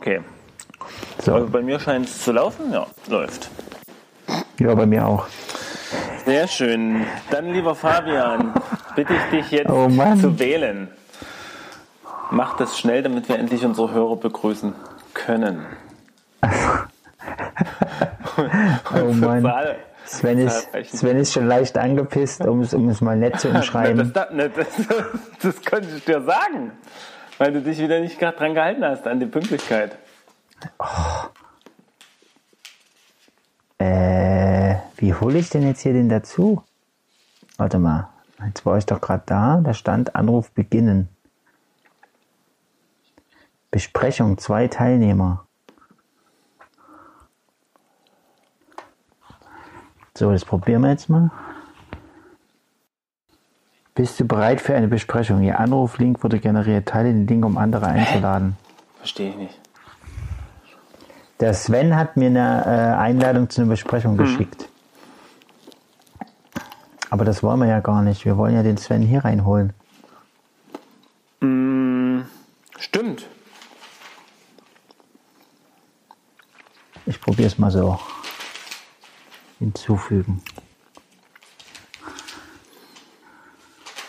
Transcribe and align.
Okay. 0.00 0.20
So. 1.24 1.34
Also 1.34 1.48
bei 1.48 1.60
mir 1.60 1.80
scheint 1.80 2.06
es 2.06 2.22
zu 2.22 2.30
laufen. 2.32 2.72
Ja, 2.72 2.86
läuft. 3.08 3.50
Ja, 4.60 4.74
bei 4.74 4.86
mir 4.86 5.04
auch. 5.04 5.26
Sehr 6.24 6.46
schön. 6.46 7.04
Dann, 7.30 7.52
lieber 7.52 7.74
Fabian, 7.74 8.54
bitte 8.96 9.14
ich 9.14 9.22
dich 9.30 9.50
jetzt 9.50 9.70
Oh 9.70 9.88
zu 10.20 10.38
wählen. 10.38 10.88
Mach 12.30 12.56
das 12.56 12.78
schnell, 12.78 13.02
damit 13.02 13.28
wir 13.28 13.38
endlich 13.38 13.64
unsere 13.64 13.92
Hörer 13.92 14.16
begrüßen 14.16 14.74
können. 15.14 15.66
Oh 18.94 19.12
Mann. 19.12 19.52
Sven 20.04 20.38
ist. 20.38 20.68
Sven 20.92 21.16
ist 21.18 21.32
schon 21.32 21.48
leicht 21.48 21.76
angepisst, 21.76 22.46
um 22.46 22.60
es, 22.60 22.72
um 22.72 22.88
es 22.88 23.00
mal 23.00 23.16
nett 23.16 23.40
zu 23.40 23.48
umschreiben. 23.50 24.12
Das, 24.12 24.28
das, 24.30 24.66
das, 24.76 25.04
das 25.42 25.62
könnte 25.62 25.88
ich 25.96 26.04
dir 26.04 26.22
sagen, 26.22 26.72
weil 27.38 27.52
du 27.52 27.62
dich 27.62 27.78
wieder 27.78 28.00
nicht 28.00 28.20
dran 28.20 28.54
gehalten 28.54 28.84
hast 28.84 29.06
an 29.06 29.20
die 29.20 29.26
Pünktlichkeit. 29.26 29.96
Äh, 33.78 34.76
wie 34.96 35.14
hole 35.14 35.38
ich 35.38 35.50
denn 35.50 35.62
jetzt 35.62 35.82
hier 35.82 35.92
den 35.92 36.08
dazu? 36.08 36.62
Warte 37.56 37.78
mal. 37.78 38.10
Jetzt 38.44 38.66
war 38.66 38.76
ich 38.78 38.86
doch 38.86 39.00
gerade 39.00 39.22
da. 39.26 39.60
Da 39.62 39.74
stand 39.74 40.14
Anruf 40.14 40.50
beginnen. 40.52 41.08
Besprechung, 43.70 44.38
zwei 44.38 44.68
Teilnehmer. 44.68 45.46
So, 50.16 50.32
das 50.32 50.44
probieren 50.44 50.82
wir 50.82 50.90
jetzt 50.90 51.08
mal. 51.08 51.30
Bist 53.98 54.20
du 54.20 54.24
bereit 54.24 54.60
für 54.60 54.76
eine 54.76 54.86
Besprechung? 54.86 55.42
Ihr 55.42 55.58
Anruflink 55.58 56.22
wurde 56.22 56.38
generiert. 56.38 56.88
Teile 56.88 57.08
den 57.08 57.26
Link, 57.26 57.44
um 57.44 57.58
andere 57.58 57.86
einzuladen. 57.86 58.56
Verstehe 58.98 59.30
ich 59.30 59.36
nicht. 59.36 59.60
Der 61.40 61.52
Sven 61.52 61.96
hat 61.96 62.16
mir 62.16 62.28
eine 62.28 62.64
äh, 62.64 62.96
Einladung 62.96 63.50
zu 63.50 63.60
einer 63.60 63.70
Besprechung 63.70 64.16
geschickt. 64.16 64.68
Aber 67.10 67.24
das 67.24 67.42
wollen 67.42 67.58
wir 67.58 67.66
ja 67.66 67.80
gar 67.80 68.02
nicht. 68.02 68.24
Wir 68.24 68.36
wollen 68.36 68.54
ja 68.54 68.62
den 68.62 68.76
Sven 68.76 69.02
hier 69.02 69.24
reinholen. 69.24 69.72
Stimmt. 72.78 73.26
Ich 77.04 77.20
probiere 77.20 77.48
es 77.48 77.58
mal 77.58 77.72
so. 77.72 77.98
Hinzufügen. 79.58 80.40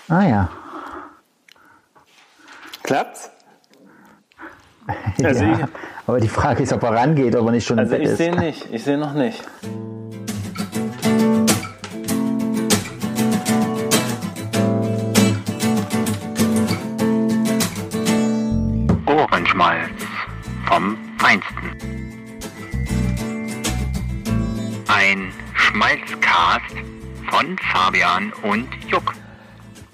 Ah 0.09 0.23
ja. 0.27 0.49
Klappt's? 2.83 3.29
Also 5.23 5.43
ja. 5.43 5.67
Aber 6.07 6.19
die 6.19 6.27
Frage 6.27 6.63
ist, 6.63 6.73
ob 6.73 6.81
er 6.81 6.91
rangeht, 6.95 7.35
ob 7.35 7.45
er 7.45 7.51
nicht 7.51 7.67
schon 7.67 7.77
Also 7.77 7.93
im 7.93 8.01
Bett 8.01 8.11
ich 8.11 8.17
sehe 8.17 8.35
nicht. 8.35 8.67
Ich 8.71 8.83
sehe 8.83 8.97
noch 8.97 9.13
nicht. 9.13 9.43
Ohrenschmalz 19.05 19.91
vom 20.65 20.97
Feinsten. 21.19 21.69
Ein 24.87 25.31
Schmalzcast 25.53 26.75
von 27.29 27.57
Fabian 27.71 28.33
und 28.41 28.67
Juck. 28.87 29.13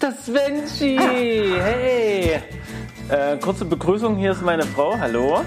Das 0.06 0.24
Svenchi! 0.24 1.00
Hey! 1.00 2.40
Äh, 3.10 3.38
kurze 3.38 3.66
Begrüßung, 3.66 4.18
hier 4.18 4.34
ist 4.34 4.44
meine 4.44 4.62
Frau. 4.62 4.96
Hallo. 5.00 5.42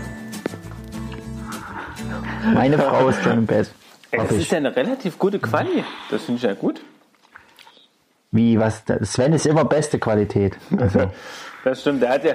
Meine 2.55 2.77
Frau 2.77 3.09
ist 3.09 3.23
schon 3.23 3.39
im 3.39 3.47
Bett. 3.47 3.71
Ey, 4.11 4.19
das 4.19 4.33
ist 4.33 4.51
ja 4.51 4.57
eine 4.57 4.75
relativ 4.75 5.17
gute 5.17 5.39
Quali. 5.39 5.85
Das 6.11 6.25
finde 6.25 6.39
ich 6.39 6.43
ja 6.43 6.55
gut. 6.55 6.83
Wie, 8.33 8.59
was? 8.59 8.83
Sven 9.03 9.33
ist 9.33 9.47
immer 9.47 9.65
beste 9.65 10.01
Qualität. 10.01 10.57
Also, 10.77 11.09
Das 11.63 11.81
stimmt. 11.81 12.03
Der 12.03 12.11
hat 12.11 12.25
ja. 12.25 12.35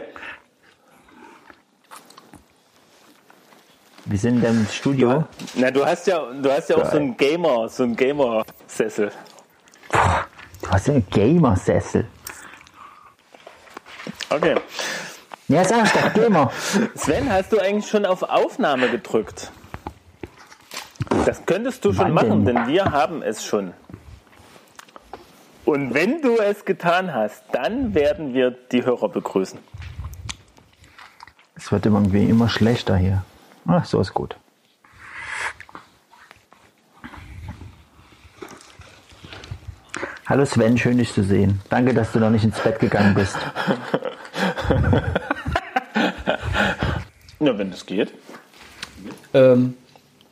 wir 4.06 4.18
sind 4.18 4.42
im 4.46 4.66
Studio. 4.72 5.26
Na, 5.56 5.72
du 5.72 5.86
hast 5.86 6.08
ja, 6.08 6.24
du 6.32 6.50
hast 6.50 6.70
ja 6.70 6.78
auch 6.78 6.90
so 6.90 6.96
einen 6.96 7.18
Gamer, 7.18 7.68
so 7.68 7.84
einen 7.84 7.98
Gamer-Sessel. 7.98 9.12
Du 10.64 10.70
hast 10.70 10.90
einen 10.90 11.08
Gamer-Sessel. 11.10 12.08
Okay. 14.30 14.56
Ja, 15.48 15.64
sag 15.64 15.86
ich 15.86 15.92
doch, 15.92 16.14
Gamer. 16.14 16.52
Sven, 16.96 17.32
hast 17.32 17.52
du 17.52 17.60
eigentlich 17.60 17.88
schon 17.88 18.06
auf 18.06 18.24
Aufnahme 18.24 18.90
gedrückt? 18.90 19.52
Das 21.26 21.46
könntest 21.46 21.84
du 21.86 21.94
schon 21.94 22.06
Wann 22.06 22.14
machen, 22.14 22.46
denn? 22.46 22.56
denn 22.56 22.68
wir 22.68 22.86
haben 22.86 23.22
es 23.22 23.44
schon. 23.46 23.74
Und 25.66 25.94
wenn 25.94 26.22
du 26.22 26.38
es 26.38 26.66
getan 26.66 27.14
hast, 27.14 27.44
dann 27.52 27.94
werden 27.94 28.34
wir 28.34 28.52
die 28.52 28.84
Hörer 28.84 29.10
begrüßen. 29.10 29.60
Es 31.56 31.72
wird 31.72 31.86
irgendwie 31.86 32.30
immer 32.30 32.50
schlechter 32.50 32.98
hier. 32.98 33.24
Ach, 33.68 33.86
so 33.86 34.02
ist 34.02 34.14
gut. 34.14 34.38
Hallo 40.34 40.46
Sven, 40.46 40.76
schön 40.80 40.98
dich 40.98 41.14
zu 41.14 41.24
sehen. 41.24 41.62
Danke, 41.70 41.94
dass 41.94 42.12
du 42.12 42.18
noch 42.20 42.32
nicht 42.32 42.44
ins 42.44 42.60
Bett 42.60 42.80
gegangen 42.80 43.14
bist. 43.14 43.38
Ja, 47.40 47.56
wenn 47.58 47.72
es 47.72 47.86
geht. 47.86 48.12
Ähm, 49.36 49.76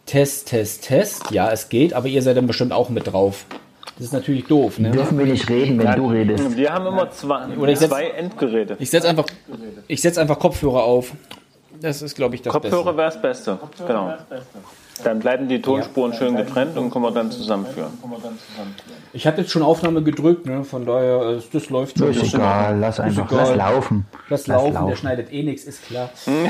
Test, 0.07 0.47
Test, 0.47 0.85
Test. 0.85 1.29
Ja, 1.29 1.51
es 1.51 1.69
geht, 1.69 1.93
aber 1.93 2.07
ihr 2.07 2.23
seid 2.23 2.35
dann 2.37 2.47
bestimmt 2.47 2.71
auch 2.73 2.89
mit 2.89 3.11
drauf. 3.13 3.45
Das 3.97 4.07
ist 4.07 4.13
natürlich 4.13 4.45
doof, 4.45 4.79
ne? 4.79 4.89
Dürfen 4.89 5.19
wir 5.19 5.25
nicht 5.27 5.47
reden, 5.49 5.77
wenn 5.77 5.95
du 5.95 6.07
redest. 6.09 6.55
Wir 6.57 6.73
haben 6.73 6.87
immer 6.87 7.11
zwei, 7.11 7.55
Oder 7.57 7.71
ich 7.73 7.77
setz- 7.79 7.89
zwei 7.89 8.07
Endgeräte. 8.09 8.77
Ich 8.79 8.89
setze 8.89 9.07
einfach, 9.09 9.25
ich 9.87 10.01
setz 10.01 10.17
einfach 10.17 10.39
Kopfhörer 10.39 10.83
auf. 10.83 11.11
Das 11.79 12.01
ist, 12.01 12.15
glaube 12.15 12.33
ich, 12.35 12.41
das 12.41 12.53
Kopfhörer 12.53 12.93
Beste. 12.93 12.97
wäre 12.97 13.07
das 13.11 13.21
Beste. 13.21 13.59
Genau. 13.85 14.13
Dann 15.03 15.19
bleiben 15.19 15.47
die 15.47 15.61
Tonspuren 15.61 16.13
schön 16.13 16.35
getrennt 16.35 16.77
und 16.77 16.91
können 16.91 17.05
wir 17.05 17.11
dann 17.11 17.31
zusammenführen. 17.31 17.91
Ich 19.13 19.25
habe 19.27 19.41
jetzt 19.41 19.51
schon 19.51 19.63
Aufnahme 19.63 20.03
gedrückt, 20.03 20.45
ne? 20.45 20.63
Von 20.63 20.85
daher, 20.85 21.37
äh, 21.37 21.41
das 21.51 21.69
läuft 21.69 21.97
schon. 21.97 22.11
Ist 22.11 22.33
egal, 22.33 22.77
lass 22.79 22.99
einfach, 22.99 23.31
egal. 23.31 23.47
lass 23.47 23.55
laufen. 23.55 24.05
Lass 24.29 24.47
laufen, 24.47 24.87
der 24.87 24.95
schneidet 24.95 25.33
eh 25.33 25.43
nichts, 25.43 25.65
ist 25.65 25.85
klar. 25.85 26.09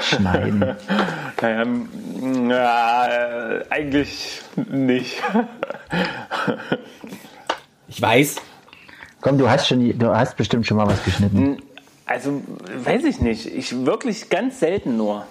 Schneiden. 0.00 0.76
Naja, 1.40 1.64
ja, 2.48 3.06
äh, 3.06 3.64
eigentlich 3.70 4.42
nicht. 4.70 5.22
Ich 7.90 8.02
weiß, 8.02 8.36
Komm, 9.20 9.38
du 9.38 9.50
hast 9.50 9.66
schon, 9.66 9.98
du 9.98 10.14
hast 10.14 10.36
bestimmt 10.36 10.66
schon 10.66 10.76
mal 10.76 10.86
was 10.86 11.02
geschnitten. 11.04 11.58
Also, 12.06 12.40
weiß 12.84 13.04
ich 13.04 13.20
nicht. 13.20 13.46
Ich 13.46 13.84
wirklich 13.84 14.30
ganz 14.30 14.60
selten 14.60 14.96
nur. 14.96 15.26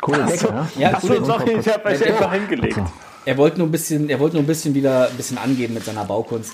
Coole 0.00 0.24
Decke, 0.24 0.52
ne? 0.52 0.68
ja, 0.76 0.90
Achso, 0.94 1.08
cool. 1.14 1.24
sorry, 1.24 1.52
ich 1.60 1.68
habe 1.68 1.84
euch 1.88 2.06
einfach 2.06 2.32
hingelegt. 2.32 2.78
er 3.24 3.36
wollte 3.36 3.58
nur 3.58 3.68
ein 3.68 3.70
bisschen, 3.70 4.08
er 4.10 4.18
wollte 4.18 4.36
nur 4.36 4.42
ein 4.42 4.46
bisschen 4.48 4.74
wieder 4.74 5.08
ein 5.08 5.16
bisschen 5.16 5.38
angeben 5.38 5.74
mit 5.74 5.84
seiner 5.84 6.04
Baukunst. 6.04 6.52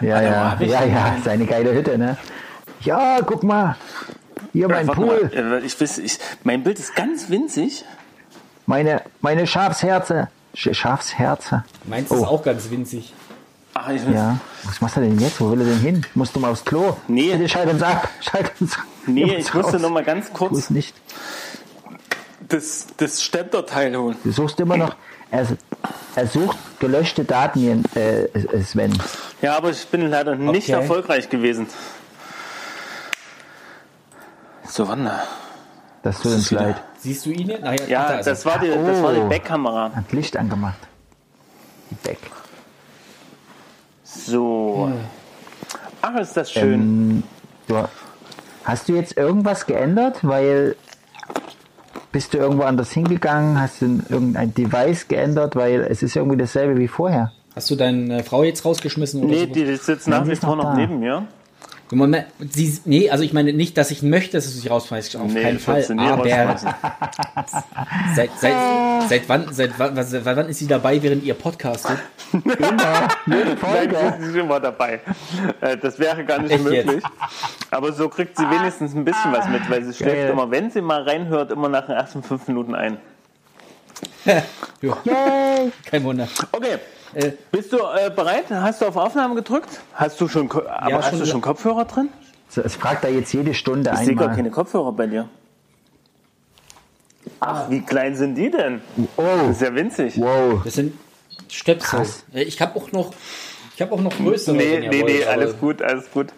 Ja, 0.00 0.20
ja, 0.20 0.56
ich 0.60 0.68
ja, 0.70 0.80
denn 0.80 0.92
ja, 0.92 1.16
seine 1.24 1.46
geile 1.46 1.72
Hütte, 1.72 1.96
ne? 1.96 2.16
Ja, 2.80 3.20
guck 3.24 3.42
mal. 3.42 3.76
Hier 4.52 4.68
mein 4.68 4.86
Pool, 4.86 5.30
mal, 5.32 5.54
äh, 5.62 5.64
ich 5.64 5.80
weiß, 5.80 5.98
ich, 5.98 6.18
mein 6.42 6.62
Bild 6.64 6.78
ist 6.78 6.94
ganz 6.94 7.30
winzig. 7.30 7.84
meine, 8.66 9.02
meine 9.20 9.46
Schafsherze. 9.46 10.28
Sch 10.54 10.68
Schafsherze. 10.72 11.64
Meins 11.84 12.10
Oh. 12.10 12.16
ist 12.16 12.24
auch 12.24 12.42
ganz 12.42 12.70
winzig. 12.70 13.12
Ach, 13.78 13.88
ich, 13.90 14.02
Ja. 14.04 14.38
Was 14.64 14.80
machst 14.80 14.96
du 14.96 15.00
denn 15.00 15.18
jetzt? 15.18 15.40
Wo 15.40 15.50
will 15.50 15.60
er 15.60 15.66
denn 15.66 15.78
hin? 15.80 16.06
Musst 16.14 16.34
du 16.34 16.40
mal 16.40 16.50
aufs 16.50 16.64
Klo? 16.64 16.96
Nee. 17.08 17.32
Bitte 17.32 17.48
schalt 17.48 17.70
uns 17.72 17.82
ab. 17.82 18.08
Schalt 18.20 18.52
uns 18.60 18.76
nee, 19.06 19.24
uns 19.36 19.46
ich 19.48 19.54
musste 19.54 19.72
raus. 19.74 19.82
noch 19.82 19.90
mal 19.90 20.02
ganz 20.04 20.32
kurz 20.32 20.56
es 20.58 20.70
nicht. 20.70 20.94
das, 22.48 22.86
das 22.96 23.22
Ständerteil 23.22 23.96
holen. 23.96 24.16
Du 24.24 24.32
suchst 24.32 24.58
immer 24.60 24.76
noch. 24.76 24.96
Er, 25.30 25.46
er 26.14 26.26
sucht 26.26 26.56
gelöschte 26.80 27.24
Daten, 27.24 27.58
hier, 27.60 27.82
äh, 28.00 28.62
Sven. 28.62 28.96
Ja, 29.42 29.56
aber 29.56 29.70
ich 29.70 29.86
bin 29.88 30.08
leider 30.08 30.34
nicht 30.36 30.68
Okay. 30.70 30.80
erfolgreich 30.80 31.28
gewesen. 31.28 31.66
So, 34.68 34.88
wann? 34.88 35.10
Das 36.02 36.20
tut 36.20 36.32
uns 36.32 36.50
leid. 36.50 36.76
Siehst 36.98 37.26
du 37.26 37.30
ihn? 37.30 37.48
Naja, 37.60 37.84
Ja, 37.88 38.04
er. 38.12 38.22
das 38.22 38.44
war 38.46 38.58
die, 38.58 38.68
das 38.68 39.02
war 39.02 39.12
die 39.12 39.20
Oh. 39.20 39.28
Backkamera. 39.28 39.90
Hat 39.94 40.12
Licht 40.12 40.36
angemacht. 40.36 40.78
Weg. 42.04 42.18
So. 44.24 44.92
Ach, 46.02 46.16
ist 46.16 46.36
das 46.36 46.50
schön. 46.50 46.72
Ähm, 46.72 47.22
du, 47.68 47.84
hast 48.64 48.88
du 48.88 48.94
jetzt 48.94 49.16
irgendwas 49.16 49.66
geändert? 49.66 50.20
Weil 50.22 50.76
bist 52.12 52.32
du 52.32 52.38
irgendwo 52.38 52.64
anders 52.64 52.92
hingegangen? 52.92 53.60
Hast 53.60 53.82
du 53.82 54.00
irgendein 54.08 54.54
Device 54.54 55.08
geändert? 55.08 55.56
Weil 55.56 55.80
es 55.82 56.02
ist 56.02 56.16
irgendwie 56.16 56.38
dasselbe 56.38 56.78
wie 56.78 56.88
vorher. 56.88 57.32
Hast 57.54 57.70
du 57.70 57.76
deine 57.76 58.22
Frau 58.22 58.42
jetzt 58.42 58.64
rausgeschmissen? 58.64 59.22
Oder 59.22 59.32
nee, 59.32 59.46
so? 59.46 59.52
die 59.52 59.76
sitzt 59.76 60.08
nach 60.08 60.26
wie 60.26 60.36
vor 60.36 60.56
noch 60.56 60.64
noch 60.64 60.70
da. 60.72 60.76
neben 60.76 61.00
mir. 61.00 61.26
Moment, 61.92 62.26
Sie, 62.50 62.80
nee, 62.84 63.10
also 63.10 63.22
ich 63.22 63.32
meine 63.32 63.52
nicht, 63.52 63.78
dass 63.78 63.92
ich 63.92 64.02
möchte, 64.02 64.36
dass 64.36 64.52
du 64.52 64.60
dich 64.60 64.68
rausschmeißt, 64.70 65.16
auf 65.16 65.32
Nee, 65.32 65.42
keinen 65.42 65.60
Fall. 65.60 65.84
Aber 65.98 66.58
seit, 68.16 68.30
seit, 68.40 68.54
seit, 69.08 69.28
wann, 69.28 69.52
seit, 69.52 69.78
wann, 69.78 70.02
seit 70.02 70.24
wann 70.24 70.48
ist 70.48 70.58
sie 70.58 70.66
dabei, 70.66 71.00
während 71.00 71.22
ihr 71.22 71.34
podcastet? 71.34 71.98
Immer, 72.32 73.08
jede 73.26 73.56
Nein, 73.62 74.14
sie 74.20 74.26
ist 74.30 74.36
immer 74.36 74.58
dabei. 74.58 75.00
Äh, 75.60 75.76
Das 75.76 75.98
wäre 76.00 76.24
gar 76.24 76.40
nicht 76.40 76.52
Echt 76.52 76.64
möglich. 76.64 77.04
Aber 77.70 77.92
so 77.92 78.08
kriegt 78.08 78.36
sie 78.36 78.44
wenigstens 78.50 78.94
ein 78.94 79.04
bisschen 79.04 79.32
was 79.32 79.48
mit, 79.48 79.68
weil 79.70 79.84
sie 79.84 79.92
schläft 79.94 80.16
Geil. 80.16 80.30
immer, 80.30 80.50
wenn 80.50 80.70
sie 80.72 80.80
mal 80.80 81.02
reinhört, 81.02 81.52
immer 81.52 81.68
nach 81.68 81.86
den 81.86 81.94
ersten 81.94 82.22
fünf 82.22 82.48
Minuten 82.48 82.74
ein. 82.74 82.98
ja, 84.24 84.42
Yay. 84.82 85.72
kein 85.84 86.02
Wunder. 86.04 86.26
Okay. 86.52 86.78
Äh, 87.16 87.32
Bist 87.50 87.72
du 87.72 87.78
äh, 87.78 88.10
bereit? 88.14 88.44
Hast 88.50 88.82
du 88.82 88.86
auf 88.86 88.96
Aufnahme 88.96 89.34
gedrückt? 89.36 89.80
Hast 89.94 90.20
du 90.20 90.28
schon, 90.28 90.48
Ko- 90.50 90.62
aber 90.68 90.96
hast 90.98 91.08
schon 91.10 91.18
du 91.20 91.24
la- 91.24 91.30
schon 91.30 91.40
Kopfhörer 91.40 91.86
drin? 91.86 92.10
So, 92.50 92.60
es 92.60 92.74
fragt 92.76 93.04
er 93.04 93.10
jetzt 93.10 93.32
jede 93.32 93.54
Stunde 93.54 93.90
Ich 93.94 93.98
sehe 94.00 94.14
gar 94.14 94.24
einmal. 94.24 94.36
keine 94.36 94.50
Kopfhörer 94.50 94.92
bei 94.92 95.06
dir. 95.06 95.28
Ach, 97.40 97.68
wie 97.70 97.80
klein 97.80 98.14
sind 98.14 98.34
die 98.34 98.50
denn? 98.50 98.80
Das 98.96 99.06
Oh, 99.16 99.50
ist 99.50 99.60
ja 99.62 99.74
winzig. 99.74 100.14
wow. 100.20 100.60
Das 100.64 100.74
sind 100.74 100.94
Stöpsel. 101.48 101.98
Krass. 102.00 102.24
Äh, 102.34 102.42
Ich 102.44 102.60
habe 102.60 102.76
auch 102.78 102.92
noch, 102.92 103.12
ich 103.74 103.82
habe 103.82 103.92
auch 103.92 104.00
noch 104.00 104.14
größere. 104.16 104.54
Nee, 104.54 104.72
wenn 104.76 104.82
ihr 104.84 104.90
nee, 104.90 105.00
wollt, 105.02 105.12
nee, 105.12 105.22
aber 105.24 105.32
alles 105.32 105.58
gut, 105.58 105.82
alles 105.82 106.10
gut. 106.10 106.28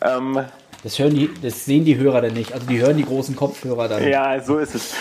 Ähm, 0.00 0.44
Das 0.82 0.98
hören 0.98 1.14
die, 1.14 1.30
das 1.42 1.64
sehen 1.64 1.84
die 1.84 1.96
Hörer 1.96 2.20
dann 2.22 2.34
nicht. 2.34 2.52
Also 2.52 2.66
die 2.66 2.78
hören 2.78 2.96
die 2.96 3.04
großen 3.04 3.34
Kopfhörer 3.34 3.88
dann. 3.88 4.06
ja, 4.06 4.40
so 4.40 4.58
ist 4.58 4.74
es. 4.74 4.94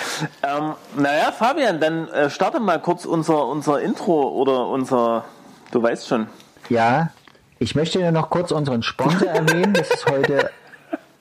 Ähm, 0.44 0.74
naja, 0.98 1.32
Fabian, 1.32 1.80
dann 1.80 2.08
äh, 2.10 2.30
starte 2.30 2.60
mal 2.60 2.80
kurz 2.82 3.06
unser, 3.06 3.48
unser 3.48 3.80
Intro 3.82 4.30
oder 4.30 4.68
unser, 4.68 5.26
du 5.72 5.82
weißt 5.82 6.08
schon. 6.08 6.28
Ja, 6.70 7.12
ich 7.60 7.76
möchte 7.76 8.00
nur 8.00 8.12
noch 8.12 8.30
kurz 8.30 8.52
unseren 8.52 8.82
Sponsor 8.84 9.28
erwähnen. 9.28 9.74
Das 9.74 9.90
ist 9.90 10.06
heute 10.10 10.50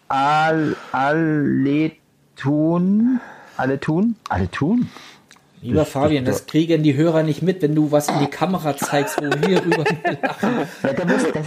Al 0.08 0.76
Aletun. 0.92 2.00
Alle 3.56 3.80
tun? 3.80 4.16
Alle 4.28 4.50
tun? 4.50 4.90
Lieber 5.66 5.84
Fabian, 5.84 6.24
das 6.24 6.46
kriegen 6.46 6.82
die 6.82 6.94
Hörer 6.96 7.22
nicht 7.22 7.42
mit, 7.42 7.62
wenn 7.62 7.74
du 7.74 7.90
was 7.92 8.08
in 8.08 8.18
die 8.20 8.26
Kamera 8.26 8.76
zeigst, 8.76 9.18
wo 9.20 9.24
wir 9.48 9.64
rüber 9.64 9.84
lachen. 10.22 10.50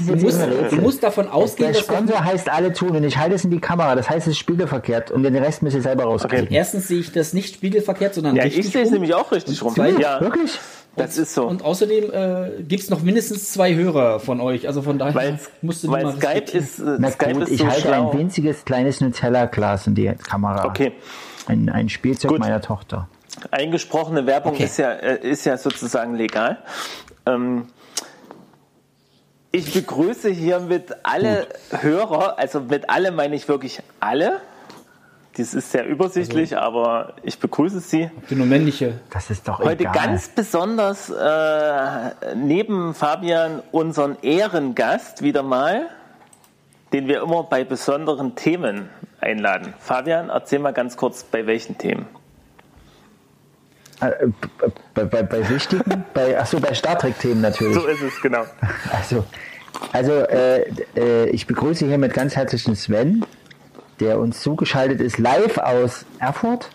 Du 0.08 0.16
musst, 0.16 0.40
du 0.72 0.76
musst 0.78 1.04
davon 1.04 1.28
ausgehen, 1.28 1.72
Der 1.72 1.82
dass 1.82 1.90
wir, 1.90 1.96
Sponsor 1.96 2.24
heißt 2.24 2.50
alle 2.50 2.74
tun 2.74 2.92
und 2.96 3.04
ich 3.04 3.18
halte 3.18 3.36
es 3.36 3.44
in 3.44 3.52
die 3.52 3.60
Kamera. 3.60 3.96
Das 3.96 4.10
heißt, 4.10 4.28
es 4.28 4.34
ist 4.34 4.38
spiegelverkehrt 4.40 5.12
und 5.12 5.24
den 5.24 5.36
Rest 5.36 5.62
müsst 5.64 5.76
ihr 5.76 5.82
selber 5.82 6.04
rauskriegen. 6.04 6.48
erstens 6.50 6.88
sehe 6.88 7.00
ich 7.00 7.12
das 7.12 7.34
nicht 7.34 7.56
spiegelverkehrt, 7.56 8.14
sondern 8.16 8.36
Ja, 8.36 8.44
richtig 8.44 8.66
ich 8.68 8.72
sehe 8.72 8.84
es 8.84 8.92
nämlich 8.92 9.14
auch 9.14 9.32
richtig 9.32 9.62
rum. 9.64 9.76
Wirklich? 9.76 10.00
Ja, 10.00 10.22
Wirklich? 10.22 10.60
das 10.96 11.18
ist 11.18 11.34
so. 11.34 11.46
Und 11.48 11.64
außerdem 11.64 12.12
äh, 12.12 12.64
gibt 12.64 12.84
es 12.84 12.90
noch 12.90 13.02
mindestens 13.02 13.52
zwei 13.54 13.74
Hörer 13.76 14.20
von 14.20 14.42
euch. 14.42 14.68
Also 14.68 14.82
von 14.82 14.98
daher 15.00 15.16
Weil, 15.16 15.40
musst 15.62 15.84
du 15.84 15.92
weil 15.92 16.04
mal 16.04 16.14
Skype 16.18 16.58
ist, 16.58 16.80
äh, 16.80 16.98
Na 17.00 17.10
Skype 17.12 17.34
gut, 17.34 17.44
ist 17.44 17.52
ich 17.52 17.60
so 17.60 17.68
halte 17.68 17.82
schlau. 17.82 18.12
ein 18.12 18.20
winziges 18.20 18.66
kleines 18.66 19.00
Nutella-Glas 19.00 19.88
in 19.88 19.96
die 19.96 20.08
Kamera. 20.28 20.66
Okay, 20.66 20.92
Ein, 21.48 21.70
ein 21.70 21.88
Spielzeug 21.90 22.32
Gut. 22.32 22.40
meiner 22.40 22.60
Tochter. 22.62 23.08
Eingesprochene 23.52 24.26
Werbung 24.26 24.54
Okay. 24.54 24.66
ist, 24.66 24.78
ja, 24.78 24.92
äh, 24.92 25.28
ist 25.28 25.46
ja 25.46 25.58
sozusagen 25.58 26.16
legal. 26.16 26.58
Ähm, 27.26 27.68
ich 29.52 29.74
begrüße 29.74 30.30
hiermit 30.30 30.96
alle 31.04 31.48
Hörer, 31.72 32.38
also 32.38 32.60
mit 32.62 32.90
alle 32.90 33.12
meine 33.12 33.36
ich 33.36 33.48
wirklich 33.48 33.82
alle. 34.00 34.42
Dies 35.38 35.54
ist 35.54 35.72
sehr 35.72 35.86
übersichtlich, 35.88 36.58
Also 36.58 36.68
aber 36.68 37.14
ich 37.24 37.40
begrüße 37.40 37.80
Sie. 37.80 38.12
Die 38.30 38.36
nur 38.36 38.46
männliche. 38.46 39.00
Das 39.10 39.30
ist 39.30 39.48
doch 39.48 39.60
Heute 39.60 39.84
egal. 39.84 39.94
ganz 39.94 40.28
besonders 40.30 41.10
äh, 41.10 42.36
neben 42.36 42.94
Fabian 42.94 43.64
unseren 43.72 44.18
Ehrengast 44.22 45.22
wieder 45.22 45.42
mal, 45.42 45.88
den 46.94 47.08
wir 47.08 47.22
immer 47.22 47.44
bei 47.44 47.64
besonderen 47.64 48.36
Themen 48.36 48.90
einladen. 49.22 49.74
Fabian, 49.80 50.30
erzähl 50.30 50.60
mal 50.60 50.74
ganz 50.74 50.98
kurz, 50.98 51.24
bei 51.24 51.46
welchen 51.48 51.78
Themen. 51.78 52.08
Äh, 54.02 54.28
bei, 54.94 55.04
bei, 55.04 55.24
bei 55.24 55.50
wichtigen? 55.50 56.04
bei, 56.14 56.40
achso, 56.40 56.60
bei 56.60 56.74
Star 56.74 56.98
Trek-Themen 56.98 57.42
natürlich. 57.42 57.76
So 57.76 57.86
ist 57.88 58.02
es, 58.02 58.22
genau. 58.22 58.44
Also, 58.92 59.26
also 59.92 60.12
äh, 60.12 60.64
äh, 60.96 61.30
ich 61.30 61.48
begrüße 61.48 61.86
hiermit 61.86 62.14
ganz 62.14 62.36
herzlich 62.36 62.64
den 62.64 62.76
Sven, 62.76 63.26
der 64.00 64.20
uns 64.20 64.42
zugeschaltet 64.42 65.02
ist, 65.02 65.18
live 65.18 65.58
aus 65.58 66.06
Erfurt. 66.20 66.70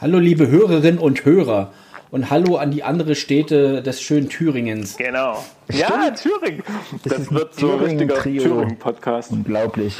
Hallo 0.00 0.18
liebe 0.18 0.48
Hörerinnen 0.48 0.98
und 0.98 1.24
Hörer. 1.24 1.72
Und 2.10 2.28
hallo 2.28 2.56
an 2.56 2.70
die 2.70 2.82
andere 2.82 3.14
Städte 3.14 3.82
des 3.82 4.02
schönen 4.02 4.28
Thüringens. 4.28 4.98
Genau. 4.98 5.42
Ja, 5.70 6.10
Thüringen. 6.10 6.62
Das, 7.04 7.20
ist 7.20 7.30
ein 7.30 7.36
wird 7.36 7.54
so 7.54 7.72
ein 7.72 7.80
richtiger. 7.80 8.22
Thüringen-Podcast. 8.22 9.30
Unglaublich. 9.32 9.96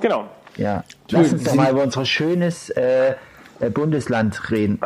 Genau. 0.00 0.28
Ja. 0.56 0.82
Lass 1.10 1.32
uns 1.32 1.44
doch 1.44 1.54
mal 1.54 1.70
über 1.70 1.84
unser 1.84 2.04
schönes 2.04 2.70
äh, 2.70 3.10
äh, 3.10 3.14
Bundesland 3.70 4.50
reden. 4.50 4.80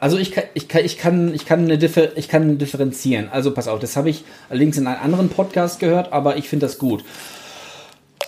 Also 0.00 0.18
ich 0.18 0.32
kann, 0.32 0.44
ich 0.54 0.68
kann, 0.68 0.84
ich 0.84 0.98
kann, 0.98 1.34
ich 1.34 1.46
kann, 1.46 1.60
eine 1.60 1.78
Differ, 1.78 2.16
ich 2.16 2.28
kann 2.28 2.58
differenzieren. 2.58 3.28
Also 3.30 3.52
pass 3.52 3.68
auf, 3.68 3.78
das 3.78 3.96
habe 3.96 4.10
ich 4.10 4.24
allerdings 4.50 4.78
in 4.78 4.86
einem 4.86 5.02
anderen 5.02 5.28
Podcast 5.28 5.80
gehört, 5.80 6.12
aber 6.12 6.36
ich 6.36 6.48
finde 6.48 6.66
das 6.66 6.78
gut. 6.78 7.04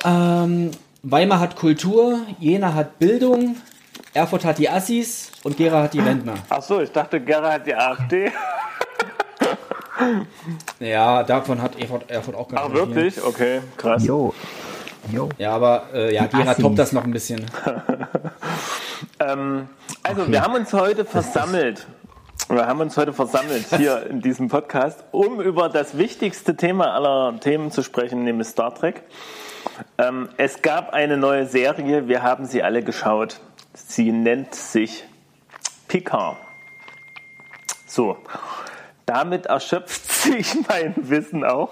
Ähm, 0.05 0.71
Weimar 1.03 1.41
hat 1.41 1.57
Kultur, 1.57 2.21
Jena 2.39 2.75
hat 2.75 2.99
Bildung, 2.99 3.57
Erfurt 4.15 4.45
hat 4.45 4.59
die 4.59 4.69
Assis 4.69 5.33
und 5.43 5.57
Gera 5.57 5.83
hat 5.83 5.95
die 5.95 6.01
Rentner. 6.01 6.35
Ach 6.49 6.63
so, 6.63 6.81
ich 6.81 6.93
dachte, 6.93 7.21
Gerhard 7.21 7.53
hat 7.53 7.67
die 7.67 7.75
AfD. 7.75 8.33
Ja, 10.81 11.23
davon 11.23 11.61
hat 11.61 11.79
Erfurt, 11.81 12.11
Erfurt 12.11 12.35
auch 12.35 12.49
ganz 12.49 12.63
Ach, 12.65 12.73
wirklich? 12.73 13.23
Okay, 13.23 13.61
krass. 13.77 14.05
Jo. 14.05 14.35
Jo. 15.13 15.29
Ja, 15.39 15.53
aber 15.53 15.89
äh, 15.93 16.15
ja, 16.15 16.27
Gera 16.27 16.55
toppt 16.55 16.79
das 16.79 16.93
noch 16.93 17.05
ein 17.05 17.11
bisschen. 17.11 17.45
Ähm, 19.27 19.69
also, 20.03 20.29
wir 20.29 20.43
haben 20.43 20.55
uns 20.55 20.73
heute 20.73 21.05
versammelt. 21.05 21.87
Wir 22.49 22.67
haben 22.67 22.81
uns 22.81 22.97
heute 22.97 23.13
versammelt 23.13 23.67
hier 23.77 24.07
in 24.07 24.21
diesem 24.21 24.49
Podcast, 24.49 25.05
um 25.13 25.41
über 25.41 25.69
das 25.69 25.97
wichtigste 25.97 26.57
Thema 26.57 26.93
aller 26.93 27.39
Themen 27.41 27.71
zu 27.71 27.83
sprechen, 27.83 28.25
nämlich 28.25 28.49
Star 28.49 28.75
Trek. 28.75 29.03
Ähm, 29.99 30.29
es 30.37 30.63
gab 30.63 30.93
eine 30.93 31.17
neue 31.17 31.47
Serie, 31.47 32.07
wir 32.09 32.23
haben 32.23 32.45
sie 32.45 32.63
alle 32.63 32.83
geschaut. 32.83 33.41
Sie 33.73 34.13
nennt 34.13 34.55
sich 34.55 35.05
Picard. 35.89 36.37
So, 37.87 38.19
damit 39.07 39.47
erschöpft 39.47 40.13
sich 40.25 40.55
mein 40.69 40.95
Wissen 40.97 41.45
auch 41.45 41.71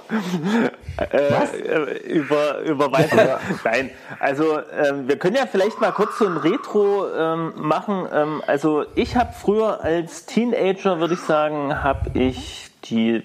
äh, 0.99 1.17
äh, 1.17 1.99
über, 2.09 2.61
über 2.61 2.93
weitere. 2.93 3.39
Nein, 3.65 3.91
also 4.19 4.59
ähm, 4.59 5.09
wir 5.09 5.19
können 5.19 5.37
ja 5.37 5.47
vielleicht 5.47 5.81
mal 5.81 5.93
kurz 5.93 6.19
so 6.19 6.27
ein 6.27 6.37
Retro 6.37 7.07
ähm, 7.15 7.53
machen. 7.57 8.07
Ähm, 8.13 8.43
also 8.47 8.85
ich 8.95 9.17
habe 9.17 9.33
früher 9.33 9.83
als 9.83 10.27
Teenager, 10.27 11.01
würde 11.01 11.15
ich 11.15 11.21
sagen, 11.21 11.83
habe 11.83 12.11
ich 12.19 12.71
die 12.85 13.23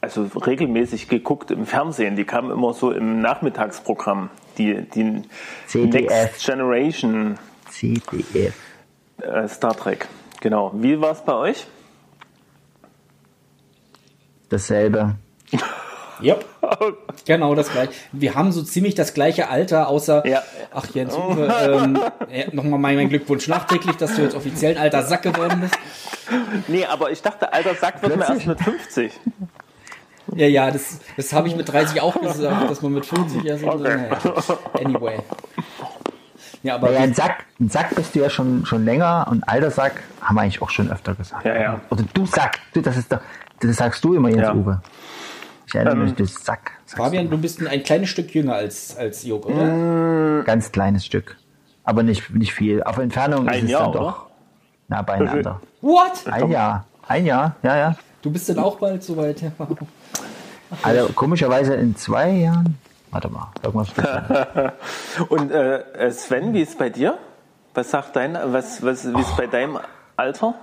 also 0.00 0.24
regelmäßig 0.24 1.08
geguckt 1.08 1.50
im 1.50 1.66
Fernsehen. 1.66 2.16
Die 2.16 2.24
kamen 2.24 2.50
immer 2.50 2.72
so 2.74 2.92
im 2.92 3.20
Nachmittagsprogramm. 3.20 4.30
Die, 4.58 4.82
die 4.82 5.22
CDF. 5.66 6.08
Next 6.08 6.46
Generation 6.46 7.38
CDF. 7.70 8.54
äh, 9.20 9.48
Star 9.48 9.76
Trek. 9.76 10.06
Genau. 10.40 10.70
Wie 10.74 11.00
war 11.00 11.12
es 11.12 11.22
bei 11.22 11.34
euch? 11.34 11.66
Dasselbe. 14.48 15.16
Yep. 16.22 16.44
Genau 17.26 17.54
das 17.54 17.70
gleiche. 17.70 17.92
Wir 18.12 18.34
haben 18.34 18.52
so 18.52 18.62
ziemlich 18.62 18.94
das 18.94 19.12
gleiche 19.14 19.48
Alter, 19.48 19.88
außer, 19.88 20.24
Ja. 20.26 20.42
ach 20.72 20.86
Jens 20.94 21.14
Uwe, 21.14 21.52
ähm, 21.62 21.98
ja, 22.32 22.44
nochmal 22.52 22.78
mein, 22.78 22.96
mein 22.96 23.08
Glückwunsch 23.08 23.48
nachträglich, 23.48 23.96
dass 23.96 24.14
du 24.14 24.22
jetzt 24.22 24.34
offiziell 24.36 24.76
ein 24.76 24.82
alter 24.82 25.02
Sack 25.02 25.22
geworden 25.22 25.60
bist. 25.60 25.76
Nee, 26.68 26.84
aber 26.86 27.10
ich 27.10 27.22
dachte, 27.22 27.52
alter 27.52 27.74
Sack 27.74 28.02
wird 28.02 28.16
man 28.16 28.28
erst 28.36 28.46
mit 28.46 28.60
50. 28.60 29.12
Ja, 30.34 30.46
ja, 30.46 30.70
das, 30.70 31.00
das 31.16 31.32
habe 31.32 31.48
ich 31.48 31.56
mit 31.56 31.68
30 31.72 32.00
auch 32.00 32.20
gesagt, 32.20 32.70
dass 32.70 32.82
man 32.82 32.92
mit 32.94 33.06
50 33.06 33.44
erst 33.44 33.62
so, 33.62 33.68
Okay. 33.70 33.96
naja. 33.96 34.18
Anyway. 34.84 35.18
Ja, 36.62 36.74
aber 36.76 36.92
Ja, 36.92 37.00
ein 37.00 37.14
Sack, 37.14 37.44
ein 37.60 37.68
Sack 37.68 37.94
bist 37.94 38.14
du 38.14 38.20
ja 38.20 38.30
schon, 38.30 38.66
schon 38.66 38.84
länger 38.84 39.26
und 39.30 39.48
alter 39.48 39.70
Sack 39.70 40.02
haben 40.20 40.34
wir 40.36 40.42
eigentlich 40.42 40.62
auch 40.62 40.70
schon 40.70 40.90
öfter 40.90 41.14
gesagt. 41.14 41.44
Ja, 41.44 41.54
ja. 41.60 41.80
Oder 41.90 42.04
du 42.12 42.26
Sack, 42.26 42.58
du, 42.72 42.80
das 42.82 42.96
ist 42.96 43.12
doch, 43.12 43.20
das 43.60 43.76
sagst 43.76 44.02
du 44.04 44.14
immer, 44.14 44.28
Jens 44.28 44.42
Ja. 44.42 44.54
Uwe. 44.54 44.80
Ich 45.66 45.74
erinnere 45.74 45.94
Ähm, 45.94 46.04
mich, 46.04 46.14
du 46.14 46.24
Sack. 46.26 46.72
Fabian, 46.86 47.28
du 47.28 47.38
bist 47.38 47.60
ein, 47.60 47.66
ein 47.66 47.82
kleines 47.82 48.08
Stück 48.08 48.32
jünger 48.34 48.54
als, 48.54 48.96
als 48.96 49.24
Juck, 49.24 49.46
oder? 49.46 50.38
du. 50.38 50.44
Ganz 50.44 50.70
kleines 50.70 51.04
Stück. 51.04 51.36
Aber 51.82 52.02
nicht, 52.02 52.30
nicht 52.30 52.52
viel. 52.54 52.82
Auf 52.82 52.98
Entfernung 52.98 53.48
Ein 53.48 53.58
ist 53.58 53.64
es 53.64 53.70
Jahr, 53.70 53.82
dann 53.82 53.90
oder? 53.90 53.98
doch 54.00 54.26
nah 54.88 55.02
beieinander. 55.02 55.60
What? 55.80 56.26
Ein 56.26 56.50
Jahr. 56.50 56.86
Ein 57.08 57.26
Jahr, 57.26 57.56
ja, 57.62 57.76
ja. 57.76 57.96
Du 58.22 58.30
bist 58.30 58.48
denn 58.48 58.58
auch 58.58 58.76
bald 58.78 59.02
soweit? 59.02 59.40
Ja. 59.40 59.52
Also 60.82 61.12
komischerweise 61.12 61.74
in 61.74 61.94
zwei 61.96 62.30
Jahren. 62.30 62.78
Warte 63.10 63.28
mal, 63.28 63.52
irgendwas. 63.62 63.88
Und 65.28 65.50
äh, 65.52 66.10
Sven, 66.10 66.52
wie 66.52 66.62
ist 66.62 66.70
es 66.70 66.76
bei 66.76 66.90
dir? 66.90 67.18
Was 67.74 67.90
sagt 67.90 68.16
dein, 68.16 68.34
was, 68.34 68.82
was, 68.84 69.12
wie 69.12 69.20
ist 69.20 69.30
es 69.30 69.36
bei 69.36 69.46
deinem 69.46 69.78
Alter? 70.16 70.54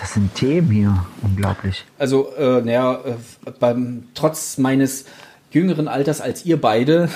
Das 0.00 0.14
sind 0.14 0.34
Themen 0.34 0.70
hier. 0.70 1.04
Unglaublich. 1.22 1.84
Also, 1.98 2.32
äh, 2.36 2.60
naja, 2.62 3.00
äh, 3.04 3.50
beim, 3.58 4.08
trotz 4.14 4.58
meines 4.58 5.06
jüngeren 5.50 5.88
Alters 5.88 6.20
als 6.20 6.44
ihr 6.44 6.60
beide, 6.60 7.08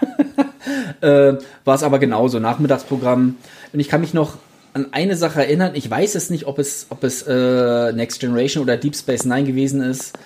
äh, 1.00 1.34
war 1.64 1.74
es 1.74 1.82
aber 1.82 1.98
genauso, 1.98 2.38
Nachmittagsprogramm. 2.38 3.36
Und 3.72 3.80
ich 3.80 3.88
kann 3.88 4.00
mich 4.00 4.14
noch 4.14 4.36
an 4.74 4.88
eine 4.92 5.16
Sache 5.16 5.40
erinnern. 5.40 5.72
Ich 5.74 5.90
weiß 5.90 6.14
es 6.14 6.30
nicht, 6.30 6.46
ob 6.46 6.58
es, 6.58 6.86
ob 6.90 7.04
es 7.04 7.22
äh, 7.22 7.92
Next 7.92 8.20
Generation 8.20 8.62
oder 8.62 8.76
Deep 8.76 8.96
Space 8.96 9.24
Nine 9.24 9.44
gewesen 9.44 9.82
ist. 9.82 10.18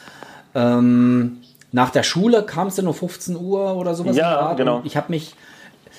Ähm, 0.55 1.39
nach 1.71 1.91
der 1.91 2.03
Schule 2.03 2.45
kam 2.45 2.69
es 2.69 2.77
dann 2.77 2.87
um 2.87 2.95
15 2.95 3.37
Uhr 3.37 3.77
oder 3.77 3.95
sowas. 3.95 4.17
Ja, 4.17 4.55
genau. 4.55 4.81
Ich 4.85 4.97
habe 4.97 5.07
mich, 5.11 5.35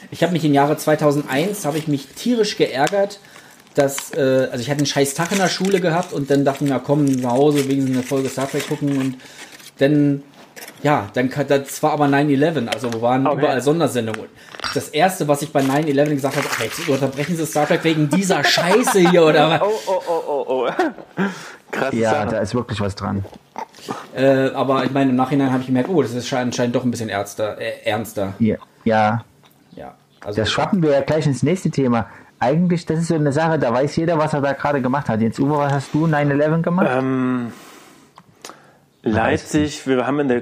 ich 0.09 0.23
habe 0.23 0.33
mich 0.33 0.43
im 0.43 0.53
Jahre 0.53 0.77
2001 0.77 1.65
habe 1.65 1.77
ich 1.77 1.87
mich 1.87 2.07
tierisch 2.07 2.57
geärgert, 2.57 3.19
dass, 3.75 4.11
äh, 4.13 4.47
also 4.51 4.59
ich 4.61 4.69
hatte 4.69 4.79
einen 4.79 4.85
scheiß 4.85 5.13
Tag 5.13 5.31
in 5.31 5.37
der 5.37 5.47
Schule 5.47 5.79
gehabt 5.79 6.13
und 6.13 6.29
dann 6.29 6.43
dachte 6.45 6.63
ich 6.65 6.69
mir, 6.71 6.79
komm 6.79 7.05
nach 7.05 7.31
Hause 7.31 7.67
wegen 7.67 7.87
einer 7.87 8.03
Folge 8.03 8.29
Star 8.29 8.49
Trek 8.49 8.67
gucken 8.67 8.97
und 8.97 9.15
dann, 9.77 10.23
ja, 10.83 11.09
dann, 11.13 11.31
das 11.47 11.81
war 11.83 11.91
aber 11.93 12.05
9-11, 12.05 12.67
also 12.67 13.01
waren 13.01 13.25
Okay. 13.27 13.39
überall 13.39 13.61
Sondersendungen. 13.61 14.29
Das 14.73 14.89
erste, 14.89 15.27
was 15.27 15.41
ich 15.41 15.53
bei 15.53 15.61
9-11 15.61 16.09
gesagt 16.15 16.35
habe, 16.35 16.47
ach, 16.51 16.61
jetzt 16.61 16.87
unterbrechen 16.87 17.35
Sie 17.37 17.45
Star 17.45 17.67
Trek 17.67 17.83
wegen 17.83 18.09
dieser 18.09 18.43
Scheiße 18.43 19.09
hier 19.09 19.23
oder 19.23 19.49
was? 19.49 19.61
Oh, 19.61 19.79
oh, 19.87 20.01
oh, 20.07 20.23
oh, 20.27 20.45
oh. 20.67 20.69
Krass. 21.71 21.93
Ja, 21.93 22.25
da 22.25 22.39
ist 22.39 22.55
wirklich 22.55 22.81
was 22.81 22.95
dran. 22.95 23.23
Äh, 24.15 24.49
aber 24.49 24.83
ich 24.85 24.91
meine, 24.91 25.11
im 25.11 25.15
Nachhinein 25.15 25.51
habe 25.51 25.61
ich 25.61 25.67
gemerkt, 25.67 25.89
oh, 25.89 26.01
das 26.01 26.13
ist 26.13 26.31
anscheinend 26.33 26.75
doch 26.75 26.83
ein 26.83 26.91
bisschen 26.91 27.09
ernster. 27.09 27.59
Äh, 27.59 27.73
ernster. 27.85 28.33
Ja, 28.39 28.55
ja 28.83 29.23
Ja, 29.75 29.95
also 30.25 30.41
das 30.41 30.51
schwappen 30.51 30.81
wir 30.81 30.91
ja 30.91 31.01
gleich 31.01 31.25
ins 31.27 31.43
nächste 31.43 31.69
Thema. 31.69 32.07
Eigentlich, 32.39 32.85
das 32.85 32.99
ist 32.99 33.07
so 33.09 33.15
eine 33.15 33.33
Sache, 33.33 33.59
da 33.59 33.73
weiß 33.73 33.97
jeder, 33.97 34.17
was 34.17 34.33
er 34.33 34.41
da 34.41 34.53
gerade 34.53 34.81
gemacht 34.81 35.09
hat. 35.09 35.21
Jetzt, 35.21 35.39
Uwe, 35.39 35.57
was 35.57 35.73
hast 35.73 35.93
du 35.93 36.05
9-11 36.05 36.61
gemacht? 36.61 36.87
Ähm, 36.89 37.51
Leipzig, 39.01 39.85
wir 39.87 40.05
haben 40.05 40.19
in 40.21 40.27
der, 40.29 40.41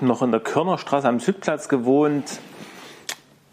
noch 0.00 0.22
in 0.22 0.30
der 0.30 0.40
Körnerstraße 0.40 1.08
am 1.08 1.20
Südplatz 1.20 1.68
gewohnt. 1.68 2.40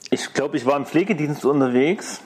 Ich 0.09 0.33
glaube, 0.33 0.57
ich 0.57 0.65
war 0.65 0.77
im 0.77 0.85
Pflegedienst 0.85 1.45
unterwegs. 1.45 2.21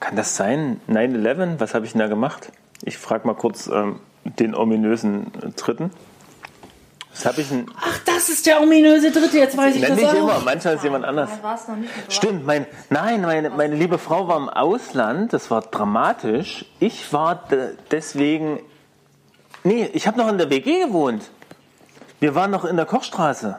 Kann 0.00 0.16
das 0.16 0.36
sein? 0.36 0.80
9-11? 0.88 1.60
Was 1.60 1.74
habe 1.74 1.86
ich 1.86 1.92
denn 1.92 2.00
da 2.00 2.08
gemacht? 2.08 2.52
Ich 2.82 2.98
frage 2.98 3.26
mal 3.26 3.34
kurz 3.34 3.68
ähm, 3.68 4.00
den 4.24 4.54
ominösen 4.54 5.32
Dritten. 5.56 5.90
Was 7.14 7.26
habe 7.26 7.40
ich 7.42 7.48
denn? 7.48 7.66
Ach, 7.80 7.98
das 8.04 8.28
ist 8.28 8.44
der 8.44 8.60
ominöse 8.60 9.12
Dritte, 9.12 9.38
jetzt 9.38 9.56
weiß 9.56 9.76
ich 9.76 9.82
das 9.82 9.96
nicht 9.96 10.04
auch. 10.04 10.14
immer, 10.14 10.40
manchmal 10.44 10.74
ist 10.74 10.82
jemand 10.82 11.04
anders. 11.04 11.30
Da 11.30 11.42
war 11.44 11.54
es 11.54 11.68
noch 11.68 11.76
nicht 11.76 11.96
mit 11.96 12.12
Stimmt, 12.12 12.44
mein, 12.44 12.66
nein, 12.90 13.22
meine, 13.22 13.50
meine 13.50 13.76
liebe 13.76 13.98
Frau 13.98 14.26
war 14.26 14.36
im 14.36 14.48
Ausland, 14.48 15.32
das 15.32 15.48
war 15.50 15.62
dramatisch. 15.62 16.64
Ich 16.80 17.12
war 17.12 17.36
de, 17.36 17.76
deswegen, 17.92 18.58
nee, 19.62 19.88
ich 19.92 20.08
habe 20.08 20.18
noch 20.18 20.28
in 20.28 20.38
der 20.38 20.50
WG 20.50 20.86
gewohnt. 20.86 21.22
Wir 22.18 22.34
waren 22.34 22.50
noch 22.50 22.64
in 22.64 22.76
der 22.76 22.86
Kochstraße. 22.86 23.58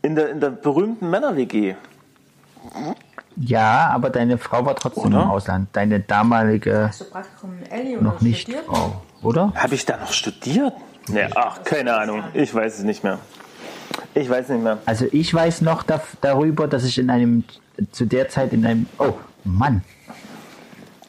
In 0.00 0.14
der, 0.14 0.30
in 0.30 0.40
der 0.40 0.50
berühmten 0.50 1.10
Männer-WG. 1.10 1.74
ja, 3.36 3.90
aber 3.90 4.08
deine 4.08 4.38
Frau 4.38 4.64
war 4.64 4.76
trotzdem 4.76 5.06
Oder? 5.06 5.22
im 5.22 5.30
Ausland. 5.30 5.68
Deine 5.74 6.00
damalige 6.00 6.86
Hast 6.88 7.02
du 7.02 7.04
Praktikum 7.04 7.58
in 7.58 7.70
Ellie 7.70 8.00
noch 8.00 8.14
oder 8.14 8.22
nicht 8.24 8.42
studiert? 8.42 8.64
Frau, 8.64 9.02
oder? 9.22 9.52
Habe 9.54 9.74
ich 9.74 9.84
da 9.84 9.98
noch 9.98 10.12
studiert? 10.12 10.72
Nee, 11.08 11.26
ach, 11.34 11.62
keine 11.64 11.94
Ahnung. 11.96 12.24
Ich 12.34 12.54
weiß 12.54 12.78
es 12.78 12.84
nicht 12.84 13.04
mehr. 13.04 13.18
Ich 14.14 14.28
weiß 14.28 14.48
nicht 14.48 14.62
mehr. 14.62 14.78
Also 14.86 15.06
ich 15.12 15.32
weiß 15.32 15.60
noch 15.62 15.82
da, 15.82 16.00
darüber, 16.20 16.66
dass 16.68 16.84
ich 16.84 16.98
in 16.98 17.10
einem, 17.10 17.44
zu 17.92 18.06
der 18.06 18.28
Zeit 18.28 18.52
in 18.52 18.64
einem, 18.66 18.86
oh 18.98 19.12
Mann, 19.44 19.82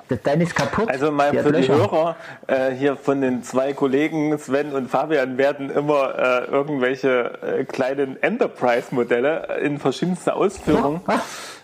das, 0.09 0.21
deine 0.23 0.43
ist 0.43 0.55
kaputt. 0.55 0.89
Also 0.89 1.11
mal 1.11 1.31
Die 1.31 1.39
für 1.39 1.51
die. 1.51 1.67
Hörer 1.67 2.15
äh, 2.47 2.71
hier 2.71 2.95
von 2.95 3.19
den 3.21 3.43
zwei 3.43 3.73
Kollegen 3.73 4.37
Sven 4.37 4.71
und 4.73 4.89
Fabian 4.89 5.37
werden 5.37 5.69
immer 5.69 6.15
äh, 6.17 6.45
irgendwelche 6.51 7.39
äh, 7.41 7.63
kleinen 7.65 8.21
Enterprise-Modelle 8.21 9.57
in 9.61 9.79
verschiedenster 9.79 10.35
Ausführung. 10.37 11.01
Ah, 11.07 11.19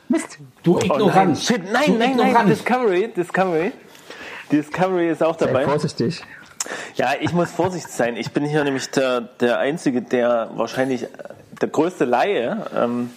Mist. 0.09 0.39
Du 0.63 0.75
Oh 0.75 0.79
nein, 0.79 0.85
Ignorant. 0.91 1.37
shit, 1.37 1.57
du 1.65 1.71
nein, 1.71 1.83
nein, 1.97 1.97
nein, 2.17 2.27
Ignorant. 2.27 2.49
Discovery, 2.49 3.07
Discovery. 3.15 3.71
Discovery 4.51 5.09
ist 5.09 5.23
auch 5.23 5.37
Sei 5.39 5.45
dabei. 5.45 5.63
vorsichtig. 5.63 6.21
Ja, 6.95 7.11
ich 7.19 7.33
muss 7.33 7.51
vorsichtig 7.51 7.91
sein. 7.91 8.15
Ich 8.15 8.31
bin 8.31 8.45
hier 8.45 8.63
nämlich 8.63 8.89
der, 8.91 9.21
der 9.21 9.59
Einzige, 9.59 10.01
der 10.01 10.49
wahrscheinlich 10.55 11.03
äh, 11.03 11.07
der 11.61 11.69
größte 11.69 12.05
Laie 12.05 12.65
ähm, 12.75 13.11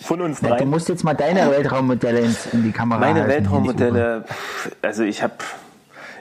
von 0.00 0.20
uns 0.20 0.40
Ja, 0.40 0.56
du 0.56 0.66
musst 0.66 0.88
jetzt 0.88 1.04
mal 1.04 1.14
deine 1.14 1.50
Weltraummodelle 1.50 2.20
in 2.52 2.62
die 2.62 2.72
Kamera 2.72 3.00
Meine 3.00 3.20
halten. 3.20 3.34
Weltraummodelle, 3.34 4.24
also 4.82 5.02
ich 5.02 5.22
habe 5.22 5.34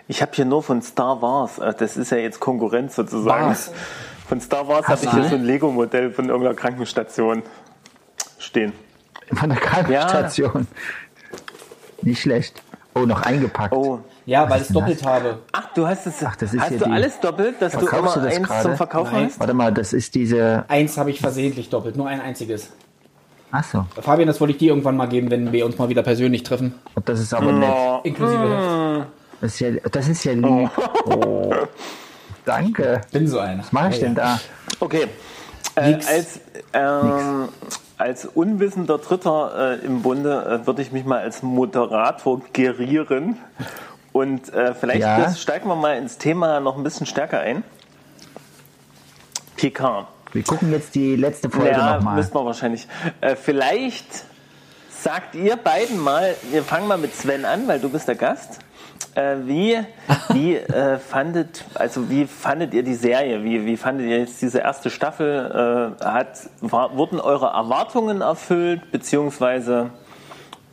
ich 0.07 0.21
hab 0.21 0.35
hier 0.35 0.45
nur 0.45 0.63
von 0.63 0.81
Star 0.81 1.21
Wars, 1.21 1.59
äh, 1.59 1.73
das 1.77 1.97
ist 1.97 2.11
ja 2.11 2.17
jetzt 2.17 2.39
Konkurrenz 2.39 2.95
sozusagen. 2.95 3.49
Was? 3.49 3.71
Von 4.27 4.41
Star 4.41 4.67
Wars 4.67 4.87
habe 4.87 5.03
ich 5.03 5.11
hier 5.11 5.23
so 5.23 5.35
ein 5.35 5.43
Lego-Modell 5.43 6.11
von 6.11 6.29
irgendeiner 6.29 6.55
Krankenstation 6.55 7.41
stehen. 8.37 8.73
Von 9.33 9.49
der 9.49 9.59
Krankenstation. 9.59 10.67
Nicht 12.01 12.21
schlecht. 12.21 12.61
Oh, 12.95 13.01
noch 13.01 13.21
eingepackt. 13.23 13.73
Oh, 13.73 13.99
Ja, 14.29 14.47
weil 14.49 14.61
ich 14.61 14.67
denn 14.67 14.73
doppelt 14.75 15.03
habe. 15.05 15.39
ach, 15.51 15.73
du 15.73 15.87
hast 15.87 16.05
es. 16.05 16.23
Ach, 16.23 16.35
das 16.35 16.53
ist 16.53 16.61
hast 16.61 16.69
hier 16.69 16.77
du 16.79 16.85
die- 16.85 16.91
alles 16.91 17.19
doppelt, 17.19 17.55
dass 17.59 17.73
du 17.73 17.87
immer 17.87 18.13
du 18.13 18.19
das 18.21 18.35
eins 18.35 18.47
gerade? 18.47 18.61
zum 18.63 18.75
Verkaufen 18.75 19.13
Nein. 19.13 19.25
hast? 19.25 19.39
Warte 19.39 19.53
mal, 19.55 19.73
das 19.73 19.91
ist 19.93 20.13
diese. 20.13 20.65
Eins 20.67 20.97
habe 20.97 21.09
ich 21.09 21.19
versehentlich 21.19 21.69
doppelt, 21.69 21.97
nur 21.97 22.07
ein 22.07 22.21
einziges. 22.21 22.71
Ach 23.51 23.63
so. 23.63 23.85
Fabian, 23.99 24.27
das 24.27 24.39
wollte 24.39 24.51
ich 24.51 24.59
dir 24.59 24.69
irgendwann 24.69 24.95
mal 24.95 25.07
geben, 25.07 25.31
wenn 25.31 25.51
wir 25.51 25.65
uns 25.65 25.79
mal 25.79 25.89
wieder 25.89 26.03
persönlich 26.03 26.43
treffen. 26.43 26.75
Und 26.93 27.09
das 27.09 27.19
ist 27.19 27.33
aber 27.33 27.51
nett. 27.51 27.69
Oh, 27.73 27.99
Inklusive 28.03 29.07
Das 29.41 29.53
ist 29.53 29.59
ja, 29.61 29.71
das 29.91 30.07
ist 30.07 30.23
ja 30.23 30.33
lieb. 30.33 30.69
Oh. 31.05 31.51
Danke. 32.45 33.01
Bin 33.11 33.27
so 33.27 33.39
einer. 33.39 33.63
Was 33.63 33.71
mache 33.71 33.89
ich 33.89 33.99
denn 33.99 34.13
da? 34.13 34.39
okay. 34.79 35.07
Äh, 35.75 35.95
als, 36.07 36.39
ähm, 36.73 37.49
als 37.97 38.25
unwissender 38.25 38.97
Dritter 38.97 39.77
äh, 39.81 39.85
im 39.85 40.01
Bunde 40.03 40.61
äh, 40.63 40.67
würde 40.67 40.81
ich 40.83 40.91
mich 40.91 41.05
mal 41.05 41.19
als 41.19 41.41
Moderator 41.41 42.41
gerieren. 42.53 43.37
Und 44.11 44.51
äh, 44.53 44.73
vielleicht 44.73 45.01
Ja. 45.01 45.19
das 45.19 45.41
steigen 45.41 45.67
wir 45.67 45.75
mal 45.75 45.97
ins 45.97 46.17
Thema 46.17 46.59
noch 46.59 46.77
ein 46.77 46.83
bisschen 46.83 47.05
stärker 47.05 47.39
ein. 47.39 47.63
Picard. 49.55 50.07
Wir 50.31 50.43
gucken 50.43 50.71
jetzt 50.71 50.95
die 50.95 51.15
letzte 51.15 51.49
Folge 51.49 51.71
Ja, 51.71 51.95
nochmal. 51.97 52.15
müssen 52.15 52.33
wir 52.33 52.45
wahrscheinlich. 52.45 52.87
Äh, 53.21 53.35
vielleicht 53.35 54.25
sagt 54.89 55.35
ihr 55.35 55.55
beiden 55.55 55.99
mal, 55.99 56.35
wir 56.51 56.63
fangen 56.63 56.87
mal 56.87 56.97
mit 56.97 57.15
Sven 57.15 57.45
an, 57.45 57.67
weil 57.67 57.79
du 57.79 57.89
bist 57.89 58.07
der 58.07 58.15
Gast. 58.15 58.59
Äh, 59.15 59.37
wie 59.45 59.79
wie 60.29 60.55
äh, 60.55 60.99
fandet 60.99 61.65
also 61.73 62.09
wie 62.09 62.25
fandet 62.27 62.73
ihr 62.73 62.83
die 62.83 62.93
Serie? 62.93 63.43
Wie, 63.43 63.65
wie 63.65 63.75
fandet 63.75 64.07
ihr 64.07 64.19
jetzt 64.19 64.41
diese 64.41 64.59
erste 64.59 64.89
Staffel? 64.91 65.95
Äh, 65.99 66.03
hat 66.05 66.49
war, 66.61 66.95
wurden 66.95 67.19
eure 67.19 67.47
Erwartungen 67.47 68.21
erfüllt 68.21 68.91
beziehungsweise 68.91 69.89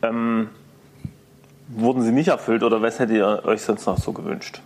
ähm, 0.03 0.49
wurden 1.67 2.03
sie 2.03 2.11
nicht 2.11 2.29
erfüllt 2.29 2.63
oder 2.63 2.81
was 2.81 2.99
hättet 2.99 3.17
ihr 3.17 3.41
euch 3.45 3.61
sonst 3.61 3.85
noch 3.85 3.97
so 3.97 4.11
gewünscht? 4.13 4.61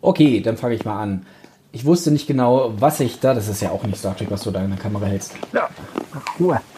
Okay, 0.00 0.40
dann 0.40 0.56
fange 0.56 0.74
ich 0.74 0.84
mal 0.84 1.00
an. 1.00 1.26
Ich 1.72 1.84
wusste 1.84 2.10
nicht 2.10 2.26
genau, 2.26 2.72
was 2.78 3.00
ich 3.00 3.20
da. 3.20 3.34
Das 3.34 3.48
ist 3.48 3.60
ja 3.60 3.70
auch 3.70 3.82
nicht 3.84 3.98
Star 3.98 4.16
Trek, 4.16 4.30
was 4.30 4.42
du 4.42 4.50
da 4.50 4.62
in 4.62 4.70
der 4.70 4.78
Kamera 4.78 5.06
hältst. 5.06 5.34
Ja. 5.52 5.68
Ruhe. 6.38 6.60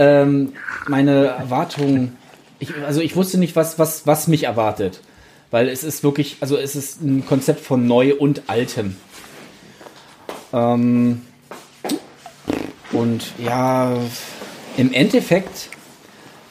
Ähm, 0.00 0.52
meine 0.86 1.26
Erwartungen. 1.26 2.16
Ich, 2.60 2.72
also 2.86 3.00
ich 3.00 3.16
wusste 3.16 3.36
nicht, 3.36 3.56
was, 3.56 3.80
was, 3.80 4.06
was 4.06 4.28
mich 4.28 4.44
erwartet. 4.44 5.00
Weil 5.50 5.68
es 5.68 5.82
ist 5.82 6.04
wirklich, 6.04 6.36
also 6.38 6.56
es 6.56 6.76
ist 6.76 7.02
ein 7.02 7.26
Konzept 7.26 7.58
von 7.58 7.84
neu 7.88 8.14
und 8.14 8.42
altem. 8.46 8.96
Ähm, 10.52 11.22
und 12.92 13.32
ja, 13.38 13.92
im 14.76 14.92
Endeffekt 14.92 15.68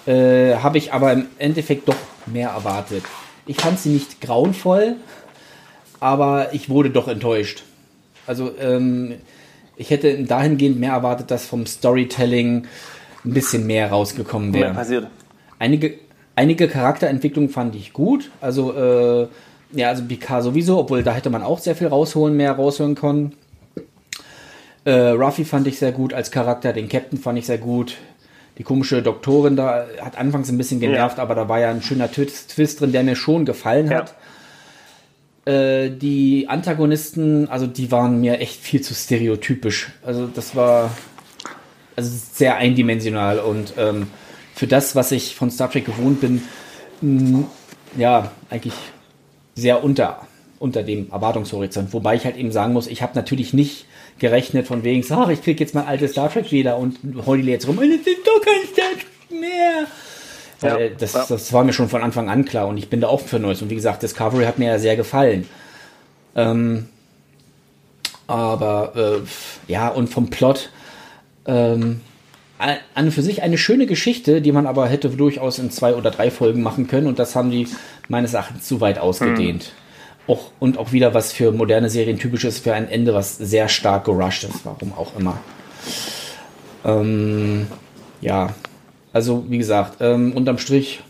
äh, 0.08 0.56
habe 0.56 0.78
ich 0.78 0.94
aber 0.94 1.14
im 1.14 1.26
Endeffekt 1.38 1.88
doch 1.88 1.96
mehr 2.26 2.50
erwartet. 2.50 3.04
Ich 3.46 3.58
fand 3.58 3.80
sie 3.80 3.90
nicht 3.90 4.22
grauenvoll, 4.22 4.96
aber 6.00 6.54
ich 6.54 6.70
wurde 6.70 6.90
doch 6.90 7.08
enttäuscht. 7.08 7.64
Also 8.26 8.52
ähm, 8.60 9.16
ich 9.76 9.90
hätte 9.90 10.24
dahingehend 10.24 10.80
mehr 10.80 10.92
erwartet, 10.92 11.32
dass 11.32 11.46
vom 11.46 11.66
Storytelling 11.66 12.68
ein 13.26 13.34
bisschen 13.34 13.68
mehr 13.68 13.90
rausgekommen 13.90 14.52
Mehr 14.52 14.62
wäre. 14.62 14.74
passiert. 14.74 15.08
Einige, 15.60 15.94
einige 16.36 16.68
Charakterentwicklungen 16.68 17.50
fand 17.50 17.76
ich 17.76 17.94
gut. 17.94 18.32
Also, 18.42 18.74
äh, 18.74 19.28
ja, 19.74 19.90
also 19.90 20.04
Picard 20.04 20.44
sowieso, 20.44 20.80
obwohl 20.80 21.04
da 21.04 21.14
hätte 21.14 21.30
man 21.30 21.44
auch 21.44 21.60
sehr 21.60 21.76
viel 21.76 21.88
rausholen, 21.88 22.36
mehr 22.36 22.54
rausholen 22.54 22.96
können. 22.96 23.34
Äh, 24.86 25.10
Ruffy 25.10 25.44
fand 25.44 25.68
ich 25.68 25.78
sehr 25.78 25.92
gut 25.92 26.14
als 26.14 26.32
Charakter, 26.32 26.72
den 26.72 26.88
Captain 26.88 27.20
fand 27.20 27.38
ich 27.38 27.46
sehr 27.46 27.58
gut. 27.58 27.98
Die 28.58 28.64
komische 28.64 29.02
Doktorin 29.04 29.56
da 29.56 29.86
hat 30.02 30.18
anfangs 30.18 30.50
ein 30.50 30.58
bisschen 30.58 30.80
genervt, 30.80 31.18
Ja. 31.18 31.24
aber 31.24 31.36
da 31.36 31.48
war 31.48 31.60
ja 31.60 31.70
ein 31.70 31.82
schöner 31.84 32.12
Twist, 32.12 32.82
drin, 32.82 32.92
der 32.92 33.04
mir 33.04 33.16
schon 33.16 33.46
gefallen 33.46 33.92
Ja. 33.92 33.98
hat. 33.98 34.16
Äh, 35.46 35.92
die 35.92 36.48
Antagonisten, 36.50 37.48
also 37.50 37.68
die 37.68 37.92
waren 37.92 38.20
mir 38.20 38.40
echt 38.40 38.60
viel 38.60 38.82
zu 38.82 38.94
stereotypisch. 38.94 39.90
Also 40.06 40.28
das 40.28 40.56
war 40.56 40.92
also 41.96 42.12
sehr 42.34 42.58
eindimensional 42.58 43.40
und 43.40 43.74
ähm, 43.78 44.08
für 44.56 44.68
das, 44.68 44.96
was 44.96 45.12
ich 45.12 45.36
von 45.36 45.50
Star 45.52 45.70
Trek 45.72 45.86
gewohnt 45.86 46.20
bin, 46.22 46.42
mh, 47.02 47.46
ja, 47.96 48.32
eigentlich 48.50 48.74
sehr 49.56 49.84
unter, 49.84 50.28
unter 50.60 50.84
dem 50.84 51.12
Erwartungshorizont. 51.12 51.94
Wobei 51.94 52.16
ich 52.16 52.26
halt 52.26 52.38
eben 52.38 52.52
sagen 52.52 52.74
muss, 52.74 52.88
ich 52.88 53.02
habe 53.02 53.14
natürlich 53.16 53.54
nicht 53.54 53.86
gerechnet 54.20 54.68
von 54.68 54.84
wegen, 54.84 55.06
ach, 55.12 55.30
ich 55.30 55.42
krieg 55.42 55.60
jetzt 55.60 55.76
mein 55.76 55.86
altes 55.86 56.12
Star 56.12 56.32
Trek 56.32 56.52
wieder 56.52 56.78
und 56.78 56.98
heul 57.26 57.42
die 57.42 57.50
jetzt 57.50 57.68
rum, 57.68 57.78
und 57.78 57.92
es 57.92 58.08
ist 58.08 58.26
doch 58.26 58.42
kein 58.42 58.68
Star 58.72 58.92
Trek 58.94 59.40
mehr. 59.40 59.88
Ja, 60.62 60.78
Äh, 60.78 60.92
das, 60.98 61.14
ja. 61.14 61.26
das 61.28 61.54
war 61.54 61.64
mir 61.64 61.74
schon 61.74 61.90
von 61.90 62.02
Anfang 62.02 62.30
an 62.30 62.46
klar 62.46 62.68
und 62.68 62.78
ich 62.78 62.90
bin 62.90 63.02
da 63.02 63.10
offen 63.10 63.28
für 63.28 63.40
Neues. 63.40 63.62
Und 63.62 63.70
wie 63.70 63.76
gesagt, 63.76 64.04
Discovery 64.04 64.46
hat 64.46 64.58
mir 64.58 64.68
ja 64.68 64.80
sehr 64.80 64.96
gefallen. 64.96 65.48
Ähm, 66.36 66.88
aber 68.26 68.94
äh, 68.96 69.72
ja, 69.72 69.90
und 69.90 70.08
vom 70.08 70.30
Plot 70.30 70.70
ähm, 71.46 72.02
an 72.96 73.12
für 73.12 73.22
sich 73.22 73.44
eine 73.44 73.58
schöne 73.58 73.86
Geschichte, 73.86 74.42
die 74.42 74.52
man 74.52 74.66
aber 74.66 74.88
hätte 74.88 75.10
durchaus 75.10 75.60
in 75.60 75.70
zwei 75.70 75.94
oder 75.94 76.10
drei 76.10 76.32
Folgen 76.32 76.64
machen 76.64 76.88
können. 76.88 77.08
Und 77.08 77.20
das 77.20 77.36
haben 77.36 77.52
die 77.52 77.68
meines 78.10 78.34
Erachtens 78.34 78.68
zu 78.68 78.82
weit 78.82 78.98
ausgedehnt. 78.98 79.74
Auch, 80.28 80.52
und 80.60 80.78
auch 80.78 80.92
wieder 80.92 81.14
was 81.14 81.32
für 81.32 81.52
moderne 81.52 81.90
Serien 81.90 82.20
typisch 82.20 82.44
ist 82.44 82.60
für 82.60 82.74
ein 82.74 82.90
Ende, 82.90 83.14
was 83.14 83.38
sehr 83.38 83.70
stark 83.70 84.06
gerusht 84.06 84.44
ist, 84.44 84.66
warum 84.66 84.94
auch 84.94 85.18
immer. 85.18 85.40
Ähm, 86.84 87.68
ja, 88.20 88.54
also 89.14 89.46
wie 89.48 89.58
gesagt, 89.58 89.98
ähm, 90.02 90.34
unterm 90.34 90.58
Strich 90.58 91.02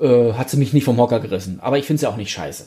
äh, 0.00 0.32
hat 0.32 0.50
sie 0.50 0.56
mich 0.56 0.72
nicht 0.72 0.84
vom 0.84 0.98
Hocker 0.98 1.20
gerissen. 1.20 1.60
Aber 1.60 1.78
ich 1.78 1.86
finde 1.86 2.00
sie 2.00 2.06
auch 2.06 2.16
nicht 2.16 2.32
scheiße. 2.32 2.66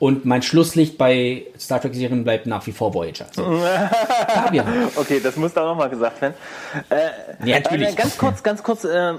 Und 0.00 0.24
mein 0.24 0.42
Schlusslicht 0.42 0.98
bei 0.98 1.46
Star 1.58 1.80
Trek-Serien 1.80 2.24
bleibt 2.24 2.46
nach 2.46 2.66
wie 2.66 2.72
vor 2.72 2.92
Voyager. 2.92 3.26
So. 3.32 3.44
Fabian. 4.28 4.66
Okay, 4.96 5.20
das 5.22 5.36
muss 5.36 5.52
da 5.54 5.64
nochmal 5.64 5.88
gesagt 5.88 6.20
werden. 6.20 6.34
Äh, 6.90 7.48
Ja, 7.48 7.60
natürlich. 7.60 7.90
äh, 7.90 7.94
ganz 7.94 8.18
kurz, 8.18 8.42
ganz 8.42 8.62
kurz, 8.62 8.84
äh, 8.84 9.14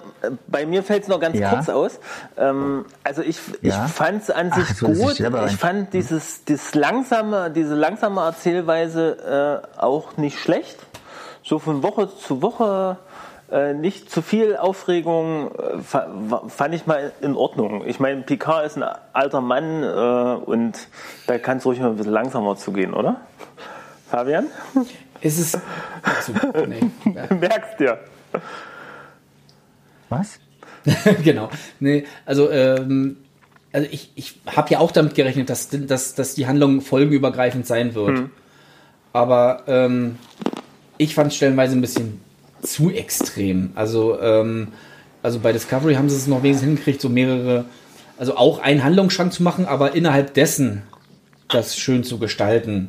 bei 0.48 0.66
mir 0.66 0.84
fällt 0.84 1.04
es 1.04 1.08
noch 1.10 1.20
ganz 1.20 1.38
Ja. 1.38 1.52
kurz 1.52 1.70
aus. 1.70 2.00
Ähm, 2.38 2.86
also 3.04 3.22
ich, 3.22 3.38
Ja. 3.62 3.86
ich 3.86 3.92
fand 3.94 4.24
es 4.24 4.30
an 4.30 4.50
Ach, 4.52 4.58
sich 4.58 4.72
ich 4.72 4.80
gut. 5.00 5.20
Ich 5.20 5.56
fand 5.58 5.94
dieses, 5.94 6.44
dieses 6.44 6.76
langsame, 6.76 7.50
diese 7.52 7.76
langsame 7.76 8.22
Erzählweise 8.22 9.64
äh, 9.78 9.82
auch 9.82 10.18
nicht 10.18 10.38
schlecht. 10.40 10.78
So 11.44 11.60
von 11.60 11.84
Woche 11.84 12.10
zu 12.18 12.42
Woche 12.42 12.98
äh, 13.52 13.74
nicht 13.74 14.10
zu 14.10 14.22
viel 14.22 14.58
Aufregung 14.58 15.52
äh, 15.52 15.78
fand 16.48 16.74
ich 16.74 16.88
mal 16.88 17.12
in 17.22 17.36
Ordnung. 17.36 17.86
Ich 17.86 18.00
meine, 18.00 18.22
Picard 18.22 18.66
ist 18.66 18.78
ein 18.78 18.84
alter 19.14 19.42
Mann 19.42 19.84
äh, 19.84 20.46
und 20.46 20.88
da 21.28 21.38
kann 21.38 21.58
es 21.60 21.66
ruhig 21.66 21.80
mal 21.80 21.90
ein 21.90 21.98
bisschen 21.98 22.12
langsamer 22.12 22.56
zugehen, 22.56 22.94
oder? 22.94 23.22
Fabian? 24.10 24.48
Ist 25.22 25.40
es. 25.40 25.60
Achso, 26.02 26.34
nee. 26.68 26.90
Ja. 27.14 27.36
Merkst 27.40 27.80
dir. 27.80 28.00
Was? 30.10 30.40
genau. 31.24 31.50
Nee, 31.80 32.06
also, 32.26 32.50
ähm, 32.50 33.18
also 33.72 33.88
ich, 33.92 34.12
ich 34.16 34.40
habe 34.56 34.70
ja 34.72 34.80
auch 34.80 34.92
damit 34.92 35.16
gerechnet, 35.16 35.50
dass, 35.50 35.70
dass, 35.70 36.16
dass 36.16 36.36
die 36.36 36.48
Handlung 36.48 36.82
folgenübergreifend 36.82 37.68
sein 37.68 37.94
wird. 37.94 38.30
Aber 39.14 39.64
ähm, 39.68 40.18
ich 40.98 41.14
fand 41.14 41.32
es 41.32 41.38
stellenweise 41.38 41.76
ein 41.76 41.82
bisschen 41.82 42.25
zu 42.66 42.90
extrem. 42.90 43.72
Also, 43.76 44.20
ähm, 44.20 44.70
also 45.24 45.40
bei 45.40 45.52
Discovery 45.54 45.96
haben 45.96 46.10
sie 46.10 46.16
es 46.16 46.28
noch 46.28 46.44
wesentlich 46.44 46.70
hingekriegt, 46.70 47.02
so 47.02 47.10
mehrere, 47.10 47.66
also 48.18 48.38
auch 48.38 48.60
einen 48.60 48.84
Handlungsschrank 48.84 49.34
zu 49.34 49.44
machen, 49.44 49.66
aber 49.66 49.96
innerhalb 49.96 50.34
dessen 50.34 50.84
das 51.48 51.78
schön 51.78 52.04
zu 52.04 52.18
gestalten. 52.18 52.88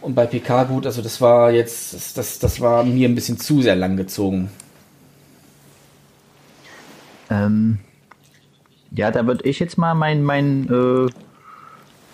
Und 0.00 0.14
bei 0.14 0.26
PK 0.26 0.64
gut, 0.64 0.86
also 0.86 1.00
das 1.00 1.20
war 1.20 1.50
jetzt, 1.50 1.94
das, 1.94 2.14
das, 2.14 2.38
das 2.38 2.60
war 2.60 2.84
mir 2.84 3.08
ein 3.08 3.14
bisschen 3.14 3.38
zu 3.38 3.62
sehr 3.62 3.76
lang 3.76 3.96
gezogen. 3.96 4.50
Ähm, 7.30 7.78
ja, 8.90 9.10
da 9.10 9.26
würde 9.26 9.48
ich 9.48 9.58
jetzt 9.58 9.78
mal 9.78 9.94
mein, 9.94 10.22
mein 10.22 10.68
äh, 10.68 11.10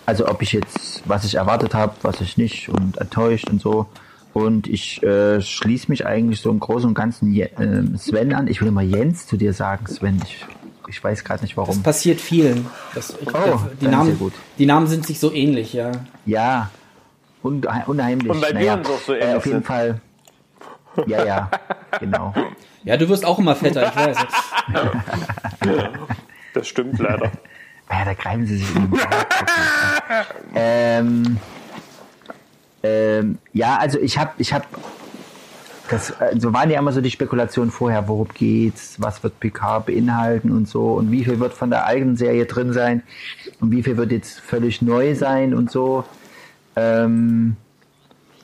also 0.05 0.27
ob 0.27 0.41
ich 0.41 0.51
jetzt, 0.51 1.03
was 1.05 1.25
ich 1.25 1.35
erwartet 1.35 1.73
habe, 1.73 1.93
was 2.01 2.21
ich 2.21 2.37
nicht 2.37 2.69
und 2.69 2.97
enttäuscht 2.97 3.49
und 3.49 3.61
so. 3.61 3.87
Und 4.33 4.67
ich 4.67 5.03
äh, 5.03 5.41
schließe 5.41 5.87
mich 5.89 6.05
eigentlich 6.05 6.39
so 6.39 6.49
im 6.51 6.59
Großen 6.59 6.87
und 6.87 6.93
Ganzen 6.93 7.33
Je 7.33 7.43
äh, 7.43 7.97
Sven 7.97 8.33
an. 8.33 8.47
Ich 8.47 8.61
will 8.61 8.69
immer 8.69 8.81
Jens 8.81 9.27
zu 9.27 9.35
dir 9.37 9.51
sagen, 9.53 9.87
Sven. 9.87 10.21
Ich, 10.25 10.45
ich 10.87 11.03
weiß 11.03 11.23
gerade 11.25 11.41
nicht 11.43 11.57
Das 11.57 11.67
warum. 11.67 11.83
passiert 11.83 12.21
vielen. 12.21 12.65
Das, 12.95 13.13
ich, 13.19 13.27
Oh, 13.33 13.59
die, 13.81 13.87
Namen, 13.87 14.17
gut. 14.17 14.33
die 14.57 14.65
Namen 14.65 14.87
sind 14.87 15.05
sich 15.05 15.19
so 15.19 15.33
ähnlich, 15.33 15.73
ja. 15.73 15.91
Ja, 16.25 16.69
un 17.43 17.61
unheimlich. 17.87 18.29
Und 18.31 18.41
bei 18.41 18.53
dir 18.53 18.73
uns 18.73 18.87
auch 18.89 18.99
so 18.99 19.13
äh, 19.13 19.19
ähnlich 19.19 19.35
Auf 19.37 19.45
jeden. 19.45 19.63
Fall. 19.63 20.01
Ja, 21.07 21.25
ja, 21.25 21.51
genau. 21.99 22.33
Ja, 22.83 22.97
du 22.97 23.07
wirst 23.09 23.25
auch 23.25 23.37
immer 23.39 23.55
fetter, 23.55 23.87
ich 23.89 23.95
weiß. 23.95 24.17
Das 26.53 26.67
stimmt 26.67 26.99
leider. 26.99 27.31
Ja, 27.93 28.05
da 28.05 28.13
greifen 28.13 28.45
sie 28.47 28.55
sich 28.55 28.73
in 28.73 28.89
den 28.89 28.99
ähm, 30.55 31.37
ähm, 32.83 33.37
ja, 33.53 33.77
also 33.77 33.99
ich 33.99 34.17
habe, 34.17 34.31
ich 34.37 34.53
habe, 34.53 34.65
das, 35.89 36.11
äh, 36.11 36.37
so 36.37 36.53
waren 36.53 36.69
ja 36.69 36.79
immer 36.79 36.91
so 36.91 37.01
die 37.01 37.11
Spekulationen 37.11 37.71
vorher, 37.71 38.07
worum 38.07 38.27
geht's, 38.33 38.95
was 38.99 39.23
wird 39.23 39.39
Picard 39.39 39.87
beinhalten 39.87 40.51
und 40.51 40.67
so 40.67 40.93
und 40.93 41.11
wie 41.11 41.23
viel 41.23 41.39
wird 41.39 41.53
von 41.53 41.69
der 41.69 41.85
eigenen 41.85 42.17
Serie 42.17 42.45
drin 42.45 42.73
sein 42.73 43.03
und 43.59 43.71
wie 43.71 43.83
viel 43.83 43.97
wird 43.97 44.11
jetzt 44.11 44.39
völlig 44.39 44.81
neu 44.81 45.15
sein 45.15 45.53
und 45.53 45.69
so. 45.69 46.03
Ähm, 46.75 47.55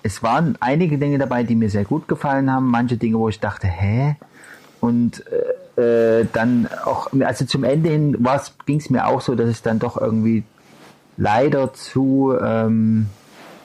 es 0.03 0.23
waren 0.23 0.55
einige 0.59 0.97
Dinge 0.97 1.17
dabei, 1.17 1.43
die 1.43 1.55
mir 1.55 1.69
sehr 1.69 1.85
gut 1.85 2.07
gefallen 2.07 2.51
haben, 2.51 2.69
manche 2.69 2.97
Dinge, 2.97 3.17
wo 3.17 3.29
ich 3.29 3.39
dachte, 3.39 3.67
hä? 3.67 4.15
Und 4.79 5.23
äh, 5.75 6.21
äh, 6.21 6.25
dann 6.31 6.67
auch, 6.85 7.09
also 7.19 7.45
zum 7.45 7.63
Ende 7.63 7.89
hin 7.89 8.25
ging 8.65 8.79
es 8.79 8.89
mir 8.89 9.07
auch 9.07 9.21
so, 9.21 9.35
dass 9.35 9.49
es 9.49 9.61
dann 9.61 9.79
doch 9.79 9.99
irgendwie 9.99 10.43
leider 11.17 11.73
zu, 11.73 12.35
ähm, 12.41 13.07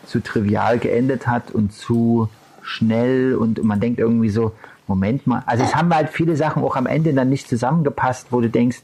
zu 0.06 0.20
trivial 0.20 0.78
geendet 0.78 1.26
hat 1.26 1.50
und 1.50 1.72
zu 1.72 2.28
schnell 2.62 3.34
und 3.34 3.62
man 3.64 3.80
denkt 3.80 3.98
irgendwie 3.98 4.30
so, 4.30 4.52
Moment 4.86 5.26
mal, 5.26 5.42
also 5.46 5.64
es 5.64 5.74
haben 5.74 5.94
halt 5.94 6.10
viele 6.10 6.36
Sachen 6.36 6.62
auch 6.62 6.76
am 6.76 6.86
Ende 6.86 7.14
dann 7.14 7.28
nicht 7.28 7.48
zusammengepasst, 7.48 8.28
wo 8.30 8.40
du 8.40 8.50
denkst, 8.50 8.82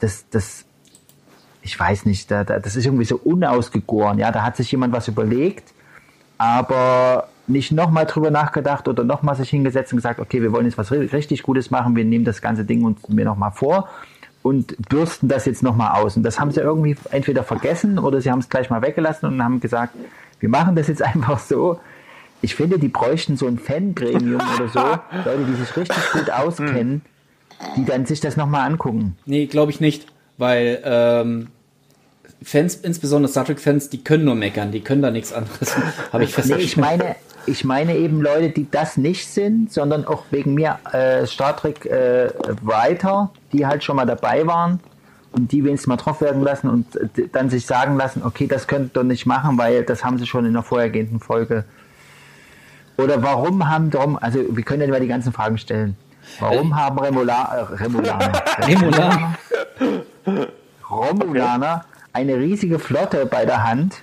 das, 0.00 0.24
das, 0.30 0.64
ich 1.62 1.78
weiß 1.78 2.06
nicht, 2.06 2.30
da, 2.30 2.44
da, 2.44 2.58
das 2.58 2.76
ist 2.76 2.86
irgendwie 2.86 3.04
so 3.04 3.16
unausgegoren, 3.16 4.18
ja, 4.18 4.30
da 4.32 4.42
hat 4.42 4.56
sich 4.56 4.70
jemand 4.70 4.92
was 4.92 5.08
überlegt, 5.08 5.72
aber 6.38 7.28
nicht 7.46 7.72
nochmal 7.72 8.06
drüber 8.06 8.30
nachgedacht 8.30 8.86
oder 8.86 9.02
nochmal 9.02 9.34
sich 9.34 9.50
hingesetzt 9.50 9.92
und 9.92 9.96
gesagt, 9.98 10.20
okay, 10.20 10.40
wir 10.40 10.52
wollen 10.52 10.66
jetzt 10.66 10.78
was 10.78 10.90
ri- 10.92 11.12
richtig 11.12 11.42
Gutes 11.42 11.70
machen, 11.70 11.96
wir 11.96 12.04
nehmen 12.04 12.24
das 12.24 12.40
ganze 12.40 12.64
Ding 12.64 12.84
uns 12.84 13.06
mir 13.08 13.24
nochmal 13.24 13.50
vor 13.50 13.88
und 14.42 14.76
bürsten 14.88 15.28
das 15.28 15.46
jetzt 15.46 15.62
nochmal 15.62 16.00
aus. 16.00 16.16
Und 16.16 16.22
das 16.22 16.38
haben 16.38 16.50
sie 16.52 16.60
irgendwie 16.60 16.96
entweder 17.10 17.42
vergessen 17.42 17.98
oder 17.98 18.20
sie 18.20 18.30
haben 18.30 18.38
es 18.38 18.48
gleich 18.48 18.70
mal 18.70 18.82
weggelassen 18.82 19.26
und 19.26 19.42
haben 19.42 19.60
gesagt, 19.60 19.94
wir 20.40 20.48
machen 20.48 20.74
das 20.76 20.88
jetzt 20.88 21.02
einfach 21.02 21.38
so. 21.38 21.78
Ich 22.42 22.54
finde, 22.54 22.78
die 22.78 22.88
bräuchten 22.88 23.36
so 23.36 23.46
ein 23.46 23.58
Fangremium 23.58 24.40
oder 24.56 24.68
so, 24.68 24.80
Leute, 25.24 25.44
die 25.46 25.54
sich 25.54 25.76
richtig 25.76 26.10
gut 26.12 26.30
auskennen, 26.30 27.02
die 27.76 27.84
dann 27.84 28.06
sich 28.06 28.20
das 28.20 28.36
nochmal 28.36 28.66
angucken. 28.66 29.16
Nee, 29.26 29.44
glaube 29.46 29.70
ich 29.70 29.80
nicht, 29.80 30.06
weil 30.38 30.80
ähm, 30.82 31.48
Fans, 32.42 32.76
insbesondere 32.76 33.30
Star 33.30 33.44
Trek-Fans, 33.44 33.90
die 33.90 34.02
können 34.02 34.24
nur 34.24 34.34
meckern, 34.34 34.72
die 34.72 34.80
können 34.80 35.02
da 35.02 35.10
nichts 35.10 35.32
anderes. 35.34 35.76
Habe 36.12 36.24
ich 36.24 36.30
Nee, 36.30 36.34
festgestellt. 36.34 36.62
ich 36.64 36.76
meine, 36.78 37.16
ich 37.44 37.64
meine 37.64 37.96
eben 37.96 38.22
Leute, 38.22 38.48
die 38.48 38.66
das 38.70 38.96
nicht 38.96 39.28
sind, 39.28 39.70
sondern 39.70 40.06
auch 40.06 40.24
wegen 40.30 40.54
mir 40.54 40.78
äh, 40.92 41.26
Star 41.26 41.54
Trek 41.54 41.84
äh, 41.84 42.30
Writer, 42.62 43.30
die 43.52 43.66
halt 43.66 43.84
schon 43.84 43.96
mal 43.96 44.06
dabei 44.06 44.46
waren 44.46 44.80
die 45.34 45.64
wenigstens 45.64 45.86
mal 45.86 45.96
drauf 45.96 46.20
werden 46.20 46.42
lassen 46.42 46.68
und 46.68 46.96
äh, 46.96 47.28
dann 47.32 47.50
sich 47.50 47.66
sagen 47.66 47.96
lassen, 47.96 48.22
okay, 48.24 48.46
das 48.46 48.66
könnt 48.66 48.86
ihr 48.86 49.00
doch 49.00 49.04
nicht 49.04 49.26
machen, 49.26 49.58
weil 49.58 49.84
das 49.84 50.04
haben 50.04 50.18
sie 50.18 50.26
schon 50.26 50.44
in 50.44 50.52
der 50.52 50.62
vorhergehenden 50.62 51.20
Folge. 51.20 51.64
Oder 52.96 53.22
warum 53.22 53.68
haben 53.68 53.90
darum, 53.90 54.18
also 54.18 54.40
wir 54.50 54.62
können 54.62 54.82
ja 54.82 54.88
mal 54.88 55.00
die 55.00 55.08
ganzen 55.08 55.32
Fragen 55.32 55.58
stellen. 55.58 55.96
Warum 56.38 56.76
haben 56.76 56.98
Remula, 56.98 57.44
äh, 57.56 57.74
Remulaner, 57.74 58.32
Remulaner. 58.58 59.34
Romulaner 60.90 61.84
eine 62.12 62.36
riesige 62.36 62.78
Flotte 62.78 63.26
bei 63.26 63.44
der 63.44 63.64
Hand, 63.64 64.02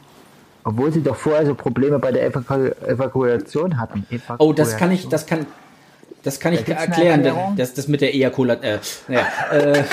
obwohl 0.63 0.91
sie 0.91 1.01
doch 1.01 1.15
vorher 1.15 1.45
so 1.45 1.55
Probleme 1.55 1.99
bei 1.99 2.11
der 2.11 2.25
Evaku 2.25 2.69
Evakuation 2.85 3.77
hatten. 3.79 4.05
Oh, 4.37 4.53
das 4.53 4.77
kann 4.77 4.91
ich, 4.91 5.07
das 5.09 5.25
kann, 5.25 5.45
das 6.23 6.39
kann 6.39 6.53
ich 6.53 6.65
gibt's 6.65 6.82
eine 6.84 6.95
erklären. 6.95 7.56
Das, 7.56 7.73
das 7.73 7.88
mit 7.88 8.01
der 8.01 8.13
Ejakulat. 8.13 8.63
Äh, 8.63 8.80
naja, 9.08 9.25
äh, 9.51 9.84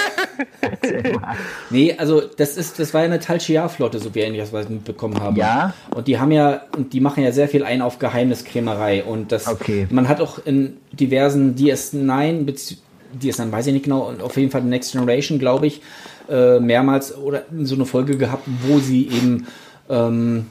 nee, 1.70 1.94
also 1.96 2.20
das 2.37 2.56
ist, 2.56 2.78
das 2.78 2.92
war 2.94 3.02
ja 3.02 3.06
eine 3.06 3.18
Talchiar-Flotte, 3.20 3.98
so 3.98 4.14
wie 4.14 4.20
ähnlich 4.20 4.40
das 4.42 4.52
wir 4.52 4.68
mitbekommen 4.68 5.20
haben. 5.20 5.37
Ja. 5.37 5.74
Und 5.94 6.08
die 6.08 6.18
haben 6.18 6.32
ja, 6.32 6.62
und 6.76 6.92
die 6.92 7.00
machen 7.00 7.22
ja 7.22 7.32
sehr 7.32 7.48
viel 7.48 7.64
ein 7.64 7.82
auf 7.82 7.98
Geheimniskrämerei. 7.98 9.04
Und 9.04 9.32
das, 9.32 9.46
Okay. 9.46 9.87
man 9.90 10.08
hat 10.08 10.20
auch 10.20 10.38
in 10.44 10.76
diversen 10.92 11.54
DS9, 11.56 12.44
bezieh- 12.44 12.78
DS9 13.20 13.52
weiß 13.52 13.66
ich 13.68 13.72
nicht 13.74 13.84
genau, 13.84 14.08
und 14.08 14.22
auf 14.22 14.37
jeden 14.37 14.50
Fall 14.50 14.62
Next 14.62 14.92
Generation, 14.92 15.38
glaube 15.38 15.66
ich, 15.66 15.82
äh, 16.28 16.58
mehrmals 16.58 17.16
oder 17.16 17.42
so 17.62 17.74
eine 17.74 17.87
Folge 17.87 18.16
gehabt, 18.16 18.42
wo 18.66 18.78
sie 18.80 19.06
eben 19.08 19.46
ähm, 19.88 20.46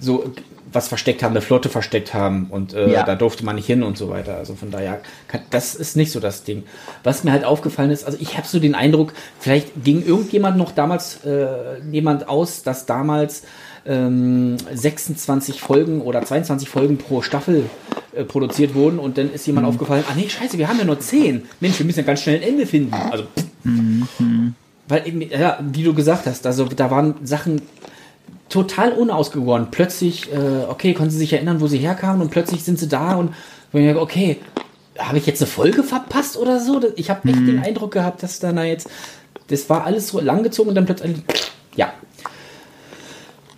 so 0.00 0.30
was 0.72 0.88
versteckt 0.88 1.22
haben, 1.22 1.32
eine 1.32 1.40
Flotte 1.40 1.68
versteckt 1.68 2.14
haben 2.14 2.46
und 2.50 2.74
äh, 2.74 2.92
Ja. 2.92 3.02
da 3.04 3.14
durfte 3.14 3.44
man 3.44 3.56
nicht 3.56 3.66
hin 3.66 3.82
und 3.82 3.96
so 3.98 4.10
weiter. 4.10 4.36
Also 4.36 4.54
von 4.54 4.70
daher, 4.70 5.00
kann, 5.28 5.40
das 5.50 5.74
ist 5.74 5.96
nicht 5.96 6.12
so 6.12 6.20
das 6.20 6.44
Ding. 6.44 6.64
Was 7.04 7.24
mir 7.24 7.32
halt 7.32 7.44
aufgefallen 7.44 7.90
ist, 7.90 8.04
also 8.04 8.18
ich 8.20 8.36
habe 8.36 8.46
so 8.46 8.58
den 8.60 8.74
Eindruck, 8.74 9.12
vielleicht 9.40 9.82
ging 9.84 10.04
irgendjemand 10.04 10.56
noch 10.56 10.72
damals 10.72 11.24
äh, 11.24 11.46
jemand 11.90 12.28
aus, 12.28 12.62
dass 12.62 12.86
damals 12.86 13.42
ähm, 13.86 14.56
26 14.72 15.60
Folgen 15.60 16.02
oder 16.02 16.22
22 16.22 16.68
Folgen 16.68 16.98
pro 16.98 17.22
Staffel 17.22 17.64
äh, 18.14 18.24
produziert 18.24 18.74
wurden 18.74 18.98
und 18.98 19.16
dann 19.16 19.32
ist 19.32 19.46
jemand 19.46 19.66
aufgefallen, 19.66 20.04
ah 20.10 20.14
nee, 20.16 20.28
scheiße, 20.28 20.58
wir 20.58 20.68
haben 20.68 20.78
ja 20.78 20.84
nur 20.84 21.00
10. 21.00 21.44
Mensch, 21.60 21.78
wir 21.78 21.86
müssen 21.86 22.00
ja 22.00 22.04
ganz 22.04 22.20
schnell 22.22 22.36
ein 22.36 22.42
Ende 22.42 22.66
finden. 22.66 22.92
Also 22.92 23.24
weil, 24.88 25.06
eben, 25.06 25.20
ja, 25.20 25.58
wie 25.60 25.82
du 25.82 25.92
gesagt 25.94 26.26
hast, 26.26 26.46
also 26.46 26.64
da 26.64 26.90
waren 26.90 27.14
Sachen 27.22 27.60
total 28.48 28.92
unausgegoren. 28.92 29.68
Plötzlich, 29.70 30.32
äh, 30.32 30.64
okay, 30.68 30.94
konnten 30.94 31.10
sie 31.10 31.18
sich 31.18 31.32
erinnern, 31.32 31.60
wo 31.60 31.66
sie 31.66 31.78
herkamen 31.78 32.22
und 32.22 32.30
plötzlich 32.30 32.64
sind 32.64 32.78
sie 32.78 32.88
da 32.88 33.14
und 33.14 33.34
wenn 33.72 33.88
ich 33.88 33.96
okay, 33.96 34.38
habe 34.98 35.18
ich 35.18 35.26
jetzt 35.26 35.40
eine 35.40 35.50
Folge 35.50 35.82
verpasst 35.82 36.36
oder 36.36 36.60
so? 36.60 36.80
Ich 36.96 37.10
habe 37.10 37.28
echt 37.28 37.38
den 37.38 37.60
Eindruck 37.60 37.92
gehabt, 37.92 38.22
dass 38.22 38.40
da 38.40 38.52
na 38.52 38.64
jetzt, 38.64 38.88
das 39.48 39.68
war 39.70 39.84
alles 39.84 40.08
so 40.08 40.20
langgezogen 40.20 40.70
und 40.70 40.74
dann 40.74 40.86
plötzlich, 40.86 41.16
ja. 41.76 41.92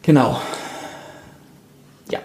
Genau. 0.02 0.40
Ja. 2.10 2.20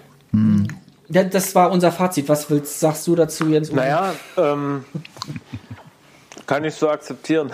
ja. 1.08 1.24
Das 1.24 1.54
war 1.54 1.70
unser 1.70 1.92
Fazit. 1.92 2.28
Was 2.28 2.50
willst, 2.50 2.80
sagst 2.80 3.06
du 3.06 3.14
dazu, 3.14 3.46
Jens? 3.48 3.70
Naja, 3.70 4.12
ähm, 4.36 4.84
kann 6.46 6.64
ich 6.64 6.74
so 6.74 6.88
akzeptieren. 6.88 7.50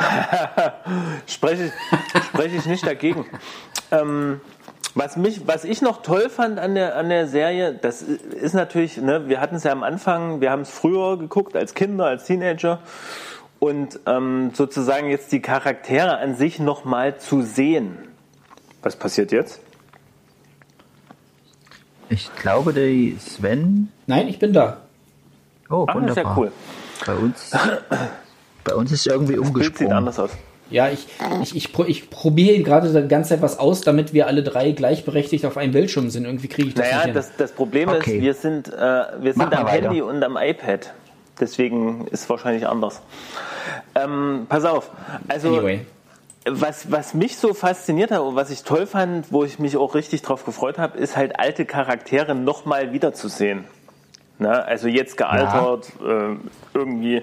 spreche, 1.27 1.67
ich, 1.67 2.23
spreche 2.25 2.57
ich 2.57 2.67
nicht 2.67 2.87
dagegen. 2.87 3.27
Ähm, 3.91 4.41
was, 4.95 5.17
mich, 5.17 5.47
was 5.47 5.65
ich 5.65 5.81
noch 5.83 6.03
toll 6.03 6.29
fand 6.29 6.59
an 6.59 6.75
der, 6.75 6.97
an 6.97 7.09
der 7.09 7.27
Serie, 7.27 7.73
das 7.75 8.03
ist 8.03 8.55
natürlich, 8.55 8.97
ne, 8.99 9.29
wir 9.29 9.41
hatten 9.41 9.57
es 9.57 9.65
ja 9.65 9.73
am 9.73 9.83
Anfang, 9.83 10.41
wir 10.41 10.51
haben 10.51 10.63
es 10.63 10.71
früher 10.71 11.19
geguckt, 11.19 11.57
als 11.57 11.75
Kinder, 11.75 12.07
als 12.07 12.25
Teenager. 12.25 12.81
Und 13.59 14.01
ähm, 14.07 14.51
sozusagen 14.55 15.09
jetzt 15.09 15.31
die 15.33 15.41
Charaktere 15.41 16.19
an 16.19 16.35
sich 16.35 16.59
nochmal 16.59 17.19
zu 17.19 17.43
sehen. 17.43 17.97
Was 18.83 18.97
passiert 18.97 19.31
jetzt? 19.31 19.61
Ich 22.09 22.35
glaube, 22.37 22.73
der 22.73 22.91
Sven. 23.21 23.91
Nein, 24.07 24.29
ich 24.29 24.39
bin 24.39 24.53
da. 24.53 24.79
Oh, 25.71 25.87
Ah, 25.89 25.93
ist 25.93 26.17
ja 26.17 26.25
wunderbar. 26.25 26.39
cool. 26.39 26.53
Bei 27.07 27.15
uns, 27.15 27.51
bei 28.65 28.75
uns 28.75 28.93
ist 28.93 29.07
irgendwie 29.07 29.37
Das 29.37 29.43
Bild 29.53 29.55
sieht 29.55 29.65
umgesprungen. 29.87 29.93
anders 29.97 30.19
aus. 30.19 30.31
Ja, 30.73 30.89
ich, 30.89 31.07
ich, 31.43 31.55
ich, 31.57 31.79
ich 31.89 32.11
probiere 32.11 32.59
gerade 32.63 32.89
die 33.03 33.09
ganze 33.09 33.31
Zeit 33.31 33.43
was 33.43 33.59
aus, 33.59 33.83
damit 33.83 34.13
wir 34.13 34.27
alle 34.27 34.43
drei 34.43 34.73
gleichberechtigt 34.73 35.45
auf 35.47 35.57
einem 35.57 35.73
Bildschirm 35.73 36.11
sind. 36.11 36.25
Irgendwie 36.25 36.49
kriege 36.49 36.69
ich 36.69 36.75
das 36.75 36.87
nicht 36.87 36.93
Naja, 36.95 37.05
hin. 37.07 37.15
das, 37.15 37.37
das 37.37 37.53
Problem 37.53 37.89
Okay. 37.91 38.17
ist, 38.17 38.23
wir 38.23 38.35
sind, 38.35 38.69
äh, 38.69 38.77
wir 38.77 39.33
Mach 39.37 39.45
sind 39.51 39.55
am 39.55 39.67
weiter. 39.67 39.87
Handy 39.89 40.03
und 40.03 40.23
am 40.25 40.37
iPad. 40.37 40.93
Deswegen 41.41 42.07
ist 42.09 42.23
es 42.23 42.31
wahrscheinlich 42.31 42.67
anders. 42.67 43.01
Ähm, 43.95 44.47
pass 44.49 44.65
auf. 44.65 44.91
Also, 45.29 45.49
anyway. 45.57 45.87
was, 46.47 46.91
was 46.91 47.15
mich 47.15 47.37
so 47.37 47.55
fasziniert 47.55 48.11
hat 48.11 48.21
und 48.21 48.35
was 48.37 48.51
ich 48.51 48.63
toll 48.65 48.87
fand, 48.87 49.33
wo 49.33 49.45
ich 49.45 49.59
mich 49.59 49.77
auch 49.77 49.95
richtig 49.95 50.23
drauf 50.23 50.45
gefreut 50.45 50.79
habe, 50.79 50.99
ist 50.99 51.17
halt 51.17 51.39
alte 51.39 51.65
Charaktere 51.65 52.35
nochmal 52.35 52.93
wiederzusehen. 52.93 53.65
Ne? 54.39 54.65
Also 54.65 54.89
jetzt 54.89 55.17
gealtert, 55.17 55.87
äh, 56.07 56.37
irgendwie. 56.75 57.23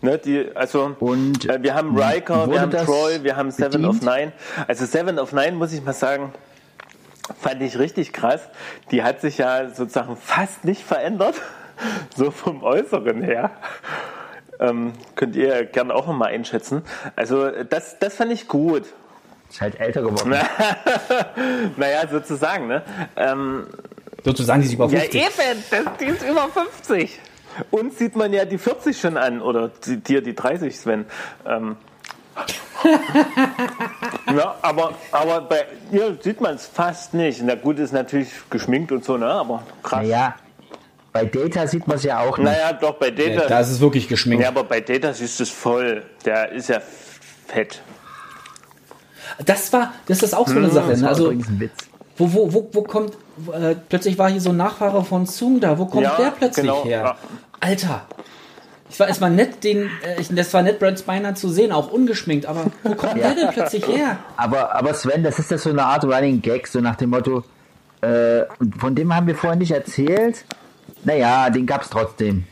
Ne, 0.00 0.18
die, 0.18 0.50
also 0.54 0.94
Und 1.00 1.48
äh, 1.48 1.62
wir 1.62 1.74
haben 1.74 1.98
Riker, 1.98 2.48
wir 2.50 2.60
haben 2.60 2.70
Troy, 2.70 3.22
wir 3.24 3.36
haben 3.36 3.50
Seven 3.50 3.82
bedient? 3.82 3.88
of 3.88 4.02
Nine. 4.02 4.32
Also 4.68 4.86
Seven 4.86 5.18
of 5.18 5.32
Nine 5.32 5.52
muss 5.52 5.72
ich 5.72 5.82
mal 5.82 5.92
sagen, 5.92 6.32
fand 7.40 7.62
ich 7.62 7.78
richtig 7.78 8.12
krass. 8.12 8.42
Die 8.90 9.02
hat 9.02 9.20
sich 9.20 9.38
ja 9.38 9.70
sozusagen 9.70 10.16
fast 10.16 10.64
nicht 10.64 10.82
verändert, 10.84 11.34
so 12.16 12.30
vom 12.30 12.62
Äußeren 12.62 13.22
her. 13.22 13.50
Ähm, 14.60 14.92
könnt 15.14 15.36
ihr 15.36 15.64
gerne 15.64 15.94
auch 15.94 16.06
nochmal 16.06 16.32
einschätzen. 16.32 16.82
Also 17.16 17.50
das, 17.64 17.98
das 17.98 18.14
fand 18.14 18.32
ich 18.32 18.48
gut. 18.48 18.84
Ist 19.50 19.60
halt 19.60 19.80
älter 19.80 20.02
geworden. 20.02 20.34
Naja, 21.76 22.06
sozusagen, 22.08 22.66
ne? 22.66 22.82
Ähm, 23.16 23.66
Sozusagen, 24.24 24.60
die 24.60 24.66
sich 24.66 24.74
über 24.76 24.88
ja, 24.88 25.00
50. 25.00 25.20
eben, 25.20 25.64
das, 25.70 25.96
die 26.00 26.04
ist 26.06 26.22
über 26.22 26.48
50. 26.48 27.18
Uns 27.70 27.98
sieht 27.98 28.14
man 28.16 28.32
ja 28.32 28.44
die 28.44 28.58
40 28.58 28.98
schon 29.00 29.16
an, 29.16 29.40
oder 29.42 29.68
die- 29.86 29.96
dir 29.98 30.20
die 30.22 30.34
30, 30.34 30.78
Sven. 30.78 31.06
Ähm. 31.46 31.76
ja, 34.36 34.54
aber, 34.62 34.92
aber 35.10 35.40
bei 35.42 35.66
ihr 35.90 36.16
sieht 36.20 36.40
man 36.40 36.54
es 36.54 36.66
fast 36.66 37.14
nicht. 37.14 37.42
Na 37.42 37.54
gut, 37.56 37.78
ist 37.78 37.92
natürlich 37.92 38.28
geschminkt 38.50 38.92
und 38.92 39.04
so, 39.04 39.16
ne? 39.16 39.26
Aber 39.26 39.62
krass. 39.82 40.02
Naja, 40.02 40.34
bei 41.12 41.24
Data 41.24 41.66
sieht 41.66 41.88
man 41.88 41.96
es 41.96 42.04
ja 42.04 42.20
auch 42.20 42.38
nicht. 42.38 42.44
Naja, 42.46 42.72
doch, 42.74 42.94
bei 42.94 43.08
Ja, 43.08 43.34
Data. 43.36 43.48
da 43.48 43.60
ist 43.60 43.70
es 43.70 43.80
wirklich 43.80 44.06
geschminkt. 44.08 44.42
Ja, 44.42 44.50
aber 44.50 44.62
bei 44.64 44.80
Data 44.80 45.12
siehst 45.12 45.38
du 45.40 45.42
es 45.42 45.50
voll. 45.50 46.04
Der 46.24 46.52
ist 46.52 46.68
ja 46.68 46.80
fett. 47.48 47.82
Das 49.44 49.72
war, 49.72 49.92
das 50.06 50.22
ist 50.22 50.34
auch 50.34 50.46
so 50.48 50.56
eine 50.56 50.70
Sache. 50.70 50.90
das 50.90 50.98
Ne? 50.98 51.02
war 51.04 51.08
Also, 51.10 51.24
übrigens 51.26 51.48
ein 51.48 51.60
Witz. 51.60 51.72
Wo, 52.18 52.32
wo, 52.32 52.52
wo, 52.52 52.68
wo 52.72 52.82
kommt, 52.82 53.14
äh, 53.52 53.74
plötzlich 53.88 54.18
war 54.18 54.30
hier 54.30 54.40
so 54.40 54.50
ein 54.50 54.56
Nachfahre 54.56 55.04
von 55.04 55.26
Zung 55.26 55.60
da. 55.60 55.78
Wo 55.78 55.86
kommt 55.86 56.02
Ja, 56.02 56.16
der 56.16 56.30
plötzlich 56.30 56.66
genau, 56.66 56.84
her? 56.84 57.02
ja. 57.02 57.16
Alter. 57.60 58.02
Ich 58.90 58.98
war, 58.98 59.08
es 59.08 59.20
war 59.20 59.28
nett, 59.30 59.62
den, 59.64 59.90
äh, 60.02 60.20
ich, 60.20 60.28
das 60.34 60.52
war 60.54 60.62
nett, 60.62 60.78
Brent 60.78 60.98
Spiner 60.98 61.34
zu 61.34 61.48
sehen, 61.48 61.72
auch 61.72 61.92
ungeschminkt, 61.92 62.46
aber 62.46 62.64
wo 62.82 62.94
kommt 62.94 63.16
der 63.16 63.34
denn 63.34 63.48
plötzlich 63.50 63.86
her? 63.86 64.18
Aber, 64.36 64.74
aber 64.74 64.94
Sven, 64.94 65.22
das 65.22 65.38
ist 65.38 65.50
das 65.50 65.62
so 65.62 65.70
eine 65.70 65.84
Art 65.84 66.04
Running 66.04 66.40
Gag, 66.40 66.66
so 66.66 66.80
nach 66.80 66.96
dem 66.96 67.10
Motto, 67.10 67.44
äh, 68.00 68.44
von 68.78 68.94
dem 68.94 69.14
haben 69.14 69.26
wir 69.26 69.34
vorhin 69.34 69.58
nicht 69.58 69.72
erzählt. 69.72 70.44
Naja, 71.04 71.50
den 71.50 71.66
gab 71.66 71.82
es 71.82 71.90
trotzdem. 71.90 72.44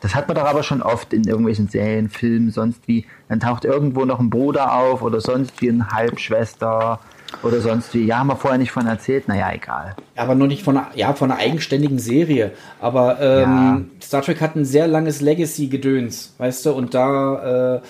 Das 0.00 0.14
hat 0.14 0.28
man 0.28 0.36
doch 0.36 0.44
aber 0.44 0.62
schon 0.62 0.82
oft 0.82 1.12
in 1.12 1.24
irgendwelchen 1.24 1.68
Serien, 1.68 2.08
Filmen, 2.08 2.50
sonst 2.50 2.86
wie. 2.86 3.06
Dann 3.28 3.40
taucht 3.40 3.64
irgendwo 3.64 4.04
noch 4.04 4.20
ein 4.20 4.30
Bruder 4.30 4.72
auf 4.72 5.02
oder 5.02 5.20
sonst 5.20 5.60
wie 5.60 5.68
eine 5.70 5.88
Halbschwester 5.90 7.00
oder 7.42 7.60
sonst 7.60 7.92
wie. 7.94 8.04
Ja, 8.06 8.18
haben 8.18 8.28
wir 8.28 8.36
vorher 8.36 8.58
nicht 8.58 8.72
von 8.72 8.86
erzählt. 8.86 9.28
Naja, 9.28 9.52
egal. 9.52 9.94
Aber 10.16 10.34
nur 10.34 10.48
nicht 10.48 10.62
von 10.62 10.76
einer, 10.76 10.88
ja, 10.94 11.12
von 11.12 11.30
einer 11.30 11.40
eigenständigen 11.40 11.98
Serie. 11.98 12.52
Aber 12.80 13.20
ähm, 13.20 13.90
Star 14.02 14.22
Trek 14.22 14.40
hat 14.40 14.56
ein 14.56 14.64
sehr 14.64 14.86
langes 14.86 15.20
Legacy-Gedöns, 15.20 16.34
weißt 16.38 16.66
du, 16.66 16.72
und 16.72 16.94
da, 16.94 17.76
äh, 17.76 17.80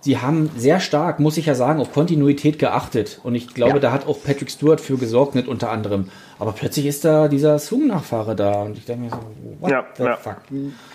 sie 0.00 0.18
haben 0.18 0.50
sehr 0.56 0.80
stark, 0.80 1.20
muss 1.20 1.36
ich 1.36 1.46
ja 1.46 1.54
sagen, 1.54 1.80
auf 1.80 1.92
Kontinuität 1.92 2.58
geachtet. 2.58 3.20
Und 3.22 3.34
ich 3.34 3.52
glaube, 3.54 3.74
Ja. 3.74 3.78
da 3.80 3.92
hat 3.92 4.06
auch 4.06 4.22
Patrick 4.22 4.50
Stewart 4.50 4.80
für 4.80 4.96
gesorgt, 4.96 5.34
nicht 5.34 5.48
unter 5.48 5.70
anderem. 5.70 6.08
Aber 6.38 6.52
plötzlich 6.52 6.86
ist 6.86 7.04
da 7.04 7.28
dieser 7.28 7.58
Sung-Nachfahre 7.58 8.36
da. 8.36 8.62
Und 8.62 8.78
ich 8.78 8.84
denke 8.84 9.04
mir 9.04 9.10
so, 9.10 9.18
what 9.60 9.70
Ja, 9.70 9.84
the 9.96 10.02
ja. 10.04 10.16
fuck? 10.16 10.36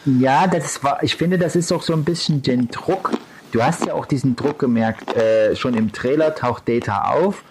Ja, 0.06 0.48
das 0.48 0.84
war, 0.84 1.02
ich 1.04 1.16
finde, 1.16 1.38
das 1.38 1.56
ist 1.56 1.72
auch 1.72 1.82
so 1.82 1.94
ein 1.94 2.04
bisschen 2.04 2.42
den 2.42 2.68
Druck. 2.70 3.12
Du 3.52 3.62
hast 3.62 3.86
ja 3.86 3.94
auch 3.96 4.06
diesen 4.06 4.36
Druck 4.38 4.60
gemerkt, 4.60 5.14
äh, 5.16 5.56
schon 5.58 5.74
im 5.74 5.92
Trailer 5.92 6.34
taucht 6.36 6.70
Data 6.70 7.10
auf, 7.12 7.44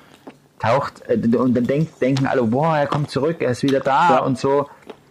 taucht, 0.60 1.02
äh, 1.08 1.14
und 1.36 1.54
dann 1.54 1.66
denk, 1.66 1.98
denken 1.98 2.26
alle, 2.26 2.42
boah, 2.42 2.76
er 2.76 2.86
kommt 2.86 3.10
zurück, 3.10 3.36
er 3.40 3.50
ist 3.50 3.62
wieder 3.62 3.80
da 3.80 4.10
Ja. 4.10 4.18
und 4.18 4.38
so. 4.38 4.68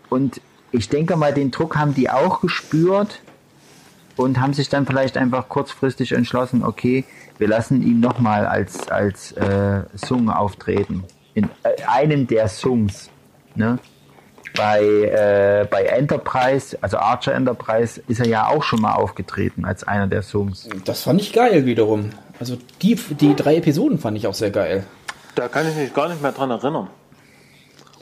Und 0.10 0.42
ich 0.72 0.90
denke 0.90 1.16
mal, 1.16 1.34
den 1.34 1.52
Druck 1.52 1.76
haben 1.76 1.94
die 1.94 2.10
auch 2.10 2.42
gespürt 2.42 3.20
und 4.16 4.40
haben 4.40 4.54
sich 4.54 4.70
dann 4.70 4.86
vielleicht 4.86 5.18
einfach 5.18 5.50
kurzfristig 5.50 6.12
entschlossen, 6.12 6.64
okay, 6.64 7.06
wir 7.38 7.48
lassen 7.48 7.82
ihn 7.82 8.00
nochmal 8.00 8.46
als, 8.46 8.90
als 8.90 9.32
äh, 9.34 9.82
Sung 9.94 10.30
auftreten. 10.30 11.04
In 11.34 11.46
äh, 11.64 11.84
einem 11.88 12.28
der 12.28 12.48
Sungs. 12.48 13.10
Ne? 13.56 13.80
bei, 14.56 14.82
äh, 14.82 15.68
bei 15.70 15.84
Enterprise, 15.84 16.78
also 16.82 16.98
Archer 16.98 17.34
Enterprise, 17.34 18.02
ist 18.08 18.20
er 18.20 18.28
ja 18.28 18.48
auch 18.48 18.64
schon 18.64 18.82
mal 18.82 18.94
aufgetreten 18.94 19.66
als 19.66 19.84
einer 19.84 20.08
der 20.08 20.22
Songs. 20.22 20.68
Das 20.86 21.04
fand 21.04 21.22
ich 21.22 21.34
geil 21.34 21.66
wiederum. 21.66 22.10
Also 22.40 22.58
die, 22.82 22.96
die 22.96 23.36
drei 23.36 23.58
Episoden 23.58 24.00
fand 24.00 24.18
ich 24.18 24.28
auch 24.28 24.34
sehr 24.34 24.52
geil. 24.52 24.86
Da 25.36 25.48
kann 25.48 25.68
ich 25.70 25.76
mich 25.76 25.94
gar 25.94 26.10
nicht 26.10 26.22
mehr 26.22 26.32
dran 26.32 26.52
erinnern. 26.52 26.90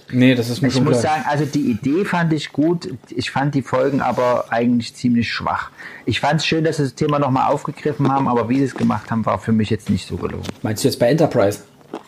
Nee, 0.10 0.36
das 0.36 0.50
ist 0.50 0.62
mir 0.62 0.70
Ich 0.70 0.74
schon 0.76 0.86
muss 0.86 1.02
klar. 1.02 1.16
sagen, 1.18 1.26
also 1.28 1.46
die 1.46 1.70
Idee 1.70 2.06
fand 2.06 2.32
ich 2.32 2.54
gut. 2.54 2.90
Ich 3.10 3.30
fand 3.30 3.54
die 3.56 3.62
Folgen 3.62 4.00
aber 4.02 4.46
eigentlich 4.54 4.96
ziemlich 4.96 5.30
schwach. 5.32 5.70
Ich 6.06 6.22
fand 6.22 6.40
es 6.40 6.46
schön, 6.46 6.64
dass 6.64 6.78
sie 6.78 6.84
das 6.84 6.96
Thema 6.96 7.20
nochmal 7.20 7.52
aufgegriffen 7.52 8.10
haben, 8.10 8.30
aber 8.30 8.48
wie 8.48 8.60
sie 8.60 8.64
es 8.64 8.76
gemacht 8.76 9.12
haben, 9.12 9.26
war 9.26 9.38
für 9.38 9.52
mich 9.52 9.70
jetzt 9.70 9.90
nicht 9.90 10.08
so 10.08 10.16
gelungen. 10.16 10.48
Meinst 10.62 10.84
du 10.84 10.88
jetzt 10.88 10.98
bei 11.00 11.10
Enterprise? 11.10 11.64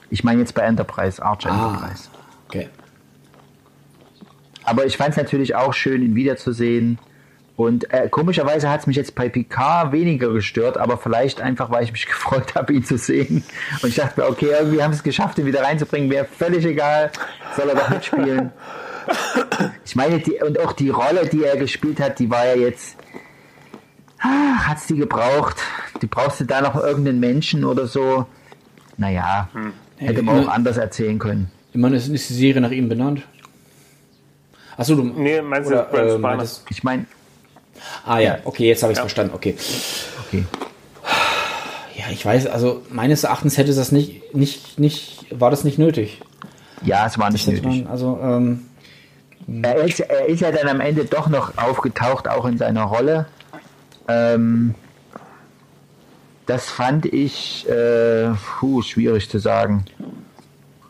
Ich 0.09 0.23
meine 0.23 0.39
jetzt 0.39 0.53
bei 0.55 0.61
Enterprise, 0.61 1.21
Archer 1.21 1.51
Ah. 1.51 1.73
Enterprise. 1.73 2.03
Okay. 2.47 2.69
Aber 4.63 4.85
ich 4.85 4.95
fand 4.95 5.09
es 5.11 5.17
natürlich 5.17 5.55
auch 5.55 5.73
schön, 5.73 6.01
ihn 6.01 6.15
wiederzusehen. 6.15 6.99
Und 7.59 7.93
äh, 7.93 8.07
komischerweise 8.07 8.69
hat 8.69 8.79
es 8.79 8.87
mich 8.87 8.95
jetzt 8.95 9.15
bei 9.15 9.27
Picard 9.27 9.91
weniger 9.91 10.29
gestört, 10.29 10.77
aber 10.77 10.97
vielleicht 10.97 11.41
einfach, 11.41 11.69
weil 11.69 11.83
ich 11.83 11.91
mich 11.91 12.05
gefreut 12.07 12.55
habe, 12.55 12.71
ihn 12.71 12.85
zu 12.85 12.97
sehen. 12.97 13.43
Und 13.83 13.89
ich 13.89 13.95
dachte 13.95 14.21
mir, 14.21 14.29
okay, 14.29 14.51
irgendwie 14.57 14.81
haben 14.81 14.93
es 14.93 15.03
geschafft, 15.03 15.37
ihn 15.39 15.45
wieder 15.45 15.61
reinzubringen. 15.61 16.09
Wäre 16.09 16.23
völlig 16.23 16.63
egal, 16.63 17.11
soll 17.57 17.67
er 17.67 17.75
doch 17.75 17.89
mitspielen. 17.89 18.51
Ich 19.83 19.95
meine, 19.95 20.19
die, 20.19 20.33
und 20.33 20.59
auch 20.59 20.71
die 20.71 20.89
Rolle, 20.89 21.25
die 21.25 21.43
er 21.43 21.57
gespielt 21.57 21.99
hat, 21.99 22.19
die 22.19 22.29
war 22.29 22.45
ja 22.45 22.55
jetzt. 22.55 22.95
Hat 24.19 24.77
es 24.77 24.85
die 24.85 24.95
gebraucht? 24.95 25.57
Die 26.03 26.05
brauchst 26.05 26.39
du 26.41 26.45
da 26.45 26.61
noch 26.61 26.75
irgendeinen 26.75 27.19
Menschen 27.19 27.65
oder 27.65 27.87
so? 27.87 28.27
Naja, 28.97 29.49
hätte 29.97 30.21
man 30.21 30.45
auch 30.45 30.49
anders 30.49 30.77
erzählen 30.77 31.17
können. 31.17 31.49
Ich 31.73 31.81
meine, 31.81 31.95
ist 31.95 32.07
ist 32.07 32.29
die 32.29 32.35
Serie 32.35 32.61
nach 32.61 32.69
ihm 32.69 32.87
benannt? 32.87 33.23
Achso, 34.77 34.95
du. 34.95 35.03
Nee, 35.03 35.41
meinst 35.41 35.71
du 35.71 35.73
oder, 35.73 35.85
Brent 35.85 36.09
äh, 36.09 36.13
Spiner? 36.13 36.47
Ich 36.69 36.83
meine, 36.83 37.05
Ah 38.05 38.19
ja, 38.19 38.39
okay, 38.45 38.67
jetzt 38.67 38.83
habe 38.83 38.91
ich 38.91 38.97
es 38.97 39.01
verstanden. 39.01 39.33
Okay. 39.33 39.55
okay. 40.27 40.45
Ja, 41.95 42.05
ich 42.11 42.25
weiß, 42.25 42.47
also 42.47 42.81
meines 42.89 43.23
Erachtens 43.23 43.57
hätte 43.57 43.73
das 43.73 43.91
nicht, 43.91 44.33
nicht, 44.33 44.79
nicht, 44.79 45.25
war 45.31 45.51
das 45.51 45.63
nicht 45.63 45.77
nötig. 45.77 46.21
Ja, 46.83 47.05
es 47.05 47.19
war 47.19 47.29
nicht 47.29 47.45
Hätte 47.45 47.61
nötig. 47.61 47.83
man, 47.83 47.91
also, 47.91 48.19
ähm, 48.21 48.65
Er 49.63 49.75
ist, 49.83 49.99
er 49.99 50.27
ist 50.27 50.39
ja 50.39 50.51
dann 50.51 50.69
am 50.69 50.79
Ende 50.79 51.05
doch 51.05 51.27
noch 51.27 51.57
aufgetaucht, 51.57 52.27
auch 52.29 52.45
in 52.45 52.57
seiner 52.57 52.83
Rolle. 52.83 53.25
Ähm, 54.07 54.75
das 56.45 56.69
fand 56.69 57.05
ich 57.05 57.67
äh, 57.69 58.29
puh, 58.59 58.81
schwierig 58.81 59.29
zu 59.29 59.39
sagen. 59.39 59.85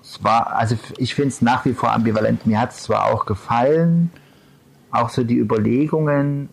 Es 0.04 0.24
war, 0.24 0.56
also 0.56 0.76
ich 0.98 1.16
finde 1.16 1.30
es 1.30 1.42
nach 1.42 1.66
wie 1.66 1.74
vor 1.74 1.92
ambivalent. 1.92 2.46
Mir 2.46 2.60
hat 2.62 2.72
es 2.72 2.84
zwar 2.84 3.06
auch 3.12 3.26
gefallen, 3.26 4.12
auch 4.92 5.10
so 5.10 5.24
die 5.24 5.38
Überlegungen, 5.38 6.50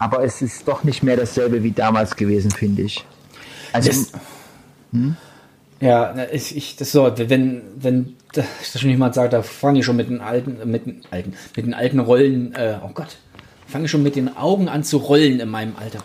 aber 0.00 0.24
es 0.24 0.42
ist 0.42 0.66
doch 0.66 0.82
nicht 0.82 1.04
mehr 1.04 1.16
dasselbe 1.16 1.62
wie 1.62 1.70
damals 1.70 2.16
gewesen, 2.16 2.50
finde 2.50 2.82
ich. 2.82 3.04
Also 3.72 3.90
Das- 3.90 4.12
ja, 5.80 6.12
na, 6.14 6.30
ich, 6.32 6.56
ich, 6.56 6.76
das 6.76 6.92
so, 6.92 7.10
wenn, 7.16 7.62
wenn 7.76 8.16
das 8.34 8.44
schon 8.78 8.90
jemand 8.90 9.14
sagt, 9.14 9.32
da 9.32 9.42
fange 9.42 9.78
ich 9.78 9.84
schon 9.84 9.96
mit 9.96 10.10
den 10.10 10.20
alten, 10.20 10.58
mit 10.70 10.84
den 10.86 11.02
alten, 11.10 11.32
mit 11.56 11.64
den 11.66 11.74
alten 11.74 12.00
Rollen, 12.00 12.54
äh, 12.54 12.76
oh 12.84 12.90
Gott, 12.92 13.16
fange 13.66 13.84
ich 13.86 13.90
schon 13.90 14.02
mit 14.02 14.16
den 14.16 14.36
Augen 14.36 14.68
an 14.68 14.82
zu 14.84 14.98
rollen 14.98 15.40
in 15.40 15.48
meinem 15.48 15.74
Alter. 15.76 16.00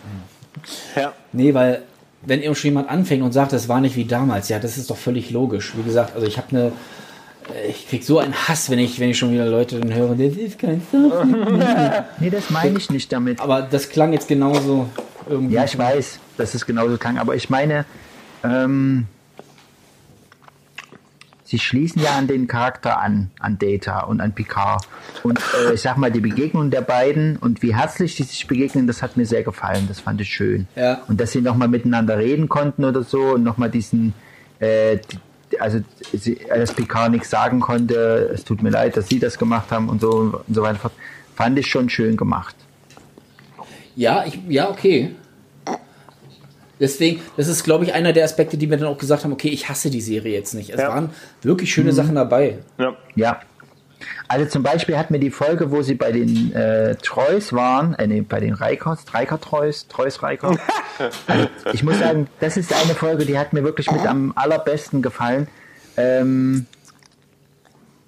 Ja. 0.94 1.12
Nee, 1.32 1.52
weil 1.52 1.82
wenn 2.22 2.42
eben 2.42 2.54
schon 2.54 2.68
jemand 2.70 2.88
anfängt 2.88 3.22
und 3.22 3.32
sagt, 3.32 3.52
das 3.52 3.68
war 3.68 3.80
nicht 3.80 3.96
wie 3.96 4.04
damals, 4.06 4.48
ja, 4.48 4.58
das 4.58 4.78
ist 4.78 4.88
doch 4.90 4.96
völlig 4.96 5.30
logisch. 5.30 5.74
Wie 5.76 5.82
gesagt, 5.82 6.14
also 6.14 6.26
ich 6.26 6.38
habe 6.38 6.48
eine, 6.50 6.72
ich 7.68 7.88
krieg 7.88 8.04
so 8.04 8.18
einen 8.18 8.34
Hass, 8.34 8.70
wenn 8.70 8.78
ich, 8.78 8.98
wenn 8.98 9.10
ich 9.10 9.18
schon 9.18 9.32
wieder 9.32 9.46
Leute 9.46 9.80
dann 9.80 9.92
höre, 9.92 10.14
das 10.14 10.36
ist 10.36 10.58
kein 10.58 10.82
Trek. 10.90 12.04
nee, 12.18 12.30
das 12.30 12.50
meine 12.50 12.78
ich 12.78 12.90
nicht 12.90 13.12
damit. 13.12 13.40
Aber 13.40 13.62
das 13.62 13.88
klang 13.88 14.12
jetzt 14.12 14.28
genauso 14.28 14.88
irgendwie. 15.28 15.54
Ja, 15.54 15.64
ich 15.64 15.76
weiß, 15.76 16.18
dass 16.36 16.54
es 16.54 16.66
genauso 16.66 16.96
klang, 16.98 17.18
aber 17.18 17.34
ich 17.34 17.50
meine, 17.50 17.84
ähm, 18.42 19.06
sie 21.44 21.58
schließen 21.58 22.02
ja 22.02 22.16
an 22.16 22.26
den 22.26 22.46
Charakter 22.46 23.00
an, 23.00 23.30
an 23.38 23.58
Data 23.58 24.00
und 24.00 24.20
an 24.20 24.34
Picard. 24.34 24.86
Und 25.22 25.38
äh, 25.38 25.74
ich 25.74 25.80
sag 25.80 25.96
mal, 25.96 26.10
die 26.10 26.20
Begegnung 26.20 26.70
der 26.70 26.82
beiden 26.82 27.36
und 27.36 27.62
wie 27.62 27.74
herzlich 27.74 28.16
die 28.16 28.24
sich 28.24 28.46
begegnen, 28.46 28.86
das 28.86 29.02
hat 29.02 29.16
mir 29.16 29.26
sehr 29.26 29.42
gefallen, 29.42 29.86
das 29.88 30.00
fand 30.00 30.20
ich 30.20 30.28
schön. 30.28 30.66
Ja. 30.74 31.02
Und 31.08 31.20
dass 31.20 31.32
sie 31.32 31.40
nochmal 31.40 31.68
miteinander 31.68 32.18
reden 32.18 32.48
konnten 32.48 32.84
oder 32.84 33.02
so 33.02 33.34
und 33.34 33.44
nochmal 33.44 33.70
diesen, 33.70 34.12
äh, 34.58 34.98
also 35.60 35.80
sie, 36.12 36.38
dass 36.48 36.72
Picard 36.72 37.10
nichts 37.12 37.30
sagen 37.30 37.60
konnte, 37.60 38.30
es 38.34 38.44
tut 38.44 38.62
mir 38.62 38.70
leid, 38.70 38.96
dass 38.96 39.08
sie 39.08 39.18
das 39.18 39.38
gemacht 39.38 39.70
haben 39.70 39.88
und 39.88 40.00
so 40.00 40.10
und 40.46 40.54
so 40.54 40.62
weiter 40.62 40.78
fort, 40.78 40.92
fand 41.34 41.58
ich 41.58 41.66
schon 41.66 41.88
schön 41.88 42.16
gemacht. 42.16 42.54
Ja, 43.94 44.24
ich, 44.26 44.38
ja, 44.48 44.68
okay. 44.70 45.14
Deswegen, 46.78 47.22
das 47.38 47.48
ist, 47.48 47.64
glaube 47.64 47.84
ich, 47.84 47.94
einer 47.94 48.12
der 48.12 48.24
Aspekte, 48.24 48.58
die 48.58 48.66
mir 48.66 48.76
dann 48.76 48.88
auch 48.88 48.98
gesagt 48.98 49.24
haben, 49.24 49.32
okay, 49.32 49.48
ich 49.48 49.68
hasse 49.68 49.88
die 49.88 50.02
Serie 50.02 50.34
jetzt 50.34 50.52
nicht. 50.54 50.70
Es 50.70 50.80
Ja. 50.80 50.90
waren 50.90 51.10
wirklich 51.42 51.72
schöne 51.72 51.92
Sachen 51.92 52.14
dabei. 52.14 52.58
ja. 52.78 52.94
Ja. 53.14 53.40
Also 54.28 54.46
zum 54.46 54.62
Beispiel 54.62 54.98
hat 54.98 55.10
mir 55.10 55.18
die 55.18 55.30
Folge, 55.30 55.70
wo 55.70 55.82
sie 55.82 55.94
bei 55.94 56.12
den 56.12 56.52
äh, 56.52 56.96
Treus 56.96 57.52
waren, 57.52 57.94
äh, 57.94 58.06
nee, 58.06 58.20
bei 58.20 58.40
den 58.40 58.54
Reikers, 58.54 59.04
Reiker 59.12 59.40
Treus, 59.40 59.88
Treus 59.88 60.22
Reiker. 60.22 60.56
also, 61.26 61.48
ich 61.72 61.82
muss 61.82 61.98
sagen, 61.98 62.28
das 62.40 62.56
ist 62.56 62.72
eine 62.72 62.94
Folge, 62.94 63.24
die 63.24 63.38
hat 63.38 63.52
mir 63.52 63.64
wirklich 63.64 63.90
mit 63.90 64.06
am 64.06 64.32
allerbesten 64.34 65.02
gefallen, 65.02 65.48
ähm, 65.96 66.66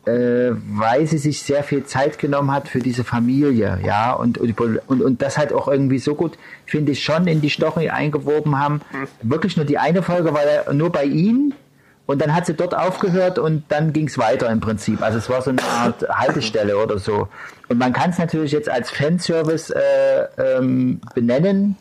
äh, 0.06 0.52
weil 0.66 1.06
sie 1.06 1.18
sich 1.18 1.42
sehr 1.42 1.62
viel 1.62 1.84
Zeit 1.84 2.18
genommen 2.18 2.50
hat 2.50 2.68
für 2.68 2.80
diese 2.80 3.04
Familie, 3.04 3.78
ja, 3.84 4.12
und, 4.12 4.38
und, 4.38 4.58
und, 4.60 5.02
und 5.02 5.22
das 5.22 5.38
halt 5.38 5.52
auch 5.52 5.68
irgendwie 5.68 5.98
so 5.98 6.14
gut, 6.14 6.38
finde 6.66 6.92
ich, 6.92 7.04
schon 7.04 7.26
in 7.26 7.40
die 7.40 7.50
Story 7.50 7.90
eingewoben 7.90 8.58
haben. 8.58 8.80
Wirklich 9.22 9.56
nur 9.56 9.66
die 9.66 9.78
eine 9.78 10.02
Folge 10.02 10.34
war 10.34 10.42
ja 10.44 10.72
nur 10.72 10.90
bei 10.90 11.04
ihnen 11.04 11.54
und 12.08 12.22
dann 12.22 12.34
hat 12.34 12.46
sie 12.46 12.54
dort 12.54 12.74
aufgehört 12.74 13.38
und 13.38 13.64
dann 13.68 13.92
ging 13.92 14.06
es 14.06 14.16
weiter 14.16 14.48
im 14.48 14.60
Prinzip. 14.60 15.02
Also 15.02 15.18
es 15.18 15.28
war 15.28 15.42
so 15.42 15.50
eine 15.50 15.62
Art 15.62 16.08
Haltestelle 16.08 16.78
oder 16.78 16.98
so. 16.98 17.28
Und 17.68 17.76
man 17.76 17.92
kann 17.92 18.08
es 18.08 18.18
natürlich 18.18 18.50
jetzt 18.50 18.70
als 18.70 18.90
Fanservice 18.90 19.70
äh, 19.70 20.26
ähm, 20.38 21.02
benennen. 21.14 21.76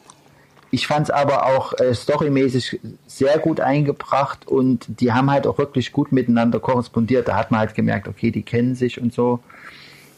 Ich 0.70 0.86
fand 0.86 1.06
es 1.08 1.12
aber 1.12 1.46
auch 1.46 1.72
äh, 1.80 1.96
storymäßig 1.96 2.82
sehr 3.08 3.40
gut 3.40 3.62
eingebracht 3.62 4.46
und 4.46 5.00
die 5.00 5.14
haben 5.14 5.32
halt 5.32 5.48
auch 5.48 5.58
wirklich 5.60 5.94
gut 5.94 6.12
miteinander 6.12 6.60
korrespondiert. 6.60 7.30
Da 7.30 7.38
hat 7.38 7.52
man 7.52 7.62
halt 7.62 7.74
gemerkt, 7.74 8.10
okay, 8.10 8.30
die 8.30 8.44
kennen 8.44 8.76
sich 8.76 9.00
und 9.00 9.14
so. 9.14 9.40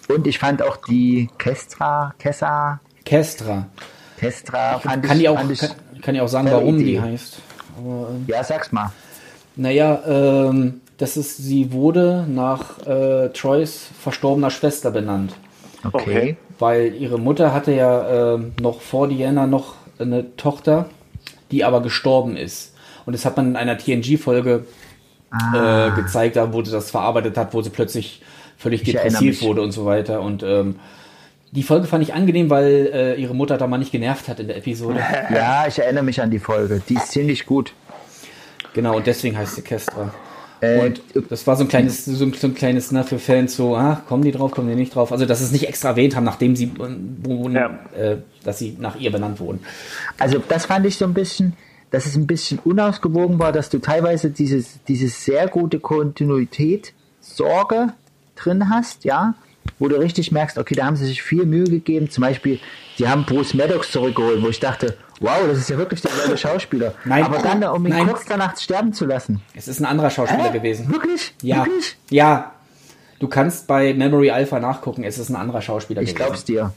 Und 0.07 0.25
ich 0.25 0.39
fand 0.39 0.63
auch 0.63 0.77
die 0.77 1.29
Kestra, 1.37 2.15
Kessa, 2.17 2.79
Kestra. 3.05 3.67
Kestra, 4.17 4.79
fand 4.79 5.05
Kann 5.05 5.17
ich, 5.17 5.21
die 5.21 5.29
auch, 5.29 5.49
ich, 5.51 5.59
kann, 5.59 5.69
kann 6.01 6.15
die 6.15 6.21
auch 6.21 6.27
sagen, 6.27 6.49
warum 6.49 6.79
die 6.79 6.95
Idee. 6.95 7.01
heißt. 7.01 7.37
ja, 8.25 8.43
sag's 8.43 8.71
mal. 8.71 8.91
Naja, 9.59 10.01
ähm, 10.07 10.81
das 10.97 11.17
ist, 11.17 11.37
sie 11.37 11.71
wurde 11.71 12.25
nach 12.27 12.85
äh, 12.87 13.29
Troys 13.29 13.87
verstorbener 14.01 14.49
Schwester 14.51 14.91
benannt. 14.91 15.33
Okay. 15.83 16.37
Weil 16.59 16.93
ihre 16.95 17.19
Mutter 17.19 17.53
hatte 17.53 17.73
ja 17.73 18.35
ähm, 18.35 18.53
noch 18.61 18.81
vor 18.81 19.07
Diana 19.07 19.47
noch 19.47 19.75
eine 19.97 20.35
Tochter, 20.37 20.85
die 21.51 21.63
aber 21.63 21.81
gestorben 21.81 22.35
ist. 22.37 22.73
Und 23.05 23.13
das 23.13 23.25
hat 23.25 23.37
man 23.37 23.47
in 23.49 23.55
einer 23.55 23.77
TNG-Folge 23.77 24.65
Ah. 25.31 25.89
äh, 25.89 25.91
gezeigt, 25.91 26.37
da 26.37 26.51
wo 26.53 26.63
sie 26.63 26.71
das 26.71 26.89
verarbeitet 26.89 27.37
hat, 27.37 27.53
wo 27.53 27.61
sie 27.61 27.69
plötzlich 27.69 28.21
völlig 28.57 28.81
Ich 28.81 28.93
depressiv 28.93 29.43
wurde 29.43 29.61
und 29.61 29.71
so 29.71 29.85
weiter. 29.85 30.21
Und 30.21 30.41
ähm, 30.41 30.79
die 31.51 31.61
Folge 31.63 31.85
fand 31.85 32.01
ich 32.03 32.13
angenehm, 32.15 32.49
weil 32.49 32.89
äh, 32.91 33.15
ihre 33.21 33.35
Mutter 33.35 33.57
da 33.57 33.67
mal 33.67 33.77
nicht 33.77 33.91
genervt 33.91 34.27
hat 34.27 34.39
in 34.39 34.47
der 34.47 34.57
Episode. 34.57 34.99
Ja, 35.33 35.65
ich 35.67 35.77
erinnere 35.77 36.03
mich 36.03 36.19
an 36.21 36.31
die 36.31 36.39
Folge. 36.39 36.81
Die 36.89 36.95
ist 36.95 37.11
ziemlich 37.11 37.45
gut. 37.45 37.73
Genau, 38.73 38.97
und 38.97 39.07
deswegen 39.07 39.37
heißt 39.37 39.55
sie 39.55 39.61
Kestra. 39.61 40.13
Äh, 40.61 40.79
Und 40.87 41.01
das 41.29 41.47
war 41.47 41.55
so 41.55 41.63
ein 41.63 41.69
kleines, 41.69 42.03
so 42.03 42.25
ein, 42.25 42.33
so 42.33 42.47
ein 42.47 42.53
kleines, 42.53 42.91
ne, 42.91 43.03
für 43.05 43.17
Fans 43.17 43.55
so, 43.55 43.77
ah, 43.77 44.01
kommen 44.07 44.23
die 44.23 44.31
drauf, 44.31 44.51
kommen 44.51 44.67
die 44.67 44.75
nicht 44.75 44.93
drauf. 44.93 45.11
Also, 45.13 45.25
dass 45.25 45.39
sie 45.39 45.45
es 45.45 45.51
nicht 45.53 45.67
extra 45.69 45.89
erwähnt 45.91 46.15
haben, 46.17 46.25
nachdem 46.25 46.55
sie, 46.57 46.65
äh, 46.65 46.95
wurden, 47.23 47.55
Ja. 47.55 47.79
äh, 47.97 48.17
dass 48.43 48.59
sie 48.59 48.75
nach 48.77 48.97
ihr 48.99 49.09
benannt 49.11 49.39
wurden. 49.39 49.59
Also 50.17 50.39
das 50.49 50.65
fand 50.65 50.85
ich 50.85 50.97
so 50.97 51.05
ein 51.05 51.13
bisschen, 51.13 51.53
dass 51.91 52.05
es 52.05 52.15
ein 52.17 52.27
bisschen 52.27 52.59
unausgewogen 52.59 53.39
war, 53.39 53.51
dass 53.53 53.69
du 53.69 53.79
teilweise 53.79 54.31
dieses, 54.31 54.83
dieses 54.87 55.23
sehr 55.23 55.47
gute 55.47 55.79
Kontinuität, 55.79 56.93
Sorge 57.21 57.93
drin 58.35 58.69
hast, 58.69 59.05
ja, 59.05 59.35
wo 59.77 59.87
du 59.87 59.95
richtig 59.97 60.31
merkst, 60.33 60.57
okay, 60.57 60.75
da 60.75 60.85
haben 60.85 60.95
sie 60.97 61.05
sich 61.05 61.21
viel 61.21 61.45
Mühe 61.45 61.63
gegeben. 61.65 62.09
Zum 62.09 62.21
Beispiel, 62.23 62.59
sie 62.99 63.07
haben 63.07 63.23
Bruce 63.23 63.53
Maddox 63.53 63.91
zurückgeholt, 63.91 64.43
wo 64.43 64.49
ich 64.49 64.59
dachte, 64.59 64.97
wow, 65.21 65.39
das 65.47 65.57
ist 65.57 65.69
ja 65.69 65.77
wirklich 65.77 66.01
derselbe 66.01 66.37
Schauspieler. 66.37 66.93
Nein. 67.05 67.23
Aber 67.23 67.39
dann, 67.39 67.63
um 67.63 67.85
ihn 67.85 67.93
Nein. 67.93 68.07
kurz 68.07 68.25
danach 68.25 68.57
sterben 68.57 68.91
zu 68.93 69.05
lassen. 69.05 69.41
Es 69.55 69.69
ist 69.69 69.79
ein 69.79 69.85
anderer 69.85 70.09
Schauspieler 70.09 70.51
Hä? 70.51 70.57
gewesen. 70.57 70.91
Wirklich? 70.91 71.33
Ja. 71.41 71.65
Wirklich? 71.65 71.95
Ja. 72.09 72.51
Du 73.19 73.27
kannst 73.27 73.67
bei 73.67 73.93
Memory 73.93 74.31
Alpha 74.31 74.59
nachgucken, 74.59 75.03
es 75.05 75.17
ist 75.17 75.29
ein 75.29 75.37
anderer 75.37 75.61
Schauspieler 75.61 76.01
Ich 76.01 76.13
glaub's 76.13 76.43
dir. 76.43 76.73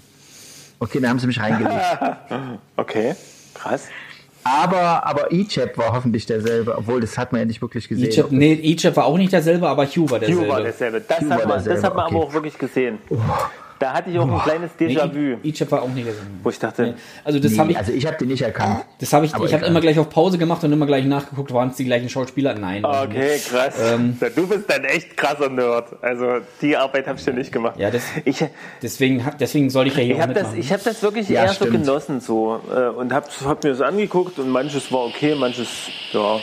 Okay, 0.79 1.01
da 1.01 1.09
haben 1.09 1.19
sie 1.19 1.27
mich 1.27 1.41
reingelegt. 1.41 1.75
Okay, 2.77 3.15
krass. 3.55 3.89
Aber, 4.45 5.07
aber 5.07 5.33
Echep 5.33 5.79
war 5.79 5.93
hoffentlich 5.93 6.27
derselbe, 6.27 6.77
obwohl 6.77 7.01
das 7.01 7.17
hat 7.17 7.31
man 7.33 7.43
ja 7.43 7.45
nicht 7.45 7.63
wirklich 7.63 7.89
gesehen. 7.89 8.07
Egypt, 8.07 8.33
nee, 8.33 8.55
Egypt 8.55 8.97
war 8.97 9.05
auch 9.05 9.17
nicht 9.17 9.33
derselbe, 9.33 9.69
aber 9.69 9.87
Hugh 9.87 10.11
war 10.11 10.19
derselbe. 10.19 10.43
Hugh 10.43 10.53
war 10.53 10.63
derselbe. 10.63 11.01
Das, 11.01 11.21
Hugh 11.21 11.31
hat 11.31 11.39
war 11.41 11.47
man, 11.47 11.57
das 11.57 11.65
derselbe, 11.65 11.87
hat 11.87 11.95
man 11.95 12.07
okay. 12.07 12.15
aber 12.17 12.25
auch 12.25 12.33
wirklich 12.33 12.59
gesehen. 12.59 12.99
Da 13.83 13.95
hatte 13.95 14.11
ich 14.11 14.19
auch 14.21 14.31
ein 14.31 14.41
kleines 14.43 14.71
Nee, 14.79 14.97
Déjà-vu, 14.97 15.39
Egypt 15.43 15.73
war 15.73 15.83
auch 15.83 15.89
nicht 15.89 16.07
derselbe. 16.07 16.29
wo 16.45 16.51
ich 16.51 16.59
dachte, 16.61 16.95
Also 17.25 17.41
das 17.41 17.51
Nee, 17.51 17.59
habe 17.59 17.71
ich, 17.73 17.79
also 17.79 17.91
ich 17.93 18.07
habe 18.07 18.17
den 18.17 18.29
nicht 18.29 18.43
erkannt. 18.43 18.85
das 19.01 19.13
habe 19.13 19.27
ich, 19.27 19.35
aber 19.35 19.45
ich 19.45 19.53
habe 19.53 19.67
immer 19.67 19.81
gleich 19.81 19.99
auf 19.99 20.09
Pause 20.09 20.39
gemacht 20.39 20.63
und 20.63 20.73
immer 20.73 20.87
gleich 20.87 21.05
nachgeguckt, 21.05 21.53
waren 21.53 21.71
es 21.71 21.77
die 21.77 21.85
gleichen 21.85 22.09
Schauspieler? 22.09 22.55
Nein. 22.55 22.85
okay, 22.85 23.41
krass. 23.51 23.75
Ähm. 23.93 24.17
du 24.37 24.47
bist 24.47 24.71
ein 24.73 24.85
echt 24.85 25.17
krasser 25.17 25.49
Nerd. 25.49 25.97
Also 26.01 26.27
die 26.61 26.77
Arbeit 26.77 27.09
habe 27.09 27.19
ich 27.19 27.27
ja 27.27 27.33
nicht 27.33 27.51
gemacht. 27.51 27.77
Ja, 27.77 27.91
das- 27.91 28.05
ich, 28.25 28.45
Deswegen, 28.81 29.25
hab- 29.27 29.39
deswegen 29.39 29.69
soll 29.69 29.89
ich 29.89 29.97
ja 29.97 30.03
hier 30.05 30.15
ich 30.15 30.19
auch 30.21 30.23
habe 30.29 30.35
das, 30.35 30.55
ich 30.55 30.73
hab 30.73 30.85
das 30.85 31.03
wirklich 31.03 31.29
Ja, 31.29 31.43
eher 31.43 31.49
so 31.49 31.55
stimmt. 31.67 31.73
genossen 31.85 32.21
so 32.21 32.61
äh, 32.73 32.87
und 32.89 33.13
habe 33.13 33.27
hab 33.45 33.65
mir 33.65 33.71
das 33.71 33.81
angeguckt 33.81 34.39
und 34.39 34.49
manches 34.49 34.93
war 34.93 35.07
okay, 35.07 35.35
manches 35.35 35.69
ja. 36.13 36.39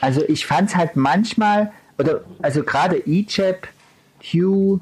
Also 0.00 0.22
ich 0.28 0.46
fand's 0.46 0.74
halt 0.76 0.96
manchmal, 0.96 1.72
oder 1.98 2.20
also 2.40 2.62
gerade 2.62 3.06
Echep, 3.06 3.68
Hugh, 4.22 4.80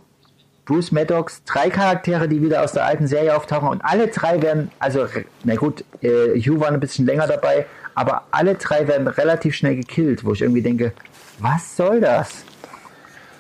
Bruce 0.65 0.93
Maddox, 0.93 1.43
drei 1.45 1.69
Charaktere, 1.69 2.27
die 2.29 2.41
wieder 2.41 2.63
aus 2.63 2.73
der 2.73 2.87
alten 2.87 3.07
Serie 3.07 3.37
auftauchen 3.37 3.69
und 3.69 3.83
alle 3.83 4.09
drei 4.09 4.41
werden, 4.41 4.71
also 4.79 5.07
na 5.45 5.57
gut, 5.57 5.85
äh, 6.01 6.41
Hugh 6.41 6.61
war 6.61 6.69
ein 6.69 6.81
bisschen 6.81 7.05
länger 7.05 7.27
dabei, 7.27 7.67
aber 7.95 8.25
alle 8.31 8.55
drei 8.55 8.89
werden 8.89 9.07
relativ 9.07 9.55
schnell 9.55 9.77
gekillt, 9.77 10.25
wo 10.25 10.33
ich 10.33 10.41
irgendwie 10.41 10.63
denke, 10.63 10.93
was 11.39 11.77
soll 11.77 12.01
das? 12.01 12.45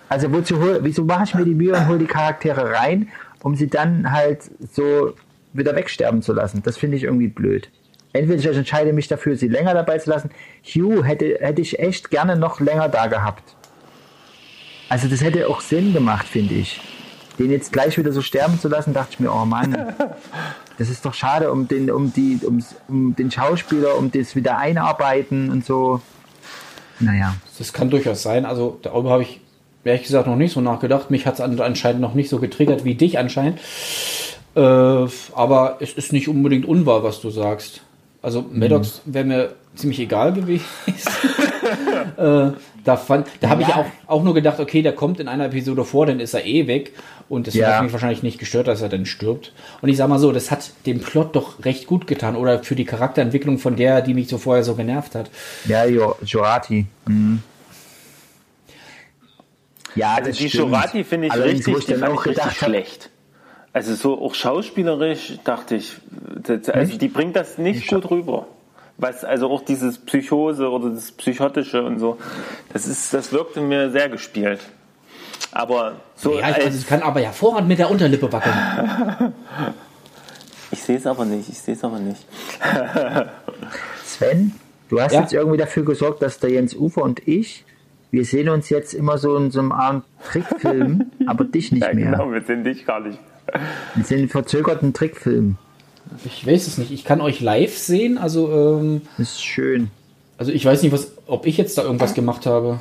Also 0.08 0.30
wozu 0.32 0.60
wieso 0.82 1.04
mache 1.04 1.24
ich 1.24 1.34
mir 1.34 1.44
die 1.44 1.54
Mühe 1.54 1.72
und 1.72 1.88
hole 1.88 1.98
die 1.98 2.06
Charaktere 2.06 2.70
rein, 2.72 3.08
um 3.42 3.56
sie 3.56 3.68
dann 3.68 4.12
halt 4.12 4.42
so 4.72 5.14
wieder 5.54 5.74
wegsterben 5.74 6.20
zu 6.20 6.34
lassen? 6.34 6.62
Das 6.62 6.76
finde 6.76 6.98
ich 6.98 7.04
irgendwie 7.04 7.28
blöd. 7.28 7.70
Entweder 8.12 8.38
ich 8.38 8.56
entscheide 8.56 8.92
mich 8.92 9.08
dafür, 9.08 9.34
sie 9.37 9.48
länger 9.48 9.74
dabei 9.74 9.98
zu 9.98 10.10
lassen. 10.10 10.30
Hugh 10.62 11.02
hätte, 11.02 11.38
hätte 11.40 11.62
ich 11.62 11.78
echt 11.78 12.10
gerne 12.10 12.37
noch 12.37 12.60
länger 12.60 12.88
da 12.88 13.06
gehabt. 13.06 13.56
Also 14.88 15.08
das 15.08 15.22
hätte 15.22 15.48
auch 15.48 15.60
Sinn 15.60 15.92
gemacht, 15.92 16.28
finde 16.28 16.54
ich. 16.54 16.80
Den 17.38 17.50
jetzt 17.50 17.72
gleich 17.72 17.98
wieder 17.98 18.12
so 18.12 18.22
sterben 18.22 18.60
zu 18.60 18.68
lassen, 18.68 18.94
dachte 18.94 19.10
ich 19.12 19.20
mir, 19.20 19.32
oh 19.32 19.44
Mann, 19.44 19.94
das 20.78 20.88
ist 20.88 21.04
doch 21.04 21.14
schade 21.14 21.50
um 21.50 21.66
den, 21.68 21.90
um 21.90 22.12
die, 22.12 22.40
um, 22.44 22.64
um 22.88 23.16
den 23.16 23.30
Schauspieler, 23.30 23.96
um 23.96 24.10
das 24.12 24.36
wieder 24.36 24.58
einarbeiten 24.58 25.50
und 25.50 25.64
so. 25.64 26.00
Naja. 27.00 27.34
Das 27.58 27.72
kann 27.72 27.90
durchaus 27.90 28.22
sein. 28.22 28.44
Also 28.44 28.78
darüber 28.82 29.10
habe 29.10 29.22
ich 29.22 29.40
ehrlich 29.84 30.04
gesagt 30.04 30.26
noch 30.26 30.36
nicht 30.36 30.52
so 30.52 30.60
nachgedacht. 30.60 31.10
Mich 31.10 31.26
hat 31.26 31.34
es 31.34 31.40
anscheinend 31.40 32.00
noch 32.00 32.14
nicht 32.14 32.28
so 32.28 32.38
getriggert 32.38 32.84
wie 32.84 32.94
dich 32.94 33.18
anscheinend. 33.18 33.58
Äh, 34.54 34.60
aber 34.60 35.78
es 35.80 35.92
ist 35.92 36.12
nicht 36.12 36.28
unbedingt 36.28 36.66
unwahr, 36.66 37.02
was 37.02 37.20
du 37.20 37.30
sagst. 37.30 37.82
Also 38.22 38.44
Maddox 38.50 39.02
wäre 39.04 39.24
mir 39.24 39.54
ziemlich 39.74 40.00
egal 40.00 40.32
gewesen. 40.32 40.64
äh, 42.16 42.53
da 42.85 42.96
fand, 42.96 43.27
da 43.40 43.48
habe 43.48 43.62
ich 43.62 43.68
auch, 43.68 43.87
auch 44.07 44.22
nur 44.22 44.35
gedacht, 44.35 44.61
okay, 44.61 44.83
der 44.83 44.92
kommt 44.94 45.20
in 45.20 45.29
einer 45.29 45.46
Episode 45.46 45.85
vor, 45.85 46.07
dann 46.07 46.20
ist 46.20 46.35
er 46.35 46.44
eh 46.44 46.66
weg. 46.66 46.92
Und 47.29 47.46
das 47.46 47.55
Ja. 47.55 47.77
hat 47.77 47.83
mich 47.85 47.92
wahrscheinlich 47.92 48.22
nicht 48.22 48.38
gestört, 48.38 48.68
dass 48.68 48.83
er 48.83 48.88
dann 48.90 49.07
stirbt. 49.07 49.53
Und 49.81 49.88
ich 49.88 49.96
sag 49.96 50.09
mal 50.09 50.18
so, 50.18 50.31
das 50.33 50.50
hat 50.50 50.70
dem 50.85 51.00
Plot 51.00 51.35
doch 51.35 51.64
recht 51.64 51.87
gut 51.87 52.07
getan. 52.07 52.37
Oder 52.37 52.62
für 52.62 52.74
die 52.74 52.85
Charakterentwicklung 52.85 53.59
von 53.59 53.77
der, 53.77 54.03
die 54.03 54.12
mich 54.14 54.29
so 54.29 54.37
vorher 54.38 54.62
so 54.64 54.74
genervt 54.74 55.14
hat. 55.14 55.31
Ja, 55.66 55.85
jo, 55.87 56.14
Jorati. 56.24 56.87
Mhm. 57.07 57.42
Ja, 59.94 60.14
Also 60.16 60.29
das 60.31 60.37
die 60.38 60.48
stimmt. 60.48 60.64
Jorati 60.70 61.05
finde 61.05 61.27
ich 61.29 61.33
Allerdings, 61.33 61.66
richtig, 61.66 61.87
die 61.87 61.94
fand 61.94 62.12
auch 62.12 62.27
ich 62.27 62.37
richtig 62.37 62.53
schlecht. 62.59 63.11
Also 63.72 63.94
so 63.94 64.20
auch 64.20 64.35
schauspielerisch 64.35 65.35
dachte 65.44 65.77
ich, 65.77 65.92
das- 66.42 66.68
also 66.68 66.92
Echt? 66.92 67.03
die 67.03 67.09
bringt 67.09 67.37
das 67.37 67.59
nicht 67.59 67.88
gut 67.88 68.11
rüber. 68.11 68.46
Was, 68.96 69.24
also 69.24 69.50
auch 69.50 69.64
dieses 69.64 69.98
Psychose 69.98 70.68
oder 70.70 70.90
das 70.90 71.11
Psychotische 71.12 71.83
und 71.83 71.98
so, 71.98 72.16
das 72.72 72.87
ist, 72.87 73.12
das 73.12 73.33
wirkte 73.33 73.61
mir 73.61 73.90
sehr 73.90 74.09
gespielt. 74.09 74.61
Aber 75.50 75.94
so, 76.16 76.35
Ja, 76.35 76.38
ich, 76.38 76.44
als, 76.57 76.64
also, 76.66 76.78
ich 76.78 76.87
kann 76.87 77.02
aber 77.02 77.20
hervorragend 77.20 77.68
mit 77.68 77.78
der 77.80 77.90
Unterlippe 77.90 78.33
wackeln. 78.33 78.54
ich 80.70 80.83
sehe 80.83 80.96
es 80.96 81.07
aber 81.07 81.24
nicht, 81.24 81.48
ich 81.48 81.59
sehe 81.61 81.74
es 81.74 81.83
aber 81.85 81.98
nicht. 81.98 82.24
Sven, 84.04 84.52
du 84.88 85.00
hast 85.00 85.12
Ja. 85.12 85.20
jetzt 85.22 85.33
irgendwie 85.33 85.57
dafür 85.59 85.85
gesorgt, 85.85 86.22
dass 86.22 86.38
der 86.38 86.50
Jens 86.50 86.74
Ufer 86.74 87.02
und 87.02 87.26
ich, 87.26 87.64
wir 88.11 88.24
sehen 88.24 88.48
uns 88.48 88.68
jetzt 88.70 88.94
immer 88.94 89.18
so 89.18 89.37
in 89.37 89.50
so 89.50 89.59
einem 89.61 89.72
Art 89.72 90.04
Trickfilm, 90.30 91.11
aber 91.26 91.44
dich 91.44 91.72
nicht 91.72 91.83
Ja, 91.87 91.92
mehr. 91.94 92.12
genau, 92.12 92.30
wir 92.33 92.42
sind 92.42 92.64
dich 92.64 92.87
gar 92.87 93.00
nicht. 93.00 93.18
Wir 93.94 94.04
sind 94.04 94.20
in 94.20 94.28
verzögerten 94.28 94.92
Trickfilm. 94.94 95.57
Ich 96.24 96.46
weiß 96.46 96.66
es 96.66 96.78
nicht. 96.78 96.90
Ich 96.92 97.04
kann 97.04 97.20
euch 97.20 97.40
live 97.40 97.76
sehen. 97.76 98.18
Also, 98.18 98.78
ähm, 98.80 99.02
Das 99.18 99.32
ist 99.32 99.44
schön. 99.44 99.90
also 100.38 100.52
ich 100.52 100.64
weiß 100.64 100.82
nicht, 100.82 100.92
was, 100.92 101.12
ob 101.26 101.46
ich 101.46 101.56
jetzt 101.56 101.76
da 101.78 101.82
irgendwas 101.82 102.14
gemacht 102.14 102.46
habe. 102.46 102.80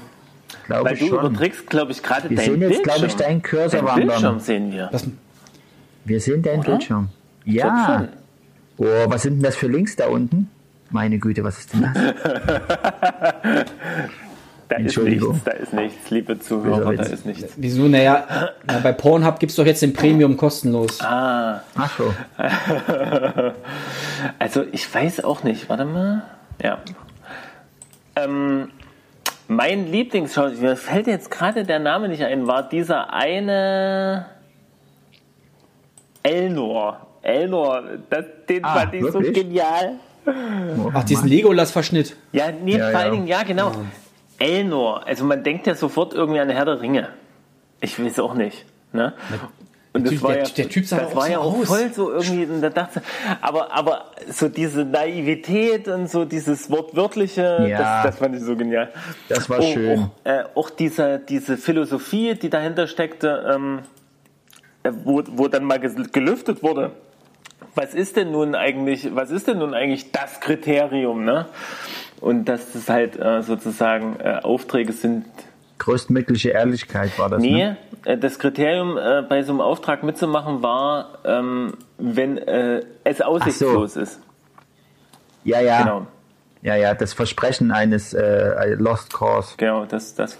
Glaube 0.68 0.86
Weil 0.86 0.94
ich 0.94 1.00
du 1.00 1.08
schon. 1.08 1.20
überträgst, 1.26 1.70
glaube 1.70 1.92
ich, 1.92 2.02
gerade 2.04 2.30
Wir 2.30 2.38
dein 2.38 2.46
sehen 2.46 2.62
jetzt, 2.62 2.70
Bildschirm. 2.70 2.84
glaube 2.84 3.06
ich, 3.08 3.16
deinen 3.16 3.42
Cursor 3.42 3.80
Dein 3.80 3.86
wandern. 3.88 4.08
Bildschirm 4.08 4.40
sehen 4.40 4.72
wir. 4.72 4.90
Das, 4.92 5.06
Wir 6.06 6.20
sehen 6.22 6.42
deinen 6.44 6.62
Bildschirm. 6.64 7.10
glaub 7.44 7.56
Ja. 7.56 8.08
Oh, 8.78 8.86
was 9.08 9.22
sind 9.24 9.36
denn 9.36 9.44
das 9.44 9.56
für 9.56 9.68
Links 9.68 9.96
da 9.96 10.08
unten? 10.08 10.50
Meine 10.90 11.18
Güte, 11.20 11.44
was 11.44 11.58
ist 11.60 11.74
denn 11.74 11.82
das? 11.82 11.94
Da 14.78 14.84
ist 14.86 14.98
nichts, 14.98 15.26
da 15.46 15.52
ist 15.52 15.74
nichts, 15.74 16.10
liebe 16.10 16.40
Zuhörer, 16.40 16.92
Wieso 16.92 17.04
da 17.04 17.10
ist 17.10 17.26
nichts. 17.26 17.54
wieso? 17.58 17.84
Naja, 17.88 18.26
na, 18.66 18.80
bei 18.80 18.92
Pornhub 18.92 19.40
gibt 19.40 19.52
es 19.52 19.56
doch 19.56 19.66
jetzt 19.66 19.82
den 19.82 19.94
Premium 19.94 20.36
kostenlos. 20.38 21.00
Ah, 21.02 21.62
Ach 21.76 21.98
so. 21.98 22.14
also 24.40 24.64
ich 24.72 24.94
weiß 24.94 25.24
auch 25.24 25.44
nicht, 25.44 25.70
warte 25.70 25.86
mal. 25.86 26.24
Ja. 26.62 26.80
Ähm, 28.16 28.72
mein 29.48 29.92
Lieblingsschauspieler, 29.92 30.72
mir 30.72 30.76
fällt 30.78 31.08
jetzt 31.08 31.30
gerade 31.32 31.64
der 31.66 31.80
Name 31.80 32.08
nicht 32.10 32.24
ein, 32.24 32.48
war 32.48 32.68
dieser 32.68 33.14
eine 33.14 34.26
Elnor. 36.24 37.08
Elnor, 37.22 37.84
das, 38.10 38.26
den 38.50 38.64
Ah, 38.66 38.76
fand 38.80 38.94
ich 38.94 39.02
so 39.04 39.14
wirklich? 39.14 39.34
genial. 39.34 39.94
Oh, 40.26 40.90
Ach, 40.94 41.04
diesen. 41.04 41.28
Legolas-Verschnitt. 41.28 42.16
Ja, 42.32 42.46
nee, 42.52 42.78
Ja, 42.78 42.86
vor 42.86 42.92
ja. 42.92 42.98
allen 43.00 43.12
Dingen, 43.14 43.28
ja, 43.28 43.44
genau. 43.44 43.72
Elnor, 44.44 45.06
also 45.08 45.24
man 45.24 45.44
denkt 45.44 45.66
ja 45.68 45.76
sofort 45.76 46.14
irgendwie 46.14 46.40
an 46.40 46.50
Herr 46.50 46.66
der 46.66 46.82
Ringe. 46.82 47.10
Ich 47.82 48.04
weiß 48.04 48.20
auch 48.20 48.34
nicht. 48.34 48.66
Ne? 48.92 49.14
Und 49.94 50.08
das 50.08 50.22
war 50.24 50.34
der- 50.34 50.44
ja, 50.44 50.50
der 50.58 50.70
Typ 50.70 50.86
sah 50.86 50.98
das 50.98 51.12
auch 51.12 51.16
war 51.16 51.26
so 51.28 51.32
ja 51.32 51.38
auch 51.40 51.60
aus. 51.60 51.68
voll 51.68 51.94
so 51.94 52.12
irgendwie, 52.12 52.46
und 52.46 52.62
da 52.62 52.70
dachte, 52.72 53.02
aber, 53.42 53.72
aber 53.74 54.06
so 54.30 54.50
diese 54.50 54.84
Naivität 54.86 55.88
und 55.88 56.10
so 56.10 56.26
dieses 56.26 56.70
wortwörtliche, 56.72 57.68
Ja. 57.70 57.78
das, 58.04 58.04
das 58.12 58.18
fand 58.18 58.36
ich 58.36 58.42
so 58.42 58.56
genial. 58.56 58.90
Das 59.30 59.50
war 59.50 59.60
Auch- 59.60 59.74
schön. 59.74 60.00
Auch, 60.00 60.10
äh, 60.30 60.44
auch 60.56 60.70
diese, 60.72 61.20
diese 61.20 61.58
Philosophie, 61.58 62.34
die 62.36 62.50
dahinter 62.50 62.88
steckte, 62.88 63.52
ähm, 63.54 63.80
äh, 64.84 64.92
wo, 65.04 65.22
wo 65.28 65.48
dann 65.48 65.64
mal 65.64 65.80
gelüftet 65.80 66.64
wurde. 66.64 66.92
Was 67.76 67.94
ist 67.94 68.18
denn 68.18 68.32
nun 68.32 68.56
eigentlich, 68.56 69.16
was 69.16 69.32
ist 69.32 69.48
denn 69.48 69.58
nun 69.60 69.74
eigentlich 69.74 70.12
das 70.12 70.40
Kriterium, 70.40 71.24
ne? 71.24 71.46
Und 72.24 72.46
dass 72.46 72.72
das 72.72 72.90
halt 72.90 73.20
äh, 73.20 73.42
sozusagen 73.42 74.16
äh, 74.22 74.40
Aufträge 74.42 74.94
sind, 74.94 75.26
Größtmögliche 75.78 76.52
Ehrlichkeit 76.52 77.20
war 77.20 77.28
das. 77.28 77.42
Nee, 77.42 77.52
Ne? 77.52 77.78
äh, 78.06 78.18
das 78.18 78.40
Kriterium 78.40 78.98
äh, 78.98 79.24
bei 79.28 79.44
so 79.44 79.52
einem 79.52 79.60
Auftrag 79.60 80.04
mitzumachen 80.04 80.64
war, 80.64 81.18
ähm, 81.26 81.74
wenn 81.98 82.38
äh, 82.38 82.84
es 83.04 83.20
aussichtslos 83.20 83.98
ist. 83.98 84.22
Ja, 85.44 85.60
ja. 85.60 85.82
Genau, 85.82 86.08
Ja, 86.62 86.76
ja, 86.78 86.94
das 86.94 87.12
Versprechen 87.12 87.72
eines 87.72 88.14
äh, 88.14 88.76
Lost 88.76 89.12
Cause, 89.12 89.56
genau, 89.58 89.84
das, 89.84 90.16
das, 90.16 90.38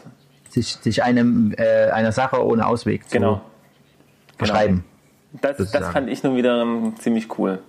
sich, 0.48 0.76
sich 0.76 1.04
einem, 1.04 1.54
einer 1.58 2.14
Sache 2.14 2.46
ohne 2.46 2.66
Ausweg 2.66 3.10
zu 3.10 3.18
genau. 3.18 3.42
beschreiben. 4.38 4.86
Das, 5.34 5.58
das 5.58 5.58
sozusagen. 5.58 5.92
fand 5.92 6.10
ich 6.10 6.24
nun 6.24 6.38
wieder 6.38 6.66
ziemlich 7.00 7.38
cool. 7.38 7.60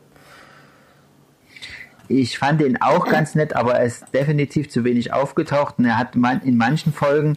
Ich 2.09 2.39
fand 2.39 2.61
ihn 2.61 2.79
auch 2.81 3.07
ganz 3.07 3.35
nett, 3.35 3.57
aber 3.57 3.75
er 3.75 3.85
ist 3.85 4.13
definitiv 4.13 4.69
zu 4.69 4.85
wenig 4.85 5.13
aufgetaucht. 5.13 5.79
Und 5.79 5.87
er 5.87 5.99
hat 5.99 6.17
man, 6.17 6.43
in 6.43 6.57
manchen 6.57 6.93
Folgen 6.93 7.37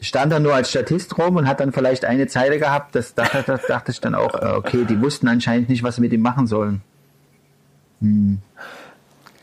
stand 0.00 0.32
er 0.32 0.40
nur 0.40 0.54
als 0.54 0.70
Statist 0.70 1.16
rum 1.18 1.36
und 1.36 1.48
hat 1.48 1.60
dann 1.60 1.72
vielleicht 1.72 2.04
eine 2.04 2.26
Zeile 2.26 2.58
gehabt. 2.58 2.94
Das 2.94 3.14
dachte, 3.14 3.42
das 3.46 3.66
dachte 3.66 3.90
ich 3.90 4.00
dann 4.00 4.14
auch, 4.14 4.34
äh, 4.34 4.52
okay, 4.56 4.84
die 4.84 5.00
wussten 5.00 5.28
anscheinend 5.28 5.68
nicht, 5.68 5.82
was 5.82 5.96
sie 5.96 6.00
mit 6.02 6.12
ihm 6.12 6.22
machen 6.22 6.46
sollen. 6.46 6.82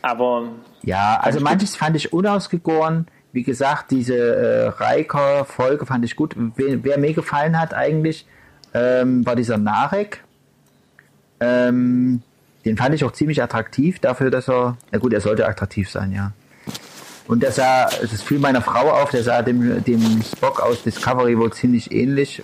Aber 0.02 0.48
Ja, 0.82 1.18
also 1.20 1.40
manches 1.40 1.76
fand 1.76 1.96
ich 1.96 2.12
unausgegoren. 2.12 3.06
Wie 3.32 3.42
gesagt, 3.42 3.90
diese 3.90 4.14
äh, 4.14 4.68
Riker-Folge 4.68 5.86
fand 5.86 6.04
ich 6.04 6.16
gut. 6.16 6.34
Wer, 6.56 6.84
wer 6.84 6.98
mir 6.98 7.14
gefallen 7.14 7.58
hat 7.58 7.74
eigentlich, 7.74 8.26
ähm, 8.74 9.24
war 9.24 9.36
dieser 9.36 9.58
Narek. 9.58 10.22
Ähm, 11.40 12.22
den 12.64 12.76
fand 12.76 12.94
ich 12.94 13.04
auch 13.04 13.12
ziemlich 13.12 13.42
attraktiv 13.42 13.98
dafür, 13.98 14.30
dass 14.30 14.48
er, 14.48 14.76
na 14.90 14.98
gut, 14.98 15.12
er 15.12 15.20
sollte 15.20 15.46
attraktiv 15.46 15.90
sein, 15.90 16.12
ja. 16.12 16.32
Und 17.28 17.42
der 17.42 17.52
sah, 17.52 17.88
es 18.02 18.22
fiel 18.22 18.38
meiner 18.38 18.62
Frau 18.62 18.90
auf, 18.90 19.10
der 19.10 19.22
sah 19.22 19.42
dem, 19.42 19.82
dem 19.84 20.22
Spock 20.22 20.60
aus 20.60 20.82
Discovery 20.82 21.38
wohl 21.38 21.52
ziemlich 21.52 21.92
ähnlich. 21.92 22.42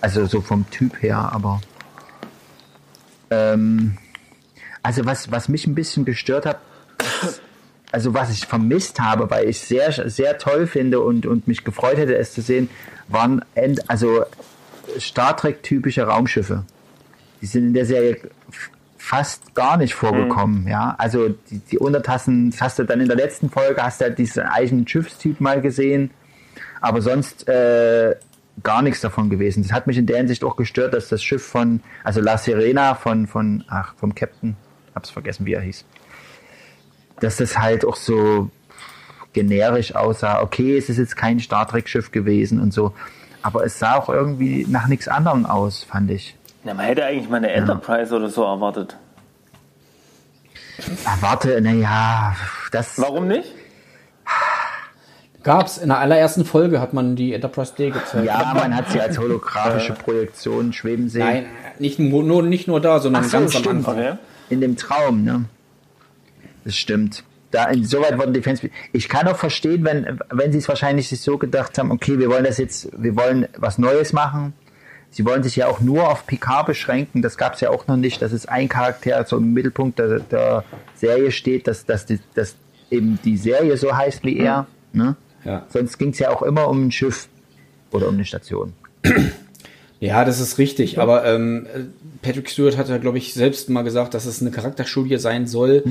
Also 0.00 0.26
so 0.26 0.40
vom 0.40 0.68
Typ 0.70 1.02
her, 1.02 1.30
aber. 1.32 1.60
Ähm, 3.30 3.98
also 4.82 5.04
was, 5.04 5.30
was 5.32 5.48
mich 5.48 5.66
ein 5.66 5.74
bisschen 5.74 6.04
gestört 6.04 6.46
hat, 6.46 6.60
also 7.90 8.14
was 8.14 8.30
ich 8.30 8.46
vermisst 8.46 9.00
habe, 9.00 9.30
weil 9.30 9.48
ich 9.48 9.60
sehr, 9.60 9.92
sehr 10.08 10.38
toll 10.38 10.66
finde 10.66 11.00
und, 11.00 11.26
und 11.26 11.48
mich 11.48 11.64
gefreut 11.64 11.96
hätte, 11.96 12.16
es 12.16 12.32
zu 12.32 12.42
sehen, 12.42 12.68
waren 13.08 13.44
End, 13.54 13.90
also 13.90 14.24
Star 14.98 15.36
Trek-typische 15.36 16.04
Raumschiffe. 16.04 16.64
Die 17.40 17.46
sind 17.46 17.66
in 17.66 17.74
der 17.74 17.86
Serie 17.86 18.18
fast 19.06 19.54
gar 19.54 19.76
nicht 19.76 19.94
vorgekommen, 19.94 20.66
ja. 20.66 20.96
Also 20.98 21.28
die, 21.28 21.60
die 21.60 21.78
Untertassen, 21.78 22.50
das 22.50 22.60
hast 22.60 22.80
du 22.80 22.82
dann 22.82 23.00
in 23.00 23.06
der 23.06 23.16
letzten 23.16 23.50
Folge, 23.50 23.80
hast 23.80 24.00
du 24.00 24.06
halt 24.06 24.18
diesen 24.18 24.42
eigenen 24.42 24.88
Schiffstyp 24.88 25.40
mal 25.40 25.60
gesehen, 25.60 26.10
aber 26.80 27.00
sonst 27.00 27.46
äh, 27.46 28.16
gar 28.64 28.82
nichts 28.82 29.00
davon 29.02 29.30
gewesen. 29.30 29.62
Das 29.62 29.70
hat 29.70 29.86
mich 29.86 29.96
in 29.96 30.06
der 30.06 30.16
Hinsicht 30.16 30.42
auch 30.42 30.56
gestört, 30.56 30.92
dass 30.92 31.08
das 31.08 31.22
Schiff 31.22 31.46
von, 31.46 31.82
also 32.02 32.20
La 32.20 32.36
Serena 32.36 32.96
von, 32.96 33.28
von, 33.28 33.62
ach, 33.68 33.94
vom 33.94 34.12
Captain, 34.12 34.56
hab's 34.92 35.10
vergessen, 35.10 35.46
wie 35.46 35.52
er 35.52 35.60
hieß, 35.60 35.84
dass 37.20 37.36
das 37.36 37.56
halt 37.56 37.84
auch 37.84 37.96
so 37.96 38.50
generisch 39.32 39.94
aussah. 39.94 40.42
Okay, 40.42 40.76
es 40.76 40.88
ist 40.88 40.98
jetzt 40.98 41.16
kein 41.16 41.38
Star 41.38 41.68
Trek 41.68 41.88
Schiff 41.88 42.10
gewesen 42.10 42.60
und 42.60 42.72
so, 42.72 42.92
aber 43.40 43.64
es 43.64 43.78
sah 43.78 43.94
auch 43.94 44.08
irgendwie 44.08 44.66
nach 44.68 44.88
nichts 44.88 45.06
anderem 45.06 45.46
aus, 45.46 45.84
fand 45.84 46.10
ich. 46.10 46.35
Na, 46.66 46.74
man 46.74 46.84
hätte 46.84 47.04
eigentlich 47.04 47.28
mal 47.28 47.36
eine 47.36 47.52
Enterprise 47.52 48.12
oder 48.14 48.28
so 48.28 48.42
erwartet. 48.42 48.96
Warte, 51.20 51.60
naja, 51.60 52.34
das. 52.72 53.00
Warum 53.00 53.28
nicht? 53.28 53.54
Gab's. 55.44 55.78
In 55.78 55.88
der 55.90 55.98
allerersten 55.98 56.44
Folge 56.44 56.80
hat 56.80 56.92
man 56.92 57.14
die 57.14 57.32
Enterprise 57.34 57.72
D 57.78 57.90
gezeigt. 57.90 58.26
Ja, 58.26 58.52
man 58.52 58.74
hat 58.74 58.90
sie 58.90 59.00
als 59.00 59.16
holographische 59.16 59.92
Projektion 59.92 60.72
schweben 60.72 61.08
sehen. 61.08 61.24
Nein, 61.24 61.46
nicht 61.78 62.00
nur, 62.00 62.42
nicht 62.42 62.66
nur 62.66 62.80
da, 62.80 62.98
sondern 62.98 63.22
Ach 63.24 63.28
so, 63.28 63.38
ganz 63.38 63.54
am 63.54 63.62
stimmt. 63.62 63.76
Anfang. 63.88 63.98
Okay. 63.98 64.14
In 64.50 64.60
dem 64.60 64.76
Traum, 64.76 65.22
ne? 65.22 65.44
Das 66.64 66.74
stimmt. 66.74 67.22
da 67.52 67.66
insoweit 67.66 68.18
wurden 68.18 68.34
die 68.34 68.42
Fans. 68.42 68.60
Ich 68.92 69.08
kann 69.08 69.28
auch 69.28 69.36
verstehen, 69.36 69.84
wenn, 69.84 70.18
wenn 70.30 70.50
sie 70.50 70.58
es 70.58 70.68
wahrscheinlich 70.68 71.08
sich 71.08 71.20
so 71.20 71.38
gedacht 71.38 71.78
haben, 71.78 71.92
okay, 71.92 72.18
wir 72.18 72.28
wollen 72.28 72.44
das 72.44 72.58
jetzt, 72.58 72.88
wir 73.00 73.14
wollen 73.16 73.46
was 73.56 73.78
Neues 73.78 74.12
machen. 74.12 74.52
Sie 75.16 75.24
wollen 75.24 75.42
sich 75.42 75.56
ja 75.56 75.66
auch 75.68 75.80
nur 75.80 76.10
auf 76.10 76.26
Picard 76.26 76.66
beschränken. 76.66 77.22
Das 77.22 77.38
gab 77.38 77.54
es 77.54 77.62
ja 77.62 77.70
auch 77.70 77.86
noch 77.86 77.96
nicht, 77.96 78.20
dass 78.20 78.32
es 78.32 78.44
ein 78.44 78.68
Charakter 78.68 79.24
so 79.24 79.38
im 79.38 79.54
Mittelpunkt 79.54 79.98
der, 79.98 80.20
der 80.20 80.62
Serie 80.94 81.32
steht, 81.32 81.66
dass, 81.66 81.86
dass, 81.86 82.04
die, 82.04 82.18
dass 82.34 82.54
eben 82.90 83.18
die 83.24 83.38
Serie 83.38 83.78
so 83.78 83.96
heißt 83.96 84.24
wie 84.24 84.36
er. 84.36 84.66
Ne? 84.92 85.16
Ja. 85.42 85.64
Sonst 85.70 85.96
ging 85.96 86.10
es 86.10 86.18
ja 86.18 86.28
auch 86.28 86.42
immer 86.42 86.68
um 86.68 86.88
ein 86.88 86.92
Schiff 86.92 87.28
oder 87.92 88.08
um 88.08 88.14
eine 88.16 88.26
Station. 88.26 88.74
Ja, 90.00 90.26
das 90.26 90.38
ist 90.38 90.58
richtig. 90.58 90.98
Aber 90.98 91.24
ähm, 91.24 91.66
Patrick 92.20 92.50
Stewart 92.50 92.76
hat 92.76 92.90
ja, 92.90 92.98
glaube 92.98 93.16
ich, 93.16 93.32
selbst 93.32 93.70
mal 93.70 93.80
gesagt, 93.80 94.12
dass 94.12 94.26
es 94.26 94.42
eine 94.42 94.50
Charakterstudie 94.50 95.16
sein 95.16 95.46
soll. 95.46 95.82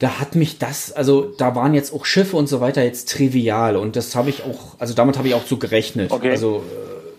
Da 0.00 0.20
hat 0.20 0.34
mich 0.34 0.58
das, 0.58 0.92
also 0.92 1.32
da 1.38 1.54
waren 1.54 1.72
jetzt 1.72 1.94
auch 1.94 2.04
Schiffe 2.04 2.36
und 2.36 2.46
so 2.46 2.60
weiter 2.60 2.84
jetzt 2.84 3.10
trivial 3.10 3.74
und 3.76 3.96
das 3.96 4.14
habe 4.14 4.28
ich 4.28 4.42
auch, 4.42 4.78
also 4.78 4.92
damit 4.92 5.16
habe 5.16 5.28
ich 5.28 5.34
auch 5.34 5.46
so 5.46 5.56
gerechnet. 5.56 6.10
Okay. 6.10 6.32
Also 6.32 6.62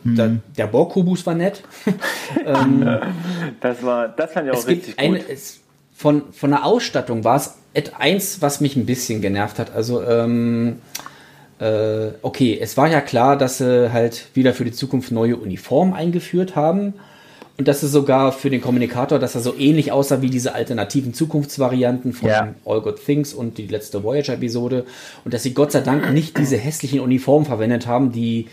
äh, 0.06 0.16
da, 0.16 0.32
der 0.58 0.68
Borg-Kubus 0.68 1.26
war 1.26 1.36
nett. 1.36 1.64
Das 3.62 3.84
war, 3.84 4.10
das 4.10 4.32
fand 4.34 4.48
ich 4.48 4.54
auch 4.54 4.60
es 4.60 4.68
richtig 4.68 4.98
gibt 4.98 5.00
eine, 5.00 5.20
gut. 5.20 5.30
es, 5.30 5.60
von, 5.95 6.24
von 6.32 6.52
der 6.52 6.66
Ausstattung 6.66 7.24
war 7.24 7.38
es 7.38 7.56
eins, 7.98 8.41
was 8.41 8.62
mich 8.62 8.76
ein 8.76 8.86
bisschen 8.86 9.22
genervt 9.22 9.60
hat. 9.60 9.74
Also, 9.74 10.04
ähm, 10.04 10.78
äh, 11.60 12.10
okay, 12.22 12.58
es 12.62 12.78
war 12.78 12.88
ja 12.88 13.02
klar, 13.02 13.38
dass 13.38 13.58
sie 13.58 13.91
halt 13.91 14.28
wieder 14.34 14.54
für 14.54 14.66
die 14.66 14.72
Zukunft 14.72 15.12
neue 15.12 15.38
Uniformen 15.38 15.93
eingeführt 15.93 16.56
haben. 16.56 16.93
Und 17.58 17.68
dass 17.68 17.82
es 17.82 17.91
sogar 17.91 18.34
für 18.34 18.52
den 18.52 18.62
Kommunikator, 18.62 19.18
dass 19.18 19.34
er 19.34 19.41
so 19.41 19.56
ähnlich 19.58 19.91
aussah 19.91 20.22
wie 20.22 20.30
diese 20.30 20.54
alternativen 20.54 21.16
Zukunftsvarianten 21.16 22.14
von 22.14 22.30
Ja. 22.30 22.54
All 22.66 22.82
Good 22.82 23.04
Things 23.04 23.34
und 23.34 23.58
die 23.58 23.66
letzte 23.66 24.04
Voyager-Episode. 24.04 24.86
Und 25.26 25.34
dass 25.34 25.41
sie 25.41 25.56
Gott 25.56 25.72
sei 25.72 25.82
Dank 25.82 26.14
nicht 26.14 26.38
diese 26.38 26.58
hässlichen 26.58 27.00
Uniformen 27.00 27.48
verwendet 27.48 27.88
haben, 27.88 28.12
die 28.12 28.48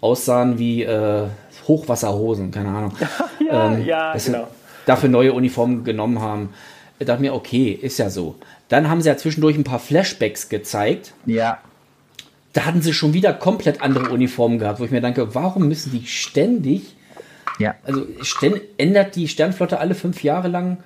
aussahen 0.00 0.58
wie 0.58 0.82
äh, 0.82 1.26
Hochwasserhosen, 1.66 2.50
keine 2.50 2.68
Ahnung. 2.68 2.92
Ja, 3.50 3.76
ja, 3.78 4.12
dass 4.12 4.26
sie 4.26 4.32
genau. 4.32 4.46
dafür 4.86 5.08
neue 5.08 5.32
Uniformen 5.32 5.82
genommen 5.82 6.20
haben. 6.20 6.50
Ich 7.00 7.06
dachte 7.06 7.20
mir, 7.20 7.34
okay, 7.34 7.72
ist 7.72 7.98
ja 7.98 8.08
so. 8.08 8.36
Dann 8.68 8.88
haben 8.88 9.02
sie 9.02 9.08
ja 9.08 9.16
zwischendurch 9.16 9.56
ein 9.56 9.64
paar 9.64 9.80
Flashbacks 9.80 10.48
gezeigt. 10.48 11.14
Ja, 11.26 11.58
Da 12.52 12.64
hatten 12.64 12.80
sie 12.80 12.92
schon 12.92 13.12
wieder 13.12 13.32
komplett 13.32 13.82
andere 13.82 14.10
Uniformen 14.10 14.60
gehabt, 14.60 14.78
wo 14.78 14.84
ich 14.84 14.92
mir 14.92 15.00
denke, 15.00 15.34
warum 15.34 15.66
müssen 15.66 15.90
die 15.90 16.06
ständig, 16.06 16.94
ja. 17.58 17.74
also 17.82 18.06
ständ, 18.22 18.60
ändert 18.76 19.16
die 19.16 19.26
Sternflotte 19.26 19.80
alle 19.80 19.96
fünf 19.96 20.22
Jahre 20.22 20.46
lang 20.46 20.78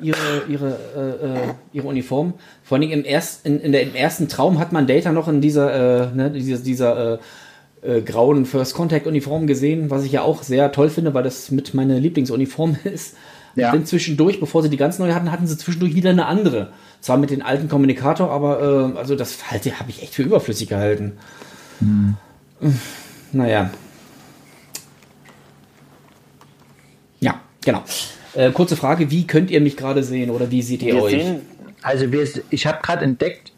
ihre, 0.00 0.42
ihre, 0.48 0.78
äh, 0.96 1.26
äh, 1.26 1.54
ihre 1.72 1.86
Uniform? 1.86 2.34
Vor 2.64 2.78
allem 2.78 2.90
im, 2.90 3.04
erst, 3.04 3.46
in, 3.46 3.60
in 3.60 3.70
der, 3.70 3.82
im 3.82 3.94
ersten 3.94 4.26
Traum 4.28 4.58
hat 4.58 4.72
man 4.72 4.88
Data 4.88 5.12
noch 5.12 5.28
in 5.28 5.40
dieser, 5.40 6.10
äh, 6.10 6.14
ne, 6.14 6.30
dieser, 6.32 6.58
dieser 6.58 7.14
äh, 7.14 7.18
äh, 7.82 8.00
grauen 8.00 8.46
First 8.46 8.74
Contact 8.74 9.06
Uniform 9.06 9.46
gesehen, 9.46 9.90
was 9.90 10.04
ich 10.04 10.12
ja 10.12 10.22
auch 10.22 10.42
sehr 10.42 10.72
toll 10.72 10.88
finde, 10.90 11.14
weil 11.14 11.22
das 11.22 11.50
mit 11.50 11.74
meiner 11.74 11.98
Lieblingsuniform 11.98 12.76
ist. 12.84 13.16
Ja. 13.54 13.70
Dann 13.70 13.84
zwischendurch, 13.84 14.40
bevor 14.40 14.62
sie 14.62 14.70
die 14.70 14.78
ganz 14.78 14.98
neue 14.98 15.14
hatten, 15.14 15.30
hatten 15.30 15.46
sie 15.46 15.58
zwischendurch 15.58 15.94
wieder 15.94 16.10
eine 16.10 16.26
andere. 16.26 16.72
Zwar 17.00 17.18
mit 17.18 17.30
den 17.30 17.42
alten 17.42 17.68
Kommunikator, 17.68 18.30
aber 18.30 18.92
äh, 18.94 18.98
also 18.98 19.14
das 19.14 19.50
halte 19.50 19.78
habe 19.78 19.90
ich 19.90 20.02
echt 20.02 20.14
für 20.14 20.22
überflüssig 20.22 20.68
gehalten. 20.68 21.12
Naja. 23.32 23.70
Ja, 27.20 27.40
genau. 27.64 27.82
Äh, 28.34 28.52
kurze 28.52 28.76
Frage, 28.76 29.10
wie 29.10 29.26
könnt 29.26 29.50
ihr 29.50 29.60
mich 29.60 29.76
gerade 29.76 30.02
sehen 30.02 30.30
oder 30.30 30.50
wie 30.50 30.62
seht 30.62 30.82
ihr 30.82 30.94
Wir 30.94 31.02
euch? 31.02 31.12
sehen, 31.12 31.40
Also 31.82 32.10
wir, 32.10 32.26
ich 32.50 32.66
habe 32.66 32.78
gerade 32.82 33.04
entdeckt, 33.04 33.51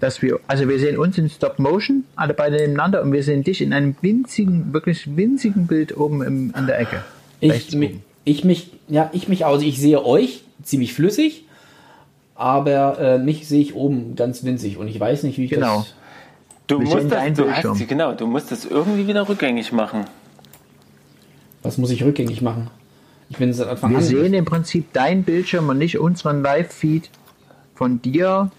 dass 0.00 0.22
wir, 0.22 0.38
also 0.46 0.68
wir 0.68 0.78
sehen 0.78 0.96
uns 0.98 1.18
in 1.18 1.28
Stop 1.28 1.58
Motion, 1.58 2.04
alle 2.16 2.34
beide 2.34 2.56
nebeneinander 2.56 3.02
und 3.02 3.12
wir 3.12 3.22
sehen 3.22 3.42
dich 3.42 3.60
in 3.60 3.72
einem 3.72 3.96
winzigen, 4.00 4.72
wirklich 4.72 5.16
winzigen 5.16 5.66
Bild 5.66 5.96
oben 5.96 6.22
im, 6.22 6.54
in 6.56 6.66
der 6.66 6.78
Ecke. 6.78 7.02
ich, 7.40 7.70
mi- 7.70 7.98
ich 8.24 8.44
mich, 8.44 8.72
ja, 8.88 9.10
ich 9.12 9.28
mich, 9.28 9.44
also 9.44 9.64
ich 9.66 9.80
sehe 9.80 10.04
euch 10.04 10.42
ziemlich 10.62 10.92
flüssig, 10.94 11.44
aber 12.34 12.98
äh, 13.00 13.18
mich 13.18 13.48
sehe 13.48 13.60
ich 13.60 13.74
oben 13.74 14.14
ganz 14.14 14.44
winzig 14.44 14.76
und 14.76 14.86
ich 14.88 14.98
weiß 15.00 15.24
nicht, 15.24 15.38
wie 15.38 15.44
ich 15.46 15.50
Genau. 15.50 15.78
das. 15.78 15.94
du 16.68 16.78
musst 16.80 17.10
das, 17.10 17.32
du 17.34 17.50
hast, 17.50 17.88
genau, 17.88 18.12
du 18.12 18.26
musst 18.26 18.52
das 18.52 18.64
irgendwie 18.64 19.06
wieder 19.08 19.28
rückgängig 19.28 19.72
machen. 19.72 20.04
Was 21.62 21.76
muss 21.78 21.90
ich 21.90 22.04
rückgängig 22.04 22.40
machen? 22.40 22.70
Ich 23.30 23.36
bin 23.36 23.52
seit 23.52 23.68
Anfang 23.68 23.90
Wir 23.90 23.98
an. 23.98 24.04
sehen 24.04 24.32
im 24.34 24.44
Prinzip 24.44 24.92
deinen 24.92 25.24
Bildschirm 25.24 25.68
und 25.68 25.78
nicht 25.78 25.98
unseren 25.98 26.42
Live-Feed 26.42 27.10
von 27.74 28.00
dir, 28.00 28.50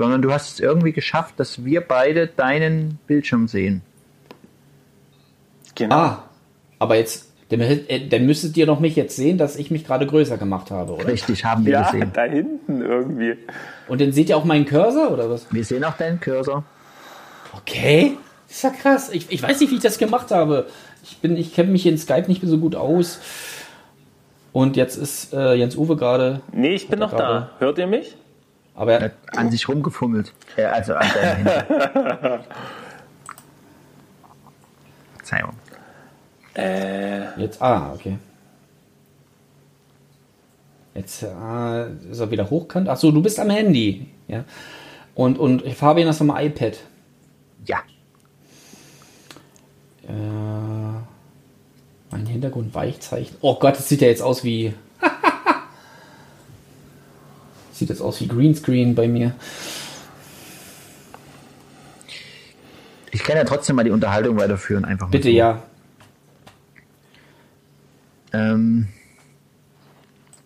sondern 0.00 0.22
du 0.22 0.32
hast 0.32 0.54
es 0.54 0.60
irgendwie 0.60 0.92
geschafft, 0.92 1.34
dass 1.36 1.62
wir 1.62 1.82
beide 1.82 2.26
deinen 2.26 2.98
Bildschirm 3.06 3.48
sehen. 3.48 3.82
Genau. 5.74 5.94
Ah, 5.94 6.24
aber 6.78 6.96
jetzt, 6.96 7.30
dann, 7.50 7.60
äh, 7.60 8.08
dann 8.08 8.24
müsstet 8.24 8.56
ihr 8.56 8.64
doch 8.64 8.80
mich 8.80 8.96
jetzt 8.96 9.14
sehen, 9.14 9.36
dass 9.36 9.56
ich 9.56 9.70
mich 9.70 9.84
gerade 9.84 10.06
größer 10.06 10.38
gemacht 10.38 10.70
habe, 10.70 10.94
oder? 10.94 11.06
Richtig, 11.06 11.44
haben 11.44 11.66
wir 11.66 11.74
ja, 11.74 11.82
gesehen. 11.82 12.12
da 12.14 12.22
hinten 12.22 12.80
irgendwie. 12.80 13.36
Und 13.88 14.00
dann 14.00 14.12
seht 14.12 14.30
ihr 14.30 14.38
auch 14.38 14.46
meinen 14.46 14.64
Cursor 14.64 15.10
oder 15.10 15.28
was? 15.28 15.52
Wir 15.52 15.66
sehen 15.66 15.84
auch 15.84 15.98
deinen 15.98 16.18
Cursor. 16.18 16.64
Okay. 17.58 18.16
Das 18.48 18.56
ist 18.56 18.62
ja 18.62 18.70
krass. 18.70 19.10
Ich, 19.12 19.30
ich 19.30 19.42
weiß 19.42 19.60
nicht, 19.60 19.70
wie 19.70 19.76
ich 19.76 19.82
das 19.82 19.98
gemacht 19.98 20.30
habe. 20.30 20.68
Ich 21.02 21.18
bin, 21.18 21.36
ich 21.36 21.54
kenne 21.54 21.70
mich 21.70 21.84
in 21.84 21.98
Skype 21.98 22.24
nicht 22.26 22.42
mehr 22.42 22.50
so 22.50 22.56
gut 22.56 22.74
aus. 22.74 23.20
Und 24.52 24.78
jetzt 24.78 24.96
ist 24.96 25.34
äh, 25.34 25.52
Jens 25.56 25.76
Uwe 25.76 25.96
gerade. 25.96 26.40
Nee, 26.52 26.74
ich 26.74 26.88
bin 26.88 27.00
noch 27.00 27.14
da. 27.14 27.50
Hört 27.58 27.76
ihr 27.76 27.86
mich? 27.86 28.16
Aber 28.74 28.92
Er 28.92 29.02
hat 29.02 29.12
an 29.36 29.50
sich 29.50 29.68
rumgefummelt. 29.68 30.32
Äh, 30.56 30.64
also 30.64 30.94
an 30.94 31.06
deinem 31.14 31.46
Handy. 31.46 32.44
Verzeihung. 35.16 35.54
Äh, 36.54 37.40
jetzt. 37.40 37.60
Ah, 37.62 37.92
okay. 37.94 38.18
Jetzt 40.94 41.24
ah, 41.24 41.86
ist 42.10 42.20
er 42.20 42.30
wieder 42.30 42.50
hochkant. 42.50 42.88
Ach 42.88 42.96
so, 42.96 43.10
du 43.12 43.22
bist 43.22 43.38
am 43.38 43.50
Handy. 43.50 44.08
Ja. 44.28 44.44
Und, 45.14 45.38
und 45.38 45.66
Fabian 45.72 46.08
ist 46.08 46.20
am 46.20 46.34
iPad. 46.34 46.78
Ja. 47.66 47.78
Äh, 50.08 50.12
mein 52.10 52.26
Hintergrund 52.26 52.74
Weichzeichen. 52.74 53.36
Oh 53.40 53.58
Gott, 53.58 53.76
das 53.76 53.88
sieht 53.88 54.00
ja 54.00 54.08
jetzt 54.08 54.22
aus 54.22 54.42
wie. 54.42 54.74
Sieht 57.80 57.88
jetzt 57.88 58.00
aus 58.00 58.20
wie 58.20 58.28
Greenscreen 58.28 58.94
bei 58.94 59.08
mir. 59.08 59.34
Ich 63.10 63.24
kann 63.24 63.36
ja 63.36 63.44
trotzdem 63.44 63.74
mal 63.74 63.84
die 63.84 63.90
Unterhaltung 63.90 64.38
weiterführen, 64.38 64.84
einfach 64.84 65.08
mal. 65.08 65.10
Bitte 65.10 65.30
so. 65.30 65.34
ja. 65.34 65.62
Ähm, 68.32 68.86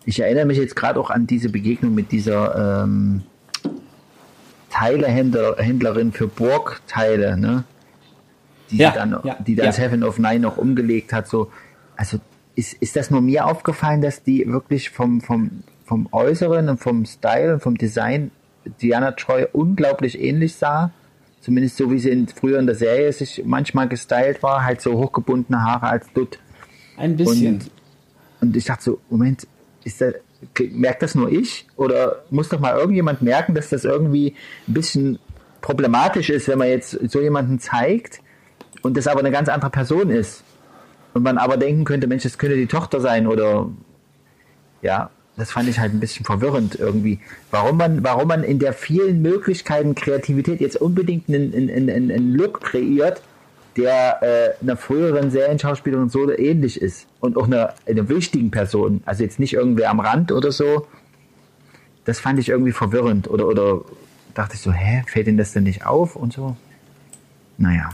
ich 0.05 0.19
erinnere 0.19 0.45
mich 0.45 0.57
jetzt 0.57 0.75
gerade 0.75 0.99
auch 0.99 1.11
an 1.11 1.27
diese 1.27 1.49
Begegnung 1.49 1.93
mit 1.93 2.11
dieser 2.11 2.83
ähm, 2.83 3.21
Teilehändlerin 4.71 6.11
für 6.11 6.27
Borg-Teile, 6.27 7.37
ne? 7.37 7.65
Die, 8.71 8.77
Ja, 8.77 8.91
dann, 8.91 9.19
ja, 9.23 9.35
die 9.45 9.55
dann 9.55 9.67
ja. 9.67 9.71
Seven 9.71 10.03
of 10.03 10.17
Nine 10.17 10.39
noch 10.39 10.57
umgelegt 10.57 11.13
hat. 11.13 11.27
So, 11.27 11.51
also 11.95 12.19
ist, 12.55 12.73
ist 12.73 12.95
das 12.95 13.11
nur 13.11 13.21
mir 13.21 13.45
aufgefallen, 13.45 14.01
dass 14.01 14.23
die 14.23 14.47
wirklich 14.47 14.89
vom, 14.89 15.21
vom, 15.21 15.63
vom 15.85 16.09
Äußeren 16.11 16.67
und 16.69 16.77
vom 16.79 17.05
Style 17.05 17.53
und 17.53 17.59
vom 17.61 17.77
Design 17.77 18.31
Diana 18.81 19.11
Troy 19.11 19.47
unglaublich 19.53 20.19
ähnlich 20.19 20.55
sah? 20.55 20.91
Zumindest 21.41 21.77
so 21.77 21.91
wie 21.91 21.99
sie 21.99 22.09
in, 22.09 22.27
früher 22.27 22.59
in 22.59 22.65
der 22.65 22.75
Serie 22.75 23.13
sich 23.13 23.43
manchmal 23.45 23.87
gestylt 23.87 24.41
war, 24.41 24.65
halt 24.65 24.81
so 24.81 24.97
hochgebundene 24.97 25.61
Haare 25.61 25.87
als 25.87 26.11
Dutt. 26.11 26.39
Ein 26.97 27.15
bisschen. 27.15 27.55
Und, 27.55 27.71
und 28.41 28.57
ich 28.57 28.65
dachte 28.65 28.83
so, 28.83 28.99
Moment, 29.09 29.47
ist 29.83 30.01
das, 30.01 30.15
merkt 30.71 31.03
das 31.03 31.13
nur 31.13 31.31
ich? 31.31 31.67
Oder 31.75 32.23
muss 32.31 32.49
doch 32.49 32.59
mal 32.59 32.75
irgendjemand 32.75 33.21
merken, 33.21 33.53
dass 33.53 33.69
das 33.69 33.85
irgendwie 33.85 34.35
ein 34.67 34.73
bisschen 34.73 35.19
problematisch 35.61 36.29
ist, 36.29 36.47
wenn 36.47 36.57
man 36.57 36.67
jetzt 36.67 36.91
so 37.11 37.21
jemanden 37.21 37.59
zeigt 37.59 38.21
und 38.81 38.97
das 38.97 39.07
aber 39.07 39.19
eine 39.19 39.31
ganz 39.31 39.49
andere 39.49 39.71
Person 39.71 40.09
ist. 40.09 40.43
Und 41.13 41.23
man 41.23 41.37
aber 41.37 41.57
denken 41.57 41.85
könnte, 41.85 42.07
Mensch, 42.07 42.23
das 42.23 42.37
könnte 42.37 42.55
die 42.55 42.67
Tochter 42.67 42.99
sein 42.99 43.25
oder 43.25 43.69
ja, 44.81 45.09
das 45.37 45.51
fand 45.51 45.67
ich 45.67 45.79
halt 45.79 45.93
ein 45.93 45.99
bisschen 45.99 46.25
verwirrend 46.25 46.75
irgendwie. 46.79 47.19
Warum 47.51 47.77
man, 47.77 48.03
warum 48.03 48.27
man 48.27 48.43
in 48.43 48.59
der 48.59 48.73
vielen 48.73 49.21
Möglichkeiten 49.21 49.95
Kreativität 49.95 50.61
jetzt 50.61 50.77
unbedingt 50.77 51.27
einen, 51.27 51.53
einen, 51.53 51.89
einen, 51.89 52.11
einen 52.11 52.33
Look 52.33 52.61
kreiert, 52.61 53.21
der 53.75 54.21
äh, 54.23 54.63
einer 54.63 54.77
früheren 54.77 55.31
Serienschauspielerin 55.31 56.09
so 56.09 56.31
ähnlich 56.31 56.81
ist 56.81 57.07
und 57.19 57.35
auch 57.37 57.47
einer, 57.47 57.73
einer 57.85 58.07
wichtigen 58.07 58.49
Person, 58.49 59.01
also 59.05 59.23
jetzt 59.23 59.39
nicht 59.39 59.53
irgendwer 59.53 59.89
am 59.89 59.99
Rand 59.99 60.31
oder 60.31 60.51
so. 60.51 60.87
Das 62.05 62.19
fand 62.19 62.39
ich 62.39 62.49
irgendwie 62.49 62.71
verwirrend 62.71 63.27
oder 63.29 63.47
oder 63.47 63.81
dachte 64.33 64.55
ich 64.55 64.61
so, 64.61 64.71
hä, 64.71 65.03
fällt 65.07 65.27
Ihnen 65.27 65.37
das 65.37 65.51
denn 65.51 65.63
nicht 65.63 65.85
auf 65.85 66.15
und 66.15 66.31
so? 66.31 66.55
Naja, 67.57 67.89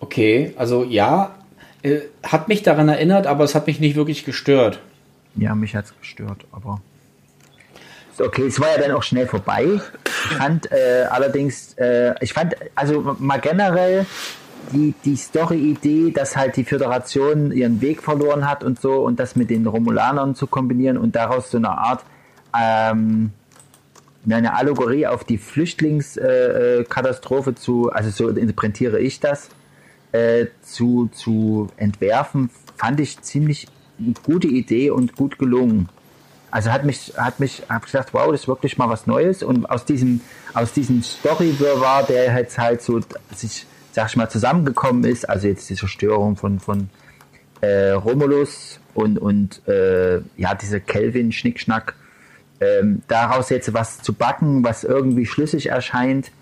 Okay, 0.00 0.52
also 0.56 0.84
ja, 0.84 1.34
äh, 1.82 2.00
hat 2.22 2.48
mich 2.48 2.62
daran 2.62 2.88
erinnert, 2.88 3.26
aber 3.26 3.44
es 3.44 3.54
hat 3.54 3.66
mich 3.66 3.80
nicht 3.80 3.96
wirklich 3.96 4.24
gestört. 4.24 4.80
Ja, 5.36 5.54
mich 5.54 5.74
hat's 5.74 5.94
gestört, 5.98 6.44
aber 6.52 6.80
okay, 8.20 8.46
es 8.46 8.60
war 8.60 8.68
ja 8.68 8.78
dann 8.78 8.92
auch 8.92 9.02
schnell 9.02 9.26
vorbei. 9.26 9.80
Ich 10.04 10.36
fand 10.36 10.70
äh, 10.70 11.06
allerdings, 11.10 11.74
äh, 11.74 12.14
ich 12.20 12.32
fand, 12.32 12.54
also 12.74 13.16
mal 13.18 13.40
generell 13.40 14.06
die, 14.72 14.94
die 15.04 15.16
Story-Idee, 15.16 16.12
dass 16.12 16.36
halt 16.36 16.56
die 16.56 16.64
Föderation 16.64 17.52
ihren 17.52 17.80
Weg 17.80 18.02
verloren 18.02 18.48
hat 18.48 18.64
und 18.64 18.80
so 18.80 19.04
und 19.04 19.18
das 19.18 19.34
mit 19.36 19.50
den 19.50 19.66
Romulanern 19.66 20.34
zu 20.34 20.46
kombinieren 20.46 20.98
und 20.98 21.16
daraus 21.16 21.50
so 21.50 21.58
eine 21.58 21.70
Art 21.70 22.04
ähm, 22.58 23.32
eine 24.28 24.54
Allegorie 24.54 25.06
auf 25.06 25.24
die 25.24 25.38
Flüchtlingskatastrophe 25.38 27.56
zu, 27.56 27.90
also 27.90 28.10
so 28.10 28.28
interpretiere 28.28 29.00
ich 29.00 29.18
das, 29.18 29.48
äh, 30.12 30.46
zu, 30.62 31.10
zu 31.12 31.70
entwerfen, 31.76 32.50
fand 32.76 33.00
ich 33.00 33.20
ziemlich 33.20 33.66
gute 34.22 34.48
Idee 34.48 34.90
und 34.90 35.16
gut 35.16 35.38
gelungen. 35.38 35.88
Also 36.50 36.70
hat 36.70 36.84
mich, 36.84 37.14
hat 37.16 37.40
mich, 37.40 37.62
hab 37.68 37.84
gesagt, 37.84 38.12
wow, 38.12 38.30
das 38.30 38.42
ist 38.42 38.48
wirklich 38.48 38.76
mal 38.76 38.88
was 38.88 39.06
Neues 39.06 39.42
und 39.42 39.64
aus 39.70 39.86
diesem, 39.86 40.20
aus 40.52 40.72
diesem 40.72 41.02
Story-Wirrwarr, 41.02 42.04
der 42.04 42.36
jetzt 42.36 42.58
halt 42.58 42.82
so 42.82 43.00
sich, 43.34 43.66
sag 43.92 44.10
ich 44.10 44.16
mal, 44.16 44.28
zusammengekommen 44.28 45.04
ist, 45.04 45.28
also 45.28 45.48
jetzt 45.48 45.70
die 45.70 45.76
Zerstörung 45.76 46.36
von, 46.36 46.60
von 46.60 46.90
äh, 47.62 47.92
Romulus 47.92 48.80
und, 48.92 49.18
und 49.18 49.66
äh, 49.66 50.20
ja, 50.36 50.54
diese 50.54 50.80
Kelvin-Schnickschnack, 50.80 51.94
ähm, 52.60 53.02
daraus 53.08 53.48
jetzt 53.48 53.72
was 53.72 54.02
zu 54.02 54.12
backen, 54.12 54.62
was 54.62 54.84
irgendwie 54.84 55.24
schlüssig 55.24 55.70
erscheint, 55.70 56.32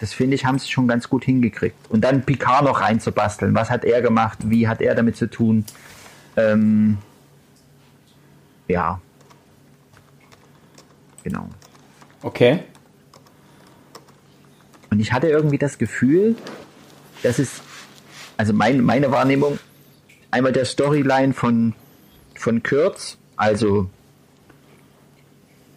das 0.00 0.12
finde 0.12 0.34
ich, 0.34 0.44
haben 0.44 0.58
sie 0.58 0.70
schon 0.70 0.88
ganz 0.88 1.08
gut 1.08 1.24
hingekriegt. 1.24 1.76
Und 1.88 2.02
dann 2.02 2.22
Picard 2.22 2.64
noch 2.64 2.80
reinzubasteln. 2.80 3.54
Was 3.54 3.70
hat 3.70 3.84
er 3.84 4.02
gemacht? 4.02 4.38
Wie 4.44 4.68
hat 4.68 4.82
er 4.82 4.94
damit 4.94 5.16
zu 5.16 5.28
tun? 5.28 5.64
Ähm, 6.36 6.98
ja. 8.68 9.00
Genau. 11.22 11.48
Okay. 12.22 12.60
Und 14.90 15.00
ich 15.00 15.12
hatte 15.12 15.28
irgendwie 15.28 15.58
das 15.58 15.78
Gefühl, 15.78 16.36
dass 17.22 17.38
es, 17.38 17.60
also 18.36 18.52
mein, 18.52 18.80
meine 18.80 19.10
Wahrnehmung, 19.10 19.58
einmal 20.30 20.52
der 20.52 20.64
Storyline 20.64 21.32
von, 21.32 21.74
von 22.34 22.62
Kurtz, 22.62 23.18
also 23.36 23.90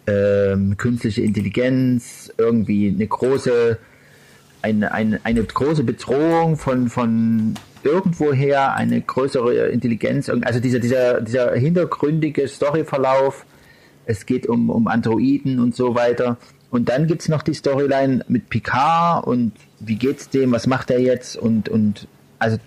ähm, 0.06 0.76
künstliche 0.76 1.22
Intelligenz, 1.22 2.32
irgendwie 2.36 2.88
eine 2.88 3.06
große 3.06 3.78
eine, 4.62 4.92
eine, 4.92 5.20
eine 5.24 5.42
große 5.42 5.84
Bedrohung 5.84 6.56
von, 6.56 6.88
von 6.88 7.54
irgendwoher, 7.84 8.74
eine 8.74 9.00
größere 9.00 9.68
Intelligenz, 9.68 10.28
also 10.28 10.60
dieser, 10.60 10.78
dieser, 10.78 11.20
dieser 11.20 11.54
hintergründige 11.54 12.46
Storyverlauf, 12.48 13.46
es 14.06 14.26
geht 14.26 14.46
um, 14.46 14.70
um 14.70 14.86
Androiden 14.88 15.60
und 15.60 15.74
so 15.74 15.94
weiter. 15.94 16.36
Und 16.70 16.88
dann 16.88 17.06
gibt 17.06 17.22
es 17.22 17.28
noch 17.28 17.42
die 17.42 17.54
Storyline 17.54 18.24
mit 18.28 18.48
Picard 18.48 19.26
und 19.26 19.52
wie 19.80 19.96
geht's 19.96 20.28
dem, 20.28 20.52
was 20.52 20.66
macht 20.66 20.90
er 20.90 21.00
jetzt 21.00 21.36
und, 21.36 21.68
und 21.68 22.06
also 22.38 22.58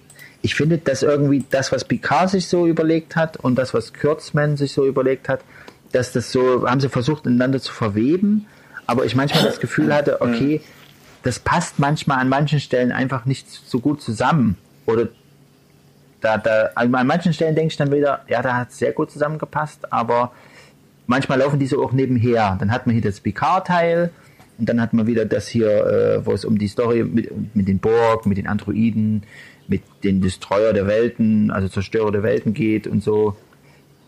ich 0.41 0.55
finde, 0.55 0.78
dass 0.78 1.03
irgendwie 1.03 1.45
das, 1.49 1.72
was 1.72 1.86
Picard 1.86 2.30
sich 2.30 2.47
so 2.47 2.68
überlegt 2.68 3.16
hat 3.16 3.38
und 3.38 3.55
das, 3.55 3.74
was 3.74 3.93
Kurzman 3.93 4.57
sich 4.57 4.74
so 4.74 4.86
überlegt 4.86 5.30
hat, 5.30 5.39
dass 5.93 6.11
das 6.11 6.32
so, 6.32 6.68
haben 6.68 6.82
sie 6.82 6.89
versucht, 6.89 7.26
ineinander 7.26 7.61
zu 7.61 7.72
verweben, 7.72 8.45
aber 8.86 9.05
ich 9.05 9.16
manchmal 9.16 9.43
das 9.43 9.61
Gefühl 9.61 9.93
hatte, 9.93 10.22
okay, 10.22 10.59
das 11.24 11.39
passt 11.39 11.80
manchmal 11.80 12.20
an 12.20 12.28
manchen 12.28 12.59
Stellen 12.59 12.91
einfach 12.91 13.26
nicht 13.26 13.47
so 13.49 13.80
gut 13.80 14.01
zusammen. 14.01 14.57
Oder 14.86 15.07
da, 16.21 16.38
da, 16.38 16.69
an 16.75 16.91
manchen 16.91 17.34
Stellen 17.34 17.55
denke 17.55 17.71
ich 17.71 17.77
dann 17.77 17.91
wieder, 17.91 18.21
ja, 18.27 18.41
da 18.41 18.57
hat 18.57 18.69
es 18.69 18.77
sehr 18.77 18.93
gut 18.93 19.11
zusammengepasst, 19.11 19.91
aber 19.91 20.31
manchmal 21.05 21.39
laufen 21.39 21.59
die 21.59 21.67
so 21.67 21.84
auch 21.84 21.91
nebenher. 21.91 22.55
Dann 22.59 22.71
hat 22.71 22.88
man 22.88 22.93
hier 22.93 23.03
das 23.03 23.19
Picard-Teil 23.19 24.11
und 24.57 24.69
dann 24.69 24.79
hat 24.79 24.93
man 24.93 25.07
wieder 25.07 25.25
das 25.25 25.47
hier, 25.47 25.69
äh, 25.69 26.25
wo 26.25 26.31
es 26.31 26.45
um 26.45 26.57
die 26.57 26.67
Story 26.67 27.03
mit, 27.03 27.55
mit 27.55 27.67
den 27.67 27.79
Borg, 27.79 28.25
mit 28.25 28.38
den 28.38 28.47
Androiden, 28.47 29.23
mit 29.67 29.81
den 30.03 30.21
Destroyer 30.21 30.73
der 30.73 30.88
Welten, 30.88 31.51
also 31.51 31.67
Zerstörer 31.67 32.11
der 32.11 32.23
Welten 32.23 32.53
geht 32.53 32.88
und 32.88 33.03
so. 33.03 33.36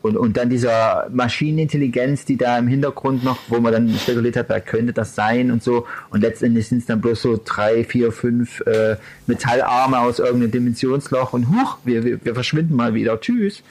Und, 0.06 0.18
und 0.18 0.38
dann 0.38 0.50
dieser 0.50 1.08
Maschinenintelligenz, 1.12 2.26
die 2.26 2.38
da 2.38 2.58
im 2.60 2.68
Hintergrund 2.68 3.24
noch, 3.24 3.38
wo 3.48 3.60
man 3.60 3.74
dann 3.74 3.90
spekuliert 3.98 4.36
hat, 4.38 4.50
wer 4.50 4.62
könnte 4.62 4.94
das 4.94 5.16
sein 5.16 5.50
und 5.52 5.64
so. 5.64 5.88
Und 6.12 6.22
letztendlich 6.22 6.68
sind 6.68 6.78
es 6.80 6.86
dann 6.86 7.02
bloß 7.02 7.22
so 7.22 7.40
drei, 7.44 7.84
vier, 7.84 8.12
fünf 8.12 8.62
äh, 8.62 8.98
Metallarme 9.28 10.00
aus 10.00 10.20
irgendeinem 10.20 10.52
Dimensionsloch 10.52 11.34
und 11.34 11.50
huch, 11.50 11.78
wir, 11.84 12.04
wir, 12.04 12.24
wir 12.24 12.34
verschwinden 12.36 12.76
mal 12.76 12.94
wieder. 12.94 13.20
Tschüss. 13.20 13.64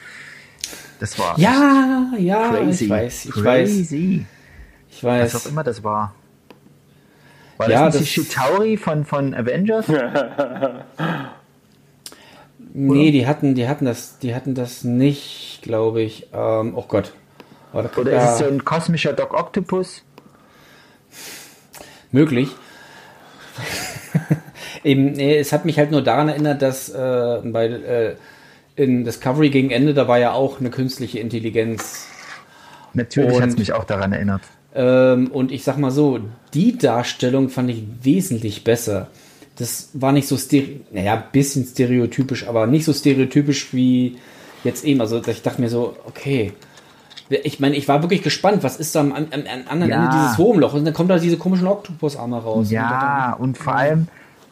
Das 0.99 1.17
war 1.19 1.37
ja, 1.39 2.11
ja, 2.17 2.49
crazy. 2.49 2.85
ich 2.85 2.89
weiß, 2.89 3.25
ich 3.25 3.31
crazy. 3.31 4.25
weiß. 4.25 4.25
Ich 4.97 5.03
weiß. 5.03 5.33
Was 5.33 5.45
auch 5.45 5.49
immer 5.51 5.63
das 5.63 5.83
war. 5.83 6.13
War 7.57 7.69
Ja, 7.69 7.85
das 7.85 7.99
das- 7.99 8.07
Chitauri 8.07 8.77
von, 8.77 9.05
von 9.05 9.33
Avengers? 9.33 9.85
Nee, 12.77 13.11
die 13.11 13.25
hatten, 13.25 13.55
die 13.55 13.67
hatten 13.69 13.85
das, 13.85 14.19
die 14.19 14.35
hatten 14.35 14.53
das 14.53 14.83
nicht, 14.83 15.59
glaube 15.61 16.01
ich. 16.01 16.27
Ähm, 16.33 16.73
oh 16.75 16.83
Gott. 16.87 17.13
Oh, 17.73 17.81
da- 17.81 17.89
Oder 17.99 18.11
da- 18.11 18.23
ist 18.25 18.31
es 18.33 18.37
so 18.39 18.45
ein 18.45 18.65
kosmischer 18.65 19.13
Doc 19.13 19.33
Octopus? 19.33 20.03
möglich. 22.11 22.49
Eben, 24.83 25.13
nee, 25.13 25.37
es 25.37 25.51
hat 25.51 25.65
mich 25.65 25.77
halt 25.77 25.91
nur 25.91 26.01
daran 26.01 26.29
erinnert, 26.29 26.61
dass 26.61 26.89
äh, 26.89 27.39
bei 27.43 27.65
äh, 27.67 28.15
in 28.75 29.03
Discovery 29.03 29.49
gegen 29.49 29.71
Ende, 29.71 29.93
da 29.93 30.07
war 30.07 30.19
ja 30.19 30.31
auch 30.33 30.59
eine 30.59 30.69
künstliche 30.69 31.19
Intelligenz. 31.19 32.07
Natürlich 32.93 33.39
hat 33.41 33.49
es 33.49 33.57
mich 33.57 33.73
auch 33.73 33.83
daran 33.83 34.13
erinnert. 34.13 34.41
Ähm, 34.73 35.27
und 35.31 35.51
ich 35.51 35.63
sag 35.63 35.77
mal 35.77 35.91
so, 35.91 36.19
die 36.53 36.77
Darstellung 36.77 37.49
fand 37.49 37.69
ich 37.69 37.83
wesentlich 38.01 38.63
besser. 38.63 39.07
Das 39.57 39.89
war 39.93 40.11
nicht 40.11 40.27
so 40.27 40.37
stereo, 40.37 40.79
naja, 40.91 41.15
bisschen 41.31 41.65
stereotypisch, 41.65 42.47
aber 42.47 42.67
nicht 42.67 42.83
so 42.85 42.93
stereotypisch 42.93 43.73
wie 43.73 44.17
jetzt 44.63 44.83
eben. 44.83 44.99
Also 45.01 45.21
ich 45.25 45.41
dachte 45.41 45.61
mir 45.61 45.69
so, 45.69 45.95
okay. 46.05 46.51
Ich 47.43 47.59
meine, 47.59 47.75
ich 47.75 47.87
war 47.87 48.03
wirklich 48.03 48.21
gespannt, 48.21 48.63
was 48.63 48.77
ist 48.77 48.93
da 48.95 48.99
am, 48.99 49.11
am, 49.13 49.25
am 49.31 49.47
anderen 49.69 49.89
Ja. 49.89 50.03
Ende 50.05 50.15
dieses 50.17 50.37
Wurmloch? 50.37 50.73
Und 50.73 50.85
dann 50.85 50.93
kommt 50.93 51.09
da 51.09 51.17
diese 51.17 51.37
komischen 51.37 51.67
Oktopusarme 51.67 52.37
raus. 52.37 52.67
Und 52.67 52.71
Ja, 52.71 53.33
und 53.39 53.57
vor 53.57 53.75
allem, 53.75 54.07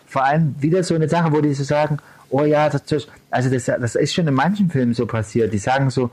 vor 0.07 0.23
allem 0.23 0.55
wieder 0.59 0.83
so 0.83 0.95
eine 0.95 1.07
Sache, 1.09 1.31
wo 1.31 1.41
die 1.41 1.53
so 1.53 1.63
sagen, 1.63 1.97
oh 2.29 2.43
ja, 2.45 2.69
das- 2.69 3.07
also 3.29 3.49
das, 3.49 3.65
das 3.65 3.95
ist 3.95 4.13
schon 4.13 4.27
in 4.27 4.33
manchen 4.33 4.69
Filmen 4.71 4.93
so 4.93 5.05
passiert. 5.05 5.53
Die 5.53 5.57
sagen 5.59 5.89
so, 5.91 6.09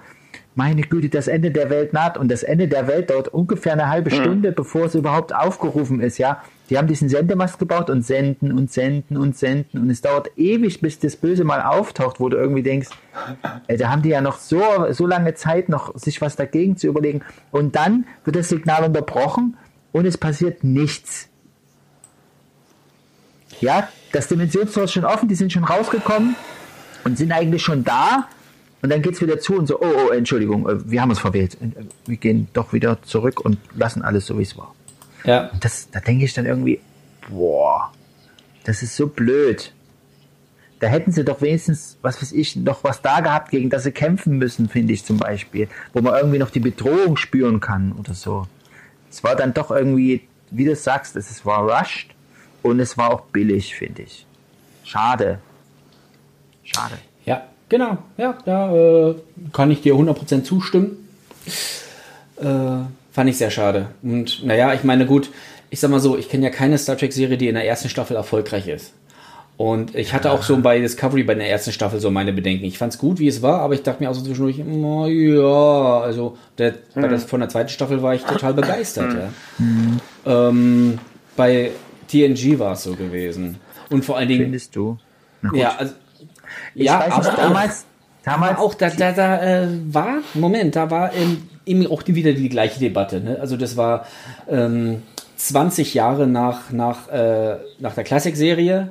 meine 0.54 0.82
Güte, 0.82 1.08
das 1.08 1.28
Ende 1.28 1.50
der 1.50 1.70
Welt 1.70 1.92
naht 1.92 2.18
und 2.18 2.30
das 2.30 2.42
Ende 2.42 2.68
der 2.68 2.86
Welt 2.88 3.10
dauert 3.10 3.28
ungefähr 3.28 3.72
eine 3.72 3.88
halbe 3.88 4.10
Stunde, 4.10 4.52
bevor 4.52 4.86
es 4.86 4.94
überhaupt 4.94 5.34
aufgerufen 5.34 6.00
ist, 6.00 6.18
ja. 6.18 6.42
Die 6.68 6.78
haben 6.78 6.86
diesen 6.86 7.08
Sendemast 7.08 7.58
gebaut 7.58 7.90
und 7.90 8.02
senden 8.02 8.52
und 8.52 8.70
senden 8.70 9.16
und 9.16 9.36
senden 9.36 9.80
und 9.80 9.90
es 9.90 10.02
dauert 10.02 10.30
ewig, 10.36 10.80
bis 10.80 10.98
das 10.98 11.16
Böse 11.16 11.44
mal 11.44 11.62
auftaucht, 11.62 12.20
wo 12.20 12.28
du 12.28 12.36
irgendwie 12.36 12.62
denkst, 12.62 12.88
äh, 13.66 13.76
da 13.76 13.90
haben 13.90 14.02
die 14.02 14.10
ja 14.10 14.20
noch 14.20 14.38
so, 14.38 14.62
so 14.90 15.06
lange 15.06 15.34
Zeit, 15.34 15.68
noch 15.68 15.96
sich 15.96 16.20
was 16.20 16.36
dagegen 16.36 16.76
zu 16.76 16.86
überlegen. 16.86 17.22
Und 17.50 17.74
dann 17.74 18.06
wird 18.24 18.36
das 18.36 18.48
Signal 18.48 18.84
unterbrochen 18.84 19.56
und 19.92 20.06
es 20.06 20.16
passiert 20.18 20.62
nichts. 20.62 21.28
Ja, 23.60 23.88
das 24.12 24.28
Dimensionstor 24.28 24.84
ist 24.84 24.92
schon 24.92 25.04
offen, 25.04 25.28
die 25.28 25.34
sind 25.34 25.52
schon 25.52 25.64
rausgekommen 25.64 26.36
und 27.04 27.18
sind 27.18 27.32
eigentlich 27.32 27.62
schon 27.62 27.84
da. 27.84 28.28
Und 28.82 28.90
dann 28.90 29.02
geht's 29.02 29.20
wieder 29.20 29.38
zu 29.38 29.54
und 29.56 29.66
so, 29.66 29.80
oh, 29.80 30.06
oh, 30.08 30.10
Entschuldigung, 30.10 30.68
äh, 30.68 30.90
wir 30.90 31.02
haben 31.02 31.10
uns 31.10 31.18
verwählt. 31.18 31.56
Äh, 31.60 31.84
Wir 32.06 32.16
gehen 32.16 32.48
doch 32.52 32.72
wieder 32.72 33.02
zurück 33.02 33.40
und 33.40 33.58
lassen 33.74 34.02
alles 34.02 34.26
so, 34.26 34.38
wie 34.38 34.42
es 34.42 34.56
war. 34.56 34.74
Ja, 35.24 35.48
Und 35.48 35.64
das, 35.64 35.90
da 35.90 36.00
denke 36.00 36.24
ich 36.24 36.32
dann 36.32 36.46
irgendwie, 36.46 36.80
boah, 37.28 37.92
das 38.64 38.82
ist 38.82 38.96
so 38.96 39.06
blöd. 39.06 39.72
Da 40.78 40.86
hätten 40.86 41.12
sie 41.12 41.24
doch 41.24 41.42
wenigstens, 41.42 41.98
was 42.00 42.22
weiß 42.22 42.32
ich, 42.32 42.56
noch 42.56 42.84
was 42.84 43.02
da 43.02 43.20
gehabt, 43.20 43.50
gegen 43.50 43.68
das 43.68 43.82
sie 43.82 43.92
kämpfen 43.92 44.38
müssen, 44.38 44.70
finde 44.70 44.94
ich 44.94 45.04
zum 45.04 45.18
Beispiel. 45.18 45.68
Wo 45.92 46.00
man 46.00 46.14
irgendwie 46.14 46.38
noch 46.38 46.48
die 46.48 46.60
Bedrohung 46.60 47.18
spüren 47.18 47.60
kann 47.60 47.92
oder 47.92 48.14
so. 48.14 48.46
Es 49.10 49.22
war 49.22 49.36
dann 49.36 49.52
doch 49.52 49.70
irgendwie, 49.70 50.26
wie 50.50 50.64
du 50.64 50.74
sagst, 50.74 51.16
es 51.16 51.44
war 51.44 51.70
rushed 51.70 52.14
und 52.62 52.80
es 52.80 52.96
war 52.96 53.12
auch 53.12 53.20
billig, 53.26 53.74
finde 53.74 54.02
ich. 54.02 54.24
Schade. 54.84 55.40
Schade. 56.62 56.96
Genau. 57.70 57.96
Ja, 58.18 58.36
da 58.44 58.76
äh, 58.76 59.14
kann 59.54 59.70
ich 59.70 59.80
dir 59.80 59.94
100% 59.94 60.42
zustimmen. 60.42 61.08
Äh, 62.36 62.44
fand 63.12 63.30
ich 63.30 63.38
sehr 63.38 63.50
schade. 63.50 63.86
Und 64.02 64.44
naja, 64.44 64.74
ich 64.74 64.84
meine, 64.84 65.06
gut, 65.06 65.30
ich 65.70 65.80
sag 65.80 65.90
mal 65.90 66.00
so, 66.00 66.18
ich 66.18 66.28
kenne 66.28 66.44
ja 66.44 66.50
keine 66.50 66.76
Star 66.76 66.98
Trek-Serie, 66.98 67.38
die 67.38 67.48
in 67.48 67.54
der 67.54 67.66
ersten 67.66 67.88
Staffel 67.88 68.16
erfolgreich 68.16 68.68
ist. 68.68 68.92
Und 69.56 69.94
ich 69.94 70.14
hatte 70.14 70.30
auch 70.30 70.42
so 70.42 70.56
bei 70.56 70.78
Discovery 70.78 71.22
bei 71.22 71.34
der 71.34 71.50
ersten 71.50 71.70
Staffel 71.70 72.00
so 72.00 72.10
meine 72.10 72.32
Bedenken. 72.32 72.64
Ich 72.64 72.78
fand 72.78 72.94
es 72.94 72.98
gut, 72.98 73.18
wie 73.18 73.28
es 73.28 73.42
war, 73.42 73.60
aber 73.60 73.74
ich 73.74 73.82
dachte 73.82 74.02
mir 74.02 74.08
auch 74.08 74.14
so 74.14 74.22
zwischendurch, 74.22 74.56
ja, 74.56 76.00
also 76.00 76.38
der, 76.56 76.76
bei 76.94 77.08
der, 77.08 77.18
von 77.18 77.40
der 77.40 77.50
zweiten 77.50 77.68
Staffel 77.68 78.02
war 78.02 78.14
ich 78.14 78.22
total 78.22 78.54
begeistert. 78.54 79.12
Ja. 79.12 80.48
Ähm, 80.48 80.98
bei 81.36 81.72
TNG 82.08 82.58
war 82.58 82.72
es 82.72 82.84
so 82.84 82.94
gewesen. 82.94 83.56
Und 83.90 84.02
vor 84.02 84.16
allen 84.16 84.28
Dingen, 84.28 84.44
Findest 84.44 84.74
du? 84.74 84.96
Na 85.42 85.50
gut. 85.50 85.58
ja, 85.58 85.74
also, 85.76 85.92
Ich 86.74 86.86
ja, 86.86 87.00
weiß 87.00 87.12
aber 87.12 87.36
damals, 87.36 87.84
Damals 88.22 88.58
auch 88.58 88.74
da, 88.74 88.90
da, 88.90 89.12
da 89.12 89.42
äh, 89.42 89.68
war, 89.86 90.18
Moment, 90.34 90.76
da 90.76 90.90
war 90.90 91.14
ähm, 91.14 91.42
eben 91.64 91.86
auch 91.86 92.02
die, 92.02 92.14
wieder 92.14 92.32
die 92.32 92.50
gleiche 92.50 92.78
Debatte. 92.78 93.20
Ne? 93.20 93.38
Also 93.40 93.56
das 93.56 93.76
war 93.76 94.06
ähm, 94.48 95.02
20 95.36 95.94
Jahre 95.94 96.26
nach, 96.26 96.70
nach, 96.70 97.08
äh, 97.08 97.56
nach 97.78 97.94
der 97.94 98.04
Classic-Serie. 98.04 98.90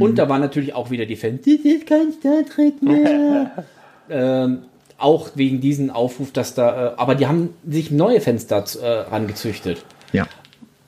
Und 0.00 0.18
da 0.18 0.28
war 0.28 0.40
natürlich 0.40 0.74
auch 0.74 0.90
wieder 0.90 1.06
die 1.06 1.14
Fans, 1.14 1.42
das 1.44 1.64
ist 1.64 1.86
kein 1.86 2.12
Star 2.12 2.44
Trek 2.52 2.82
mehr. 2.82 3.52
ähm, 4.10 4.62
auch 4.98 5.30
wegen 5.36 5.60
diesem 5.60 5.90
Aufruf, 5.90 6.32
dass 6.32 6.54
da, 6.54 6.88
äh, 6.88 6.94
aber 6.96 7.14
die 7.14 7.28
haben 7.28 7.50
sich 7.64 7.92
neue 7.92 8.20
Fans 8.20 8.48
da 8.48 8.64
äh, 8.82 8.86
rangezüchtet. 9.08 9.84
ja. 10.12 10.26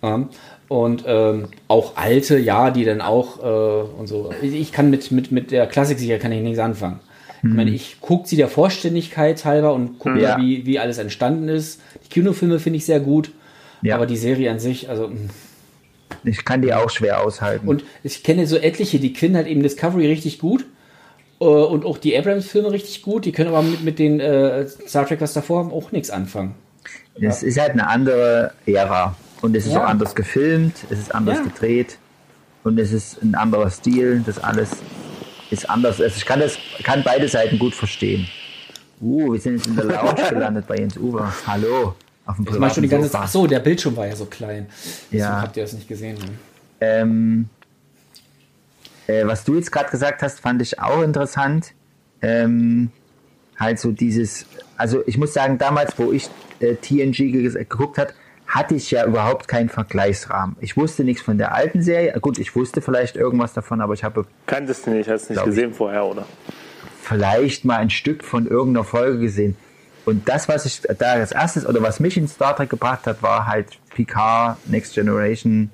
Ja. 0.03 0.29
Und 0.71 1.03
ähm, 1.05 1.49
auch 1.67 1.97
alte, 1.97 2.39
ja, 2.39 2.71
die 2.71 2.85
dann 2.85 3.01
auch 3.01 3.43
äh, 3.43 3.99
und 3.99 4.07
so. 4.07 4.31
Ich 4.41 4.71
kann 4.71 4.89
mit, 4.89 5.11
mit, 5.11 5.33
mit 5.33 5.51
der 5.51 5.67
Klassik-Serie 5.67 6.21
kann 6.21 6.31
ich 6.31 6.43
nichts 6.43 6.61
anfangen. 6.61 7.01
Ich 7.43 7.49
meine, 7.49 7.71
ich 7.73 8.01
gucke 8.01 8.29
sie 8.29 8.37
der 8.37 8.47
Vollständigkeit 8.49 9.45
halber 9.45 9.75
und 9.75 9.99
gucke, 9.99 10.21
Ja. 10.21 10.39
wie, 10.39 10.67
wie 10.67 10.79
alles 10.79 10.99
entstanden 10.99 11.49
ist. 11.49 11.81
Die 12.05 12.09
Kinofilme 12.11 12.61
finde 12.61 12.77
ich 12.77 12.85
sehr 12.85 13.01
gut, 13.01 13.33
Ja. 13.83 13.97
aber 13.97 14.07
die 14.07 14.17
Serie 14.17 14.49
an 14.51 14.61
sich, 14.61 14.89
also. 14.89 15.09
mh. 15.09 15.17
Ich 16.23 16.45
kann 16.45 16.63
die 16.63 16.73
auch 16.73 16.91
schwer 16.91 17.25
aushalten. 17.25 17.67
Und 17.67 17.83
ich 18.05 18.23
kenne 18.23 18.47
so 18.47 18.57
etliche, 18.57 19.01
die 19.01 19.13
können 19.13 19.35
halt 19.37 19.49
eben 19.49 19.63
Discovery 19.65 20.07
richtig 20.07 20.39
gut 20.39 20.67
äh, 21.41 21.45
und 21.47 21.85
auch 21.85 21.99
die 21.99 22.17
Abrams-Filme 22.17 22.71
richtig 22.71 23.03
gut. 23.03 23.25
Die 23.25 23.33
können 23.33 23.49
aber 23.49 23.63
mit, 23.63 23.83
mit 23.83 23.99
den 23.99 24.21
äh, 24.21 24.69
Star 24.69 25.05
Trek, 25.07 25.21
was 25.21 25.33
davor 25.33 25.61
haben, 25.65 25.73
auch 25.73 25.91
nichts 25.91 26.11
anfangen. 26.11 26.55
Es 27.21 27.43
ist 27.43 27.59
halt 27.59 27.73
eine 27.73 27.89
andere 27.89 28.53
Ära. 28.67 29.17
Und 29.43 29.57
es 29.57 29.67
ist 29.67 29.73
Ja. 29.73 29.85
auch 29.85 29.89
anders 29.89 30.15
gefilmt, 30.15 30.85
es 30.91 30.99
ist 30.99 31.15
anders 31.15 31.39
Ja. 31.39 31.45
gedreht 31.45 31.99
und 32.65 32.79
es 32.79 32.93
ist 32.93 33.23
ein 33.23 33.35
anderer 33.35 33.71
Stil. 33.71 34.23
Das 34.25 34.39
alles 34.39 34.71
ist 35.51 35.69
anders. 35.69 36.01
Also 36.01 36.17
ich 36.17 36.27
kann, 36.27 36.41
das, 36.41 36.59
kann 36.83 37.03
beide 37.03 37.27
Seiten 37.29 37.59
gut 37.59 37.75
verstehen. 37.75 38.29
Uh, 39.01 39.33
wir 39.33 39.41
sind 39.41 39.57
jetzt 39.57 39.67
in 39.67 39.77
der 39.77 39.85
Lounge 40.03 40.29
gelandet 40.29 40.67
bei 40.67 40.77
Jens 40.77 40.97
Uwe. 40.99 41.33
Hallo. 41.47 41.95
Auf 42.27 42.37
dem 42.37 42.47
Ich 42.49 42.59
meine 42.59 42.73
schon 42.75 42.83
die 42.83 42.89
ganze. 42.89 43.11
Ach 43.19 43.29
so, 43.29 43.47
der 43.47 43.61
Bildschirm 43.61 43.97
war 43.97 44.07
ja 44.07 44.15
so 44.15 44.27
klein. 44.27 44.67
Deswegen 45.07 45.23
Ja. 45.23 45.41
habt 45.41 45.57
ihr 45.57 45.63
das 45.63 45.73
nicht 45.73 45.89
gesehen. 45.89 46.17
Ne? 46.19 46.25
Ähm, 46.83 47.49
äh, 49.07 49.27
was 49.27 49.45
du 49.45 49.55
jetzt 49.57 49.73
gerade 49.73 49.91
gesagt 49.91 50.23
hast, 50.23 50.41
fand 50.41 50.61
ich 50.61 50.79
auch 50.79 51.03
interessant. 51.03 51.73
Ähm, 52.23 52.91
halt 53.59 53.79
so 53.79 53.91
dieses, 53.91 54.45
also 54.77 55.03
ich 55.07 55.17
muss 55.17 55.33
sagen, 55.33 55.57
damals, 55.57 55.95
wo 55.99 56.13
ich 56.13 56.29
äh, 56.61 56.75
TNG 56.75 57.33
ge 57.33 57.49
geguckt 57.51 57.97
hat, 57.97 58.15
hatte 58.51 58.75
ich 58.75 58.91
ja 58.91 59.07
überhaupt 59.07 59.47
keinen 59.49 59.69
Vergleichsrahmen. 59.69 60.57
Ich 60.61 60.77
wusste 60.77 61.05
nichts 61.05 61.23
von 61.23 61.39
der 61.39 61.55
alten 61.55 61.83
Serie. 61.83 62.13
Gut, 62.21 62.39
ich 62.39 62.55
wusste 62.57 62.83
vielleicht 62.83 63.15
irgendwas 63.17 63.53
davon, 63.55 63.81
aber 63.81 63.95
ich 63.95 64.03
habe 64.05 64.27
Kanntest 64.47 64.87
du 64.87 64.91
nicht, 64.91 65.09
hast 65.09 65.29
du 65.29 65.33
nicht 65.33 65.43
Glaub 65.43 65.49
ich. 65.49 65.55
gesehen 65.55 65.73
vorher, 65.73 66.05
oder? 66.05 66.27
vielleicht 67.03 67.65
mal 67.65 67.77
ein 67.79 67.91
Stück 67.91 68.23
von 68.25 68.47
irgendeiner 68.47 68.85
Folge 68.85 69.19
gesehen. 69.19 69.57
Und 70.05 70.29
das, 70.29 70.49
was 70.49 70.65
ich 70.67 70.81
da 70.83 71.13
als 71.13 71.33
erstes 71.33 71.67
oder 71.67 71.83
was 71.83 71.99
mich 72.01 72.17
in 72.17 72.29
Star 72.29 72.55
Trek 72.57 72.71
gebracht 72.71 73.07
hat, 73.07 73.23
war 73.23 73.47
halt 73.47 73.79
Picard, 73.95 74.57
Next 74.69 74.95
Generation, 74.95 75.71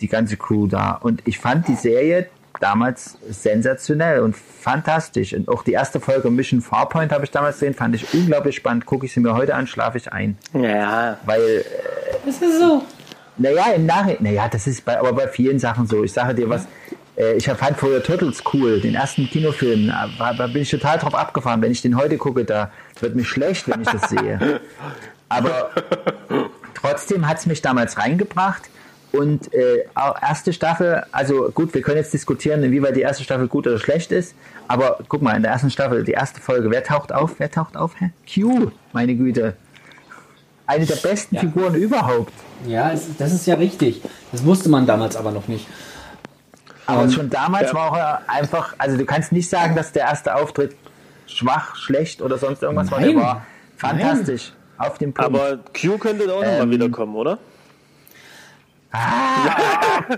die 0.00 0.08
ganze 0.08 0.36
Crew 0.36 0.66
da. 0.66 0.92
Und 0.92 1.22
ich 1.24 1.38
fand 1.38 1.68
die 1.68 1.74
Serie 1.76 2.26
damals 2.60 3.16
sensationell 3.28 4.20
und 4.20 4.36
fantastisch. 4.36 5.32
Und 5.34 5.48
auch 5.48 5.62
die 5.62 5.72
erste 5.72 6.00
Folge 6.00 6.30
Mission 6.30 6.60
Farpoint 6.60 7.12
habe 7.12 7.24
ich 7.24 7.30
damals 7.30 7.56
gesehen, 7.56 7.74
fand 7.74 7.94
ich 7.94 8.12
unglaublich 8.14 8.56
spannend. 8.56 8.86
Gucke 8.86 9.06
ich 9.06 9.12
sie 9.12 9.20
mir 9.20 9.34
heute 9.34 9.54
an, 9.54 9.66
schlafe 9.66 9.98
ich 9.98 10.12
ein. 10.12 10.38
Ja, 10.52 11.18
Weil 11.24 11.64
Das 12.24 12.36
ist 12.40 12.58
so. 12.58 12.82
naja, 13.36 13.72
im 13.74 13.86
Nachhinein, 13.86 14.18
naja, 14.20 14.48
das 14.48 14.66
ist 14.66 14.84
bei, 14.84 14.98
aber 14.98 15.12
bei 15.12 15.28
vielen 15.28 15.58
Sachen 15.58 15.86
so. 15.86 16.04
Ich 16.04 16.12
sage 16.12 16.34
dir 16.34 16.48
was, 16.48 16.66
äh, 17.16 17.34
ich 17.34 17.46
fand 17.46 17.76
vorher 17.76 18.02
Turtles 18.02 18.42
cool, 18.52 18.80
den 18.80 18.94
ersten 18.94 19.28
Kinofilm, 19.28 19.92
da, 20.18 20.32
da 20.34 20.46
bin 20.46 20.62
ich 20.62 20.70
total 20.70 20.98
drauf 20.98 21.14
abgefahren. 21.14 21.60
Wenn 21.62 21.72
ich 21.72 21.82
den 21.82 21.96
heute 21.96 22.16
gucke, 22.16 22.44
da 22.44 22.70
wird 23.00 23.14
mir 23.16 23.24
schlecht, 23.24 23.68
wenn 23.68 23.82
ich 23.82 23.88
das 23.88 24.08
sehe. 24.10 24.60
Aber 25.28 25.70
trotzdem 26.74 27.26
hat 27.26 27.38
es 27.38 27.46
mich 27.46 27.62
damals 27.62 27.98
reingebracht. 27.98 28.62
Und 29.14 29.54
äh, 29.54 29.84
auch 29.94 30.20
erste 30.20 30.52
Staffel, 30.52 31.04
also 31.12 31.48
gut, 31.54 31.72
wir 31.72 31.82
können 31.82 31.98
jetzt 31.98 32.12
diskutieren, 32.12 32.64
inwieweit 32.64 32.96
die 32.96 33.02
erste 33.02 33.22
Staffel 33.22 33.46
gut 33.46 33.64
oder 33.64 33.78
schlecht 33.78 34.10
ist. 34.10 34.34
Aber 34.66 34.98
guck 35.08 35.22
mal, 35.22 35.36
in 35.36 35.42
der 35.42 35.52
ersten 35.52 35.70
Staffel, 35.70 36.02
die 36.02 36.12
erste 36.12 36.40
Folge, 36.40 36.68
wer 36.72 36.82
taucht 36.82 37.12
auf? 37.12 37.36
Wer 37.38 37.48
taucht 37.48 37.76
auf? 37.76 37.92
Hä? 38.00 38.10
Q, 38.26 38.72
meine 38.92 39.14
Güte. 39.14 39.54
Eine 40.66 40.84
der 40.84 40.96
besten 40.96 41.38
Figuren 41.38 41.76
überhaupt. 41.76 42.32
Ja, 42.66 42.90
es, 42.90 43.16
das 43.16 43.32
ist 43.32 43.46
ja 43.46 43.54
richtig. 43.54 44.02
Das 44.32 44.44
wusste 44.44 44.68
man 44.68 44.84
damals 44.84 45.14
aber 45.14 45.30
noch 45.30 45.46
nicht. 45.46 45.68
Aber 46.86 47.08
schon 47.08 47.30
damals 47.30 47.68
ja. 47.68 47.74
war 47.74 47.92
auch 47.92 47.96
er 47.96 48.22
einfach, 48.26 48.74
also 48.78 48.96
du 48.96 49.04
kannst 49.04 49.30
nicht 49.30 49.48
sagen, 49.48 49.76
dass 49.76 49.92
der 49.92 50.02
erste 50.06 50.34
Auftritt 50.34 50.74
schwach, 51.26 51.76
schlecht 51.76 52.20
oder 52.20 52.36
sonst 52.36 52.64
irgendwas 52.64 52.90
war. 52.90 52.98
Der 52.98 53.12
Nein. 53.12 53.16
war 53.22 53.46
fantastisch. 53.76 54.52
Auf 54.76 54.98
dem 54.98 55.12
Punkt. 55.12 55.38
aber 55.38 55.58
Q 55.72 55.98
könnte 55.98 56.24
auch 56.34 56.42
Ähm. 56.42 56.50
nochmal 56.50 56.70
wiederkommen, 56.70 57.14
oder? 57.14 57.38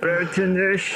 Bitte 0.01 0.47
nicht. 0.47 0.95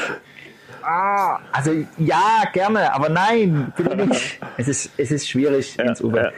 Ah, 0.82 1.38
also 1.52 1.72
ja, 1.98 2.44
gerne, 2.52 2.92
aber 2.94 3.08
nein, 3.08 3.72
bitte 3.76 3.96
nicht. 3.96 4.40
Es 4.56 4.68
ist, 4.68 4.90
es 4.96 5.10
ist 5.10 5.28
schwierig 5.28 5.78
ins 5.78 6.00
Uber. 6.00 6.24
ja. 6.24 6.30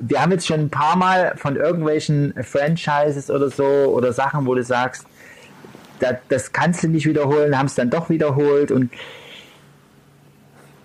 Wir 0.00 0.20
haben 0.20 0.32
jetzt 0.32 0.46
schon 0.46 0.60
ein 0.60 0.70
paar 0.70 0.96
Mal 0.96 1.34
von 1.36 1.56
irgendwelchen 1.56 2.34
Franchises 2.42 3.30
oder 3.30 3.50
so 3.50 3.64
oder 3.64 4.12
Sachen, 4.12 4.46
wo 4.46 4.54
du 4.54 4.64
sagst, 4.64 5.06
da, 6.00 6.18
das 6.28 6.52
kannst 6.52 6.82
du 6.82 6.88
nicht 6.88 7.06
wiederholen, 7.06 7.56
haben 7.56 7.66
es 7.66 7.74
dann 7.76 7.90
doch 7.90 8.10
wiederholt 8.10 8.72
und 8.72 8.90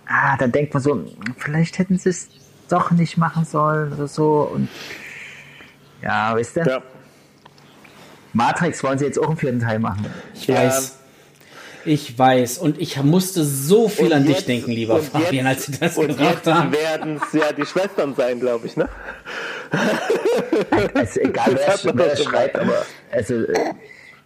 ah, 0.07 0.37
dann 0.37 0.51
denkt 0.51 0.73
man 0.73 0.83
so, 0.83 1.03
vielleicht 1.37 1.79
hätten 1.79 1.97
sie 1.97 2.09
es 2.09 2.29
doch 2.69 2.91
nicht 2.91 3.17
machen 3.17 3.45
sollen 3.45 3.93
oder 3.93 4.07
so 4.07 4.51
und 4.53 4.69
ja, 6.03 6.35
weißt 6.35 6.57
du, 6.57 6.61
Ja. 6.61 6.81
Matrix 8.33 8.83
wollen 8.83 8.99
sie 8.99 9.05
jetzt 9.05 9.19
auch 9.19 9.27
einen 9.29 9.37
vierten 9.37 9.59
Teil 9.59 9.79
machen. 9.79 10.05
Ich 10.33 10.47
Ja. 10.47 10.55
weiß. 10.55 10.93
Ich 11.85 12.19
weiß. 12.19 12.57
Und 12.57 12.81
ich 12.81 13.01
musste 13.01 13.45
so 13.45 13.87
viel 13.87 14.07
Und 14.07 14.13
an 14.13 14.25
dich 14.25 14.35
jetzt- 14.37 14.47
denken, 14.49 14.71
lieber 14.71 14.99
Fabian, 14.99 15.47
als 15.47 15.67
jetzt- 15.67 15.73
sie 15.75 15.79
das 15.79 16.19
jetzt 16.19 16.45
haben. 16.47 16.71
werden 16.73 17.21
es 17.25 17.31
ja 17.33 17.53
die 17.53 17.65
Schwestern 17.65 18.13
sein, 18.15 18.39
glaube 18.41 18.67
ich, 18.67 18.75
ne? 18.75 18.89
Also 20.93 21.19
egal, 21.21 21.55
wer, 21.55 21.95
wer 21.95 22.17
schreibt, 22.17 22.57
aber 22.57 22.85
also, 23.11 23.35
äh, 23.35 23.73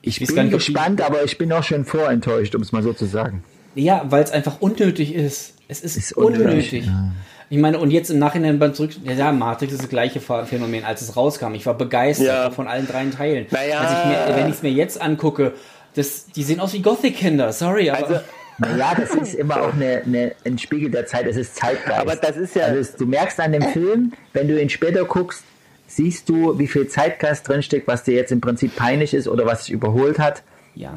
ich 0.02 0.22
weiß 0.22 0.34
bin 0.36 0.50
gespannt, 0.50 1.02
aber 1.02 1.24
ich 1.24 1.38
bin 1.38 1.52
auch 1.54 1.64
schon 1.64 1.86
vorenttäuscht, 1.86 2.56
um 2.56 2.62
es 2.62 2.72
mal 2.72 2.84
so 2.84 2.94
zu 2.94 3.06
sagen. 3.06 3.44
Ja, 3.76 4.04
weil 4.10 4.24
es 4.24 4.32
einfach 4.32 4.60
unnötig 4.60 5.14
ist. 5.14 5.54
Es 5.68 5.82
ist, 5.82 5.98
Ist 5.98 6.14
unnötig. 6.18 6.46
unnötig, 6.48 6.86
ja. 6.86 7.12
Ich 7.52 7.58
meine, 7.60 7.78
und 7.80 7.92
jetzt 7.92 8.10
im 8.10 8.18
Nachhinein 8.18 8.58
beim 8.60 8.74
Zurück, 8.74 8.92
ja, 9.04 9.12
ja, 9.12 9.32
Matrix 9.34 9.74
ist 9.74 9.82
das 9.84 9.90
gleiche 9.90 10.22
Phänomen, 10.22 10.86
als 10.86 11.02
es 11.02 11.16
rauskam. 11.18 11.54
Ich 11.54 11.66
war 11.66 11.74
begeistert 11.74 12.26
Ja. 12.28 12.50
von 12.50 12.68
allen 12.68 12.88
drei 12.88 13.06
Teilen. 13.08 13.46
Naja. 13.52 13.80
Als 13.82 13.92
ich 13.92 14.06
mir, 14.06 14.36
wenn 14.38 14.48
ich 14.48 14.56
es 14.56 14.62
mir 14.64 14.72
jetzt 14.72 15.02
angucke, 15.02 15.54
das, 15.94 16.28
die 16.28 16.44
sehen 16.44 16.62
aus 16.62 16.72
wie 16.74 16.82
Gothic-Kinder, 16.82 17.52
sorry, 17.52 17.90
aber 17.90 18.08
Also, 18.08 18.20
Naja, 18.58 18.94
das 18.96 19.14
ist 19.16 19.34
immer 19.36 19.62
auch 19.62 19.74
eine, 19.74 20.02
eine, 20.06 20.32
ein 20.46 20.58
Spiegel 20.60 20.90
der 20.92 21.08
Zeit, 21.08 21.26
es 21.28 21.36
ist 21.36 21.56
Zeitgeist. 21.58 22.00
Aber 22.00 22.16
das 22.16 22.38
ist 22.38 22.56
ja- 22.56 22.66
Also 22.66 22.80
es, 22.80 22.96
du 22.96 23.06
merkst 23.06 23.40
an 23.42 23.52
dem 23.52 23.64
Film, 23.64 24.14
wenn 24.34 24.48
du 24.48 24.62
ihn 24.62 24.70
später 24.70 25.04
guckst, 25.04 25.44
siehst 25.88 26.30
du, 26.30 26.58
wie 26.58 26.68
viel 26.68 26.88
Zeitgeist 26.88 27.48
drinsteckt, 27.50 27.86
was 27.88 28.04
dir 28.04 28.14
jetzt 28.14 28.32
im 28.32 28.40
Prinzip 28.40 28.76
peinlich 28.78 29.14
ist 29.14 29.28
oder 29.28 29.46
was 29.46 29.66
sich 29.66 29.74
überholt 29.74 30.20
hat. 30.20 30.42
ja. 30.76 30.94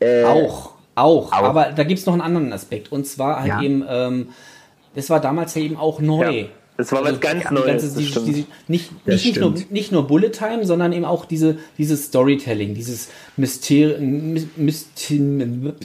Äh, 0.00 0.24
Auch, 0.24 0.72
auch, 0.96 1.32
auch. 1.32 1.42
Aber 1.42 1.72
da 1.72 1.84
gibt 1.84 2.00
es 2.00 2.06
noch 2.06 2.14
einen 2.14 2.22
anderen 2.22 2.52
Aspekt. 2.52 2.90
Und 2.90 3.06
zwar 3.06 3.38
halt 3.40 3.48
Ja. 3.48 3.60
eben, 3.62 3.84
ähm, 3.88 4.28
das 4.94 5.10
war 5.10 5.20
damals 5.20 5.54
ja 5.54 5.62
eben 5.62 5.76
auch 5.76 6.00
neu. 6.00 6.26
Also 6.26 6.38
Ja, 6.38 6.46
das 6.76 6.92
war 6.92 7.04
was 7.04 7.20
ganz 7.20 7.50
Neues, 7.50 7.94
diese, 7.94 8.24
diese, 8.24 8.44
nicht, 8.68 9.06
nicht, 9.06 9.24
nicht, 9.24 9.40
nur, 9.40 9.54
nicht 9.70 9.90
nur 9.90 10.06
Bullet 10.06 10.30
Time, 10.30 10.64
sondern 10.64 10.92
eben 10.92 11.04
auch 11.04 11.24
diese, 11.24 11.58
dieses 11.76 12.06
Storytelling, 12.06 12.74
dieses 12.74 13.08
Mysterien, 13.36 14.48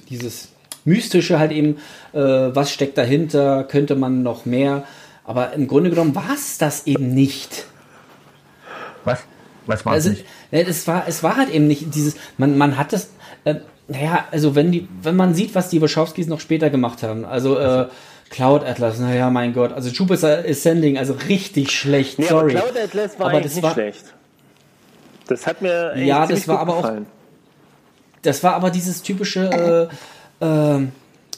dieses 0.10 0.50
Mystische 0.86 1.40
halt 1.40 1.52
eben, 1.52 1.78
äh, 2.14 2.20
was 2.20 2.72
steckt 2.72 2.98
dahinter, 2.98 3.64
könnte 3.64 3.96
man 3.96 4.22
noch 4.22 4.46
mehr. 4.46 4.84
Aber 5.24 5.54
im 5.54 5.68
Grunde 5.68 5.90
genommen 5.90 6.14
war 6.16 6.34
es 6.34 6.58
das 6.58 6.86
eben 6.86 7.14
nicht. 7.14 7.66
was? 9.04 9.20
Was 9.66 9.86
war 9.86 9.94
Also, 9.94 10.10
nicht? 10.10 10.26
ne, 10.52 10.62
es 10.68 10.88
war, 10.88 11.06
es 11.08 11.24
war 11.24 11.38
halt 11.38 11.50
eben 11.50 11.68
nicht 11.68 11.96
dieses, 11.96 12.16
man, 12.38 12.58
man 12.58 12.78
hat 12.78 12.92
das, 12.92 13.12
äh, 13.46 13.56
naja, 13.88 14.26
also 14.32 14.56
wenn 14.56 14.72
die, 14.72 14.88
wenn 15.02 15.16
man 15.16 15.34
sieht, 15.34 15.56
was 15.56 15.70
die 15.70 15.82
Wachowskis 15.82 16.28
noch 16.28 16.40
später 16.42 16.70
gemacht 16.70 17.02
haben, 17.02 17.26
also 17.26 17.58
äh, 17.58 17.88
Cloud 18.34 18.64
Atlas, 18.66 18.98
naja, 19.00 19.30
mein 19.30 19.54
Gott, 19.54 19.72
also 19.74 19.90
Jupiter 19.90 20.44
Ascending, 20.48 20.98
also 20.98 21.14
richtig 21.30 21.70
schlecht, 21.72 22.18
nee, 22.18 22.26
sorry. 22.26 22.58
aber 22.58 22.68
Cloud 22.72 22.84
Atlas 22.84 23.20
war 23.20 23.30
Aber 23.30 23.42
das 23.42 23.54
nicht 23.54 23.64
war- 23.64 23.74
schlecht. 23.74 24.04
Das 25.28 25.46
hat 25.48 25.62
mir 25.62 25.94
Ja, 25.98 26.26
das 26.26 26.48
war 26.48 26.60
aber 26.60 26.74
auch- 26.74 26.82
gefallen. 26.82 27.06
Das 28.24 28.42
war 28.44 28.56
aber 28.56 28.72
dieses 28.72 29.02
typische, 29.04 29.90
äh, 30.42 30.46
äh, 30.46 30.88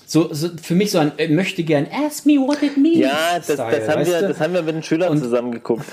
so, 0.08 0.34
so 0.34 0.50
für 0.62 0.76
mich 0.76 0.92
so 0.92 1.00
ein 1.00 1.12
äh, 1.18 1.28
möchte 1.28 1.64
gern 1.64 1.86
Ask 1.92 2.26
me 2.26 2.34
what 2.34 2.62
it 2.64 2.78
means. 2.78 3.00
Ja, 3.00 3.12
das, 3.36 3.46
Style, 3.56 3.80
das, 3.80 3.90
haben 3.90 4.06
wir, 4.06 4.22
das 4.30 4.40
haben 4.40 4.54
wir 4.54 4.62
mit 4.62 4.76
den 4.76 4.84
Schülern 4.84 5.10
Und- 5.12 5.20
zusammen 5.20 5.52
geguckt. 5.52 5.86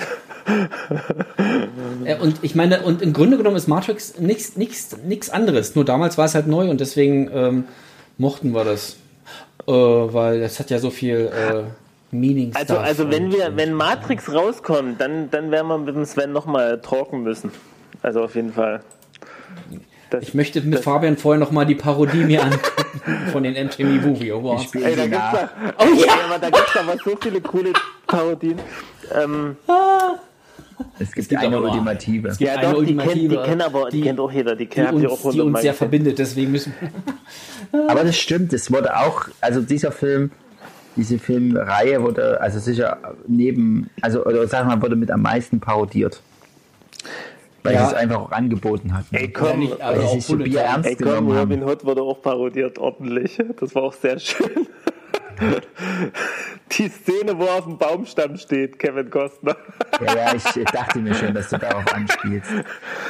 Äh, 2.05 2.17
Und 2.17 2.37
ich 2.43 2.55
meine, 2.55 2.83
und 2.83 3.03
im 3.03 3.13
Grunde 3.13 3.37
genommen 3.37 3.57
ist 3.57 3.69
Matrix 3.69 4.19
nichts, 4.19 4.57
nichts, 4.57 4.97
nichts 5.05 5.31
anderes. 5.31 5.75
Nur 5.75 5.85
damals 5.85 6.17
war 6.19 6.27
es 6.27 6.35
halt 6.35 6.47
neu 6.47 6.69
und 6.71 6.81
deswegen 6.81 7.31
ähm, 7.33 7.65
mochten 8.19 8.53
wir 8.55 8.65
das. 8.65 8.97
Äh, 9.67 9.73
weil 9.73 10.41
das 10.41 10.59
hat 10.59 10.71
ja 10.71 10.79
so 10.79 10.91
viel. 10.91 11.31
Äh, 11.33 11.65
Meaning 12.15 12.55
Also, 12.55 12.77
also 12.77 13.11
wenn 13.11 13.33
wir, 13.33 13.57
wenn 13.57 13.73
Matrix 13.73 14.31
rauskommt, 14.31 15.01
dann, 15.01 15.31
dann 15.31 15.51
werden 15.51 15.67
wir 15.69 15.79
mit 15.79 15.97
dem 15.97 16.05
Sven 16.05 16.31
nochmal 16.31 16.79
talken 16.83 17.23
müssen. 17.23 17.51
Also 18.03 18.23
auf 18.23 18.35
jeden 18.35 18.53
Fall. 18.53 18.83
Das, 20.11 20.23
Ich 20.23 20.35
möchte 20.35 20.61
mit 20.61 20.81
Fabian 20.81 21.17
vorher 21.17 21.41
noch 21.41 21.53
mal 21.53 21.65
die 21.65 21.75
Parodie 21.75 22.25
mir 22.25 22.43
angucken 22.45 23.31
von 23.33 23.43
den 23.43 23.55
MTV 23.55 24.07
Movie 24.07 24.31
Awards. 24.31 24.63
Ich 24.65 24.69
spiele 24.69 24.85
ey, 24.85 24.97
da 24.97 25.03
gibt's 25.05 25.19
nach. 25.19 25.33
da, 25.33 25.51
oh 25.79 25.95
ja, 25.95 26.13
aber 26.27 26.39
da 26.39 26.51
gibt's 26.51 26.77
aber 26.77 26.97
so 27.03 27.17
viele 27.19 27.41
coole 27.41 27.73
Parodien. 28.07 28.59
Ähm, 29.15 29.57
Es 30.99 31.13
gibt, 31.13 31.29
gibt 31.29 31.41
eine 31.43 31.57
aber- 31.57 31.67
ultimative. 31.67 32.29
es 32.29 32.39
gibt 32.39 32.51
ja, 32.51 32.57
eine 32.59 32.73
doch, 32.73 32.81
die 32.85 32.95
kennt, 32.97 33.01
die 33.01 33.05
ultimative, 33.09 33.43
kennt 33.45 33.63
aber, 33.63 33.91
die, 33.91 33.97
die- 33.99 34.03
kennt 34.03 34.21
auch 34.21 34.33
jeder, 34.33 34.53
die, 34.57 34.65
die 34.65 34.67
kennt 34.71 34.89
habt 34.89 34.99
ihr 35.01 35.11
auch 35.11 35.25
uns, 35.25 35.35
die 35.35 35.41
uns 35.41 35.61
sehr 35.61 35.73
gesehen. 35.73 35.75
verbindet, 35.79 36.19
deswegen 36.19 36.53
müssen 36.53 36.75
Aber 37.89 38.05
das 38.05 38.17
stimmt, 38.17 38.53
es 38.53 38.71
wurde 38.73 38.97
auch, 38.97 39.29
also 39.41 39.61
dieser 39.63 39.93
Film, 39.93 40.31
diese 40.97 41.19
Filmreihe 41.19 42.03
wurde, 42.03 42.41
also 42.41 42.59
sicher 42.59 42.99
neben, 43.27 43.89
also 44.03 44.25
oder 44.27 44.47
sagen 44.47 44.69
wir 44.69 44.77
mal, 44.77 44.83
wurde 44.83 44.97
mit 44.97 45.11
am 45.11 45.23
meisten 45.23 45.59
parodiert. 45.61 46.21
Weil 47.63 47.75
Ja. 47.75 47.87
es 47.87 47.95
einfach 47.95 48.17
auch 48.21 48.33
angeboten 48.33 48.93
hat. 48.93 49.11
ne? 49.13 49.21
Ey, 49.21 49.25
Ja, 49.27 49.31
komm, 49.33 49.59
nicht, 49.61 49.73
Weil 49.79 49.81
also 49.83 50.03
auch 50.03 50.21
so 50.21 50.37
Bier 50.37 50.61
ernst 50.63 50.89
ey, 50.91 50.97
komm. 50.97 51.31
Robin 51.31 51.63
Hood 51.63 51.85
wurde 51.85 52.03
auch 52.03 52.21
parodiert, 52.21 52.77
ordentlich. 52.79 53.39
Das 53.61 53.75
war 53.75 53.85
auch 53.85 53.93
sehr 53.93 54.19
schön. 54.19 54.67
Die 56.73 56.89
Szene, 56.89 57.37
wo 57.39 57.45
er 57.45 57.55
auf 57.57 57.65
dem 57.65 57.77
Baumstamm 57.77 58.37
steht, 58.37 58.79
Kevin 58.79 59.11
Costner. 59.11 59.57
Ja, 60.05 60.15
ja, 60.15 60.35
ich 60.35 60.65
dachte 60.73 61.01
mir 61.01 61.15
schon, 61.15 61.35
dass 61.35 61.51
du 61.51 61.59
darauf 61.59 61.85
anspielst. 61.93 62.51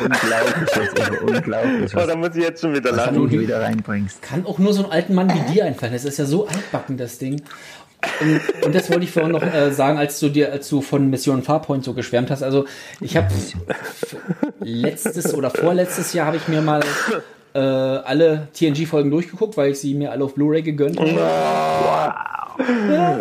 Unglaublich, 0.00 0.68
was, 0.74 1.00
also 1.10 1.24
unglaublich, 1.24 1.92
Oh, 1.94 1.96
was 1.98 2.06
da 2.08 2.16
muss 2.16 2.34
ich 2.34 2.42
jetzt 2.42 2.60
schon 2.60 2.74
wieder 2.74 2.90
du 2.90 2.96
lachen. 2.96 3.30
wieder 3.30 3.60
reinbringst. 3.60 4.20
Kann 4.22 4.44
auch 4.46 4.58
nur 4.58 4.72
so 4.72 4.82
einen 4.82 4.92
alten 4.92 5.14
Mann 5.14 5.30
wie 5.32 5.52
dir 5.52 5.64
einfallen. 5.66 5.92
Das 5.92 6.04
ist 6.04 6.18
ja 6.18 6.24
so 6.24 6.46
altbacken, 6.48 6.96
das 6.96 7.18
Ding. 7.18 7.40
Und, 8.20 8.64
und 8.66 8.74
das 8.74 8.90
wollte 8.90 9.04
ich 9.04 9.12
vorhin 9.12 9.30
noch 9.30 9.42
äh, 9.44 9.70
sagen, 9.70 9.96
als 9.96 10.18
du 10.18 10.28
dir, 10.28 10.50
als 10.50 10.68
du 10.68 10.80
von 10.80 11.08
Mission 11.08 11.44
Farpoint 11.44 11.84
so 11.84 11.94
geschwärmt 11.94 12.32
hast. 12.32 12.42
Also 12.42 12.64
ich 13.00 13.16
habe 13.16 13.28
letztes 14.60 15.34
oder 15.34 15.50
vorletztes 15.50 16.12
Jahr 16.12 16.26
habe 16.26 16.36
ich 16.36 16.48
mir 16.48 16.62
mal 16.62 16.82
äh, 17.54 17.58
alle 17.58 18.48
TNG-Folgen 18.54 19.10
durchgeguckt, 19.10 19.56
weil 19.56 19.72
ich 19.72 19.80
sie 19.80 19.94
mir 19.94 20.12
alle 20.12 20.24
auf 20.24 20.34
Blu-ray 20.34 20.62
gegönnt 20.62 20.98
habe. 20.98 21.10
Ja. 21.10 23.20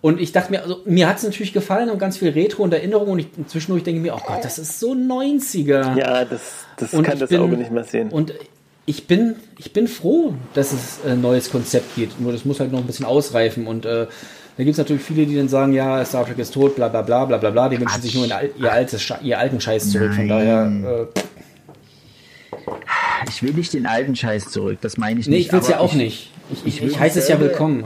Und 0.00 0.20
ich 0.20 0.32
dachte 0.32 0.52
mir, 0.52 0.62
also 0.62 0.80
mir 0.84 1.08
hat 1.08 1.18
es 1.18 1.24
natürlich 1.24 1.52
gefallen 1.52 1.90
und 1.90 1.98
ganz 1.98 2.16
viel 2.16 2.30
Retro 2.30 2.62
und 2.62 2.72
Erinnerung 2.72 3.08
und 3.08 3.18
ich, 3.18 3.26
zwischendurch 3.48 3.82
denke 3.82 3.98
ich 3.98 4.02
mir, 4.06 4.14
oh 4.14 4.20
Gott, 4.24 4.44
das 4.44 4.58
ist 4.58 4.78
so 4.78 4.92
90er. 4.92 5.98
Ja, 5.98 6.24
das, 6.24 6.40
das 6.76 6.94
Und 6.94 7.02
kann 7.02 7.18
das 7.18 7.28
bin- 7.30 7.40
Auge 7.40 7.56
nicht 7.56 7.72
mehr 7.72 7.84
sehen. 7.84 8.10
Und 8.10 8.32
ich 8.86 9.06
bin, 9.06 9.34
ich 9.58 9.72
bin 9.72 9.88
froh, 9.88 10.34
dass 10.54 10.72
es 10.72 11.00
ein 11.06 11.20
neues 11.20 11.50
Konzept 11.50 11.96
gibt. 11.96 12.20
Nur 12.20 12.32
das 12.32 12.44
muss 12.44 12.60
halt 12.60 12.72
noch 12.72 12.78
ein 12.78 12.86
bisschen 12.86 13.04
ausreifen. 13.04 13.66
Und 13.66 13.84
äh, 13.84 14.06
da 14.56 14.64
gibt 14.64 14.70
es 14.70 14.78
natürlich 14.78 15.02
viele, 15.02 15.26
die 15.26 15.36
dann 15.36 15.48
sagen, 15.48 15.72
ja, 15.74 16.02
Star 16.04 16.24
Trek 16.24 16.38
ist 16.38 16.54
tot, 16.54 16.76
bla 16.76 16.88
bla 16.88 17.02
bla 17.02 17.24
bla 17.26 17.36
bla 17.36 17.50
bla. 17.50 17.68
Die 17.68 17.78
wünschen 17.80 18.00
sich 18.00 18.14
nur 18.14 18.26
ihr, 18.26 18.72
altes, 18.72 19.12
ihr 19.22 19.38
alten 19.38 19.60
Scheiß 19.60 19.90
zurück. 19.90 20.14
Von 20.14 20.26
Nein. 20.26 20.82
daher, 20.84 21.02
äh, 21.02 21.06
Ich 23.28 23.42
will 23.42 23.52
nicht 23.52 23.72
den 23.72 23.86
alten 23.86 24.14
Scheiß 24.14 24.50
zurück, 24.50 24.78
das 24.80 24.96
meine 24.96 25.20
ich 25.20 25.26
nee, 25.26 25.36
nicht. 25.36 25.46
ich 25.46 25.52
will 25.52 25.60
es 25.60 25.68
ja 25.68 25.78
auch 25.78 25.92
ich, 25.92 25.98
nicht. 25.98 26.32
Ich, 26.52 26.66
ich, 26.66 26.82
ich 26.82 26.98
heiße 26.98 27.18
es 27.18 27.28
ja 27.28 27.40
willkommen. 27.40 27.84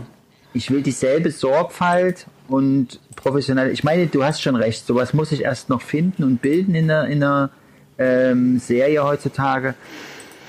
Ich 0.55 0.71
will 0.71 0.83
dieselbe 0.83 1.31
Sorgfalt 1.31 2.27
und 2.49 3.01
professionell. 3.17 3.71
Ich 3.71 3.85
meine, 3.85 4.07
du 4.07 4.23
hast 4.25 4.43
schon 4.43 4.57
recht, 4.57 4.87
sowas 4.87 5.15
muss 5.15 5.33
ich 5.33 5.43
erst 5.43 5.69
noch 5.71 5.81
finden 5.81 6.25
und 6.25 6.43
bilden 6.43 6.75
in 6.75 6.91
einer, 6.91 7.07
in 7.07 7.23
einer 7.23 7.51
ähm, 7.99 8.59
Serie 8.59 9.03
heutzutage. 9.05 9.75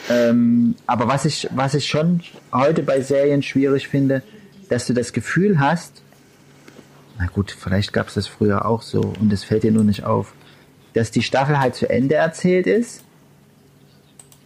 Ähm, 0.10 0.76
aber 0.86 1.08
was 1.08 1.24
ich, 1.26 1.48
was 1.56 1.74
ich 1.74 1.88
schon 1.88 2.22
heute 2.52 2.84
bei 2.84 3.02
Serien 3.02 3.42
schwierig 3.42 3.88
finde, 3.88 4.22
dass 4.68 4.86
du 4.86 4.94
das 4.94 5.14
Gefühl 5.14 5.60
hast, 5.60 6.02
na 7.18 7.28
gut, 7.28 7.56
vielleicht 7.58 7.94
gab 7.94 8.08
es 8.08 8.16
das 8.16 8.28
früher 8.28 8.66
auch 8.66 8.82
so 8.82 9.14
und 9.20 9.32
es 9.32 9.44
fällt 9.44 9.64
dir 9.64 9.72
nur 9.72 9.84
nicht 9.84 10.04
auf, 10.04 10.34
dass 10.94 11.12
die 11.12 11.22
Staffel 11.22 11.60
halt 11.60 11.76
zu 11.76 11.90
Ende 11.90 12.16
erzählt 12.16 12.68
ist 12.68 13.04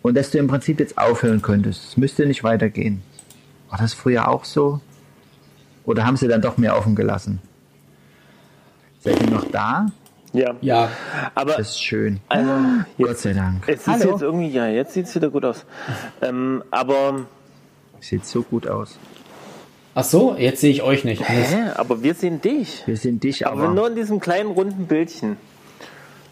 und 0.01 0.15
dass 0.15 0.31
du 0.31 0.37
im 0.37 0.47
Prinzip 0.47 0.79
jetzt 0.79 0.97
aufhören 0.97 1.41
könntest. 1.41 1.83
Es 1.89 1.97
müsste 1.97 2.25
nicht 2.25 2.43
weitergehen. 2.43 3.01
War 3.69 3.77
das 3.79 3.93
früher 3.93 4.27
auch 4.29 4.45
so? 4.45 4.79
Oder 5.85 6.05
haben 6.05 6.17
sie 6.17 6.27
dann 6.27 6.41
doch 6.41 6.57
mehr 6.57 6.77
offen 6.77 6.95
gelassen? 6.95 7.41
Seid 8.99 9.21
ihr 9.21 9.29
noch 9.29 9.45
da? 9.51 9.87
Ja. 10.33 10.55
Ja, 10.61 10.89
Aber 11.35 11.53
Das 11.53 11.69
ist 11.69 11.81
schön. 11.81 12.19
also, 12.27 12.51
Gott 12.97 13.07
jetzt, 13.09 13.21
sei 13.21 13.33
Dank. 13.33 13.63
es 13.67 13.85
sieht 13.85 14.03
jetzt 14.03 14.21
irgendwie, 14.21 14.49
ja, 14.49 14.67
jetzt 14.67 14.93
sieht 14.93 15.05
es 15.07 15.15
wieder 15.15 15.29
gut 15.29 15.45
aus. 15.45 15.65
Ähm, 16.21 16.63
aber, 16.71 17.25
Sieht 17.99 18.25
so 18.25 18.43
gut 18.43 18.67
aus. 18.67 18.99
ach 19.95 20.03
so, 20.03 20.35
jetzt 20.37 20.61
sehe 20.61 20.69
ich 20.71 20.83
euch 20.83 21.03
nicht. 21.05 21.27
hä? 21.27 21.69
aber 21.75 22.03
wir 22.03 22.13
sehen 22.13 22.41
dich. 22.41 22.83
Wir 22.85 22.97
sind 22.97 23.23
dich 23.23 23.47
Aber 23.47 23.63
aber. 23.63 23.73
nur 23.73 23.87
in 23.87 23.95
diesem 23.95 24.19
kleinen 24.19 24.51
runden 24.51 24.85
Bildchen 24.85 25.37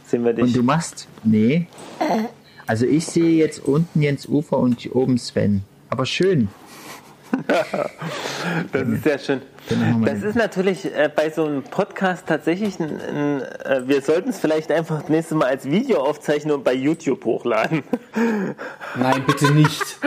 sehen 0.05 0.23
wir 0.25 0.33
dich. 0.33 0.43
Und 0.43 0.55
du 0.55 0.61
machst. 0.63 1.07
Nee. 1.23 1.67
Also 2.67 2.85
ich 2.85 3.05
sehe 3.05 3.37
jetzt 3.37 3.59
unten 3.63 4.01
Jens 4.01 4.27
Ufer 4.27 4.57
und 4.57 4.93
oben 4.95 5.17
Sven. 5.17 5.63
Aber 5.89 6.05
schön. 6.05 6.49
Das 8.71 8.87
ist 8.87 9.03
sehr 9.03 9.19
schön. 9.19 9.41
Das 10.05 10.21
ist 10.21 10.35
natürlich 10.35 10.85
äh, 10.85 11.09
bei 11.13 11.31
so 11.31 11.45
einem 11.45 11.63
Podcast 11.63 12.27
tatsächlich 12.27 12.79
ein, 12.79 13.01
ein 13.01 13.41
äh, 13.41 13.87
wir 13.87 14.01
sollten 14.01 14.29
es 14.29 14.39
vielleicht 14.39 14.71
einfach 14.71 15.01
das 15.01 15.09
nächste 15.09 15.35
Mal 15.35 15.47
als 15.47 15.65
Video 15.65 16.01
aufzeichnen 16.01 16.53
und 16.53 16.63
bei 16.63 16.73
YouTube 16.73 17.25
hochladen. 17.25 17.83
Nein, 18.95 19.23
bitte 19.25 19.51
nicht. 19.51 19.99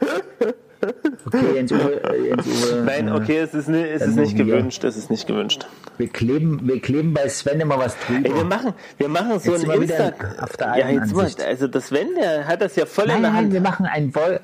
Okay, 1.26 1.54
Jens 1.54 1.72
Uwe. 1.72 2.02
äh, 2.04 2.28
Jens 2.28 2.46
Uwe 2.46 2.82
Nein, 2.84 3.08
äh, 3.08 3.12
okay, 3.12 3.38
es 3.38 3.54
ist, 3.54 3.68
ni- 3.68 3.82
es 3.82 4.02
ist 4.02 4.16
nicht 4.16 4.36
wir. 4.38 4.44
gewünscht, 4.44 4.84
es 4.84 4.96
ist 4.96 5.10
nicht 5.10 5.26
gewünscht. 5.26 5.66
Wir 5.98 6.08
kleben, 6.08 6.60
wir 6.64 6.80
kleben 6.80 7.14
bei 7.14 7.28
Sven 7.28 7.60
immer 7.60 7.78
was 7.78 7.96
drüber. 8.00 8.28
Ey, 8.28 8.34
wir 8.34 8.44
machen, 8.44 8.74
wir 8.98 9.08
machen 9.08 9.38
so 9.40 9.52
Jetzt 9.52 9.68
ein 9.68 9.82
Insta. 9.82 10.12
auf 10.40 10.56
der 10.56 10.76
ja, 10.78 10.88
jetzt 10.90 11.14
mal, 11.14 11.28
also 11.46 11.66
das 11.68 11.86
Sven, 11.88 12.08
der 12.20 12.46
hat 12.46 12.60
das 12.60 12.76
ja 12.76 12.86
voll 12.86 13.06
nein, 13.06 13.16
in 13.16 13.22
der 13.22 13.30
nein, 13.32 13.40
Hand. 13.44 13.52
wir 13.52 13.60
machen 13.60 13.86
ein 13.86 14.12
Vol 14.14 14.40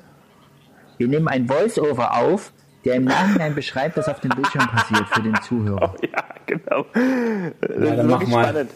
Wir 0.97 1.07
nehmen 1.07 1.27
ein 1.27 1.47
Voice-Over 1.47 2.15
auf, 2.17 2.51
der 2.85 2.95
im 2.95 3.05
Nachhinein 3.05 3.53
beschreibt, 3.55 3.97
was 3.97 4.07
auf 4.07 4.19
dem 4.21 4.29
Bildschirm 4.31 4.67
passiert 4.67 5.07
für 5.09 5.21
den 5.21 5.35
Zuhörer. 5.41 5.95
Ja, 6.03 6.23
genau. 6.45 6.85
Das 6.93 7.71
dann 7.75 7.99
ist 7.99 8.07
wirklich 8.07 8.29
mal. 8.29 8.67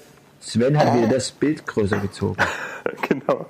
Sven 0.46 0.78
hat 0.78 0.96
wieder 0.96 1.08
das 1.08 1.32
Bild 1.32 1.66
größer 1.66 1.98
gezogen. 2.00 2.38
Genau. 3.10 3.48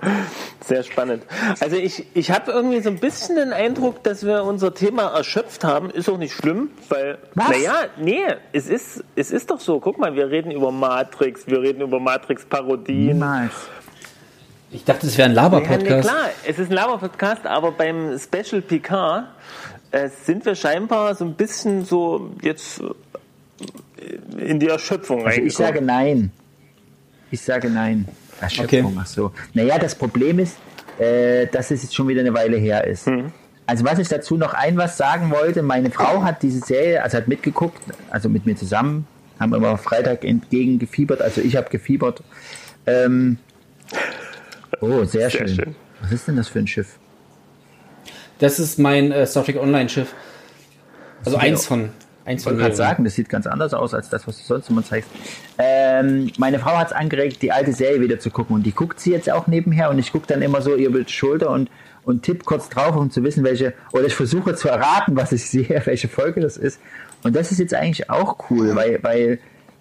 Sehr 0.65 0.81
spannend. 0.83 1.23
Also 1.59 1.75
ich, 1.75 2.05
ich 2.13 2.31
habe 2.31 2.53
irgendwie 2.53 2.79
so 2.79 2.89
ein 2.89 2.99
bisschen 2.99 3.35
den 3.35 3.51
Eindruck, 3.51 4.01
dass 4.01 4.25
wir 4.25 4.45
unser 4.45 4.73
Thema 4.73 5.13
erschöpft 5.13 5.65
haben. 5.65 5.89
Ist 5.89 6.07
auch 6.07 6.17
nicht 6.17 6.31
schlimm, 6.33 6.69
weil, 6.87 7.17
Was? 7.33 7.49
naja, 7.49 7.73
nee, 7.97 8.21
es 8.53 8.67
ist, 8.69 9.03
es 9.17 9.31
ist 9.31 9.51
doch 9.51 9.59
so. 9.59 9.81
Guck 9.81 9.97
mal, 9.99 10.15
wir 10.15 10.29
reden 10.29 10.51
über 10.51 10.71
Matrix, 10.71 11.47
wir 11.47 11.59
reden 11.61 11.81
über 11.81 11.99
Matrix-Parodien. 11.99 13.07
Niemals. 13.07 13.51
Ich 14.71 14.85
dachte, 14.85 15.05
es 15.05 15.17
wäre 15.17 15.27
ein 15.27 15.35
Ja, 15.35 15.49
nee, 15.49 15.55
Laber-Podcast. 15.57 16.07
klar, 16.09 16.29
es 16.47 16.57
ist 16.57 16.69
ein 16.69 16.73
Laber-Podcast, 16.75 17.45
aber 17.45 17.71
beim 17.73 18.17
Special 18.17 18.61
Picard 18.61 19.25
äh, 19.91 20.07
sind 20.23 20.45
wir 20.45 20.55
scheinbar 20.55 21.13
so 21.15 21.25
ein 21.25 21.33
bisschen 21.33 21.83
so 21.83 22.31
jetzt 22.41 22.81
äh, 23.99 24.45
in 24.49 24.61
die 24.61 24.67
Erschöpfung 24.69 25.25
Also 25.25 25.41
ich 25.41 25.59
reingekommen. 25.59 25.67
sage 25.67 25.81
nein. 25.81 26.31
Ich 27.35 27.41
sage 27.41 27.69
nein. 27.69 28.07
Erschöpfung, 28.39 28.85
Okay. 28.85 28.95
ach 29.01 29.05
so. 29.05 29.31
Naja, 29.53 29.77
das 29.77 29.93
Problem 29.95 30.39
ist, 30.39 30.55
äh, 30.99 31.47
dass 31.47 31.69
es 31.69 31.83
jetzt 31.83 31.93
schon 31.93 32.07
wieder 32.07 32.21
eine 32.21 32.33
Weile 32.33 32.55
her 32.55 32.85
ist. 32.87 33.09
Also 33.65 33.83
was 33.83 33.99
ich 33.99 34.07
dazu 34.07 34.37
noch 34.37 34.53
ein 34.53 34.77
was 34.77 34.95
sagen 34.95 35.31
wollte, 35.31 35.61
meine 35.61 35.91
Frau 35.91 36.23
hat 36.23 36.41
diese 36.43 36.59
Serie, 36.59 37.03
also 37.03 37.17
hat 37.17 37.27
mitgeguckt, 37.27 37.81
also 38.09 38.29
mit 38.29 38.45
mir 38.45 38.55
zusammen, 38.55 39.05
haben 39.37 39.53
immer 39.53 39.77
Freitag 39.77 40.23
entgegen 40.23 40.79
gefiebert, 40.79 41.21
also 41.21 41.41
ich 41.41 41.57
habe 41.57 41.69
gefiebert. 41.69 42.23
Ähm, 42.85 43.37
oh, 44.79 45.03
sehr, 45.03 45.29
Sehr 45.29 45.31
schön. 45.31 45.47
schön. 45.49 45.75
Was 46.01 46.11
ist 46.13 46.27
denn 46.29 46.37
das 46.37 46.47
für 46.47 46.59
ein 46.59 46.67
Schiff? 46.67 46.97
Das 48.39 48.59
ist 48.59 48.79
mein 48.79 49.11
äh, 49.11 49.25
Star 49.25 49.43
Trek 49.43 49.57
Online-Schiff. 49.57 50.13
Also 51.25 51.35
eins 51.37 51.65
von, 51.65 51.89
eins 52.25 52.41
Ich 52.41 52.47
von 52.47 52.57
gerade 52.57 52.75
sagen, 52.75 53.03
das 53.03 53.15
sieht 53.15 53.29
ganz 53.29 53.47
anders 53.47 53.73
aus 53.73 53.93
als 53.93 54.09
das, 54.09 54.27
was 54.27 54.37
du 54.37 54.43
sonst 54.43 54.69
immer 54.69 54.83
zeigst. 54.83 55.09
Ähm, 55.57 56.31
meine 56.37 56.59
Frau 56.59 56.77
hat 56.77 56.87
es 56.87 56.93
angeregt, 56.93 57.41
die 57.41 57.51
alte 57.51 57.71
Serie 57.71 58.01
wieder 58.01 58.19
zu 58.19 58.31
gucken 58.31 58.55
und 58.55 58.63
die 58.63 58.73
guckt 58.73 58.99
sie 58.99 59.11
jetzt 59.11 59.31
auch 59.31 59.47
nebenher 59.47 59.89
und 59.89 59.99
ich 59.99 60.11
gucke 60.11 60.27
dann 60.27 60.41
immer 60.41 60.61
so 60.61 60.75
über 60.75 60.99
die 60.99 61.11
Schulter 61.11 61.51
und, 61.51 61.69
und 62.03 62.23
tipp 62.23 62.45
kurz 62.45 62.69
drauf, 62.69 62.95
um 62.95 63.11
zu 63.11 63.23
wissen, 63.23 63.43
welche, 63.43 63.73
oder 63.93 64.05
ich 64.05 64.15
versuche 64.15 64.55
zu 64.55 64.67
erraten, 64.67 65.15
was 65.15 65.31
ich 65.31 65.49
sehe, 65.49 65.81
welche 65.85 66.07
Folge 66.07 66.41
das 66.41 66.57
ist. 66.57 66.81
Und 67.23 67.35
das 67.35 67.51
ist 67.51 67.59
jetzt 67.59 67.73
eigentlich 67.73 68.09
auch 68.09 68.49
cool, 68.49 68.75
weil, 68.75 68.99
weil 69.03 69.39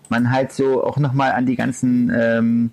man 0.09 0.31
halt 0.31 0.53
so 0.53 0.85
auch 0.85 0.99
nochmal 0.99 1.33
an 1.33 1.47
die 1.47 1.57
ganzen 1.57 2.13
ähm, 2.15 2.71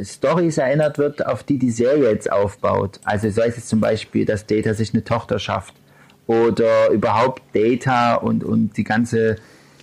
Stories 0.00 0.58
erinnert 0.58 0.98
wird, 0.98 1.26
auf 1.26 1.42
die 1.42 1.58
die 1.58 1.70
Serie 1.70 2.10
jetzt 2.10 2.30
aufbaut. 2.30 3.00
Also 3.04 3.30
sei 3.30 3.46
es 3.46 3.56
jetzt 3.56 3.68
zum 3.68 3.80
Beispiel, 3.80 4.24
dass 4.24 4.46
Data 4.46 4.74
sich 4.74 4.94
eine 4.94 5.02
Tochter 5.02 5.40
schafft 5.40 5.74
oder 6.28 6.90
überhaupt 6.90 7.42
Data 7.54 8.14
und, 8.14 8.44
und 8.44 8.76
die 8.76 8.84
ganze 8.84 9.36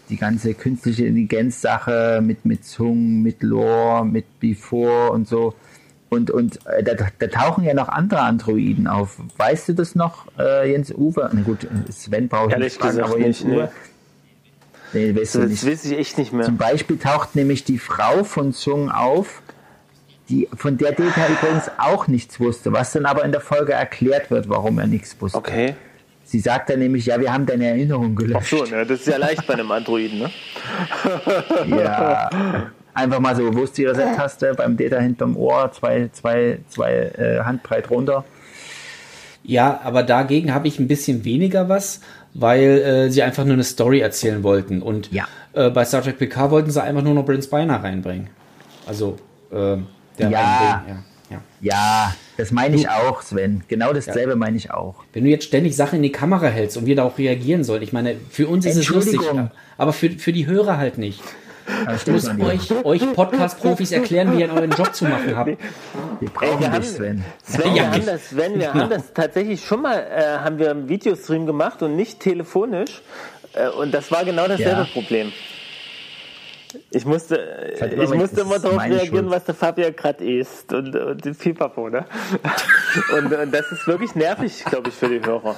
die 0.10 0.18
ganze 0.18 0.54
künstliche 0.54 1.06
Intelligenz-Sache 1.06 2.22
mit, 2.24 2.46
mit 2.46 2.64
Zung, 2.64 3.24
mit 3.24 3.42
Lore, 3.42 4.06
mit 4.06 4.40
Before 4.40 5.12
und 5.12 5.28
so. 5.28 5.56
Und, 6.10 6.30
und 6.30 6.60
äh, 6.68 6.84
da, 6.84 6.94
da 7.18 7.28
tauchen 7.28 7.64
ja 7.64 7.74
noch 7.74 7.90
andere 7.90 8.22
Androiden 8.22 8.88
auf. 8.88 9.18
Weißt 9.38 9.70
du 9.70 9.74
das 9.74 9.96
noch, 9.96 10.28
äh, 10.38 10.72
Jens 10.72 10.94
Uwe? 10.94 11.30
Na 11.34 11.42
gut, 11.42 11.68
Sven 11.90 12.28
brauche 12.28 12.52
ich 12.52 12.58
nicht 12.58 12.78
fragen, 12.78 12.98
gesagt 12.98 13.12
aber 13.14 13.20
Jens 13.20 13.44
nicht, 13.44 13.50
nee. 13.50 13.58
Uwe. 13.58 13.72
Nee, 14.94 15.16
weißt 15.20 15.36
du 15.36 15.40
Das 15.40 15.50
nicht. 15.50 15.66
weiß 15.66 15.86
ich 15.86 15.98
echt 15.98 16.18
nicht 16.20 16.32
mehr. 16.32 16.46
Zum 16.46 16.58
Beispiel 16.58 16.98
taucht 16.98 17.36
nämlich 17.36 17.64
die 17.64 17.80
Frau 17.80 18.24
von 18.24 18.52
Sung 18.52 18.92
auf, 18.92 19.42
die, 20.30 20.48
von 20.56 20.78
der 20.78 20.92
Data 20.92 21.28
übrigens 21.28 21.72
auch 21.80 22.08
nichts 22.08 22.40
wusste, 22.40 22.72
was 22.72 22.92
dann 22.92 23.06
aber 23.06 23.26
in 23.26 23.32
der 23.32 23.42
Folge 23.42 23.74
erklärt 23.74 24.30
wird, 24.30 24.50
warum 24.50 24.78
er 24.78 24.88
nichts 24.88 25.20
wusste. 25.20 25.38
Okay. 25.38 25.76
Sie 26.28 26.40
sagt 26.40 26.70
dann 26.72 26.80
nämlich, 26.80 27.06
ja, 27.06 27.20
wir 27.20 27.32
haben 27.32 27.46
deine 27.46 27.68
Erinnerung 27.68 28.12
Ach 28.14 28.18
gelöscht. 28.24 28.50
so, 28.50 28.66
ne, 28.66 28.86
das 28.86 29.00
ist 29.02 29.08
ja 29.08 29.18
leicht 29.18 29.46
bei 29.46 29.54
einem 29.54 29.72
Androiden, 29.72 30.20
ne? 30.20 30.32
Ja. 31.68 32.30
Einfach 32.94 33.20
mal 33.20 33.36
so, 33.36 33.50
ist 33.62 33.78
die 33.78 33.86
Reset-Taste? 33.86 34.54
Beim 34.56 34.76
Data 34.78 34.98
hinterm 35.00 35.36
Ohr, 35.38 35.72
zwei, 35.72 36.10
zwei, 36.14 36.60
zwei 36.70 36.94
äh, 37.18 37.40
Handbreit 37.44 37.90
runter. 37.92 38.24
Ja, 39.44 39.82
aber 39.84 40.02
dagegen 40.02 40.54
habe 40.54 40.68
ich 40.68 40.80
ein 40.80 40.88
bisschen 40.88 41.24
weniger 41.26 41.70
was, 41.70 42.00
weil 42.34 42.62
äh, 42.80 43.10
sie 43.12 43.22
einfach 43.22 43.44
nur 43.44 43.54
eine 43.54 43.64
Story 43.64 44.00
erzählen 44.00 44.42
wollten. 44.44 44.82
Und 44.82 45.12
Ja. 45.12 45.28
äh, 45.54 45.70
bei 45.70 45.86
Star 45.86 46.02
Trek 46.02 46.18
PK 46.18 46.50
wollten 46.52 46.72
sie 46.72 46.82
einfach 46.82 47.04
nur 47.04 47.14
noch 47.14 47.26
Brent 47.26 47.44
Spiner 47.44 47.84
reinbringen. 47.84 48.30
Also, 48.88 49.18
äh, 49.52 49.78
der 50.18 50.30
Ja. 50.30 50.40
reinbringen, 50.40 50.82
ja, 50.88 51.04
ja. 51.66 51.76
Ja, 51.76 52.16
das 52.38 52.52
meine 52.52 52.76
ich 52.76 52.90
auch, 52.90 53.22
Sven. 53.22 53.64
Genau 53.68 53.92
dasselbe 53.94 54.36
meine 54.36 54.58
ich 54.58 54.72
auch. 54.72 54.96
Wenn 55.14 55.24
du 55.24 55.30
jetzt 55.30 55.46
ständig 55.46 55.76
Sachen 55.76 55.96
in 55.98 56.04
die 56.04 56.12
Kamera 56.12 56.48
hältst 56.48 56.78
und 56.78 56.86
wir 56.86 56.96
da 56.96 57.04
auch 57.04 57.18
reagieren 57.18 57.64
sollen, 57.64 57.82
ich 57.82 57.94
meine, 57.94 58.16
für 58.30 58.48
uns 58.48 58.66
ist 58.66 58.76
es 58.76 58.90
lustig, 58.90 59.20
aber 59.78 59.94
für, 59.94 60.10
für 60.12 60.32
die 60.34 60.46
Hörer 60.46 60.78
halt 60.78 60.98
nicht. 60.98 61.22
Ich 61.96 62.06
muss 62.12 62.28
euch, 62.30 62.86
euch 62.86 63.14
Podcast-Profis 63.14 63.92
erklären, 63.92 64.36
wie 64.38 64.42
ihr 64.42 64.54
euren 64.54 64.70
Job 64.72 64.94
zu 64.94 65.06
machen 65.06 65.36
habt. 65.36 65.58
Wir 66.20 66.30
brauchen 66.30 66.60
wir 66.60 66.72
haben- 66.72 66.82
dich, 66.82 66.92
Sven. 66.92 67.26
Sven, 67.44 67.76
Ja, 67.76 67.84
wir 67.84 67.92
haben 67.94 68.06
das, 68.06 68.30
Sven, 68.30 68.60
wir 68.60 68.74
haben 68.74 68.90
das 68.90 69.14
tatsächlich 69.14 69.66
schon 69.66 69.82
mal, 69.82 69.98
äh, 69.98 70.38
haben 70.44 70.60
wir 70.60 70.70
einen 70.70 70.88
Videostream 70.88 71.48
gemacht 71.48 71.82
und 71.82 71.96
nicht 71.96 72.20
telefonisch. 72.20 73.02
Äh, 73.54 73.70
und 73.70 73.92
das 73.94 74.12
war 74.12 74.24
genau 74.26 74.48
dasselbe 74.48 74.82
Ja. 74.82 74.88
Problem. 74.94 75.32
Ich 76.92 77.06
musste, 77.06 77.74
ich 77.80 78.10
musste 78.14 78.42
immer 78.42 78.60
darauf 78.60 78.80
reagieren, 78.82 79.08
Schuld. 79.08 79.30
was 79.30 79.44
der 79.46 79.56
Fabian 79.56 79.96
gerade 79.96 80.24
isst 80.24 80.72
und, 80.74 80.96
und 80.96 81.24
den 81.26 81.36
Pipapo, 81.36 81.90
ne? 81.90 82.06
und, 83.18 83.34
und 83.34 83.52
das 83.54 83.72
ist 83.72 83.88
wirklich 83.88 84.16
nervig, 84.16 84.64
glaube 84.66 84.90
ich, 84.90 84.96
für 84.96 85.10
die 85.10 85.26
Hörer. 85.26 85.56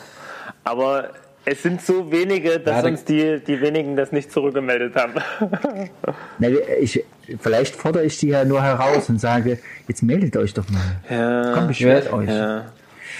Aber 0.64 1.10
es 1.46 1.64
sind 1.64 1.82
so 1.82 2.12
wenige, 2.12 2.60
dass 2.60 2.78
Ja, 2.78 2.82
da- 2.82 2.88
uns 2.90 3.04
die, 3.06 3.40
die 3.40 3.62
wenigen 3.62 3.96
das 3.96 4.12
nicht 4.12 4.32
zurückgemeldet 4.32 4.96
haben. 4.96 5.14
Na, 6.40 6.48
ich, 6.80 7.04
vielleicht 7.40 7.76
fordere 7.76 8.04
ich 8.06 8.18
die 8.18 8.28
ja 8.30 8.44
nur 8.46 8.62
heraus 8.62 9.10
und 9.10 9.20
sage, 9.20 9.60
jetzt 9.88 10.04
meldet 10.04 10.36
euch 10.38 10.54
doch 10.54 10.66
mal. 10.70 10.82
ja, 11.10 11.54
Komm, 11.54 11.68
beschwert 11.68 12.06
Ja, 12.06 12.14
euch. 12.14 12.30
ja, 12.30 12.66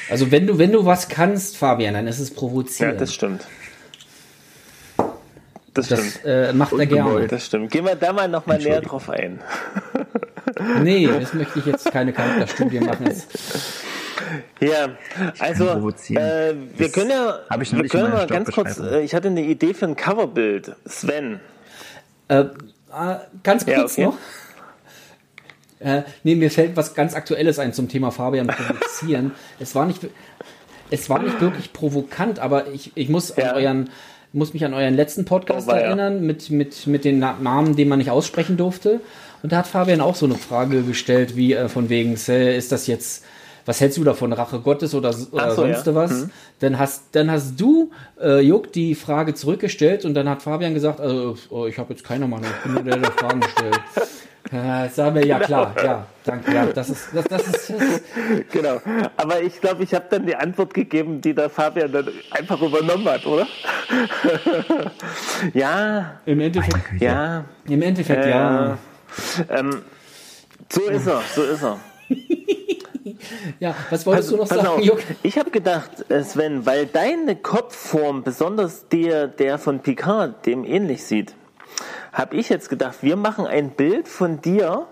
Also 0.10 0.32
wenn 0.32 0.46
du, 0.48 0.58
wenn 0.58 0.72
du 0.72 0.86
was 0.86 1.08
kannst, 1.08 1.58
Fabian, 1.58 1.94
dann 1.94 2.08
ist 2.08 2.20
es 2.20 2.30
ja, 2.30 2.36
provozieren. 2.36 2.98
das 2.98 3.14
stimmt. 3.14 3.46
Das 5.78 5.86
stimmt. 5.86 6.20
das 6.24 6.50
äh, 6.50 6.54
macht 6.54 6.74
er 6.74 6.86
gerne. 6.86 7.28
Das 7.28 7.46
stimmt. 7.46 7.72
Gehen 7.72 7.86
wir 7.86 7.96
da 7.96 8.14
mal 8.14 8.28
noch 8.28 8.46
mal 8.46 8.58
näher 8.58 8.82
drauf 8.82 9.10
ein. 9.10 9.40
Nee, 10.82 11.06
das 11.08 11.34
möchte 11.34 11.60
ich 11.60 11.66
jetzt 11.66 11.92
keine 11.92 12.14
Charakterstudie 12.14 12.80
machen. 12.80 13.06
Jetzt. 13.08 13.28
Ja, 14.60 14.90
also 15.40 15.66
äh, 15.68 15.76
wir 15.76 16.56
Das 16.78 16.92
können 16.92 17.12
ja, 17.12 17.40
hab 17.50 17.62
ich 17.62 17.72
noch 17.72 17.84
wir 17.84 17.90
können 17.90 18.12
mal 18.12 18.28
ganz 18.28 18.52
kurz, 18.52 18.78
äh, 18.80 19.02
ich 19.02 19.14
hatte 19.14 19.28
eine 19.28 19.44
Idee 19.44 19.74
für 19.74 19.86
ein 19.86 19.96
Coverbild. 19.96 20.76
Sven, 20.86 21.40
Äh, 22.28 22.40
äh, 22.40 22.48
ganz 23.44 23.66
Ja, 23.66 23.76
kurz 23.80 23.94
okay. 23.94 24.06
noch. 24.06 24.18
Äh, 25.80 26.02
nee, 26.24 26.36
mir 26.36 26.50
fällt 26.50 26.76
was 26.76 26.96
ganz 26.96 27.14
Aktuelles 27.14 27.60
ein 27.60 27.72
zum 27.74 27.88
Thema 27.88 28.12
Fabian 28.12 28.48
provozieren. 28.48 29.32
es 29.60 29.76
war 29.76 29.86
nicht, 29.86 30.02
es 30.90 31.10
war 31.10 31.20
nicht 31.20 31.40
wirklich 31.40 31.72
provokant, 31.72 32.40
aber 32.40 32.68
ich, 32.68 32.92
ich 32.96 33.10
muss 33.10 33.34
Ja. 33.38 33.52
an 33.52 33.56
euren, 33.56 33.90
muss 34.38 34.54
mich 34.54 34.64
an 34.64 34.74
euren 34.74 34.94
letzten 34.94 35.26
Podcast 35.26 35.68
Oh, 35.68 35.72
erinnern 35.72 36.26
mit, 36.26 36.50
mit, 36.50 36.88
mit 36.88 37.04
den 37.04 37.20
Na 37.20 37.38
Namen, 37.42 37.76
den 37.76 37.90
man 37.90 37.98
nicht 37.98 38.12
aussprechen 38.12 38.56
durfte. 38.56 39.02
Und 39.44 39.52
da 39.52 39.58
hat 39.58 39.68
Fabian 39.68 40.00
auch 40.00 40.16
so 40.16 40.26
eine 40.26 40.36
Frage 40.36 40.84
gestellt, 40.84 41.36
wie 41.36 41.54
äh, 41.54 41.68
von 41.70 41.90
wegen, 41.90 42.14
ist 42.14 42.72
das 42.72 42.88
jetzt, 42.88 43.24
was 43.66 43.82
hältst 43.82 43.98
du 43.98 44.04
davon, 44.04 44.34
Rache 44.34 44.60
Gottes 44.60 44.94
oder, 44.94 45.14
oder 45.32 45.50
so, 45.52 45.62
sonst 45.62 45.88
ja. 45.88 45.96
was? 45.96 46.12
Mhm. 46.12 46.30
Dann 46.60 46.80
hast, 46.80 47.04
dann 47.14 47.32
hast 47.32 47.60
du, 47.60 47.92
äh, 48.22 48.40
Juck, 48.42 48.72
die 48.72 48.96
Frage 48.96 49.34
zurückgestellt 49.34 50.06
und 50.06 50.14
dann 50.14 50.30
hat 50.30 50.44
Fabian 50.44 50.74
gesagt, 50.74 51.00
also, 51.00 51.36
oh, 51.50 51.66
ich 51.66 51.78
habe 51.78 51.94
jetzt 51.94 52.04
keine 52.04 52.28
Meinung, 52.28 52.46
ich 52.58 52.64
bin 52.64 52.74
nur 52.74 52.84
der, 52.84 52.98
der 52.98 53.12
Fragen 53.12 53.42
stellt. 53.44 53.80
Äh, 54.52 54.90
sagen 54.90 55.16
wir, 55.16 55.26
ja 55.26 55.40
klar, 55.40 55.76
ja, 55.84 56.06
danke, 56.24 56.54
ja, 56.54 56.66
das 56.68 56.90
ist, 56.90 57.10
das, 57.14 57.26
das 57.26 57.42
ist, 57.48 57.70
das 57.70 57.82
ist 57.82 58.04
genau. 58.52 58.80
Aber 59.18 59.42
ich 59.42 59.60
glaube, 59.60 59.84
ich 59.84 59.94
habe 59.94 60.06
dann 60.10 60.26
die 60.26 60.36
Antwort 60.36 60.74
gegeben, 60.74 61.20
die 61.22 61.34
der 61.34 61.50
Fabian 61.50 61.92
dann 61.92 62.08
einfach 62.32 62.62
übernommen 62.62 63.08
hat, 63.10 63.26
oder? 63.26 63.48
ja, 65.54 66.20
im 66.26 66.40
Endeffekt, 66.40 67.02
ja, 67.02 67.44
im 67.68 67.82
Endeffekt, 67.82 68.26
ja. 68.26 68.78
ähm, 69.50 69.82
so 70.72 70.82
ist 70.84 71.08
er, 71.08 71.22
so 71.36 71.44
ist 71.44 71.64
er. 71.64 71.80
Ja, 73.60 73.76
was 73.90 74.06
wolltest 74.06 74.32
du 74.32 74.38
noch 74.38 74.48
Pass 74.48 74.58
sagen, 74.58 74.68
auf. 74.68 74.82
Juck? 74.82 75.00
Ich 75.24 75.38
habe 75.38 75.50
gedacht, 75.50 76.10
äh, 76.10 76.24
Sven, 76.24 76.66
weil 76.66 76.86
deine 76.86 77.36
Kopfform 77.36 78.24
besonders 78.24 78.88
der, 78.90 79.28
der 79.28 79.58
von 79.58 79.80
Picard 79.80 80.46
dem 80.46 80.64
ähnlich 80.66 81.04
sieht, 81.04 81.34
habe 82.18 82.36
ich 82.36 82.50
jetzt 82.50 82.70
gedacht, 82.70 82.98
wir 83.02 83.16
machen 83.16 83.46
ein 83.46 83.70
Bild 83.70 84.08
von 84.08 84.42
dir 84.42 84.88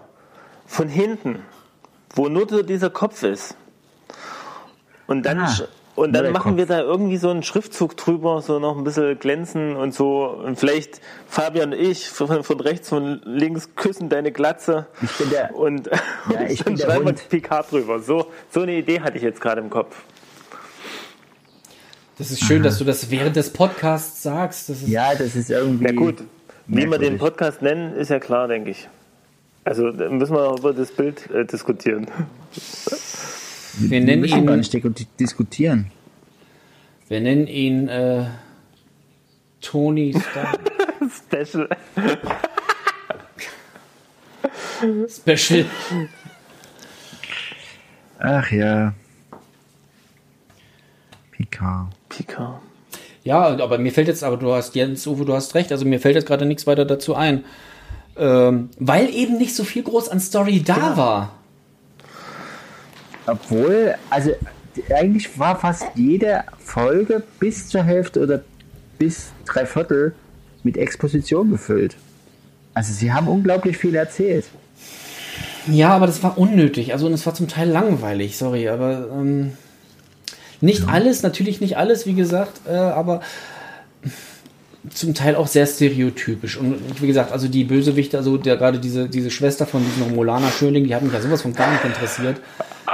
von 0.68 0.88
hinten, 0.88 1.40
wo 2.14 2.30
nur 2.30 2.48
so 2.48 2.62
dieser 2.62 2.90
Kopf 2.90 3.24
ist. 3.24 3.56
Und 5.08 5.26
dann, 5.26 5.40
Ah, 5.40 5.54
und 5.96 6.14
dann 6.14 6.32
machen 6.32 6.52
Kopf. 6.52 6.58
wir 6.58 6.66
da 6.66 6.80
irgendwie 6.82 7.18
so 7.18 7.30
einen 7.30 7.42
Schriftzug 7.44 7.96
drüber, 7.98 8.42
so 8.42 8.60
noch 8.60 8.78
ein 8.78 8.84
bisschen 8.84 9.18
glänzen 9.18 9.76
und 9.76 9.94
so. 9.94 10.26
Und 10.28 10.60
vielleicht 10.60 11.02
Fabian 11.28 11.74
und 11.74 11.80
ich 11.80 12.10
von, 12.10 12.44
von 12.44 12.60
rechts, 12.60 12.90
von 12.90 13.22
links 13.26 13.70
küssen 13.76 14.10
deine 14.10 14.32
Glatze. 14.32 14.88
Ich 15.02 15.12
bin 15.18 15.30
der- 15.30 15.56
und, 15.56 15.88
Ja, 16.32 16.42
ich 16.48 16.60
dann 16.64 16.74
bin 16.74 16.76
der 16.78 16.86
schreiben 16.86 17.06
wir. 17.06 17.14
Picard 17.14 17.72
drüber. 17.72 18.00
So, 18.00 18.28
so 18.52 18.62
eine 18.62 18.74
Idee 18.76 19.02
hatte 19.02 19.18
ich 19.18 19.24
jetzt 19.24 19.42
gerade 19.42 19.62
im 19.62 19.70
Kopf. 19.70 19.96
Das 22.18 22.32
ist 22.32 22.44
schön, 22.46 22.64
dass 22.64 22.78
du 22.78 22.86
das 22.86 23.10
während 23.12 23.36
des 23.36 23.52
Podcasts 23.52 24.24
sagst. 24.24 24.70
Das 24.70 24.82
ist, 24.82 24.88
Ja, 24.88 25.16
das 25.16 25.36
ist 25.36 25.50
irgendwie. 25.50 25.84
Na 25.86 25.92
gut, 25.92 26.24
wie 26.68 26.90
wir 26.90 26.98
den. 26.98 27.18
Podcast 27.18 27.62
nennen, 27.62 27.94
ist 27.96 28.10
ja 28.10 28.20
klar, 28.20 28.48
denke 28.48 28.72
ich. 28.72 28.88
Also 29.64 29.92
da 29.92 30.10
müssen 30.10 30.34
wir 30.36 30.42
auch 30.50 30.60
über 30.60 30.74
das 30.74 30.92
Bild 30.92 31.30
äh, 31.32 31.46
diskutieren. 31.46 32.08
wir 33.78 33.90
Wir 33.90 34.02
nennen 34.02 34.22
gar 34.46 34.54
ihn, 34.56 34.60
nicht 34.60 34.74
dis- 34.74 35.08
diskutieren. 35.20 35.92
wir 37.08 37.20
nennen 37.22 37.48
ihn 37.48 37.88
äh, 37.88 38.26
Tony 39.62 40.14
Stark 40.20 40.60
Special. 41.46 41.70
Special. 45.10 45.66
Ach 48.20 48.52
ja. 48.52 48.94
Picard. 51.32 51.88
Picard. 52.10 52.62
Ja, 53.26 53.42
aber 53.42 53.80
mir 53.80 53.92
fällt 53.92 54.08
jetzt, 54.08 54.24
aber 54.24 54.38
du 54.38 54.54
hast, 54.54 54.76
Jens, 54.76 55.06
Uwe, 55.08 55.26
du 55.26 55.34
hast 55.34 55.56
recht, 55.56 55.72
also 55.72 55.84
mir 55.84 56.00
fällt 56.00 56.16
jetzt 56.16 56.28
gerade 56.28 56.46
nichts 56.46 56.68
weiter 56.68 56.86
dazu 56.86 57.16
ein. 57.16 57.44
Ähm, 58.18 58.70
weil 58.80 59.14
eben 59.14 59.38
nicht 59.38 59.56
so 59.56 59.64
viel 59.64 59.82
groß 59.84 60.10
an 60.10 60.20
Story 60.20 60.62
da 60.64 60.96
war. 60.96 61.34
Obwohl, 63.26 63.96
also 64.12 64.30
eigentlich 64.96 65.40
war 65.40 65.60
fast 65.60 65.86
jede 65.96 66.44
Folge 66.60 67.24
bis 67.40 67.68
zur 67.68 67.84
Hälfte 67.84 68.22
oder 68.22 68.44
bis 69.00 69.32
drei 69.46 69.66
Viertel 69.66 70.14
mit 70.64 70.78
Exposition 70.78 71.50
gefüllt. 71.50 71.98
Also 72.76 72.94
sie 72.94 73.12
haben 73.12 73.28
unglaublich 73.28 73.78
viel 73.78 73.96
erzählt. 73.96 74.46
Ja, 75.68 75.90
aber 75.90 76.06
das 76.06 76.22
war 76.22 76.38
unnötig. 76.38 76.94
Also, 76.94 77.08
und 77.08 77.14
es 77.14 77.26
war 77.26 77.34
zum 77.34 77.48
Teil 77.48 77.70
langweilig, 77.70 78.38
sorry, 78.38 78.70
aber 78.70 79.10
ähm, 79.12 79.54
nicht 80.66 80.88
alles, 80.90 81.24
natürlich 81.24 81.62
nicht 81.62 81.78
alles, 81.78 82.06
wie 82.06 82.14
gesagt, 82.14 82.62
äh, 82.68 82.76
aber 82.76 83.22
zum 84.94 85.14
Teil 85.14 85.36
auch 85.36 85.48
sehr 85.48 85.66
stereotypisch. 85.66 86.58
Und 86.58 87.02
wie 87.02 87.08
gesagt, 87.08 87.32
also 87.32 87.48
die 87.48 87.64
Bösewichte, 87.64 88.18
also 88.18 88.38
der, 88.38 88.58
gerade 88.58 88.80
diese, 88.80 89.10
diese 89.10 89.32
Schwester 89.32 89.66
von 89.66 89.84
diesem 89.84 90.04
Romulaner 90.04 90.50
Schönling, 90.52 90.84
die 90.86 90.94
hat 90.94 91.02
mich 91.02 91.14
ja 91.14 91.22
sowas 91.22 91.42
von 91.42 91.54
gar 91.54 91.72
nicht 91.72 91.86
interessiert. 91.86 92.42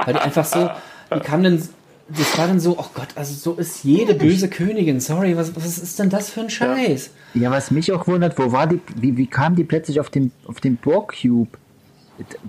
Weil 0.06 0.14
die 0.14 0.20
einfach 0.20 0.46
so, 0.46 0.70
die 1.14 1.20
kam 1.20 1.44
dann, 1.44 1.62
das 2.08 2.38
war 2.38 2.48
dann 2.48 2.60
so, 2.60 2.78
oh 2.78 2.86
Gott, 2.94 3.10
also 3.16 3.34
so 3.34 3.60
ist 3.60 3.84
jede 3.84 4.14
böse 4.14 4.50
Königin, 4.50 5.00
sorry, 5.00 5.36
was, 5.36 5.56
was 5.56 5.78
ist 5.78 6.00
denn 6.00 6.10
das 6.10 6.30
für 6.30 6.42
ein 6.42 6.50
Scheiß? 6.50 7.12
Ja, 7.34 7.52
was 7.52 7.72
mich 7.72 7.92
auch 7.92 8.08
wundert, 8.08 8.38
wo 8.38 8.52
war 8.52 8.68
die, 8.68 8.80
wie, 8.96 9.18
wie 9.18 9.28
kam 9.28 9.56
die 9.56 9.64
plötzlich 9.64 10.00
auf 10.00 10.10
den, 10.10 10.32
auf 10.46 10.60
den 10.60 10.78
Borg 10.78 11.16
Cube? 11.22 11.58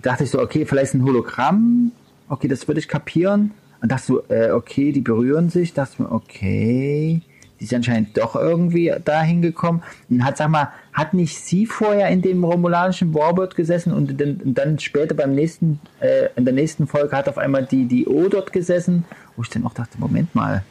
Dachte 0.00 0.24
ich 0.24 0.30
so, 0.30 0.40
okay, 0.40 0.66
vielleicht 0.66 0.94
ein 0.94 1.04
Hologramm. 1.04 1.92
Okay, 2.28 2.48
das 2.48 2.68
würde 2.68 2.80
ich 2.80 2.88
kapieren. 2.88 3.52
Und 3.82 3.90
dachte 3.90 4.06
so, 4.06 4.22
äh, 4.28 4.50
okay, 4.52 4.92
die 4.92 5.00
berühren 5.00 5.50
sich. 5.50 5.74
Dachte 5.74 6.02
mir, 6.02 6.12
okay, 6.12 7.20
die 7.58 7.64
ist 7.64 7.74
anscheinend 7.74 8.16
doch 8.16 8.36
irgendwie 8.36 8.94
dahin 9.04 9.42
gekommen. 9.42 9.82
Und 10.08 10.24
hat, 10.24 10.36
sag 10.36 10.50
mal, 10.50 10.68
hat 10.92 11.14
nicht 11.14 11.36
sie 11.38 11.66
vorher 11.66 12.08
in 12.08 12.22
dem 12.22 12.44
romulanischen 12.44 13.12
Warbird 13.12 13.56
gesessen 13.56 13.92
und 13.92 14.20
dann, 14.20 14.40
und 14.44 14.56
dann 14.56 14.78
später 14.78 15.14
beim 15.14 15.34
nächsten, 15.34 15.80
äh, 16.00 16.28
in 16.36 16.44
der 16.44 16.54
nächsten 16.54 16.86
Folge 16.86 17.16
hat 17.16 17.28
auf 17.28 17.38
einmal 17.38 17.66
die, 17.66 17.86
die 17.86 18.06
O 18.06 18.28
dort 18.28 18.52
gesessen, 18.52 19.04
wo 19.36 19.42
ich 19.42 19.48
dann 19.48 19.66
auch 19.66 19.74
dachte, 19.74 19.98
Moment 19.98 20.34
mal, 20.34 20.62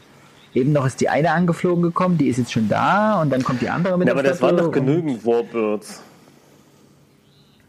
eben 0.54 0.72
noch 0.72 0.86
ist 0.86 1.00
die 1.00 1.08
eine 1.08 1.32
angeflogen 1.32 1.82
gekommen, 1.82 2.16
die 2.16 2.28
ist 2.28 2.38
jetzt 2.38 2.52
schon 2.52 2.68
da 2.68 3.20
und 3.20 3.30
dann 3.30 3.42
kommt 3.42 3.60
die 3.60 3.68
andere 3.68 3.98
mit 3.98 4.08
Ja, 4.08 4.14
aber 4.14 4.22
das 4.22 4.40
waren 4.40 4.56
doch 4.56 4.70
genügend 4.70 5.24
Warbirds. 5.24 6.02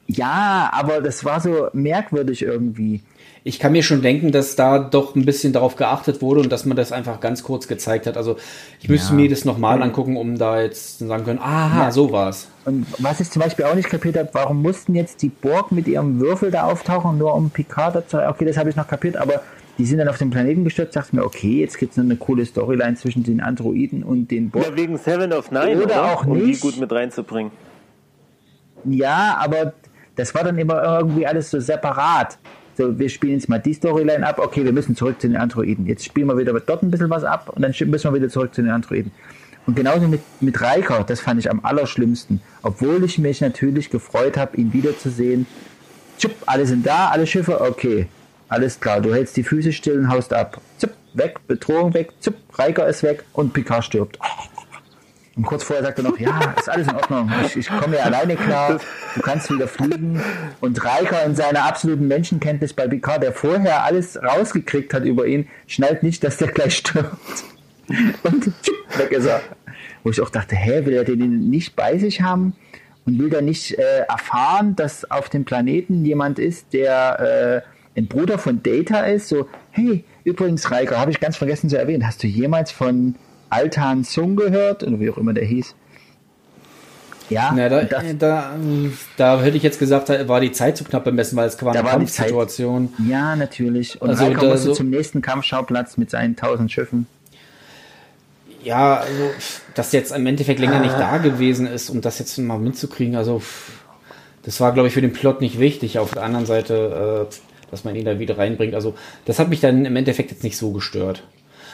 Ja, 0.07 0.69
aber 0.73 1.01
das 1.01 1.23
war 1.23 1.39
so 1.39 1.69
merkwürdig 1.73 2.41
irgendwie. 2.43 3.01
Ich 3.45 3.59
kann 3.59 3.73
mir 3.73 3.83
schon 3.83 4.01
denken, 4.01 4.31
dass 4.31 4.55
da 4.55 4.79
doch 4.79 5.15
ein 5.15 5.25
bisschen 5.25 5.51
darauf 5.51 5.75
geachtet 5.75 6.21
wurde 6.21 6.39
und 6.39 6.49
dass 6.49 6.63
man 6.65 6.77
das 6.77 6.93
einfach 6.93 7.19
ganz 7.19 7.43
kurz 7.43 7.67
gezeigt 7.67 8.07
hat. 8.07 8.15
Also 8.15 8.37
ich 8.79 8.87
müsste 8.87 9.09
Ja. 9.09 9.15
mir 9.19 9.29
das 9.29 9.43
nochmal 9.43 9.81
angucken, 9.83 10.15
um 10.15 10.37
da 10.37 10.61
jetzt 10.61 10.99
zu 10.99 11.07
sagen 11.07 11.25
können, 11.25 11.39
aha, 11.39 11.85
Ja. 11.85 11.91
so 11.91 12.11
war's. 12.13 12.47
Und 12.63 12.85
was 12.99 13.19
ich 13.19 13.29
zum 13.29 13.41
Beispiel 13.41 13.65
auch 13.65 13.75
nicht 13.75 13.89
kapiert 13.89 14.15
habe, 14.17 14.29
warum 14.31 14.61
mussten 14.61 14.95
jetzt 14.95 15.21
die 15.21 15.27
Borg 15.29 15.73
mit 15.73 15.89
ihrem 15.89 16.21
Würfel 16.21 16.51
da 16.51 16.63
auftauchen, 16.63 17.17
nur 17.17 17.33
um 17.35 17.49
Picard 17.49 17.95
dazu. 17.95 18.17
Okay, 18.17 18.45
das 18.45 18.55
habe 18.55 18.69
ich 18.69 18.77
noch 18.77 18.87
kapiert, 18.87 19.17
aber 19.17 19.41
die 19.77 19.85
sind 19.85 19.97
dann 19.97 20.07
auf 20.07 20.19
den 20.19 20.29
Planeten 20.29 20.63
gestürzt, 20.63 20.95
dachte 20.95 21.13
mir, 21.13 21.25
okay, 21.25 21.59
jetzt 21.59 21.77
gibt 21.77 21.91
es 21.91 21.97
noch 21.97 22.05
eine 22.05 22.15
coole 22.15 22.45
Storyline 22.45 22.95
zwischen 22.95 23.23
den 23.23 23.41
Androiden 23.41 24.03
und 24.03 24.31
den 24.31 24.51
Borg. 24.51 24.65
Ja, 24.67 24.75
wegen 24.77 24.97
Seven 24.97 25.33
of 25.33 25.51
Nine, 25.51 25.75
Oder 25.77 25.83
oder? 25.83 26.13
auch 26.13 26.25
um 26.25 26.35
die 26.39 26.45
nicht. 26.45 26.61
gut 26.61 26.79
mit 26.79 26.89
reinzubringen. 26.93 27.51
Ja, 28.85 29.37
aber 29.41 29.73
das 30.15 30.33
war 30.35 30.43
dann 30.45 30.57
immer 30.57 30.81
irgendwie 30.99 31.25
alles 31.27 31.49
so 31.51 31.59
separat. 31.59 32.37
So, 32.75 32.97
wir 32.97 33.09
spielen 33.09 33.33
jetzt 33.33 33.49
mal 33.49 33.59
die 33.59 33.73
Storyline 33.73 34.25
ab, 34.25 34.39
okay, 34.39 34.65
wir 34.65 34.73
müssen 34.73 34.95
zurück 34.95 35.21
zu 35.21 35.27
den 35.27 35.37
Androiden. 35.37 35.85
Jetzt 35.85 36.05
spielen 36.05 36.27
wir 36.27 36.37
wieder 36.37 36.53
dort 36.59 36.81
ein 36.81 36.89
bisschen 36.89 37.09
was 37.09 37.23
ab 37.23 37.51
und 37.55 37.61
dann 37.61 37.73
müssen 37.89 38.11
wir 38.11 38.13
wieder 38.13 38.29
zurück 38.29 38.53
zu 38.53 38.61
den 38.61 38.71
Androiden. 38.71 39.11
Und 39.65 39.75
genauso 39.75 40.07
mit, 40.07 40.21
mit 40.41 40.59
Riker, 40.59 41.03
das 41.03 41.21
fand 41.21 41.39
ich 41.39 41.49
am 41.49 41.63
allerschlimmsten. 41.63 42.41
Obwohl 42.63 43.03
ich 43.03 43.17
mich 43.17 43.41
natürlich 43.41 43.89
gefreut 43.89 44.37
habe, 44.37 44.57
ihn 44.57 44.73
wiederzusehen. 44.73 45.45
Tschupp, 46.17 46.33
alle 46.45 46.65
sind 46.65 46.85
da, 46.85 47.09
alle 47.09 47.27
Schiffe, 47.27 47.61
okay. 47.61 48.07
Alles 48.49 48.79
klar, 48.79 49.01
du 49.01 49.13
hältst 49.13 49.37
die 49.37 49.43
Füße 49.43 49.71
still 49.71 49.99
und 49.99 50.09
haust 50.09 50.33
ab. 50.33 50.59
Zupp, 50.77 50.91
weg, 51.13 51.39
Bedrohung 51.47 51.93
weg, 51.93 52.11
zupp, 52.19 52.35
Riker 52.57 52.87
ist 52.87 53.03
weg 53.03 53.23
und 53.33 53.53
Picard 53.53 53.85
stirbt. 53.85 54.19
Und 55.35 55.43
kurz 55.43 55.63
vorher 55.63 55.83
sagt 55.83 55.97
er 55.97 56.03
noch, 56.03 56.19
ja, 56.19 56.53
ist 56.59 56.69
alles 56.69 56.87
in 56.87 56.95
Ordnung. 56.95 57.31
Ich, 57.45 57.55
ich 57.55 57.67
komme 57.67 57.97
ja 57.97 58.03
alleine 58.03 58.35
klar. 58.35 58.79
Du 59.15 59.21
kannst 59.21 59.51
wieder 59.51 59.67
fliegen. 59.67 60.21
Und 60.61 60.83
Riker 60.83 61.23
in 61.25 61.35
seiner 61.35 61.63
absoluten 61.63 62.07
Menschenkenntnis 62.07 62.73
bei 62.73 62.87
Picard, 62.87 63.23
der 63.23 63.33
vorher 63.33 63.83
alles 63.83 64.21
rausgekriegt 64.21 64.93
hat 64.93 65.05
über 65.05 65.25
ihn, 65.25 65.47
schnallt 65.65 66.03
nicht, 66.03 66.23
dass 66.23 66.37
der 66.37 66.49
gleich 66.49 66.77
stirbt. 66.77 67.17
Und 68.23 68.47
weg 68.97 69.11
ist 69.11 69.25
er. 69.25 69.41
Wo 70.03 70.11
ich 70.11 70.21
auch 70.21 70.29
dachte, 70.29 70.55
hä, 70.55 70.85
will 70.85 70.93
er 70.93 71.03
den 71.03 71.49
nicht 71.49 71.75
bei 71.75 71.97
sich 71.97 72.21
haben? 72.21 72.55
Und 73.05 73.19
will 73.19 73.29
der 73.29 73.41
nicht 73.41 73.77
äh, 73.77 74.01
erfahren, 74.07 74.75
dass 74.75 75.09
auf 75.09 75.29
dem 75.29 75.45
Planeten 75.45 76.05
jemand 76.05 76.39
ist, 76.39 76.73
der 76.73 77.63
äh, 77.95 77.99
ein 77.99 78.07
Bruder 78.07 78.37
von 78.37 78.61
Data 78.61 79.01
ist? 79.01 79.29
So, 79.29 79.47
hey, 79.71 80.05
übrigens, 80.23 80.69
Riker, 80.71 80.99
habe 80.99 81.11
ich 81.11 81.19
ganz 81.19 81.37
vergessen 81.37 81.69
zu 81.69 81.77
erwähnen. 81.77 82.05
Hast 82.05 82.21
du 82.21 82.27
jemals 82.27 82.71
von 82.71 83.15
Altan 83.53 84.03
Sung 84.03 84.35
gehört? 84.35 84.83
Oder 84.83 84.99
wie 84.99 85.09
auch 85.09 85.17
immer 85.17 85.33
der 85.33 85.45
hieß. 85.45 85.75
Ja, 87.29 87.53
Na, 87.55 87.69
da, 87.69 87.83
das, 87.85 88.03
da, 88.19 88.53
da 89.17 89.41
hätte 89.41 89.55
ich 89.57 89.63
jetzt 89.63 89.79
gesagt, 89.79 90.09
da 90.09 90.27
war 90.27 90.41
die 90.41 90.51
Zeit 90.51 90.77
zu 90.77 90.83
knapp 90.83 91.05
bemessen, 91.05 91.35
weil 91.37 91.47
es 91.47 91.59
war 91.63 91.71
eine 91.73 91.81
Zeit- 91.83 91.91
Kampfsituation. 91.91 92.93
ja, 93.09 93.35
natürlich. 93.35 94.01
Und 94.01 94.09
Also 94.09 94.29
da 94.29 94.43
musste 94.43 94.57
so- 94.67 94.73
zum 94.73 94.89
nächsten 94.89 95.21
Kampfschauplatz 95.21 95.97
mit 95.97 96.09
seinen 96.09 96.35
tausend 96.35 96.71
Schiffen. 96.71 97.07
Ja, 98.63 98.97
also, 98.97 99.31
dass 99.75 99.91
jetzt 99.93 100.11
im 100.15 100.25
Endeffekt 100.25 100.59
länger 100.59 100.79
nicht 100.79 100.93
da 100.97 101.17
gewesen 101.17 101.67
ist, 101.67 101.89
um 101.89 102.01
das 102.01 102.19
jetzt 102.19 102.37
mal 102.37 102.59
mitzukriegen, 102.59 103.15
also 103.15 103.41
das 104.43 104.59
war, 104.59 104.73
glaube 104.73 104.87
ich, 104.89 104.93
für 104.93 105.01
den 105.01 105.13
Plot 105.13 105.41
nicht 105.41 105.59
wichtig. 105.59 105.99
Auf 105.99 106.11
der 106.13 106.23
anderen 106.23 106.45
Seite, 106.45 107.27
äh, 107.29 107.35
dass 107.71 107.83
man 107.85 107.95
ihn 107.95 108.05
da 108.05 108.19
wieder 108.19 108.37
reinbringt. 108.37 108.75
Also 108.75 108.93
das 109.25 109.39
hat 109.39 109.49
mich 109.49 109.59
dann 109.61 109.85
im 109.85 109.95
Endeffekt 109.95 110.31
jetzt 110.31 110.43
nicht 110.43 110.57
so 110.57 110.71
gestört. 110.71 111.23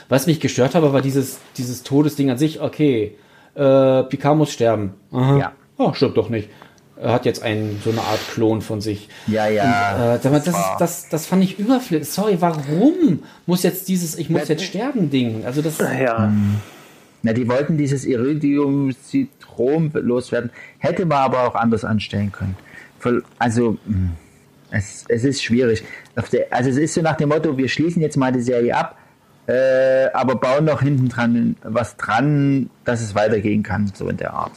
Was 0.10 0.28
mich 0.28 0.40
gestört 0.40 0.76
habe, 0.76 0.92
war 0.92 1.02
dieses, 1.02 1.40
dieses 1.58 1.84
Todesding 1.84 2.30
an 2.32 2.38
sich. 2.38 2.60
Okay, 2.62 3.16
äh, 3.56 4.04
Picard 4.04 4.38
muss 4.38 4.52
sterben. 4.52 4.94
Aha. 5.12 5.38
Ja. 5.38 5.52
Oh, 5.78 5.94
stirbt 5.94 6.18
doch 6.18 6.30
nicht. 6.30 6.50
Er 7.02 7.14
hat 7.14 7.26
jetzt 7.26 7.42
einen, 7.44 7.80
so 7.82 7.92
eine 7.92 8.02
Art 8.02 8.20
Klon 8.34 8.62
von 8.62 8.82
sich. 8.82 9.08
Ja, 9.28 9.48
ja. 9.48 10.16
Äh, 10.16 10.20
das, 10.22 10.44
das, 10.44 10.48
ist, 10.48 10.66
das, 10.80 11.10
das 11.10 11.26
fand 11.28 11.44
ich 11.46 11.58
überflüssig. 11.58 12.12
Sorry, 12.14 12.38
warum 12.42 13.24
muss 13.46 13.64
jetzt 13.64 13.88
dieses 13.88 14.18
Ich 14.18 14.30
muss 14.30 14.50
jetzt 14.50 14.64
sterben 14.64 15.10
Ding? 15.10 15.46
Also 15.46 15.62
das 15.62 15.78
Ja, 15.78 16.30
Na, 17.22 17.32
die 17.32 17.48
wollten 17.48 17.78
dieses 17.78 18.04
Iridium-Citrom 18.84 19.92
loswerden. 19.94 20.50
Hätte 20.80 21.06
man 21.06 21.20
aber 21.20 21.48
auch 21.48 21.56
anders 21.56 21.86
anstellen 21.86 22.32
können. 22.32 22.56
Voll- 23.00 23.24
Also, 23.38 23.78
mh, 23.86 24.10
es, 24.72 25.06
es 25.08 25.24
ist 25.24 25.44
schwierig. 25.44 25.84
Also, 26.52 26.70
es 26.70 26.78
ist 26.78 26.94
so 26.94 27.02
nach 27.02 27.16
dem 27.16 27.30
Motto, 27.30 27.58
wir 27.58 27.70
schließen 27.70 28.02
jetzt 28.02 28.18
mal 28.18 28.32
die 28.32 28.42
Serie 28.42 28.76
ab, 28.76 28.98
äh, 29.50 30.12
aber 30.14 30.36
bauen 30.36 30.66
noch 30.66 30.82
hinten 30.82 31.10
dran 31.10 31.56
was 31.64 31.98
dran, 31.98 32.70
dass 32.86 33.02
es 33.02 33.16
weitergehen 33.16 33.64
kann, 33.64 33.92
so 33.96 34.08
in 34.08 34.18
der 34.18 34.34
Art. 34.34 34.52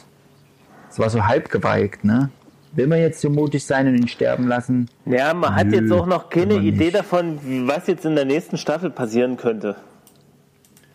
Es 0.91 0.99
war 0.99 1.09
so 1.09 1.25
halb 1.25 1.49
geweigt, 1.49 2.03
ne? 2.05 2.29
Will 2.73 2.87
man 2.87 2.99
jetzt 2.99 3.19
so 3.19 3.29
mutig 3.29 3.65
sein 3.65 3.87
und 3.87 3.95
ihn 3.95 4.07
sterben 4.07 4.47
lassen? 4.47 4.89
ja 5.05 5.33
man 5.33 5.55
hat 5.55 5.67
Nö, 5.67 5.77
jetzt 5.77 5.91
auch 5.91 6.05
noch 6.05 6.29
keine 6.29 6.55
Idee 6.55 6.85
nicht. 6.85 6.95
davon, 6.95 7.39
was 7.67 7.87
jetzt 7.87 8.05
in 8.05 8.15
der 8.15 8.25
nächsten 8.25 8.57
Staffel 8.57 8.91
passieren 8.91 9.37
könnte. 9.37 9.75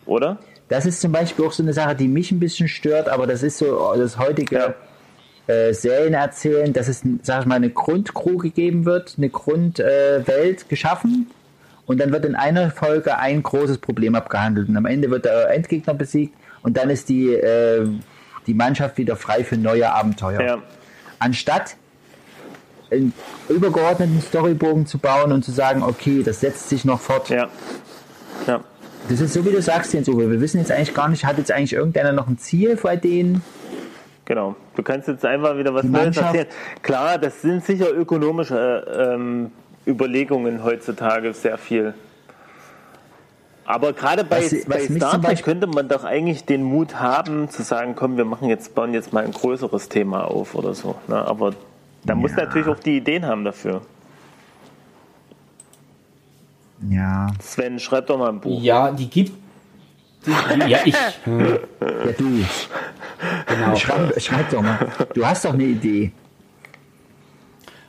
Oder? 0.07 0.39
Das 0.69 0.87
ist 0.87 1.01
zum 1.01 1.11
Beispiel 1.11 1.45
auch 1.45 1.53
so 1.53 1.63
eine 1.65 1.73
Sache, 1.73 1.97
die 1.97 2.09
mich 2.09 2.31
ein 2.31 2.39
bisschen 2.41 2.69
stört, 2.69 3.09
aber 3.09 3.27
das 3.27 3.43
ist 3.43 3.59
so 3.59 3.95
das 3.97 4.19
heutige 4.19 4.75
äh, 5.49 5.73
Serien 5.73 6.15
erzählen, 6.15 6.73
dass 6.73 6.87
es, 6.87 7.03
sag 7.23 7.41
ich 7.41 7.47
mal, 7.47 7.57
eine 7.57 7.71
Grundcrew 7.71 8.37
gegeben 8.37 8.85
wird, 8.85 9.15
eine 9.17 9.29
Grundwelt 9.29 10.63
äh, 10.63 10.69
geschaffen 10.69 11.29
und 11.89 11.99
dann 11.99 12.13
wird 12.13 12.25
in 12.25 12.37
einer 12.37 12.71
Folge 12.71 13.19
ein 13.19 13.43
großes 13.43 13.79
Problem 13.79 14.15
abgehandelt 14.15 14.69
und 14.69 14.77
am 14.77 14.87
Ende 14.87 15.11
wird 15.11 15.25
der 15.25 15.51
Endgegner 15.51 15.95
besiegt 15.95 16.35
und 16.63 16.77
dann 16.77 16.91
ist 16.91 17.09
die, 17.09 17.33
äh, 17.33 17.89
die 18.47 18.55
Mannschaft 18.55 18.99
wieder 18.99 19.17
frei 19.17 19.43
für 19.43 19.57
neue 19.57 19.91
Abenteuer. 19.91 20.41
Ja. 20.41 20.59
Anstatt 21.19 21.77
einen 22.91 23.13
übergeordneten 23.49 24.21
Storybogen 24.21 24.87
zu 24.87 24.99
bauen 24.99 25.33
und 25.33 25.45
zu 25.45 25.51
sagen, 25.51 25.83
okay, 25.83 26.23
das 26.23 26.41
setzt 26.41 26.69
sich 26.69 26.85
noch 26.85 27.01
fort. 27.01 27.31
Ja. 27.31 27.49
Ja. 28.47 28.61
Das 29.09 29.21
ist 29.21 29.33
so, 29.33 29.45
wie 29.47 29.51
du 29.51 29.63
sagst, 29.63 29.95
Jens 29.95 30.09
Uwe. 30.09 30.31
Wir 30.31 30.41
wissen 30.41 30.59
jetzt 30.59 30.71
eigentlich 30.71 30.95
gar 30.95 31.09
nicht, 31.09 31.25
hat 31.25 31.39
jetzt 31.39 31.51
eigentlich 31.51 31.73
irgendeiner 31.73 32.13
noch 32.13 32.29
ein 32.29 32.39
Ziel 32.39 32.79
bei 32.83 32.97
denen? 32.97 33.43
Genau. 34.27 34.57
Du 34.77 34.83
kannst 34.83 35.09
jetzt 35.09 35.25
einfach 35.25 35.57
wieder 35.57 35.73
was 35.73 35.85
Neues 35.85 36.17
erzählen. 36.19 36.47
Klar, 36.83 37.17
das 37.17 37.41
sind 37.41 37.65
sicher 37.65 37.91
ökonomische 37.91 38.87
ähm, 39.15 39.51
Überlegungen 39.89 40.63
heutzutage 40.63 41.33
sehr 41.35 41.59
viel. 41.59 41.95
Aber 43.65 43.93
gerade 43.93 44.25
bei, 44.25 44.43
Was- 44.45 44.65
bei 44.67 44.81
Star 44.87 45.21
Trek 45.21 45.43
könnte 45.43 45.67
man 45.67 45.89
doch 45.89 46.05
eigentlich 46.05 46.45
den 46.45 46.63
Mut 46.63 46.97
haben, 47.01 47.51
zu 47.51 47.63
sagen, 47.63 47.95
komm, 47.97 48.17
wir 48.17 48.25
machen 48.25 48.49
jetzt, 48.49 48.75
bauen 48.75 48.95
jetzt 48.95 49.13
mal 49.13 49.25
ein 49.25 49.33
größeres 49.33 49.89
Thema 49.89 50.25
auf 50.25 50.55
oder 50.55 50.75
so. 50.75 50.95
Ne? 51.07 51.17
Aber 51.17 51.53
da 52.05 52.15
muss 52.15 52.31
Ja. 52.33 52.45
natürlich 52.45 52.69
auch 52.69 52.79
die 52.79 52.97
Ideen 52.99 53.27
haben 53.27 53.45
dafür. 53.45 53.83
Ja. 56.89 57.29
Sven, 57.43 57.79
schreib 57.79 58.07
doch 58.07 58.19
mal 58.19 58.29
ein 58.31 58.41
Buch. 58.41 58.61
Ja, 58.63 58.91
die 58.93 59.09
gibt. 59.11 59.33
Die, 60.27 60.31
die, 60.31 60.71
ja, 60.71 60.79
ich. 60.85 60.95
Hm, 61.25 61.41
Ja, 61.81 62.13
du. 62.17 62.45
genau. 63.47 63.77
Schreib, 63.77 64.21
schreib 64.21 64.51
doch 64.51 64.63
mal. 64.63 64.79
Du 65.15 65.27
hast 65.27 65.45
doch 65.45 65.53
eine 65.55 65.65
Idee. 65.65 66.13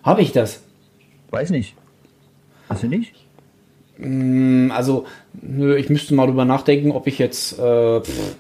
Habe 0.04 0.22
ich 0.22 0.32
das? 0.32 0.62
Weiß 1.30 1.52
nicht. 1.52 1.76
Hast 2.70 2.84
du 2.84 2.88
nicht? 2.88 3.14
Hm, 3.98 4.72
Also, 4.74 5.06
nö, 5.42 5.76
ich 5.76 5.90
müsste 5.90 6.14
mal 6.14 6.28
drüber 6.28 6.46
nachdenken, 6.46 6.92
ob 6.92 7.08
ich 7.08 7.20
jetzt 7.20 7.60
äh, 7.60 8.02
pff, 8.02 8.36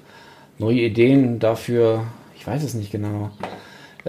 neue 0.58 0.82
Ideen 0.82 1.40
dafür. 1.40 2.04
Ich 2.38 2.46
weiß 2.48 2.64
es 2.64 2.74
nicht 2.74 2.92
genau. 2.92 3.32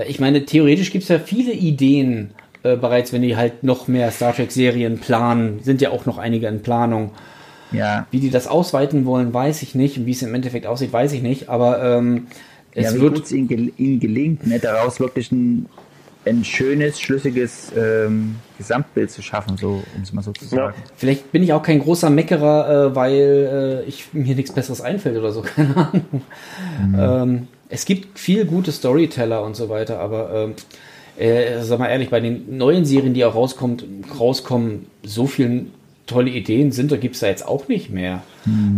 Ich 0.06 0.20
meine, 0.20 0.44
theoretisch 0.44 0.92
gibt 0.92 1.02
es 1.02 1.08
ja 1.08 1.18
viele 1.18 1.52
Ideen 1.52 2.30
äh, 2.62 2.76
bereits, 2.76 3.12
wenn 3.12 3.22
die 3.22 3.36
halt 3.36 3.64
noch 3.64 3.88
mehr 3.88 4.10
Star 4.12 4.34
Trek-Serien 4.34 4.98
planen. 4.98 5.60
Sind 5.62 5.80
ja 5.80 5.90
auch 5.90 6.06
noch 6.06 6.18
einige 6.18 6.46
in 6.46 6.62
Planung. 6.62 7.10
Ja. 7.72 8.06
Wie 8.10 8.20
die 8.20 8.30
das 8.30 8.46
ausweiten 8.46 9.04
wollen, 9.04 9.32
weiß 9.32 9.62
ich 9.62 9.74
nicht. 9.74 9.98
Und 9.98 10.06
wie 10.06 10.12
es 10.12 10.22
im 10.22 10.34
Endeffekt 10.34 10.66
aussieht, 10.66 10.92
weiß 10.92 11.12
ich 11.12 11.22
nicht. 11.22 11.48
Aber 11.48 11.82
ähm, 11.82 12.26
es 12.74 12.84
ja, 12.84 12.94
wie 12.94 13.00
wird. 13.00 13.14
gut 13.14 13.24
es 13.24 13.32
ihnen, 13.32 13.48
gel 13.48 13.72
ihnen 13.78 14.00
gelingt, 14.00 14.46
ne, 14.46 14.58
daraus 14.58 15.00
wirklich 15.00 15.32
ein, 15.32 15.66
ein 16.26 16.44
schönes, 16.44 17.00
schlüssiges 17.00 17.72
ähm, 17.76 18.36
Gesamtbild 18.58 19.10
zu 19.10 19.22
schaffen, 19.22 19.56
so, 19.56 19.82
um 19.96 20.02
es 20.02 20.12
mal 20.12 20.22
so 20.22 20.32
zu 20.32 20.44
sagen. 20.44 20.74
Vielleicht 20.96 21.32
bin 21.32 21.42
ich 21.42 21.52
auch 21.52 21.62
kein 21.62 21.78
großer 21.78 22.10
Meckerer, 22.10 22.90
äh, 22.90 22.94
weil 22.94 23.84
äh, 23.84 23.88
ich, 23.88 24.12
mir 24.12 24.34
nichts 24.34 24.52
Besseres 24.52 24.80
einfällt 24.80 25.16
oder 25.16 25.32
so. 25.32 25.40
Keine 25.56 25.76
Ahnung. 25.76 26.22
Ähm, 26.96 27.48
es 27.68 27.84
gibt 27.84 28.18
viel 28.18 28.44
gute 28.44 28.72
Storyteller 28.72 29.42
und 29.42 29.56
so 29.56 29.68
weiter, 29.68 29.98
aber 30.00 30.30
ähm, 30.34 30.54
äh, 31.16 31.62
sag 31.62 31.78
mal 31.78 31.88
ehrlich, 31.88 32.10
bei 32.10 32.20
den 32.20 32.58
neuen 32.58 32.84
Serien, 32.84 33.14
die 33.14 33.24
auch 33.24 33.34
rauskommt, 33.34 33.84
rauskommen, 34.18 34.86
so 35.02 35.26
viele 35.26 35.66
tolle 36.06 36.30
Ideen 36.30 36.72
sind, 36.72 36.90
da 36.92 36.96
gibt 36.96 37.14
es 37.14 37.20
da 37.20 37.28
jetzt 37.28 37.46
auch 37.46 37.68
nicht 37.68 37.90
mehr. 37.90 38.22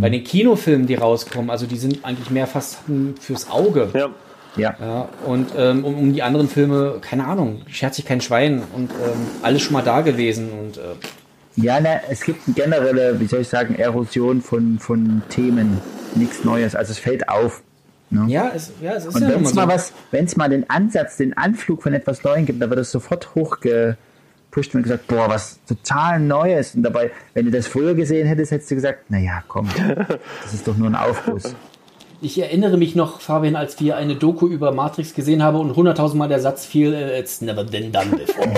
Bei 0.01 0.11
den 0.11 0.23
Kinofilmen, 0.23 0.87
die 0.87 0.97
rauskommen, 0.97 1.49
also 1.49 1.67
die 1.67 1.77
sind 1.77 2.05
eigentlich 2.05 2.31
mehr 2.31 2.47
fast 2.47 2.79
fürs 3.21 3.49
Auge. 3.49 3.89
Ja. 3.95 4.11
Ja. 4.57 4.75
Ja, 4.81 5.09
und 5.27 5.51
ähm, 5.57 5.85
um, 5.85 5.95
um 5.99 6.13
die 6.13 6.23
anderen 6.23 6.49
Filme, 6.49 6.99
keine 7.01 7.27
Ahnung, 7.27 7.63
schert 7.69 7.95
sich 7.95 8.05
kein 8.05 8.21
Schwein 8.21 8.63
und 8.75 8.91
ähm, 8.91 9.27
alles 9.43 9.63
schon 9.63 9.73
mal 9.73 9.83
da 9.83 10.03
gewesen 10.03 10.51
und 10.53 10.77
äh, 10.77 10.81
Ja, 11.57 11.81
na, 11.81 12.01
es 12.11 12.21
gibt 12.23 12.41
eine 12.47 12.55
generelle, 12.55 13.19
wie 13.21 13.27
soll 13.27 13.41
ich 13.41 13.49
sagen, 13.49 13.75
Erosion 13.77 14.43
von, 14.43 14.79
von 14.79 15.23
Themen. 15.31 15.81
nichts 16.15 16.45
Neues. 16.45 16.75
Also 16.75 16.93
es 16.93 16.99
fällt 16.99 17.29
auf. 17.29 17.63
Ne? 18.11 18.25
Ja, 18.29 18.53
es, 18.55 18.73
ja, 18.83 18.93
es 18.93 19.07
ist 19.07 19.15
Und 19.15 19.23
ja 19.23 19.29
wenn 19.31 19.43
es 19.43 19.55
mal 19.55 19.67
mal 19.67 19.73
so. 19.73 19.75
was, 19.75 19.93
wenn 20.11 20.27
es 20.27 20.37
mal 20.37 20.49
den 20.51 20.69
Ansatz, 20.69 21.17
den 21.17 21.35
Anflug 21.37 21.83
von 21.83 21.95
etwas 21.95 22.23
Neuem 22.23 22.45
gibt, 22.45 22.61
dann 22.61 22.69
wird 22.69 22.81
es 22.81 22.91
sofort 22.91 23.35
hochgepusht 23.35 24.75
und 24.75 24.83
gesagt, 24.83 25.07
boah, 25.07 25.31
was 25.31 25.61
total 25.67 26.21
Neues. 26.21 26.75
Und 26.75 26.83
dabei, 26.83 27.11
wenn 27.33 27.47
du 27.47 27.51
das 27.51 27.67
früher 27.67 27.95
gesehen 27.95 28.27
hättest, 28.29 28.53
hättest 28.53 28.71
du 28.71 28.75
gesagt, 28.75 29.11
naja, 29.11 29.43
komm, 29.49 29.67
das 30.43 30.53
ist 30.53 30.69
doch 30.69 30.77
nur 30.77 30.89
ein 30.91 30.95
Aufguss. 30.97 31.55
Ich 32.25 32.39
erinnere 32.41 32.77
mich 32.77 32.95
noch, 32.95 33.21
Fabian, 33.21 33.57
als 33.57 33.81
wir 33.81 33.97
eine 33.97 34.15
Doku 34.15 34.47
über 34.47 34.71
Matrix 34.71 35.13
gesehen 35.13 35.43
haben 35.43 35.59
und 35.59 35.75
hunderttausendmal 35.75 36.29
der 36.29 36.39
Satz 36.41 36.65
fiel, 36.65 36.95
äh, 36.95 37.19
it's 37.19 37.41
never 37.41 37.65
been 37.65 37.91
done 37.91 38.11
before. 38.17 38.49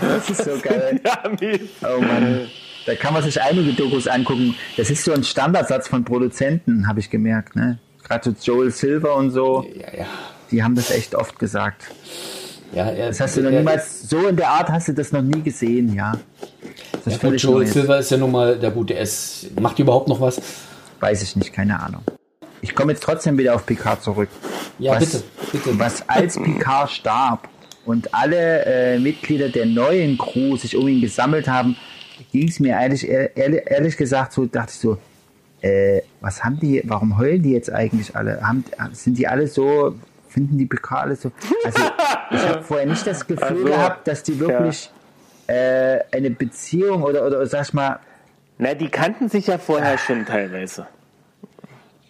Das 0.00 0.30
ist 0.30 0.44
so 0.44 0.52
geil. 0.62 1.00
Oh 1.82 2.00
Mann. 2.00 2.46
Da 2.86 2.94
kann 2.94 3.12
man 3.14 3.22
sich 3.24 3.40
einige 3.42 3.72
Dokus 3.72 4.06
angucken. 4.06 4.54
Das 4.76 4.88
ist 4.90 5.04
so 5.04 5.12
ein 5.12 5.24
Standardsatz 5.24 5.88
von 5.88 6.04
Produzenten, 6.04 6.86
habe 6.86 7.00
ich 7.00 7.10
gemerkt. 7.10 7.56
Ne? 7.56 7.78
Gerade 8.04 8.30
so 8.38 8.52
Joel 8.52 8.70
Silver 8.70 9.16
und 9.16 9.30
so, 9.30 9.64
ja, 9.74 10.00
ja. 10.00 10.06
die 10.52 10.62
haben 10.62 10.74
das 10.76 10.90
echt 10.92 11.14
oft 11.16 11.38
gesagt. 11.40 11.82
ja 12.72 12.86
er, 12.86 13.08
Das 13.08 13.20
hast 13.20 13.36
du 13.36 13.40
noch 13.42 13.50
er- 13.50 13.58
niemals, 13.60 14.08
so 14.08 14.26
in 14.28 14.36
der 14.36 14.48
Art 14.50 14.68
hast 14.68 14.88
du 14.88 14.94
das 14.94 15.10
noch 15.12 15.22
nie 15.22 15.40
gesehen, 15.42 15.94
ja. 15.94 16.12
Das 17.04 17.20
Ja, 17.20 17.28
Joel. 17.30 17.66
Silver 17.66 17.98
ist 17.98 18.10
ja 18.12 18.16
nun 18.16 18.30
mal, 18.32 18.56
der 18.58 18.70
gute, 18.70 18.94
er 18.94 19.02
ist, 19.02 19.48
macht 19.60 19.78
die 19.78 19.82
überhaupt 19.82 20.08
noch 20.08 20.20
was? 20.20 20.40
Weiß 21.02 21.20
ich 21.20 21.34
nicht, 21.34 21.52
keine 21.52 21.80
Ahnung. 21.80 22.02
Ich 22.60 22.76
komme 22.76 22.92
jetzt 22.92 23.02
trotzdem 23.02 23.36
wieder 23.36 23.56
auf 23.56 23.66
Picard 23.66 24.00
zurück. 24.04 24.28
Ja, 24.78 24.92
was, 24.92 25.00
bitte, 25.00 25.24
bitte. 25.50 25.78
Was 25.80 26.08
als 26.08 26.40
Picard 26.40 26.92
starb 26.92 27.48
und 27.84 28.14
alle 28.14 28.64
äh, 28.64 28.98
Mitglieder 29.00 29.48
der 29.48 29.66
neuen 29.66 30.16
Crew 30.16 30.56
sich 30.56 30.76
um 30.76 30.86
ihn 30.86 31.00
gesammelt 31.00 31.48
haben, 31.48 31.76
ging 32.30 32.46
es 32.46 32.60
mir 32.60 32.74
ehrlich, 32.80 33.08
ehrlich, 33.08 33.62
ehrlich 33.66 33.96
gesagt 33.96 34.32
so, 34.32 34.46
dachte 34.46 34.70
ich 34.70 34.78
so, 34.78 34.96
äh, 35.60 36.02
was 36.20 36.44
haben 36.44 36.60
die, 36.60 36.80
warum 36.84 37.18
heulen 37.18 37.42
die 37.42 37.50
jetzt 37.50 37.72
eigentlich 37.72 38.14
alle? 38.14 38.40
Haben, 38.40 38.64
sind 38.92 39.18
die 39.18 39.26
alle 39.26 39.48
so, 39.48 39.96
finden 40.28 40.56
die 40.56 40.66
Picard 40.66 41.02
alle 41.02 41.16
so? 41.16 41.32
Also 41.64 41.82
ich 42.30 42.48
habe 42.48 42.62
vorher 42.62 42.86
nicht 42.86 43.04
das 43.04 43.26
Gefühl 43.26 43.48
Also, 43.48 43.64
gehabt, 43.64 44.06
dass 44.06 44.22
die 44.22 44.38
wirklich 44.38 44.88
äh, 45.48 45.98
eine 46.12 46.30
Beziehung 46.30 47.02
oder, 47.02 47.26
oder 47.26 47.44
sag 47.46 47.66
ich 47.66 47.74
mal, 47.74 47.98
Na, 48.62 48.74
die 48.74 48.90
kannten 48.90 49.28
sich 49.28 49.48
ja 49.48 49.58
vorher 49.58 49.98
schon 49.98 50.24
teilweise. 50.24 50.86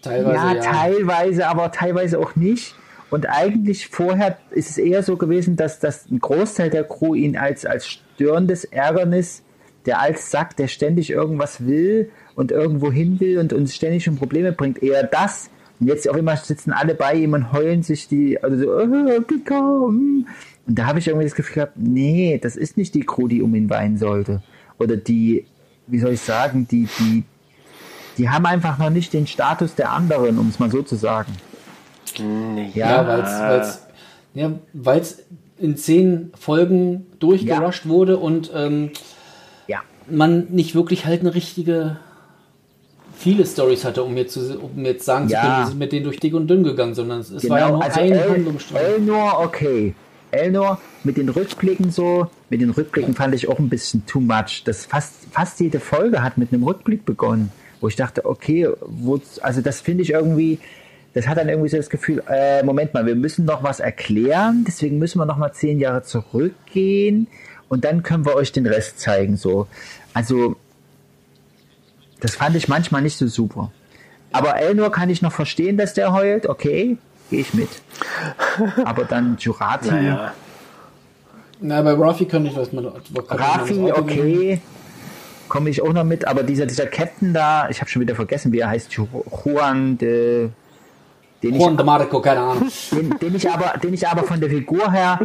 Teilweise, 0.02 0.34
ja, 0.36 0.52
ja. 0.52 0.60
teilweise, 0.60 1.48
aber 1.48 1.72
teilweise 1.72 2.18
auch 2.18 2.36
nicht. 2.36 2.74
Und 3.08 3.26
eigentlich 3.26 3.88
vorher 3.88 4.36
ist 4.50 4.68
es 4.68 4.76
eher 4.76 5.02
so 5.02 5.16
gewesen, 5.16 5.56
dass, 5.56 5.80
dass 5.80 6.10
ein 6.10 6.18
Großteil 6.18 6.68
der 6.68 6.84
Crew 6.84 7.14
ihn 7.14 7.38
als, 7.38 7.64
als 7.64 7.88
störendes 7.88 8.64
Ärgernis, 8.64 9.42
der 9.86 10.02
als 10.02 10.30
Sack, 10.30 10.54
der 10.58 10.68
ständig 10.68 11.08
irgendwas 11.08 11.64
will 11.64 12.10
und 12.34 12.52
irgendwo 12.52 12.92
hin 12.92 13.18
will 13.18 13.38
und 13.38 13.54
uns 13.54 13.74
ständig 13.74 14.04
schon 14.04 14.16
Probleme 14.16 14.52
bringt, 14.52 14.82
eher 14.82 15.04
das. 15.04 15.48
Und 15.80 15.86
jetzt 15.86 16.06
auf 16.06 16.16
einmal 16.16 16.36
sitzen 16.36 16.72
alle 16.72 16.94
bei 16.94 17.14
ihm 17.14 17.32
und 17.32 17.50
heulen 17.50 17.82
sich 17.82 18.08
die, 18.08 18.42
also 18.42 18.58
so, 18.58 18.78
äh, 18.78 19.22
Picard, 19.22 19.88
hm. 19.88 20.26
Und 20.66 20.78
da 20.78 20.84
habe 20.84 20.98
ich 20.98 21.08
irgendwie 21.08 21.24
das 21.24 21.34
Gefühl 21.34 21.54
gehabt, 21.54 21.78
nee, 21.78 22.38
das 22.42 22.56
ist 22.56 22.76
nicht 22.76 22.94
die 22.94 23.06
Crew, 23.06 23.26
die 23.26 23.40
um 23.40 23.54
ihn 23.54 23.70
weinen 23.70 23.96
sollte. 23.96 24.42
Oder 24.78 24.96
die, 24.98 25.46
wie 25.86 25.98
soll 25.98 26.12
ich 26.12 26.20
sagen, 26.20 26.66
die, 26.70 26.88
die, 26.98 27.24
die 28.18 28.28
haben 28.30 28.46
einfach 28.46 28.78
noch 28.78 28.90
nicht 28.90 29.12
den 29.12 29.26
Status 29.26 29.74
der 29.74 29.92
anderen, 29.92 30.38
um 30.38 30.48
es 30.48 30.58
mal 30.58 30.70
so 30.70 30.82
zu 30.82 30.96
sagen. 30.96 31.32
Ja, 32.74 33.06
weil 33.06 33.60
es 33.60 33.82
ja, 34.34 34.52
weil's 34.72 35.18
in 35.58 35.76
zehn 35.76 36.32
Folgen 36.38 37.06
durchgerusht 37.18 37.86
wurde 37.86 38.16
und 38.16 38.50
ähm, 38.54 38.90
Ja. 39.66 39.80
man 40.10 40.46
nicht 40.50 40.74
wirklich 40.74 41.06
halt 41.06 41.20
eine 41.20 41.34
richtige 41.34 41.98
viele 43.14 43.46
Stories 43.46 43.84
hatte, 43.84 44.02
um 44.02 44.16
jetzt, 44.16 44.32
zu, 44.32 44.58
um 44.58 44.84
jetzt 44.84 45.04
sagen 45.04 45.28
zu 45.28 45.34
Ja. 45.34 45.42
können, 45.42 45.58
wir 45.58 45.66
sind 45.66 45.78
mit 45.78 45.92
denen 45.92 46.04
durch 46.04 46.18
dick 46.18 46.34
und 46.34 46.48
dünn 46.48 46.64
gegangen, 46.64 46.94
sondern 46.94 47.20
es, 47.20 47.30
es 47.30 47.48
war 47.48 47.60
ja 47.60 47.70
nur 47.70 47.82
also 47.84 48.00
ein 48.00 48.12
El, 48.12 48.30
Handlungsstrang. 48.30 48.82
Elnor, 48.82 49.40
okay. 49.40 49.94
Elnor 50.32 50.80
mit 51.04 51.16
den 51.18 51.28
Rückblicken 51.28 51.90
so, 51.90 52.28
mit 52.52 52.60
den 52.60 52.68
Rückblicken 52.68 53.14
fand 53.14 53.34
ich 53.34 53.48
auch 53.48 53.58
ein 53.58 53.70
bisschen 53.70 54.04
too 54.04 54.20
much. 54.20 54.62
Das 54.66 54.84
fast, 54.84 55.14
fast 55.30 55.58
jede 55.58 55.80
Folge 55.80 56.22
hat 56.22 56.36
mit 56.36 56.52
einem 56.52 56.64
Rückblick 56.64 57.06
begonnen, 57.06 57.50
wo 57.80 57.88
ich 57.88 57.96
dachte, 57.96 58.26
okay, 58.26 58.68
wo, 58.82 59.18
also 59.40 59.62
das 59.62 59.80
finde 59.80 60.02
ich 60.02 60.10
irgendwie, 60.10 60.58
das 61.14 61.26
hat 61.26 61.38
dann 61.38 61.48
irgendwie 61.48 61.70
so 61.70 61.78
das 61.78 61.88
Gefühl, 61.88 62.22
äh, 62.28 62.62
Moment 62.62 62.92
mal, 62.92 63.06
wir 63.06 63.14
müssen 63.14 63.46
noch 63.46 63.62
was 63.62 63.80
erklären, 63.80 64.64
deswegen 64.68 64.98
müssen 64.98 65.18
wir 65.18 65.24
noch 65.24 65.38
mal 65.38 65.52
zehn 65.54 65.80
Jahre 65.80 66.02
zurückgehen 66.02 67.26
und 67.70 67.86
dann 67.86 68.02
können 68.02 68.26
wir 68.26 68.34
euch 68.34 68.52
den 68.52 68.66
Rest 68.66 69.00
zeigen, 69.00 69.38
so. 69.38 69.66
Also, 70.12 70.56
das 72.20 72.34
fand 72.34 72.54
ich 72.54 72.68
manchmal 72.68 73.00
nicht 73.00 73.16
so 73.16 73.28
super. 73.28 73.72
Aber 74.30 74.56
Elnor 74.58 74.92
kann 74.92 75.08
ich 75.08 75.22
noch 75.22 75.32
verstehen, 75.32 75.78
dass 75.78 75.94
der 75.94 76.12
heult, 76.12 76.46
okay, 76.46 76.98
gehe 77.30 77.40
ich 77.40 77.54
mit. 77.54 77.70
Aber 78.84 79.04
dann 79.04 79.38
Jurati, 79.38 79.90
Naja. 79.90 80.34
Na, 81.62 81.80
bei 81.82 81.92
Rafi 81.92 82.24
könnte 82.26 82.50
ich 82.50 82.56
was 82.56 82.72
man. 82.72 82.86
Rafi, 83.28 83.92
okay, 83.92 84.60
komme 85.48 85.70
ich 85.70 85.80
auch 85.82 85.92
noch 85.92 86.04
mit, 86.04 86.26
aber 86.26 86.42
dieser, 86.42 86.66
dieser 86.66 86.86
Captain 86.86 87.32
da, 87.32 87.68
ich 87.70 87.80
habe 87.80 87.88
schon 87.90 88.02
wieder 88.02 88.14
vergessen, 88.14 88.52
wie 88.52 88.58
er 88.60 88.68
heißt, 88.68 88.90
Ju- 88.92 89.06
Juan 89.44 89.96
de, 89.98 90.48
den 91.42 91.54
ich, 91.54 91.60
Juan 91.60 91.76
de 91.76 91.84
Marco, 91.84 92.20
keine 92.20 92.40
Ahnung. 92.40 92.68
den, 92.90 93.18
den 93.18 93.34
ich 93.36 93.48
aber, 93.48 93.78
den 93.78 93.94
ich 93.94 94.06
aber 94.08 94.24
von 94.24 94.40
der 94.40 94.50
Figur 94.50 94.90
her, 94.90 95.20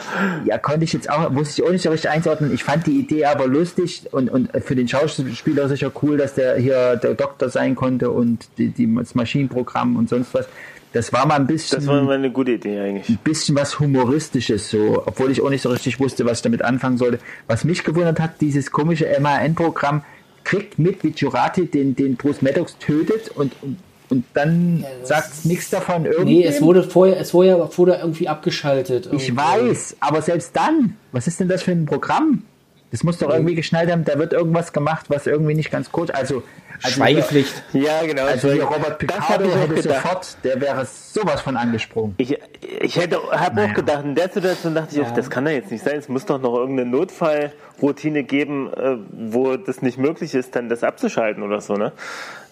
ja, 0.46 0.58
konnte 0.58 0.84
ich 0.84 0.94
jetzt 0.94 1.10
auch, 1.10 1.34
wusste 1.34 1.62
ich 1.62 1.68
auch 1.68 1.72
nicht 1.72 1.82
so 1.82 1.90
richtig 1.90 2.10
einzuordnen. 2.12 2.54
Ich 2.54 2.64
fand 2.64 2.86
die 2.86 3.00
Idee 3.00 3.26
aber 3.26 3.48
lustig 3.48 4.08
und, 4.12 4.30
und 4.30 4.50
für 4.64 4.76
den 4.76 4.88
Schauspieler 4.88 5.70
sicher 5.70 5.92
cool, 6.04 6.18
dass 6.18 6.36
der 6.36 6.58
hier 6.58 6.98
der 6.98 7.14
Doktor 7.14 7.50
sein 7.50 7.76
konnte 7.76 8.12
und 8.12 8.48
die, 8.58 8.70
die, 8.70 8.94
das 8.96 9.16
Maschinenprogramm 9.16 9.96
und 9.96 10.10
sonst 10.10 10.34
was. 10.34 10.48
Das 10.94 11.12
war 11.14 11.26
mal 11.28 11.36
ein 11.36 11.48
bisschen. 11.48 11.80
Das 11.80 11.88
war 11.88 12.02
mal 12.02 12.16
eine 12.16 12.32
gute 12.32 12.54
Idee 12.54 12.80
eigentlich. 12.80 13.10
ein 13.10 13.18
bisschen 13.24 13.56
was 13.56 13.80
Humoristisches, 13.80 14.70
so, 14.70 15.04
obwohl 15.06 15.32
ich 15.32 15.42
auch 15.42 15.50
nicht 15.50 15.62
so 15.62 15.70
richtig 15.70 16.00
wusste, 16.00 16.26
was 16.26 16.40
ich 16.40 16.42
damit 16.44 16.62
anfangen 16.64 16.98
sollte. 16.98 17.20
Was 17.48 17.64
mich 17.64 17.84
gewundert 17.84 18.20
hat, 18.20 18.40
dieses 18.42 18.72
komische 18.72 19.06
MAN-Programm 19.20 20.04
kriegt 20.44 20.80
mit, 20.80 21.04
wie 21.04 21.10
Jurati 21.10 21.66
den, 21.66 21.96
den 21.96 22.16
Bruce 22.16 22.42
Maddox 22.42 22.78
tötet 22.80 23.30
und, 23.36 23.52
und, 23.62 23.78
und 24.10 24.24
dann 24.34 24.86
sagt 25.04 25.44
nichts 25.46 25.70
davon 25.70 26.06
irgendwie. 26.06 26.38
Nee, 26.40 26.46
es 26.46 26.62
wurde 26.62 26.84
vorher, 26.84 27.20
es 27.20 27.34
wurde, 27.34 27.50
ja- 27.50 27.78
wurde 27.78 27.96
irgendwie 28.02 28.30
abgeschaltet. 28.30 29.08
ich 29.12 29.30
irgendwie. 29.30 29.36
weiß, 29.38 29.98
aber 30.00 30.22
selbst 30.22 30.56
dann, 30.56 30.96
was 31.12 31.28
ist 31.28 31.40
denn 31.42 31.50
das 31.50 31.64
für 31.64 31.72
ein 31.72 31.86
Programm? 31.86 32.44
Das 32.92 33.04
muss 33.04 33.18
doch 33.18 33.30
irgendwie 33.30 33.54
geschnallt 33.56 33.92
haben, 33.92 34.06
da 34.06 34.18
wird 34.18 34.32
irgendwas 34.32 34.72
gemacht, 34.72 35.08
was 35.10 35.28
irgendwie 35.28 35.54
nicht 35.54 35.70
ganz 35.72 35.92
gut, 35.92 36.10
also, 36.12 36.44
also 36.82 36.96
Schweigepflicht. 36.96 37.54
Ja, 37.74 38.02
genau. 38.06 38.24
Also 38.24 38.50
hier 38.50 38.64
Robert 38.64 38.98
Picardo 38.98 39.54
hätte 39.56 39.82
sofort, 39.82 40.38
der 40.46 40.62
wäre 40.62 40.86
sowas 40.86 41.42
von 41.42 41.58
angesprungen. 41.58 42.16
Ich, 42.18 42.38
ich 42.80 42.96
hätte, 42.96 43.20
habe 43.32 43.56
Naja. 43.58 43.70
auch 43.70 43.74
gedacht, 43.74 44.04
in 44.06 44.16
der 44.16 44.30
Situation 44.30 44.74
dachte 44.74 44.92
ich 44.92 44.98
Ja. 45.02 45.04
auch, 45.04 45.12
das 45.14 45.30
kann 45.30 45.44
doch 45.44 45.52
jetzt 45.52 45.70
nicht 45.70 45.84
sein. 45.84 45.98
Es 45.98 46.08
muss 46.08 46.26
doch 46.26 46.40
noch 46.42 46.54
irgendeine 46.56 46.90
Notfallroutine 46.90 48.24
geben, 48.24 48.72
äh, 48.74 48.98
wo 49.12 49.58
das 49.58 49.82
nicht 49.82 49.98
möglich 49.98 50.34
ist, 50.34 50.56
dann 50.56 50.70
das 50.70 50.84
abzuschalten 50.84 51.44
oder 51.44 51.60
so, 51.60 51.74
ne? 51.76 51.92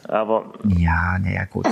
Aber, 0.08 0.54
Ja, 0.68 1.18
naja, 1.18 1.46
gut. 1.46 1.66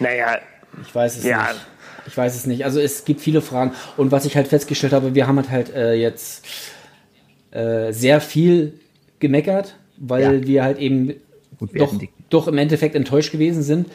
naja, 0.00 0.38
Ich 0.82 0.94
weiß 0.94 1.18
es 1.18 1.24
Ja. 1.24 1.42
nicht. 1.52 1.66
Ich 2.06 2.16
weiß 2.16 2.36
es 2.36 2.46
nicht. 2.46 2.64
Also 2.64 2.80
es 2.80 3.04
gibt 3.04 3.20
viele 3.20 3.40
Fragen. 3.40 3.72
Und 3.96 4.12
was 4.12 4.24
ich 4.26 4.36
halt 4.36 4.46
festgestellt 4.48 4.92
habe, 4.92 5.14
wir 5.14 5.26
haben 5.26 5.42
halt 5.50 5.74
äh, 5.74 5.94
jetzt 5.94 6.46
äh, 7.50 7.92
sehr 7.92 8.20
viel 8.20 8.74
gemeckert, 9.18 9.76
weil 9.96 10.22
Ja. 10.42 10.46
wir 10.46 10.64
halt 10.64 10.78
eben 10.78 11.14
Gut, 11.58 11.72
wir 11.72 11.80
doch, 11.80 11.94
doch 12.30 12.48
im 12.48 12.58
Endeffekt 12.58 12.94
enttäuscht 12.94 13.32
gewesen 13.32 13.62
sind. 13.62 13.88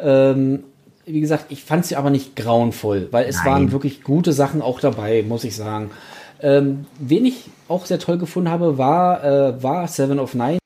Ähm, 0.00 0.64
wie 1.04 1.20
gesagt, 1.20 1.46
ich 1.50 1.62
fand 1.62 1.86
sie 1.86 1.94
aber 1.96 2.10
nicht 2.10 2.34
grauenvoll, 2.34 3.08
weil 3.12 3.26
es 3.26 3.36
Nein. 3.36 3.46
waren 3.46 3.72
wirklich 3.72 4.02
gute 4.02 4.32
Sachen 4.32 4.60
auch 4.60 4.80
dabei, 4.80 5.24
muss 5.26 5.44
ich 5.44 5.54
sagen. 5.54 5.90
Ähm, 6.42 6.84
wen 6.98 7.24
ich 7.24 7.44
auch 7.68 7.86
sehr 7.86 7.98
toll 7.98 8.18
gefunden 8.18 8.50
habe, 8.50 8.76
war, 8.76 9.24
äh, 9.24 9.62
war 9.62 9.86
Seven 9.88 10.18
of 10.18 10.34
Nine. 10.34 10.58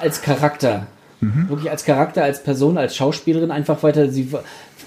Als 0.00 0.22
Charakter. 0.22 0.86
Mhm. 1.20 1.48
Wirklich 1.50 1.70
als 1.70 1.84
Charakter, 1.84 2.24
als 2.24 2.42
Person, 2.42 2.78
als 2.78 2.96
Schauspielerin 2.96 3.50
einfach 3.50 3.82
weiter. 3.82 4.08
Sie, 4.08 4.28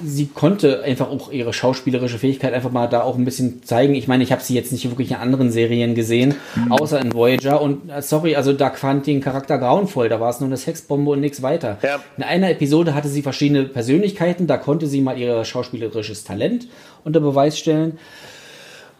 sie 0.03 0.25
konnte 0.25 0.81
einfach 0.81 1.07
auch 1.11 1.31
ihre 1.31 1.53
schauspielerische 1.53 2.17
Fähigkeit 2.17 2.55
einfach 2.55 2.71
mal 2.71 2.87
da 2.87 3.03
auch 3.03 3.15
ein 3.15 3.23
bisschen 3.25 3.61
zeigen. 3.63 3.93
Ich 3.93 4.07
meine, 4.07 4.23
ich 4.23 4.31
habe 4.31 4.41
sie 4.41 4.55
jetzt 4.55 4.71
nicht 4.71 4.89
wirklich 4.89 5.11
in 5.11 5.17
anderen 5.17 5.51
Serien 5.51 5.93
gesehen, 5.93 6.33
Mhm. 6.55 6.71
außer 6.71 6.99
in 6.99 7.13
Voyager. 7.13 7.61
Und 7.61 7.87
äh, 7.91 8.01
sorry, 8.01 8.35
also 8.35 8.51
da 8.51 8.71
fand 8.71 9.05
den 9.05 9.21
Charakter 9.21 9.59
grauenvoll. 9.59 10.09
Da 10.09 10.19
war 10.19 10.31
es 10.31 10.39
nur 10.39 10.47
eine 10.47 10.57
Sexbombe 10.57 11.11
und 11.11 11.19
nichts 11.19 11.43
weiter. 11.43 11.77
Ja. 11.83 11.99
In 12.17 12.23
einer 12.23 12.49
Episode 12.49 12.95
hatte 12.95 13.09
sie 13.09 13.21
verschiedene 13.21 13.65
Persönlichkeiten. 13.65 14.47
Da 14.47 14.57
konnte 14.57 14.87
sie 14.87 15.01
mal 15.01 15.15
ihr 15.19 15.45
schauspielerisches 15.45 16.23
Talent 16.23 16.67
unter 17.03 17.19
Beweis 17.19 17.59
stellen. 17.59 17.99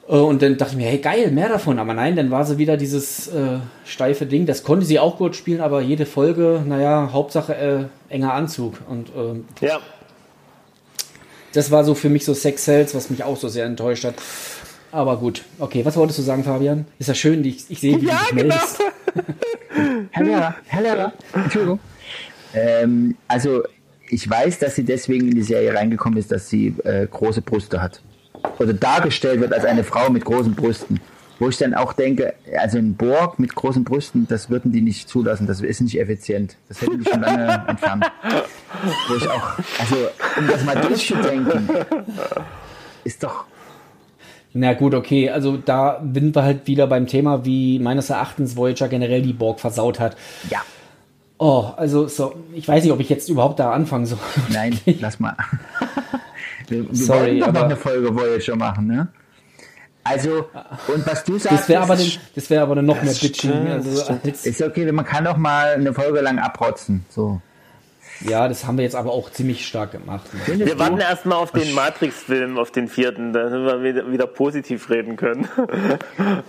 Äh, 0.08 0.14
Und 0.14 0.42
dann 0.42 0.58
dachte 0.58 0.74
ich 0.74 0.78
mir, 0.78 0.88
hey 0.88 1.00
geil, 1.00 1.32
mehr 1.32 1.50
davon. 1.50 1.80
Aber 1.80 1.94
nein, 1.94 2.16
dann 2.16 2.32
war 2.32 2.46
sie 2.46 2.58
wieder 2.58 2.78
dieses 2.78 3.28
äh, 3.28 3.60
steife 3.86 4.26
Ding. 4.26 4.46
Das 4.46 4.64
konnte 4.64 4.86
sie 4.86 5.00
auch 5.00 5.18
gut 5.18 5.36
spielen, 5.36 5.62
aber 5.62 5.82
jede 5.82 6.06
Folge, 6.06 6.62
naja, 6.66 7.10
Hauptsache 7.12 7.56
äh, 7.56 8.14
enger 8.14 8.34
Anzug. 8.34 8.80
Und 8.90 9.10
ähm, 9.16 9.46
Ja, 9.62 9.80
das 11.54 11.70
war 11.70 11.84
so 11.84 11.94
für 11.94 12.10
mich 12.10 12.26
so 12.26 12.34
Sex 12.34 12.64
Cells, 12.64 12.96
was 12.96 13.10
mich 13.10 13.24
auch 13.24 13.38
so 13.38 13.48
sehr 13.48 13.66
enttäuscht 13.66 14.04
hat. 14.06 14.16
Aber 14.92 15.18
gut, 15.18 15.44
okay, 15.60 15.86
was 15.86 15.96
wolltest 15.96 16.20
du 16.20 16.24
sagen, 16.24 16.44
Fabian? 16.44 16.86
Ist 17.00 17.08
ja 17.08 17.14
schön, 17.16 17.44
ich, 17.46 17.66
ich 17.70 17.80
sehe, 17.80 18.00
wie 18.02 18.08
ja 18.08 18.18
du 18.30 18.36
dich 18.36 18.44
genau. 18.44 18.56
meldest. 18.56 18.80
Herr 20.12 20.24
Lehrer, 20.24 20.56
Herr 20.66 20.82
Lehrer, 20.82 21.14
Entschuldigung. 21.34 21.80
Ähm, 22.54 23.16
also, 23.28 23.64
ich 24.10 24.30
weiß, 24.30 24.60
dass 24.60 24.76
sie 24.76 24.84
deswegen 24.84 25.30
in 25.30 25.36
die 25.36 25.42
Serie 25.44 25.74
reingekommen 25.74 26.20
ist, 26.20 26.32
dass 26.32 26.50
sie 26.50 26.76
äh, 26.84 27.08
große 27.08 27.42
Brüste 27.42 27.82
hat. 27.82 28.02
Oder 28.60 28.74
dargestellt 28.74 29.40
wird 29.42 29.54
als 29.54 29.66
eine 29.66 29.84
Frau 29.84 30.10
mit 30.10 30.26
großen 30.26 30.54
Brüsten. 30.56 31.00
Wo 31.40 31.50
ich 31.50 31.58
dann 31.58 31.74
auch 31.74 31.94
denke, 31.94 32.36
also 32.58 32.78
ein 32.78 32.96
Borg 32.96 33.40
mit 33.40 33.56
großen 33.56 33.84
Brüsten, 33.84 34.28
das 34.28 34.50
würden 34.50 34.72
die 34.72 34.82
nicht 34.82 35.10
zulassen, 35.10 35.48
das 35.48 35.62
ist 35.62 35.82
nicht 35.82 36.00
effizient. 36.00 36.56
Das 36.70 36.82
hätten 36.82 37.04
die 37.04 37.10
schon 37.10 37.22
lange 37.22 37.66
entfernt. 37.68 38.06
Wo 39.08 39.16
ich 39.16 39.28
auch, 39.28 39.58
also, 39.80 39.96
um 40.38 40.48
das 40.48 40.64
mal 40.64 40.76
durchzudenken, 40.80 41.68
ist 43.04 43.24
doch, 43.24 43.46
Na 44.54 44.74
gut, 44.74 44.94
okay, 44.94 45.32
also 45.32 45.58
da 45.58 46.02
sind 46.14 46.36
wir 46.36 46.44
halt 46.44 46.68
wieder 46.68 46.86
beim 46.86 47.08
Thema, 47.08 47.44
wie 47.44 47.80
meines 47.80 48.12
Erachtens 48.12 48.56
Voyager 48.56 48.88
generell 48.88 49.24
die 49.24 49.34
Borg 49.34 49.60
versaut 49.60 50.00
hat. 50.00 50.16
ja, 50.50 50.62
Oh, 51.40 51.72
also 51.76 52.08
so, 52.08 52.36
ich 52.54 52.68
weiß 52.68 52.84
nicht, 52.84 52.94
ob 52.94 53.00
ich 53.02 53.10
jetzt 53.10 53.28
überhaupt 53.28 53.60
da 53.60 53.72
anfangen 53.74 54.06
soll. 54.06 54.20
nein, 54.50 54.80
lass 55.02 55.20
mal. 55.20 55.36
Wir, 56.68 56.88
wir 56.90 56.96
Sorry, 56.96 57.40
doch 57.40 57.52
noch 57.52 57.64
eine 57.64 57.76
Folge 57.76 58.16
Voyager 58.16 58.56
machen, 58.56 58.88
ne? 58.88 59.08
Also, 60.04 60.50
und 60.94 61.08
was 61.08 61.24
du 61.24 61.38
sagst, 61.38 61.60
Das 61.60 61.70
wäre 61.70 61.82
aber, 61.82 61.98
wäre 61.98 62.62
aber 62.62 62.76
dann 62.76 62.86
noch 62.86 63.02
mehr 63.02 63.14
Bitching. 63.14 63.68
Also, 63.68 64.20
Ist 64.24 64.62
okay, 64.62 64.92
man 64.92 65.06
kann 65.06 65.24
doch 65.24 65.38
mal 65.38 65.74
eine 65.74 65.94
Folge 65.94 66.20
lang 66.20 66.40
abrotzen. 66.40 67.06
So. 67.10 67.42
Ja, 68.22 68.48
das 68.48 68.66
haben 68.66 68.78
wir 68.78 68.84
jetzt 68.84 68.96
aber 68.96 69.12
auch 69.12 69.32
ziemlich 69.32 69.66
stark 69.66 69.92
gemacht. 69.92 70.30
Wir 70.48 70.78
warten 70.80 71.00
erstmal 71.00 71.38
auf 71.38 71.52
den 71.52 71.74
Matrix-Film, 71.74 72.58
auf 72.58 72.72
den 72.72 72.88
vierten, 72.88 73.34
da 73.34 73.52
wir 73.52 73.84
wieder, 73.84 74.12
wieder 74.12 74.28
positiv 74.28 74.90
reden 74.90 75.16
können. 75.16 75.48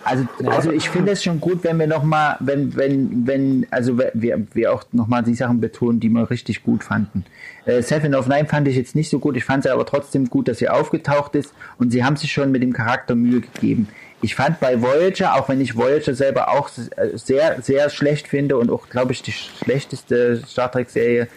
Also, 0.05 0.27
also 0.47 0.71
ich 0.71 0.91
finde 0.91 1.13
es 1.13 1.23
schon 1.25 1.41
gut, 1.41 1.65
wenn 1.65 1.79
wir 1.79 1.87
noch 1.87 2.03
mal, 2.03 2.37
wenn, 2.41 2.77
wenn, 2.77 3.27
wenn, 3.27 3.67
also 3.71 3.99
wir, 3.99 4.47
wir 4.53 4.73
auch 4.73 4.85
noch 4.93 5.07
mal 5.07 5.23
die 5.23 5.35
Sachen 5.35 5.61
betonen, 5.61 6.01
die 6.01 6.09
wir 6.09 6.31
richtig 6.31 6.63
gut 6.63 6.85
fanden. 6.85 7.25
Äh, 7.65 7.83
Seven 7.83 8.15
of 8.15 8.27
Nine 8.27 8.47
fand 8.47 8.69
ich 8.69 8.77
jetzt 8.77 8.95
nicht 8.95 9.11
so 9.11 9.19
gut, 9.19 9.37
ich 9.37 9.45
fand 9.45 9.63
sie 9.63 9.73
aber 9.73 9.87
trotzdem 9.87 10.29
gut, 10.29 10.49
dass 10.49 10.59
sie 10.59 10.69
aufgetaucht 10.69 11.35
ist 11.35 11.55
und 11.79 11.91
sie 11.91 12.05
haben 12.05 12.17
sich 12.17 12.33
schon 12.33 12.53
mit 12.53 12.63
dem 12.63 12.73
Charakter 12.73 13.15
Mühe 13.15 13.41
gegeben. 13.41 13.89
Ich 14.21 14.35
fand 14.35 14.61
bei 14.61 14.81
Voyager, 14.81 15.35
auch 15.35 15.49
wenn 15.49 15.61
ich 15.61 15.77
Voyager 15.77 16.15
selber 16.15 16.51
auch 16.51 16.71
äh, 16.97 17.17
sehr, 17.17 17.61
sehr 17.63 17.91
schlecht 17.91 18.29
finde 18.29 18.57
und 18.57 18.71
auch, 18.71 18.89
glaube 18.89 19.13
ich, 19.13 19.23
die 19.23 19.33
schlechteste 19.33 20.43
Star 20.47 20.71
Trek-Serie, 20.71 21.29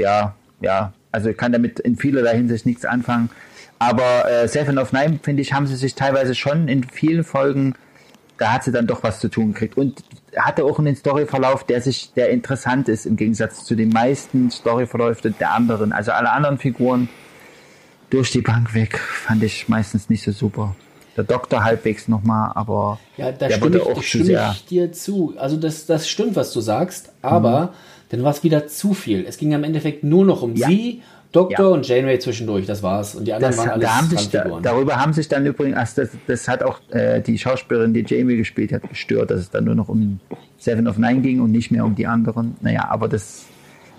ja, 0.00 0.34
ja, 0.60 0.92
also 1.12 1.30
ich 1.30 1.36
kann 1.36 1.52
damit 1.52 1.80
in 1.80 1.96
vielerlei 1.96 2.36
Hinsicht 2.36 2.66
nichts 2.66 2.84
anfangen. 2.84 3.30
Aber 3.78 4.30
äh, 4.30 4.46
Seven 4.48 4.78
of 4.78 4.92
Nine, 4.92 5.20
finde 5.22 5.42
ich, 5.42 5.52
haben 5.52 5.66
sie 5.66 5.76
sich 5.76 5.94
teilweise 5.94 6.34
schon 6.34 6.68
in 6.68 6.84
vielen 6.84 7.24
Folgen, 7.24 7.74
da 8.38 8.52
hat 8.52 8.64
sie 8.64 8.72
dann 8.72 8.86
doch 8.86 9.02
was 9.02 9.20
zu 9.20 9.28
tun 9.28 9.52
gekriegt. 9.52 9.76
Und 9.76 10.02
hatte 10.36 10.64
auch 10.64 10.78
einen 10.78 10.96
Storyverlauf, 10.96 11.64
der 11.64 11.80
sich, 11.80 12.12
der 12.14 12.30
interessant 12.30 12.88
ist 12.88 13.06
im 13.06 13.16
Gegensatz 13.16 13.64
zu 13.64 13.74
den 13.74 13.88
meisten 13.90 14.50
Storyverläufen 14.50 15.34
der 15.40 15.52
anderen. 15.52 15.92
Also 15.92 16.12
alle 16.12 16.30
anderen 16.30 16.58
Figuren 16.58 17.08
durch 18.10 18.30
die 18.30 18.40
Bank 18.42 18.74
weg 18.74 18.98
fand 18.98 19.42
ich 19.42 19.68
meistens 19.68 20.08
nicht 20.08 20.22
so 20.22 20.32
super. 20.32 20.74
Der 21.16 21.24
Doktor 21.24 21.64
halbwegs 21.64 22.06
nochmal, 22.08 22.52
aber 22.54 22.98
Ja, 23.16 23.32
da 23.32 23.48
der 23.48 23.56
stimme, 23.56 23.62
wurde 23.62 23.78
ich, 23.78 23.84
auch 23.84 23.88
da 23.88 23.94
zu 23.96 24.02
stimme 24.02 24.24
sehr. 24.24 24.50
ich 24.54 24.64
dir 24.66 24.92
zu. 24.92 25.34
Also 25.38 25.56
das, 25.56 25.86
das 25.86 26.08
stimmt, 26.08 26.36
was 26.36 26.52
du 26.52 26.60
sagst, 26.60 27.12
aber 27.22 27.72
dann 28.10 28.22
war 28.22 28.30
es 28.32 28.42
wieder 28.44 28.66
zu 28.68 28.92
viel. 28.94 29.24
Es 29.26 29.38
ging 29.38 29.54
am 29.54 29.64
Endeffekt 29.64 30.04
nur 30.04 30.24
noch 30.24 30.42
um 30.42 30.54
Ja. 30.54 30.68
sie, 30.68 31.02
Doktor 31.32 31.68
Ja. 31.68 31.74
und 31.74 31.86
Janeway 31.86 32.18
zwischendurch, 32.18 32.66
das 32.66 32.82
war's. 32.82 33.14
Und 33.14 33.24
die 33.26 33.32
anderen 33.32 33.52
Das, 33.52 33.58
waren 33.58 33.70
alles 33.70 33.84
da 33.88 33.96
haben 33.96 34.08
sich, 34.08 34.30
da, 34.30 34.58
darüber 34.60 34.96
haben 34.96 35.12
sich 35.12 35.28
dann 35.28 35.46
übrigens, 35.46 35.76
also 35.76 36.02
das, 36.02 36.10
das 36.26 36.48
hat 36.48 36.62
auch 36.64 36.80
äh, 36.90 37.20
die 37.20 37.38
Schauspielerin, 37.38 37.94
die 37.94 38.04
Jamie 38.06 38.36
gespielt 38.36 38.72
hat, 38.72 38.88
gestört, 38.88 39.30
dass 39.30 39.38
es 39.40 39.50
dann 39.50 39.62
nur 39.64 39.76
noch 39.76 39.88
um 39.88 40.18
Seven 40.58 40.88
of 40.88 40.98
Nine 40.98 41.20
ging 41.20 41.40
und 41.40 41.52
nicht 41.52 41.70
mehr 41.70 41.84
um 41.84 41.94
die 41.94 42.08
anderen. 42.08 42.56
Naja, 42.62 42.88
aber 42.90 43.06
das 43.08 43.44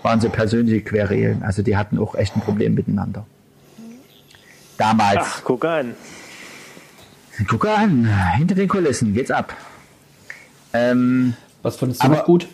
waren 0.02 0.20
so 0.20 0.28
persönliche 0.28 0.82
Querelen. 0.82 1.42
Also 1.42 1.62
die 1.62 1.74
hatten 1.76 1.98
auch 1.98 2.14
echt 2.14 2.36
ein 2.36 2.42
Problem 2.42 2.74
miteinander. 2.74 3.24
Damals. 4.76 5.18
Ach, 5.22 5.40
guck 5.44 5.64
an. 5.64 5.94
Guck 7.48 7.66
an, 7.66 8.08
hinter 8.36 8.54
den 8.54 8.68
Kulissen 8.68 9.14
geht's 9.14 9.30
ab. 9.30 9.54
Ähm, 10.74 11.34
was 11.62 11.76
fandest 11.76 12.02
du 12.02 12.06
aber- 12.06 12.16
noch 12.16 12.24
gut? 12.24 12.46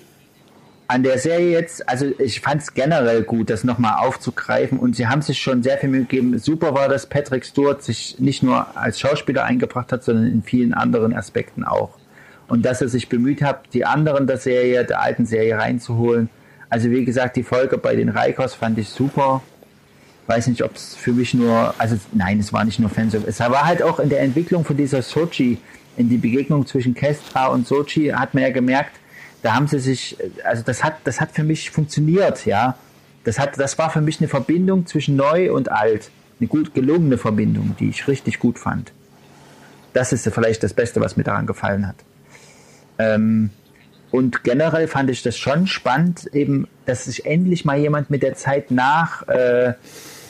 An 0.90 1.02
der 1.02 1.18
Serie 1.18 1.50
jetzt, 1.50 1.86
also 1.86 2.06
ich 2.18 2.40
fand 2.40 2.62
es 2.62 2.72
generell 2.72 3.22
gut, 3.22 3.50
das 3.50 3.62
nochmal 3.62 3.98
aufzugreifen 3.98 4.78
und 4.78 4.96
sie 4.96 5.06
haben 5.06 5.20
sich 5.20 5.38
schon 5.38 5.62
sehr 5.62 5.76
viel 5.76 5.90
Mühe 5.90 6.00
gegeben. 6.00 6.38
Super 6.38 6.74
war, 6.74 6.88
dass 6.88 7.06
Patrick 7.06 7.44
Stewart 7.44 7.82
sich 7.82 8.18
nicht 8.18 8.42
nur 8.42 8.74
als 8.74 8.98
Schauspieler 8.98 9.44
eingebracht 9.44 9.92
hat, 9.92 10.02
sondern 10.02 10.26
in 10.26 10.42
vielen 10.42 10.72
anderen 10.72 11.14
Aspekten 11.14 11.62
auch. 11.62 11.90
Und 12.48 12.64
dass 12.64 12.80
er 12.80 12.88
sich 12.88 13.10
bemüht 13.10 13.42
hat, 13.42 13.66
die 13.74 13.84
anderen 13.84 14.26
der 14.26 14.38
Serie, 14.38 14.82
der 14.86 15.02
alten 15.02 15.26
Serie 15.26 15.58
reinzuholen. 15.58 16.30
Also 16.70 16.90
wie 16.90 17.04
gesagt, 17.04 17.36
die 17.36 17.42
Folge 17.42 17.76
bei 17.76 17.94
den 17.94 18.08
Raikos 18.08 18.54
fand 18.54 18.78
ich 18.78 18.88
super. 18.88 19.42
Weiß 20.26 20.46
nicht, 20.46 20.62
ob 20.62 20.74
es 20.74 20.94
für 20.94 21.12
mich 21.12 21.34
nur, 21.34 21.74
also 21.76 21.96
nein, 22.12 22.40
es 22.40 22.50
war 22.54 22.64
nicht 22.64 22.78
nur 22.78 22.88
Fanservice. 22.88 23.28
Es 23.28 23.40
war 23.40 23.66
halt 23.66 23.82
auch 23.82 23.98
in 24.00 24.08
der 24.08 24.22
Entwicklung 24.22 24.64
von 24.64 24.78
dieser 24.78 25.02
Sochi, 25.02 25.58
in 25.98 26.08
die 26.08 26.16
Begegnung 26.16 26.66
zwischen 26.66 26.94
Kestra 26.94 27.48
und 27.48 27.66
Sochi, 27.66 28.08
hat 28.08 28.32
man 28.32 28.42
ja 28.42 28.50
gemerkt, 28.50 28.92
da 29.42 29.54
haben 29.54 29.68
sie 29.68 29.78
sich, 29.78 30.16
also 30.44 30.62
das 30.62 30.82
hat, 30.82 30.96
das 31.04 31.20
hat 31.20 31.32
für 31.32 31.44
mich 31.44 31.70
funktioniert, 31.70 32.46
ja. 32.46 32.76
Das 33.24 33.38
hat, 33.38 33.58
das 33.58 33.78
war 33.78 33.90
für 33.90 34.00
mich 34.00 34.20
eine 34.20 34.28
Verbindung 34.28 34.86
zwischen 34.86 35.16
neu 35.16 35.52
und 35.52 35.70
alt. 35.70 36.10
Eine 36.40 36.48
gut 36.48 36.74
gelungene 36.74 37.18
Verbindung, 37.18 37.76
die 37.78 37.88
ich 37.88 38.08
richtig 38.08 38.38
gut 38.38 38.58
fand. 38.58 38.92
Das 39.92 40.12
ist 40.12 40.28
vielleicht 40.32 40.62
das 40.62 40.72
Beste, 40.72 41.00
was 41.00 41.16
mir 41.16 41.24
daran 41.24 41.46
gefallen 41.46 41.86
hat. 41.86 41.96
Ähm, 42.98 43.50
und 44.10 44.44
generell 44.44 44.88
fand 44.88 45.10
ich 45.10 45.22
das 45.22 45.36
schon 45.36 45.66
spannend, 45.66 46.28
eben, 46.32 46.68
dass 46.86 47.04
sich 47.04 47.26
endlich 47.26 47.64
mal 47.64 47.78
jemand 47.78 48.10
mit 48.10 48.22
der 48.22 48.34
Zeit 48.34 48.70
nach, 48.70 49.26
äh, 49.28 49.74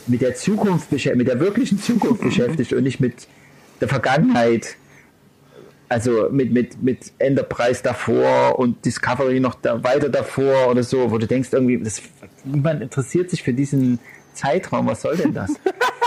mit 0.07 0.21
der 0.21 0.35
Zukunft 0.35 0.91
beschäftigt, 0.91 1.19
mit 1.19 1.29
der 1.29 1.41
wirklichen 1.41 1.79
Zukunft 1.79 2.23
beschäftigt 2.25 2.73
und 2.73 2.83
nicht 2.83 3.01
mit 3.01 3.29
der 3.81 3.89
Vergangenheit. 3.89 4.77
Also 5.89 6.29
mit, 6.31 6.53
mit, 6.53 6.83
mit 6.83 7.13
Enterprise 7.19 7.83
davor 7.83 8.59
und 8.59 8.85
Discovery 8.85 9.41
noch 9.41 9.55
da, 9.55 9.83
weiter 9.83 10.11
davor 10.11 10.69
oder 10.71 10.83
so, 10.83 11.11
wo 11.11 11.17
du 11.17 11.27
denkst 11.27 11.49
irgendwie, 11.53 11.79
das, 11.83 12.03
niemand 12.45 12.83
interessiert 12.83 13.31
sich 13.31 13.43
für 13.43 13.55
diesen 13.55 13.99
Zeitraum, 14.35 14.87
was 14.87 15.03
soll 15.03 15.17
denn 15.17 15.35
das? 15.35 15.51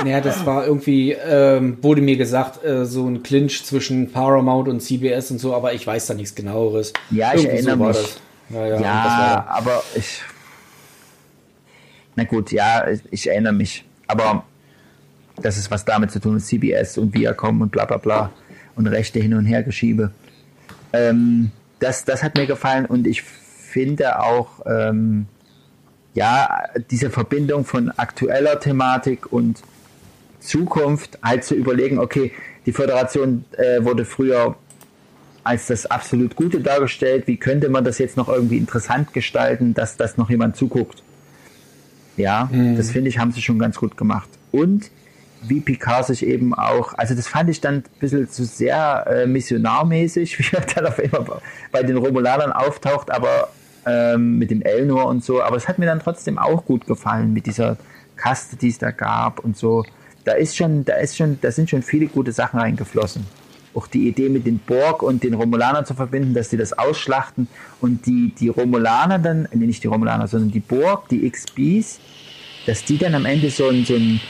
Naja, 0.03 0.19
das 0.19 0.47
war 0.47 0.65
irgendwie, 0.65 1.11
ähm, 1.11 1.77
wurde 1.83 2.01
mir 2.01 2.17
gesagt, 2.17 2.65
äh, 2.65 2.87
so 2.87 3.07
ein 3.07 3.21
Clinch 3.21 3.63
zwischen 3.63 4.11
Paramount 4.11 4.67
und 4.67 4.81
CBS 4.81 5.29
und 5.29 5.37
so, 5.37 5.53
aber 5.53 5.73
ich 5.73 5.85
weiß 5.85 6.07
da 6.07 6.15
nichts 6.15 6.33
genaueres. 6.33 6.91
Ja, 7.11 7.35
ich 7.35 7.43
Irgendwie 7.43 7.57
erinnere 7.57 7.79
war 7.79 7.87
mich. 7.89 8.15
Ja, 8.49 8.65
ja, 8.65 8.81
Ja, 8.81 9.45
aber 9.47 9.83
ich. 9.93 10.21
Na 12.15 12.23
gut, 12.23 12.51
ja, 12.51 12.89
ich, 12.89 13.01
ich 13.11 13.27
erinnere 13.29 13.53
mich. 13.53 13.85
Aber 14.07 14.43
das 15.39 15.57
ist 15.57 15.69
was 15.69 15.85
damit 15.85 16.09
zu 16.09 16.19
tun 16.19 16.33
mit 16.33 16.43
CBS 16.43 16.97
und 16.97 17.13
Viacom 17.13 17.61
und 17.61 17.71
bla 17.71 17.85
bla 17.85 17.97
bla 17.97 18.31
und 18.75 18.87
Rechte 18.87 19.19
hin 19.19 19.33
und 19.33 19.45
her 19.45 19.63
geschiebe. 19.63 20.11
Ähm, 20.93 21.51
das, 21.79 22.05
das 22.05 22.23
hat 22.23 22.35
mir 22.35 22.45
gefallen 22.45 22.85
und 22.85 23.07
ich 23.07 23.23
finde 23.23 24.19
auch, 24.19 24.65
ähm, 24.65 25.27
ja, 26.13 26.63
diese 26.89 27.09
Verbindung 27.09 27.63
von 27.65 27.89
aktueller 27.91 28.59
Thematik 28.59 29.31
und 29.31 29.61
Zukunft 30.39 31.17
halt 31.23 31.43
zu 31.43 31.55
überlegen, 31.55 31.99
okay, 31.99 32.33
die 32.65 32.73
Föderation 32.73 33.45
äh, 33.57 33.83
wurde 33.83 34.05
früher 34.05 34.55
als 35.43 35.67
das 35.67 35.85
absolut 35.85 36.35
Gute 36.35 36.59
dargestellt. 36.59 37.27
Wie 37.27 37.37
könnte 37.37 37.69
man 37.69 37.83
das 37.83 37.97
jetzt 37.97 38.17
noch 38.17 38.29
irgendwie 38.29 38.57
interessant 38.57 39.13
gestalten, 39.13 39.73
dass 39.73 39.97
das 39.97 40.17
noch 40.17 40.29
jemand 40.29 40.55
zuguckt? 40.55 41.01
Ja, 42.17 42.49
das 42.75 42.91
finde 42.91 43.09
ich, 43.09 43.17
haben 43.17 43.31
sie 43.31 43.41
schon 43.41 43.57
ganz 43.57 43.77
gut 43.77 43.97
gemacht. 43.97 44.29
Und 44.51 44.91
wie 45.41 45.59
Picard 45.59 46.05
sich 46.05 46.25
eben 46.25 46.53
auch, 46.53 46.93
also 46.93 47.15
das 47.15 47.27
fand 47.27 47.49
ich 47.49 47.61
dann 47.61 47.75
ein 47.75 47.83
bisschen 47.99 48.29
zu 48.29 48.45
sehr 48.45 49.05
äh, 49.07 49.25
missionarmäßig, 49.25 50.39
wie 50.51 50.55
er 50.55 50.61
dann 50.61 50.87
auf 50.87 50.99
einmal 50.99 51.41
bei 51.71 51.83
den 51.83 51.97
Romulanern 51.97 52.51
auftaucht, 52.51 53.11
aber 53.11 53.49
ähm, 53.85 54.37
mit 54.37 54.51
dem 54.51 54.61
Elnor 54.61 55.05
und 55.05 55.23
so, 55.23 55.41
aber 55.41 55.55
es 55.55 55.67
hat 55.67 55.79
mir 55.79 55.87
dann 55.87 55.99
trotzdem 55.99 56.37
auch 56.37 56.65
gut 56.65 56.85
gefallen 56.85 57.33
mit 57.33 57.45
dieser 57.45 57.77
Kaste, 58.15 58.55
die 58.55 58.69
es 58.69 58.77
da 58.77 58.91
gab 58.91 59.39
und 59.39 59.57
so. 59.57 59.83
Da 60.23 60.33
ist 60.33 60.55
schon, 60.55 60.85
da 60.85 60.95
ist 60.95 61.17
schon, 61.17 61.39
da 61.41 61.51
sind 61.51 61.69
schon 61.69 61.81
viele 61.81 62.05
gute 62.05 62.31
Sachen 62.31 62.59
reingeflossen. 62.59 63.25
Auch 63.73 63.87
die 63.87 64.07
Idee 64.07 64.29
mit 64.29 64.45
den 64.45 64.59
Borg 64.59 65.01
und 65.01 65.23
den 65.23 65.33
Romulanern 65.33 65.85
zu 65.85 65.95
verbinden, 65.95 66.33
dass 66.33 66.49
die 66.49 66.57
das 66.57 66.77
ausschlachten 66.77 67.47
und 67.79 68.05
die, 68.05 68.33
die 68.37 68.49
Romulaner 68.49 69.17
dann, 69.17 69.47
nee, 69.53 69.65
nicht 69.65 69.83
die 69.83 69.87
Romulaner, 69.87 70.27
sondern 70.27 70.51
die 70.51 70.59
Borg, 70.59 71.09
die 71.09 71.27
XBs, 71.27 71.99
dass 72.67 72.83
die 72.83 72.97
dann 72.97 73.15
am 73.15 73.25
Ende 73.25 73.49
so 73.49 73.69
ein, 73.69 73.85
so 73.85 73.95
ein 73.95 74.21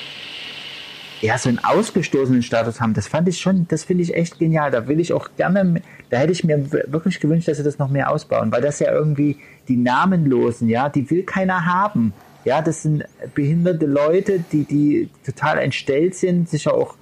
ja, 1.22 1.38
so 1.38 1.50
einen 1.50 1.60
ausgestoßenen 1.60 2.42
Status 2.42 2.82
haben, 2.82 2.94
das 2.94 3.08
fand 3.08 3.28
ich 3.28 3.40
schon, 3.40 3.68
das 3.68 3.84
finde 3.84 4.04
ich 4.04 4.16
echt 4.16 4.40
genial. 4.40 4.72
Da 4.72 4.88
will 4.88 5.00
ich 5.00 5.14
auch 5.14 5.30
gerne, 5.38 5.82
da 6.10 6.18
hätte 6.18 6.32
ich 6.32 6.44
mir 6.44 6.72
wirklich 6.72 7.20
gewünscht, 7.20 7.48
dass 7.48 7.58
sie 7.58 7.64
das 7.64 7.78
noch 7.78 7.90
mehr 7.90 8.12
ausbauen, 8.12 8.52
weil 8.52 8.62
das 8.62 8.80
ja 8.80 8.92
irgendwie 8.92 9.38
die 9.68 9.78
Namenlosen, 9.78 10.68
ja, 10.68 10.90
die 10.90 11.10
will 11.10 11.24
keiner 11.24 11.66
haben. 11.66 12.14
Ja, 12.44 12.62
das 12.64 12.82
sind 12.82 13.06
behinderte 13.36 13.86
Leute, 13.86 14.44
die, 14.52 14.64
die 14.64 15.10
total 15.24 15.60
entstellt 15.60 16.16
sind, 16.16 16.50
sicher 16.50 16.74
auch 16.74 16.96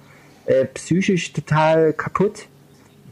äh, 0.44 0.66
psychisch 0.66 1.32
total 1.32 1.94
kaputt. 1.94 2.46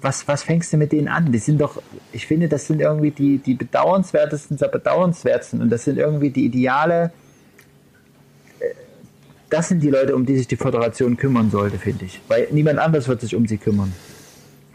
Was, 0.02 0.28
was 0.28 0.42
fängst 0.42 0.72
du 0.72 0.76
mit 0.76 0.92
denen 0.92 1.08
an? 1.08 1.32
Die 1.32 1.38
sind 1.38 1.60
doch, 1.60 1.82
ich 2.12 2.26
finde, 2.26 2.48
das 2.48 2.66
sind 2.66 2.80
irgendwie 2.80 3.10
die, 3.10 3.38
die 3.38 3.54
bedauernswertesten 3.54 4.58
der 4.58 4.68
bedauernswertesten 4.68 5.62
und 5.62 5.70
das 5.70 5.84
sind 5.84 5.98
irgendwie 5.98 6.30
die 6.30 6.44
Ideale, 6.44 7.12
das 9.50 9.68
sind 9.68 9.82
die 9.82 9.90
Leute, 9.90 10.14
um 10.14 10.26
die 10.26 10.36
sich 10.36 10.46
die 10.46 10.56
Föderation 10.56 11.16
kümmern 11.16 11.50
sollte, 11.50 11.78
finde 11.78 12.04
ich. 12.04 12.20
Weil 12.28 12.48
niemand 12.50 12.78
anders 12.78 13.08
wird 13.08 13.20
sich 13.20 13.34
um 13.34 13.46
sie 13.46 13.58
kümmern. 13.58 13.92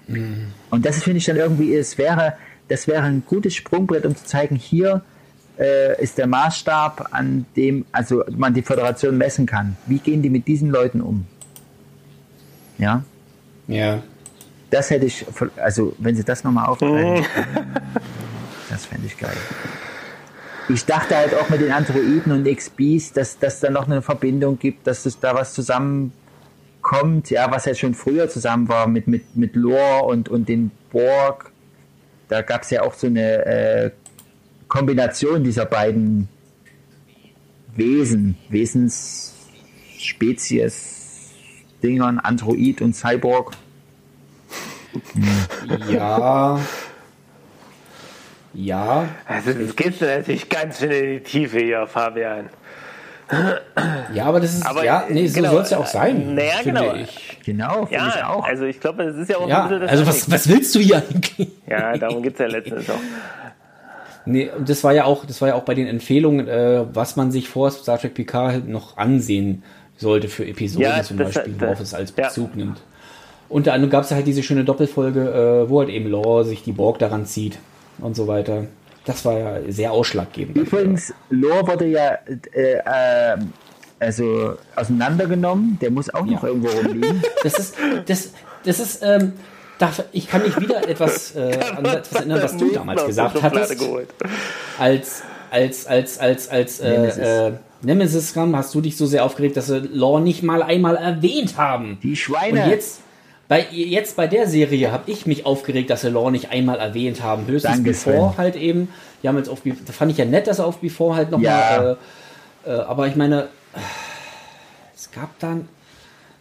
Mhm. 0.08 0.48
Und 0.70 0.86
das 0.86 1.04
finde 1.04 1.20
ich 1.20 1.26
dann 1.26 1.38
irgendwie, 1.38 1.76
es 1.76 1.98
wäre, 1.98 2.34
das 2.68 2.88
wäre 2.88 3.04
ein 3.04 3.24
gutes 3.26 3.56
Sprungbrett, 3.56 4.06
um 4.06 4.16
zu 4.16 4.26
zeigen, 4.26 4.56
hier 4.56 5.04
äh, 5.60 6.02
ist 6.02 6.18
der 6.18 6.28
Maßstab, 6.28 7.10
an 7.12 7.46
dem 7.56 7.86
also 7.92 8.24
man 8.36 8.54
die 8.54 8.64
Föderation 8.64 9.18
messen 9.18 9.46
kann. 9.46 9.78
Wie 9.86 10.00
gehen 10.00 10.22
die 10.22 10.30
mit 10.30 10.48
diesen 10.48 10.70
Leuten 10.70 11.02
um? 11.02 11.26
Ja? 12.80 13.04
Ja. 13.68 14.02
Das 14.72 14.90
hätte 14.90 15.06
ich, 15.06 15.26
also 15.58 15.96
wenn 16.00 16.16
sie 16.16 16.24
das 16.24 16.44
nochmal 16.44 16.66
aufgreifen, 16.66 17.26
das 18.70 18.86
fände 18.88 19.06
ich 19.06 19.18
geil 19.18 19.38
ich 20.70 20.86
dachte 20.86 21.16
halt 21.16 21.34
auch 21.36 21.50
mit 21.50 21.62
den 21.62 21.72
Androiden 21.72 22.32
und 22.32 22.46
XBs, 22.46 23.14
dass, 23.14 23.40
dass 23.40 23.60
da 23.60 23.70
noch 23.70 23.86
eine 23.86 24.02
Verbindung 24.02 24.58
gibt, 24.60 24.88
dass 24.88 25.06
es 25.06 25.20
da 25.20 25.36
was 25.36 25.54
zusammenkommt, 25.54 27.30
ja, 27.30 27.52
was 27.52 27.66
ja 27.66 27.76
schon 27.76 27.94
früher 27.94 28.30
zusammen 28.30 28.70
war 28.70 28.88
mit, 28.88 29.08
mit, 29.08 29.36
mit 29.36 29.56
Lore 29.56 30.04
und, 30.04 30.30
und 30.30 30.50
den 30.50 30.72
Borg. 30.92 31.52
Da 32.30 32.42
gab 32.42 32.64
es 32.64 32.70
ja 32.70 32.84
auch 32.84 32.94
so 32.94 33.08
eine 33.08 33.46
äh, 33.46 33.92
Kombination 34.68 35.44
dieser 35.44 35.66
beiden 35.66 36.30
Wesen, 37.76 38.38
Wesensspezies, 38.50 41.32
Dingern, 41.82 42.20
Android 42.20 42.82
und 42.82 42.96
Cyborg. 42.96 43.54
Ja. 45.90 46.60
Ja. 48.54 49.10
Also 49.26 49.54
das 49.54 49.76
geht 49.76 50.00
natürlich 50.00 50.50
ganz 50.50 50.80
schön 50.80 50.92
in 50.92 51.06
die 51.18 51.20
Tiefe 51.22 51.60
hier, 51.60 51.88
Fabian. 51.88 52.50
Ja, 54.14 54.26
aber 54.26 54.40
das 54.40 54.54
ist, 54.54 54.66
aber, 54.66 54.84
ja, 54.84 55.06
nee, 55.10 55.28
so 55.28 55.36
genau, 55.36 55.52
soll 55.54 55.62
es 55.62 55.70
ja 55.72 55.78
auch 55.80 55.88
sein. 55.88 56.36
Naja, 56.36 56.56
genau. 56.64 56.94
Ich. 56.94 57.40
Genau, 57.46 57.88
ja, 57.90 58.10
ich 58.10 58.24
auch. 58.24 58.46
Also 58.46 58.66
ich 58.66 58.80
glaube, 58.80 59.06
das 59.06 59.16
ist 59.16 59.30
ja 59.30 59.38
auch 59.38 59.48
ja, 59.48 59.64
ein 59.64 59.70
bisschen 59.70 59.82
das 59.82 59.92
Also 59.92 60.08
was, 60.08 60.32
was 60.32 60.50
willst 60.50 60.76
du 60.76 60.80
hier 60.80 60.98
eigentlich? 60.98 61.48
Ja, 61.68 61.98
darum 61.98 62.22
geht 62.22 62.34
es 62.34 62.40
ja 62.40 62.48
letztens 62.48 62.90
auch. 62.90 63.00
Nee, 64.26 64.50
das 64.66 64.86
war 64.86 64.94
ja 64.94 65.04
auch, 65.04 65.26
das 65.26 65.42
war 65.42 65.50
ja 65.50 65.56
auch 65.56 65.64
bei 65.64 65.74
den 65.74 65.86
Empfehlungen, 65.86 66.48
äh, 66.48 66.86
was 66.94 67.18
man 67.18 67.30
sich 67.30 67.50
vor 67.50 67.70
Star 67.72 68.00
Trek 68.00 68.14
Picard 68.14 68.66
noch 68.66 68.96
ansehen 68.96 69.64
sollte 69.98 70.30
für 70.30 70.48
Episoden 70.48 70.88
ja, 70.88 71.04
zum 71.04 71.18
das, 71.18 71.34
Beispiel, 71.34 71.56
worauf 71.60 71.82
es 71.82 71.94
als 71.94 72.14
Bezug 72.14 72.52
ja. 72.52 72.64
nimmt. 72.64 72.80
Unter 73.50 73.74
anderem 73.74 73.92
gab 73.92 74.06
es 74.06 74.12
halt 74.12 74.26
diese 74.26 74.42
schöne 74.42 74.64
Doppelfolge, 74.64 75.66
äh, 75.66 75.70
wo 75.70 75.82
halt 75.82 75.90
eben 75.90 76.10
Lore 76.10 76.46
sich 76.46 76.64
die 76.64 76.72
Borg 76.72 77.00
daran 77.00 77.26
zieht 77.26 77.58
und 78.00 78.16
so 78.16 78.28
weiter. 78.28 78.66
Das 79.06 79.26
war 79.26 79.38
ja 79.38 79.58
sehr 79.68 79.92
ausschlaggebend. 79.92 80.58
Übrigens, 80.58 81.14
Lore 81.30 81.68
wurde 81.68 81.88
ja 81.88 82.18
äh, 82.54 82.78
äh, 82.78 83.38
also 84.00 84.56
auseinandergenommen. 84.76 85.78
Der 85.82 85.92
muss 85.92 86.14
auch 86.14 86.26
noch 86.26 86.44
ja. 86.44 86.50
irgendwo 86.50 86.70
rumliegen. 86.70 87.22
Das 87.44 87.60
ist, 87.60 87.76
das, 88.06 88.32
das 88.64 88.80
ist, 88.80 89.04
ähm, 89.04 89.34
darf, 89.78 90.04
ich 90.12 90.28
kann 90.28 90.44
mich 90.44 90.60
wieder 90.60 90.88
etwas, 90.88 91.36
äh, 91.36 91.60
an 91.76 91.86
etwas 91.86 92.14
erinnern, 92.14 92.42
was 92.42 92.58
du 92.58 92.72
damals 92.72 93.06
gesagt 93.06 93.42
hattest. 93.42 93.78
Als, 94.80 95.24
als, 95.52 95.88
als, 95.88 96.20
als, 96.20 96.50
als 96.50 96.80
äh, 96.80 97.52
Nemesis. 97.82 98.32
Äh, 98.32 98.34
kam, 98.34 98.56
hast 98.56 98.74
du 98.74 98.82
dich 98.82 98.98
so 98.98 99.06
sehr 99.06 99.26
aufgeregt, 99.26 99.58
dass 99.58 99.68
sie 99.68 99.80
Lore 99.80 100.22
nicht 100.22 100.44
mal 100.44 100.64
einmal 100.64 100.96
erwähnt 100.96 101.58
haben. 101.58 102.00
Die 102.02 102.16
Schweine. 102.16 102.64
Und 102.64 102.70
jetzt 102.70 103.02
bei, 103.54 103.68
jetzt 103.72 104.16
bei 104.16 104.26
der 104.26 104.48
Serie 104.48 104.92
habe 104.92 105.12
ich 105.12 105.28
mich 105.28 105.46
aufgeregt, 105.46 105.92
dass 105.92 106.02
sie 106.02 106.10
Law 106.10 106.32
nicht 106.32 106.50
einmal 106.50 106.80
erwähnt 106.80 107.22
haben. 107.22 107.46
Höchstens 107.46 107.76
Danke, 107.76 107.92
Before 107.92 108.32
Sven. 108.32 108.38
halt 108.40 108.56
eben. 108.56 108.90
Die 109.22 109.28
haben 109.28 109.38
jetzt 109.38 109.48
auf 109.48 109.62
da 109.64 109.94
fand 109.94 110.12
ich 110.12 110.18
ja 110.18 110.26
nett, 110.26 110.48
dass 110.48 110.58
er 110.58 110.66
auf 110.66 110.80
Before 110.80 111.16
halt 111.16 111.30
nochmal. 111.30 111.46
Ja. 111.46 111.92
Äh, 111.92 112.78
äh, 112.78 112.82
aber 112.82 113.06
ich 113.06 113.16
meine, 113.16 113.50
es 114.96 115.12
gab 115.12 115.38
dann 115.38 115.68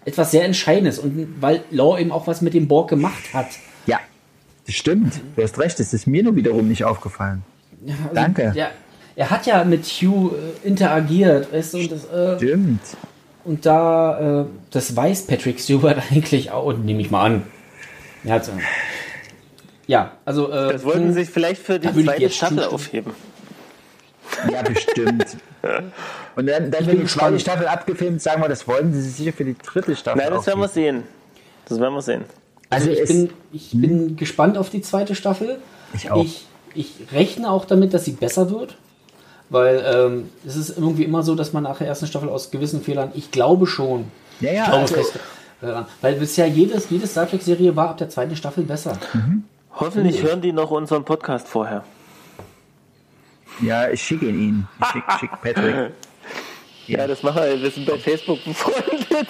etwas 0.07 0.31
sehr 0.31 0.47
Entscheidendes 0.47 0.99
und 0.99 1.37
weil 1.39 1.63
Law 1.71 1.99
eben 1.99 2.13
auch 2.13 2.27
was 2.27 2.41
mit 2.41 2.55
dem 2.55 2.67
Borg 2.67 2.89
gemacht 2.89 3.35
hat. 3.35 3.49
Ja, 3.85 4.01
das 4.65 4.75
stimmt. 4.75 5.21
Du 5.37 5.43
hast 5.43 5.59
recht, 5.59 5.79
das 5.79 5.93
ist 5.93 6.07
mir 6.07 6.23
nur 6.23 6.35
wiederum 6.35 6.67
nicht 6.67 6.85
aufgefallen. 6.85 7.43
Ja, 7.85 7.95
also, 8.05 8.15
Danke. 8.15 8.53
Ja, 8.57 8.71
er 9.17 9.29
hat 9.29 9.45
ja 9.45 9.65
mit 9.65 9.85
Hugh 9.85 10.35
äh, 10.35 10.67
interagiert, 10.67 11.53
weißt 11.53 11.75
du, 11.75 11.79
und 11.79 11.93
das, 11.93 12.05
äh, 12.07 12.37
Stimmt. 12.39 12.81
Und 13.45 13.67
da, 13.67 14.43
äh, 14.43 14.45
das 14.71 14.95
weiß 14.95 15.27
Patrick 15.27 15.61
Stewart 15.61 15.99
eigentlich 16.11 16.51
auch, 16.51 16.73
nehme 16.73 17.01
ich 17.01 17.11
mal 17.11 17.25
an. 17.25 17.43
Er 18.25 18.35
hat, 18.35 18.51
ja, 19.87 20.13
also. 20.25 20.51
Äh, 20.51 20.73
das 20.73 20.85
wollten 20.85 21.09
sie 21.09 21.25
sich 21.25 21.31
vielleicht 21.31 21.63
für 21.63 21.81
die 21.81 21.93
zweite 22.05 22.31
Staffel 22.31 22.59
zustimmen. 22.59 22.75
aufheben. 22.75 23.13
Ja, 24.51 24.63
bestimmt. 24.63 25.37
Und 26.37 26.47
dann, 26.47 26.71
dann 26.71 26.87
wenn 26.87 27.01
die 27.01 27.07
zweite 27.07 27.39
Staffel 27.39 27.67
abgefilmt, 27.67 28.23
sagen 28.23 28.43
wir, 28.43 28.49
das 28.49 28.67
wollten 28.67 28.93
sie 28.93 29.03
sich 29.03 29.15
sicher 29.17 29.33
für 29.33 29.45
die 29.45 29.57
dritte 29.57 29.95
Staffel. 29.95 30.23
Nein, 30.23 30.33
das 30.33 30.47
werden 30.47 30.61
wir 30.61 30.69
sehen. 30.69 31.03
Das 31.69 31.79
werden 31.79 31.95
wir 31.95 32.03
sehen. 32.03 32.25
Also, 32.71 32.89
also 32.89 33.03
ich, 33.03 33.09
bin, 33.09 33.31
ich 33.53 33.71
bin 33.73 34.17
gespannt 34.17 34.57
auf 34.57 34.71
die 34.71 34.81
zweite 34.81 35.15
Staffel. 35.15 35.59
Ich 35.93 36.11
auch. 36.11 36.25
Ich, 36.25 36.47
ich 36.75 36.95
rechne 37.13 37.51
auch 37.51 37.67
damit, 37.67 37.93
dass 37.93 38.05
sie 38.05 38.13
besser 38.13 38.51
wird. 38.51 38.77
Weil 39.53 39.85
ähm, 39.87 40.31
es 40.47 40.57
ist 40.57 40.79
irgendwie 40.79 41.05
immer 41.05 41.23
so, 41.23 41.35
dass 41.35 41.53
man 41.53 41.65
nach 41.65 41.77
der 41.77 41.87
ersten 41.87 42.07
Staffel 42.07 42.31
aus 42.31 42.51
gewissen 42.51 42.83
Fehlern, 42.83 43.13
ich 43.15 43.31
glaube 43.31 43.67
schon. 43.67 44.11
Ja, 44.41 44.51
ja. 44.51 44.63
Ich 44.63 44.65
glaube 44.65 44.81
also, 44.81 44.95
fest, 44.95 45.19
äh, 45.61 45.73
weil 46.01 46.15
bisher 46.15 46.49
jedes, 46.49 46.89
jede 46.89 47.07
Star 47.07 47.29
Trek-Serie 47.29 47.77
war 47.77 47.91
ab 47.91 47.99
der 47.99 48.09
zweiten 48.09 48.35
Staffel 48.35 48.65
besser. 48.65 48.99
Mhm. 49.13 49.45
Hoffentlich 49.75 50.23
hören 50.23 50.41
die 50.41 50.53
noch 50.53 50.71
unseren 50.71 51.05
Podcast 51.05 51.49
vorher. 51.49 51.85
Ja, 53.61 53.91
ich 53.91 54.03
schicke 54.03 54.27
ihn 54.27 54.41
ihnen. 54.41 54.69
Ich 54.81 54.87
schicke 54.87 55.13
schick 55.21 55.31
Patrick. 55.43 55.93
Ja, 56.89 57.07
das 57.07 57.23
machen 57.23 57.45
wir. 57.45 57.63
Wir 57.63 57.71
sind 57.71 57.87
bei 57.87 57.97
Facebook 57.97 58.45
befreundet. 58.45 59.09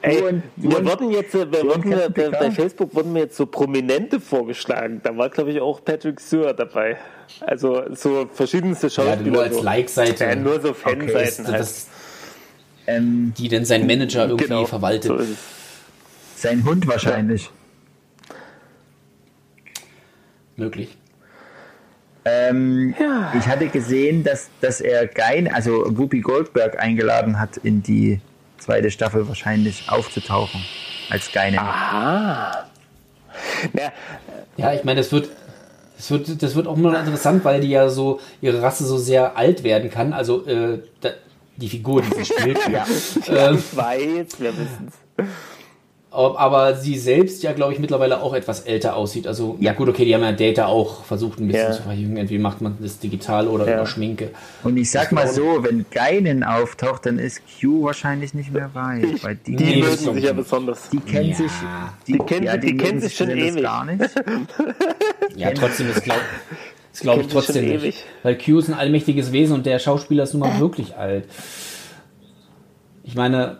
Ey, 0.00 0.22
und, 0.22 0.42
wir 0.56 0.78
und, 0.78 0.86
wurden 0.86 1.10
jetzt, 1.10 1.34
wir 1.34 1.50
wurden, 1.50 1.90
bei, 2.14 2.30
bei, 2.30 2.50
Facebook 2.50 2.94
wurden 2.94 3.12
mir 3.12 3.20
jetzt 3.20 3.36
so 3.36 3.46
Prominente 3.46 4.20
vorgeschlagen. 4.20 5.00
Da 5.02 5.16
war, 5.16 5.28
glaube 5.28 5.50
ich, 5.50 5.60
auch 5.60 5.84
Patrick 5.84 6.20
Stewart 6.20 6.58
dabei. 6.58 6.96
Also 7.40 7.82
so 7.94 8.26
verschiedenste 8.32 8.88
Schauspieler. 8.88 9.26
Ja, 9.26 9.32
nur 9.32 9.42
als 9.42 9.62
Like-Seite. 9.62 10.24
Ja, 10.24 10.34
nur 10.34 10.60
so 10.60 10.72
Fanseiten 10.72 11.46
okay, 11.46 11.54
halt. 11.54 11.74
ähm, 12.86 13.34
die 13.36 13.48
denn 13.48 13.64
sein 13.64 13.86
Manager 13.86 14.24
irgendwie 14.24 14.44
genau, 14.44 14.64
verwaltet. 14.64 15.10
So 15.10 15.18
sein 16.36 16.64
Hund 16.64 16.86
wahrscheinlich. 16.86 17.44
Ja. 17.44 18.34
Möglich. 20.56 20.96
Ähm, 22.24 22.94
ja. 22.98 23.32
Ich 23.38 23.46
hatte 23.46 23.68
gesehen, 23.68 24.24
dass, 24.24 24.48
dass 24.60 24.80
er 24.80 25.06
Gein, 25.06 25.52
also 25.52 25.84
Whoopi 25.96 26.20
Goldberg 26.20 26.78
eingeladen 26.78 27.38
hat 27.38 27.56
in 27.58 27.82
die 27.82 28.20
zweite 28.58 28.90
Staffel 28.90 29.28
wahrscheinlich 29.28 29.88
aufzutauchen 29.88 30.64
als 31.10 31.30
Geine. 31.32 31.60
Aha. 31.60 32.66
Ja, 33.74 33.92
ja 34.56 34.72
ich 34.74 34.84
meine, 34.84 35.00
das 35.00 35.12
wird, 35.12 35.28
das 35.96 36.10
wird, 36.10 36.42
das 36.42 36.54
wird 36.54 36.66
auch 36.66 36.76
mal 36.76 36.94
interessant, 36.94 37.44
weil 37.44 37.60
die 37.60 37.70
ja 37.70 37.88
so, 37.88 38.20
ihre 38.40 38.62
Rasse 38.62 38.86
so 38.86 38.98
sehr 38.98 39.36
alt 39.36 39.62
werden 39.64 39.90
kann. 39.90 40.12
Also 40.12 40.46
äh, 40.46 40.80
da, 41.00 41.10
die 41.56 41.68
Figur, 41.68 42.02
die 42.02 42.14
sie 42.14 42.24
spielt. 42.24 42.58
ja, 42.70 42.86
ähm, 43.28 43.56
ich 43.56 43.76
weiß, 43.76 44.40
wir 44.40 44.52
wissen 44.56 44.88
es. 44.88 45.26
Aber 46.16 46.74
sie 46.76 46.98
selbst 46.98 47.42
ja, 47.42 47.52
glaube 47.52 47.72
ich, 47.72 47.78
mittlerweile 47.78 48.20
auch 48.22 48.32
etwas 48.34 48.60
älter 48.60 48.96
aussieht. 48.96 49.26
Also, 49.26 49.56
ja 49.60 49.72
gut, 49.74 49.88
okay, 49.88 50.04
die 50.04 50.14
haben 50.14 50.22
ja 50.22 50.32
Data 50.32 50.66
auch 50.66 51.04
versucht 51.04 51.38
ein 51.40 51.46
bisschen 51.46 51.66
Ja. 51.68 51.72
zu 51.72 51.82
verjüngen. 51.82 52.16
Entweder 52.16 52.42
macht 52.42 52.60
man 52.60 52.76
das 52.80 52.98
digital 52.98 53.48
oder 53.48 53.68
Ja. 53.68 53.74
über 53.76 53.86
Schminke. 53.86 54.30
Und 54.64 54.76
ich 54.76 54.90
sag 54.90 55.12
mal 55.12 55.28
so, 55.28 55.62
wenn 55.62 55.84
Geinen 55.90 56.42
auftaucht, 56.44 57.06
dann 57.06 57.18
ist 57.18 57.42
Q 57.60 57.84
wahrscheinlich 57.84 58.32
nicht 58.34 58.52
mehr 58.52 58.70
weit. 58.74 59.22
Weil 59.22 59.36
die, 59.46 59.56
Die 59.56 59.64
mögen 59.76 59.82
das 59.82 60.00
sich 60.04 60.22
ja 60.24 60.28
so- 60.30 60.34
besonders. 60.34 60.88
die 60.90 61.00
kennen 61.00 61.28
Ja. 61.30 61.34
sich. 61.36 61.52
Die 62.06 62.18
kennen- 62.18 62.46
ja, 62.46 62.56
die 62.56 62.76
kennen 62.76 62.84
mögen 62.96 63.00
sich 63.00 63.14
schon 63.16 63.30
ewig. 63.30 63.62
Gar 63.62 63.84
nicht. 63.84 64.04
Ja, 65.36 65.50
trotzdem 65.50 65.90
ist 65.90 66.02
glaube 66.04 66.20
ist, 66.92 67.02
glaub 67.02 67.20
ich 67.20 67.26
trotzdem 67.26 67.64
nicht. 67.66 67.82
ewig. 67.82 68.04
Weil 68.22 68.38
Q 68.38 68.58
ist 68.58 68.68
ein 68.68 68.74
allmächtiges 68.74 69.32
Wesen 69.32 69.54
und 69.54 69.66
der 69.66 69.78
Schauspieler 69.78 70.22
ist 70.24 70.32
nun 70.32 70.40
mal 70.40 70.58
wirklich 70.60 70.96
alt. 70.96 71.24
Ich 73.04 73.14
meine, 73.14 73.58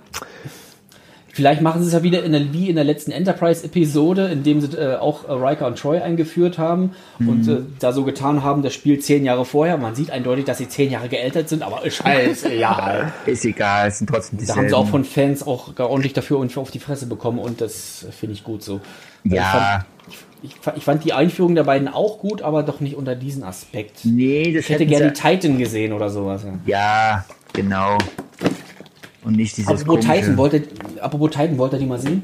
vielleicht 1.37 1.61
machen 1.61 1.83
sie 1.83 1.89
es 1.89 1.93
ja 1.93 2.03
wieder 2.03 2.25
in 2.25 2.33
der, 2.33 2.53
wie 2.55 2.71
in 2.71 2.77
der 2.77 2.85
letzten 2.85 3.11
Enterprise-Episode, 3.13 4.29
in 4.29 4.43
dem 4.43 4.63
sie 4.63 4.75
äh, 4.77 4.97
auch 4.97 5.29
äh, 5.29 5.33
Riker 5.33 5.67
und 5.67 5.79
Troy 5.79 6.01
eingeführt 6.01 6.57
haben 6.57 6.93
und 7.19 7.47
äh, 7.47 7.59
da 7.79 7.93
so 7.93 8.05
getan 8.05 8.43
haben, 8.43 8.63
das 8.63 8.73
Spiel 8.73 8.99
zehn 9.01 9.23
Jahre 9.25 9.45
vorher. 9.45 9.77
Man 9.77 9.95
sieht 9.95 10.11
eindeutig, 10.11 10.47
dass 10.47 10.57
sie 10.59 10.69
zehn 10.69 10.91
Jahre 10.91 11.09
geältert 11.09 11.51
sind, 11.51 11.63
aber 11.63 11.89
scheiße, 11.89 12.55
ja. 12.55 13.13
Ist 13.27 13.45
egal, 13.45 13.89
es 13.89 13.99
sind 13.99 14.09
trotzdem 14.09 14.39
Da 14.39 14.41
dieselben. 14.41 14.61
haben 14.63 14.69
sie 14.71 14.75
auch 14.77 14.89
von 14.89 15.05
Fans 15.05 15.47
auch 15.47 15.79
ordentlich 15.79 16.15
dafür 16.15 16.39
und 16.39 16.57
auf 16.57 16.71
die 16.71 16.79
Fresse 16.79 17.07
bekommen 17.07 17.39
und 17.39 17.61
das 17.61 18.07
finde 18.19 18.33
ich 18.33 18.43
gut 18.43 18.63
so. 18.63 18.81
Ja, 19.25 19.85
Ich 20.43 20.55
fand, 20.61 20.79
ich 20.79 20.85
fand 20.85 21.05
die 21.05 21.13
Einführung 21.13 21.55
der 21.55 21.65
beiden 21.65 21.89
auch 21.89 22.19
gut, 22.19 22.41
aber 22.41 22.63
doch 22.63 22.81
nicht 22.81 22.97
unter 22.97 23.15
diesen 23.15 23.43
Aspekt. 23.43 24.05
nee, 24.05 24.53
das 24.55 24.65
Ich 24.65 24.71
hätte 24.71 24.87
gerne 24.87 25.13
die 25.13 25.21
Titan 25.21 25.59
gesehen 25.59 25.93
oder 25.93 26.09
sowas. 26.09 26.45
Ja. 26.45 26.55
Ja, 26.65 27.25
genau. 27.53 27.99
Und 29.27 29.35
nicht 29.35 29.57
dieses 29.57 29.69
Apropos 29.69 30.05
komische, 30.07 30.21
Titan, 30.21 30.37
wollte, 30.37 30.63
apropos 31.01 31.31
Titan, 31.33 31.59
wollt 31.59 31.73
ihr 31.73 31.81
die 31.81 31.87
mal 31.87 31.99
sehen? 31.99 32.23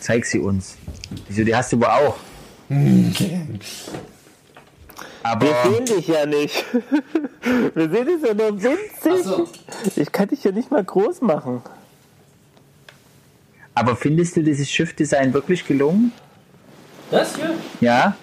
zeig 0.00 0.24
sie 0.24 0.38
uns. 0.38 0.76
Wieso, 1.28 1.44
die 1.44 1.54
hast 1.54 1.72
du 1.72 1.78
wohl 1.78 1.86
auch. 1.86 2.16
Aber 5.22 5.46
Wir 5.46 5.54
sehen 5.70 5.84
dich 5.84 6.08
ja 6.08 6.24
nicht. 6.24 6.64
Wir 7.74 7.90
sehen 7.90 8.06
dich 8.06 8.22
ja 8.26 8.32
nur 8.32 8.62
winzig. 8.62 9.24
so. 9.24 9.46
Ich 9.96 10.10
kann 10.10 10.28
dich 10.28 10.42
ja 10.42 10.52
nicht 10.52 10.70
mal 10.70 10.82
groß 10.82 11.20
machen. 11.20 11.60
Aber 13.74 13.94
findest 13.94 14.36
du 14.36 14.42
dieses 14.42 14.70
Schiffdesign 14.70 15.34
wirklich 15.34 15.66
gelungen? 15.66 16.12
Das 17.10 17.36
hier? 17.36 17.50
Ja? 17.80 18.16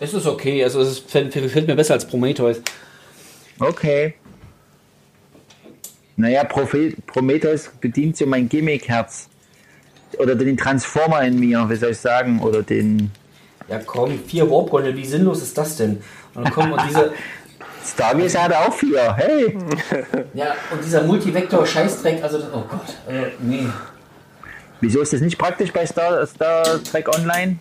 Es 0.00 0.14
ist 0.14 0.26
okay, 0.26 0.64
also 0.64 0.80
es 0.80 1.04
gefällt, 1.04 1.32
gefällt 1.32 1.68
mir 1.68 1.76
besser 1.76 1.94
als 1.94 2.06
Prometheus. 2.06 2.60
Okay. 3.60 4.14
Naja, 6.18 6.42
Prometheus 6.42 7.70
bedient 7.80 8.16
so 8.16 8.26
mein 8.26 8.48
Gimmick-Herz. 8.48 9.28
Oder 10.18 10.34
den 10.34 10.56
Transformer 10.56 11.22
in 11.22 11.38
mir, 11.38 11.70
wie 11.70 11.76
soll 11.76 11.92
ich 11.92 11.98
sagen? 11.98 12.40
Oder 12.40 12.62
den 12.62 13.12
Ja 13.68 13.78
komm, 13.86 14.18
vier 14.26 14.50
Warp-Gondel, 14.50 14.96
wie 14.96 15.04
sinnlos 15.04 15.42
ist 15.42 15.56
das 15.56 15.76
denn? 15.76 16.02
Und 16.34 16.44
dann 16.44 16.52
kommen 16.52 16.72
und 16.72 16.82
diese, 16.88 17.12
Stargazer 17.86 18.42
hat 18.42 18.52
auch 18.52 18.74
vier. 18.74 19.14
Hey! 19.16 19.56
ja, 20.34 20.54
und 20.72 20.84
dieser 20.84 21.04
Multivektor-Scheißdreck, 21.04 22.22
also, 22.22 22.38
oh 22.52 22.64
Gott, 22.68 22.96
äh, 23.08 23.30
nee. 23.40 23.68
Wieso 24.80 25.00
ist 25.00 25.12
das 25.12 25.20
nicht 25.20 25.38
praktisch 25.38 25.72
bei 25.72 25.86
Star, 25.86 26.26
Star 26.26 26.82
Trek 26.82 27.08
Online? 27.08 27.58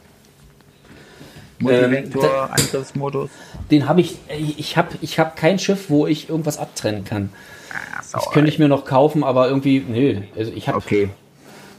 Ähm, 1.60 1.68
Multivektor-Angriffsmodus? 1.68 3.30
Den 3.70 3.88
habe 3.88 4.02
ich, 4.02 4.18
ich 4.30 4.78
habe 4.78 4.96
ich 5.02 5.20
hab 5.20 5.36
kein 5.36 5.60
Schiff, 5.60 5.90
wo 5.90 6.08
ich 6.08 6.30
irgendwas 6.30 6.58
abtrennen 6.58 7.06
kann. 7.06 7.30
Das 8.12 8.30
könnte 8.32 8.50
ich 8.50 8.60
mir 8.60 8.68
noch 8.68 8.86
kaufen, 8.86 9.24
aber 9.24 9.48
irgendwie, 9.48 9.80
nee, 9.88 10.24
also 10.38 10.52
ich 10.56 10.68
habe 10.68 10.78
Okay. 10.78 11.10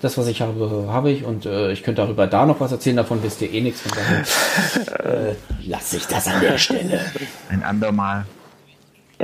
das, 0.02 0.16
was 0.18 0.26
ich 0.28 0.40
habe, 0.42 0.86
habe 0.88 1.10
ich 1.10 1.24
und 1.24 1.46
äh, 1.46 1.72
ich 1.72 1.82
könnte 1.82 2.02
darüber 2.02 2.26
da 2.26 2.46
noch 2.46 2.60
was 2.60 2.70
erzählen, 2.72 2.96
davon 2.96 3.22
wisst 3.22 3.40
ihr 3.42 3.52
eh 3.52 3.60
nichts. 3.60 3.80
Von 3.80 3.92
daher 3.96 5.30
äh, 5.30 5.34
lass 5.66 5.92
ich 5.94 6.06
das 6.06 6.26
an 6.28 6.40
der 6.40 6.58
Stelle. 6.58 7.00
Ein 7.48 7.62
andermal. 7.62 8.26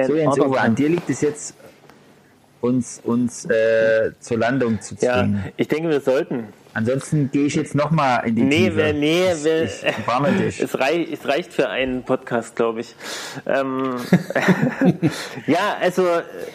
So, 0.06 0.14
Jens, 0.14 0.38
aber- 0.38 0.48
Uwe, 0.50 0.60
an 0.60 0.74
dir 0.74 0.88
liegt 0.88 1.08
es 1.10 1.20
jetzt, 1.20 1.54
uns, 2.64 3.00
uns 3.04 3.44
äh, 3.44 4.12
zur 4.20 4.38
Landung 4.38 4.80
zu 4.80 4.94
Ja, 5.00 5.20
ziehen. 5.20 5.44
ich 5.56 5.68
denke, 5.68 5.90
wir 5.90 6.00
sollten. 6.00 6.48
Ansonsten 6.72 7.30
gehe 7.30 7.46
ich 7.46 7.54
jetzt 7.54 7.74
nochmal 7.76 8.26
in 8.26 8.34
die 8.34 8.42
Nee, 8.42 8.68
Tiefe. 8.70 8.92
nee, 8.94 9.32
ich, 9.32 9.44
wir, 9.44 9.62
ich 9.64 9.84
es, 10.60 10.76
rei 10.80 11.06
es 11.12 11.24
reicht 11.28 11.52
für 11.52 11.68
einen 11.68 12.02
Podcast, 12.02 12.56
glaube 12.56 12.80
ich. 12.80 12.96
Ähm, 13.46 13.94
ja, 15.46 15.76
also 15.80 16.04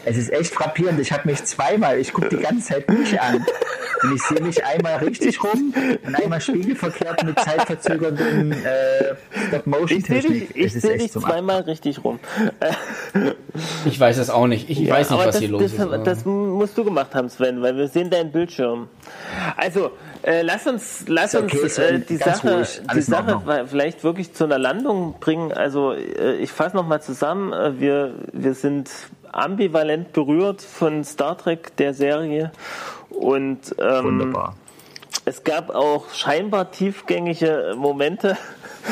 Es 0.06 0.18
ist 0.18 0.31
echt 0.34 0.53
frappierend. 0.53 0.99
Ich 0.99 1.11
habe 1.11 1.30
mich 1.30 1.44
zweimal, 1.45 1.99
ich 1.99 2.11
gucke 2.11 2.30
die 2.30 2.38
ganze 2.38 2.68
Zeit 2.73 2.90
mich 2.90 3.19
an. 3.22 3.45
Und 4.03 4.15
ich 4.15 4.21
sehe 4.23 4.41
mich 4.41 4.63
einmal 4.65 4.95
richtig 4.97 5.43
rum 5.43 5.73
und 6.05 6.15
einmal 6.15 6.39
spiegelverkehrt 6.41 7.23
mit 7.23 7.39
zeitverzögernden 7.39 8.51
äh, 8.53 8.55
ich 8.55 8.65
sehe 8.65 9.11
dich, 9.39 9.47
Stop-Motion-Technik. 9.49 10.49
ich 10.55 10.65
Es 10.65 10.76
ist 10.76 10.81
seh 10.84 10.91
echt 10.93 11.01
dich 11.03 11.11
zweimal 11.11 11.61
richtig 11.61 12.03
rum. 12.03 12.19
Ich 13.85 13.99
weiß 13.99 14.17
es 14.17 14.30
auch 14.30 14.47
nicht. 14.47 14.69
Ich 14.69 14.80
Ja, 14.80 14.95
weiß 14.95 15.09
nicht, 15.09 15.19
was 15.19 15.26
das, 15.27 15.39
hier 15.39 15.49
los 15.49 15.61
das, 15.63 15.73
ist. 15.73 15.80
aber- 15.80 15.97
Das 15.99 16.26
musst 16.26 16.77
du 16.77 16.84
gemacht 16.84 17.13
haben, 17.15 17.30
Sven, 17.30 17.61
weil 17.61 17.76
wir 17.76 17.88
sehen 17.88 18.09
deinen 18.09 18.31
Bildschirm. 18.31 18.88
Also, 19.57 19.91
äh, 20.21 20.41
lass 20.43 20.67
uns, 20.67 21.05
lass 21.07 21.35
okay, 21.35 21.59
uns 21.59 21.77
äh, 21.77 21.99
die 21.99 22.17
Sache, 22.17 22.65
die 22.95 23.01
Sache 23.01 23.65
vielleicht 23.67 24.03
wirklich 24.03 24.34
zu 24.34 24.45
einer 24.45 24.59
Landung 24.59 25.15
bringen. 25.19 25.51
Also, 25.51 25.93
äh, 25.93 26.35
ich 26.38 26.51
fasse 26.51 26.76
nochmal 26.76 27.01
zusammen. 27.01 27.53
Äh, 27.53 27.80
wir, 27.80 28.13
wir 28.34 28.53
sind 28.53 28.89
ambivalent 29.31 30.11
berührt 30.13 30.61
von 30.61 31.03
Star 31.03 31.38
Trek, 31.38 31.76
der 31.77 31.93
Serie. 31.93 32.51
Und 33.10 33.76
ähm, 33.80 34.06
Wunderbar. 34.06 34.56
es 35.26 35.44
gab 35.44 35.69
auch 35.69 36.14
scheinbar 36.14 36.72
tiefgängige 36.72 37.73
Momente, 37.77 38.38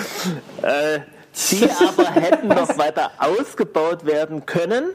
äh, 0.62 1.00
die 1.52 1.70
aber 1.88 2.10
hätten 2.10 2.48
noch 2.48 2.78
weiter 2.78 3.12
ausgebaut 3.20 4.06
werden 4.06 4.46
können. 4.46 4.86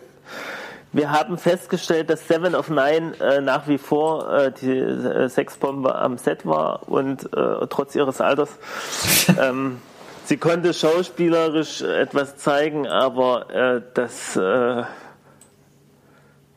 Wir 0.95 1.11
haben 1.11 1.39
festgestellt, 1.39 2.11
dass 2.11 2.29
Seven 2.29 2.55
of 2.55 2.69
Nine 2.69 3.15
äh, 3.19 3.41
nach 3.41 3.67
wie 3.67 3.79
vor 3.79 4.31
äh, 4.31 4.53
die 4.53 4.77
äh, 4.77 5.29
Sexbombe 5.29 5.95
am 5.95 6.19
Set 6.19 6.45
war 6.45 6.87
und 6.87 7.33
äh, 7.33 7.67
trotz 7.71 7.95
ihres 7.95 8.21
Alters. 8.21 8.51
ähm, 9.41 9.81
sie 10.27 10.37
konnte 10.37 10.75
schauspielerisch 10.75 11.81
etwas 11.81 12.37
zeigen, 12.37 12.87
aber 12.87 13.49
äh, 13.51 13.81
das, 13.95 14.37
äh, 14.37 14.83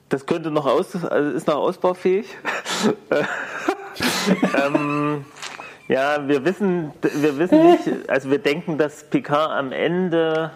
das 0.09 0.25
könnte 0.25 0.51
noch 0.51 0.65
aus, 0.65 0.95
also 1.03 1.31
ist 1.31 1.47
noch 1.47 1.55
ausbaufähig. 1.55 2.27
ähm, 4.65 5.25
ja, 5.87 6.27
wir 6.27 6.45
wissen, 6.45 6.91
wir 7.01 7.37
wissen 7.37 7.71
nicht, 7.71 8.09
also 8.09 8.29
wir 8.29 8.39
denken, 8.39 8.77
dass 8.77 9.03
Picard 9.03 9.51
am 9.51 9.71
Ende 9.71 10.51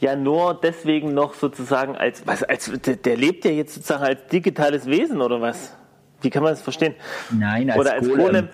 ja 0.00 0.16
nur 0.16 0.54
deswegen 0.54 1.12
noch 1.12 1.34
sozusagen 1.34 1.96
als, 1.96 2.26
was, 2.26 2.42
als, 2.42 2.70
der, 2.84 2.96
der 2.96 3.16
lebt 3.16 3.44
ja 3.44 3.50
jetzt 3.50 3.74
sozusagen 3.74 4.04
als 4.04 4.26
digitales 4.28 4.86
Wesen 4.86 5.20
oder 5.20 5.40
was? 5.40 5.74
Wie 6.22 6.30
kann 6.30 6.42
man 6.42 6.52
das 6.52 6.60
verstehen? 6.62 6.94
Nein, 7.30 7.70
als 7.70 7.80
oder 7.80 7.92
als 7.94 8.06
Golem. 8.08 8.18
Golem. 8.24 8.48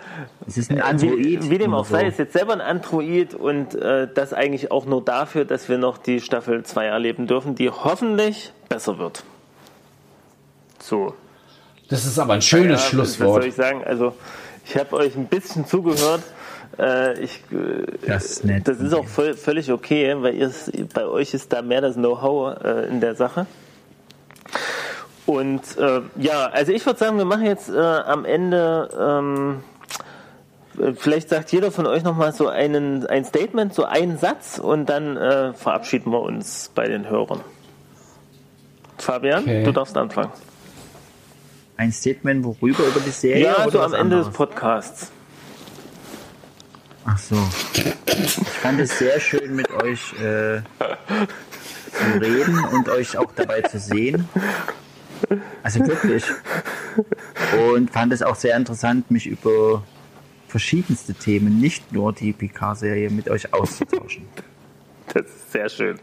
Es 0.46 0.56
ist 0.56 0.70
ein 0.70 0.78
Äh, 0.78 0.82
Android. 0.82 1.18
Wie, 1.18 1.50
wie 1.50 1.58
dem 1.58 1.74
auch 1.74 1.84
sei, 1.84 2.02
so. 2.02 2.06
ist 2.06 2.18
jetzt 2.18 2.32
selber 2.32 2.52
ein 2.52 2.60
Android 2.60 3.34
und 3.34 3.74
äh, 3.74 4.06
das 4.12 4.32
eigentlich 4.32 4.70
auch 4.70 4.86
nur 4.86 5.04
dafür, 5.04 5.44
dass 5.44 5.68
wir 5.68 5.78
noch 5.78 5.98
die 5.98 6.20
Staffel 6.20 6.62
2 6.62 6.86
erleben 6.86 7.26
dürfen, 7.26 7.54
die 7.54 7.70
hoffentlich 7.70 8.52
besser 8.68 8.98
wird. 8.98 9.24
So. 10.80 11.14
Das 11.88 12.04
ist 12.04 12.18
aber 12.18 12.34
ein 12.34 12.42
schönes 12.42 12.82
Ja, 12.82 12.88
Schlusswort. 12.90 13.28
Was 13.28 13.34
soll 13.36 13.46
ich 13.46 13.54
sagen? 13.54 13.84
Also, 13.84 14.14
ich 14.64 14.76
habe 14.76 14.94
euch 14.96 15.14
ein 15.16 15.26
bisschen 15.26 15.66
zugehört. 15.66 16.22
Äh, 16.78 17.18
ich, 17.20 17.40
äh, 17.52 18.06
Das 18.06 18.24
ist 18.26 18.44
nett 18.44 18.66
Das 18.68 18.78
ist 18.80 18.92
auch 18.92 19.06
voll, 19.06 19.34
völlig 19.34 19.70
okay, 19.72 20.14
weil 20.18 20.34
ihr, 20.34 20.52
bei 20.92 21.06
euch 21.06 21.32
ist 21.34 21.52
da 21.52 21.62
mehr 21.62 21.80
das 21.80 21.94
Know-how 21.94 22.62
äh, 22.62 22.88
in 22.88 23.00
der 23.00 23.14
Sache. 23.14 23.46
Und 25.26 25.76
äh, 25.76 26.02
ja, 26.16 26.46
also 26.46 26.72
ich 26.72 26.86
würde 26.86 26.98
sagen, 26.98 27.18
wir 27.18 27.24
machen 27.24 27.44
jetzt 27.46 27.68
äh, 27.68 27.78
am 27.78 28.24
Ende. 28.24 28.88
Ähm, 28.98 29.62
äh, 30.80 30.92
Vielleicht 30.96 31.28
sagt 31.30 31.50
jeder 31.52 31.72
von 31.72 31.86
euch 31.86 32.04
nochmal 32.04 32.32
so 32.32 32.48
einen, 32.48 33.06
ein 33.06 33.24
Statement, 33.24 33.74
so 33.74 33.84
einen 33.84 34.18
Satz 34.18 34.58
und 34.58 34.86
dann 34.88 35.16
äh, 35.16 35.52
verabschieden 35.54 36.12
wir 36.12 36.20
uns 36.20 36.70
bei 36.74 36.86
den 36.86 37.08
Hörern. 37.08 37.40
Fabian, 38.98 39.42
Okay. 39.42 39.64
du 39.64 39.72
darfst 39.72 39.96
anfangen. 39.96 40.30
Ein 41.76 41.92
Statement, 41.92 42.44
worüber? 42.44 42.84
Über 42.86 43.00
die 43.00 43.10
Serie? 43.10 43.44
Ja, 43.44 43.62
oder 43.64 43.70
so 43.70 43.80
am 43.80 43.94
Ende 43.94 44.16
des 44.16 44.26
anderes? 44.26 44.32
Podcasts. 44.36 45.12
Ach 47.04 47.18
so. 47.18 47.36
Ich 48.16 48.32
fand 48.32 48.80
es 48.80 48.98
sehr 48.98 49.20
schön, 49.20 49.54
mit 49.54 49.70
euch 49.70 50.12
äh, 50.14 50.60
zu 50.60 52.18
reden 52.20 52.64
und 52.72 52.88
euch 52.88 53.16
auch 53.18 53.30
dabei 53.36 53.60
zu 53.62 53.78
sehen. 53.78 54.28
Also 55.62 55.86
wirklich. 55.86 56.24
Und 57.68 57.90
fand 57.90 58.12
es 58.12 58.22
auch 58.22 58.36
sehr 58.36 58.56
interessant, 58.56 59.10
mich 59.10 59.26
über 59.26 59.82
verschiedenste 60.48 61.14
Themen, 61.14 61.60
nicht 61.60 61.92
nur 61.92 62.12
die 62.12 62.32
PK-Serie, 62.32 63.10
mit 63.10 63.28
euch 63.28 63.52
auszutauschen. 63.52 64.24
Das 65.12 65.24
ist 65.26 65.52
sehr 65.52 65.68
schön. 65.68 65.98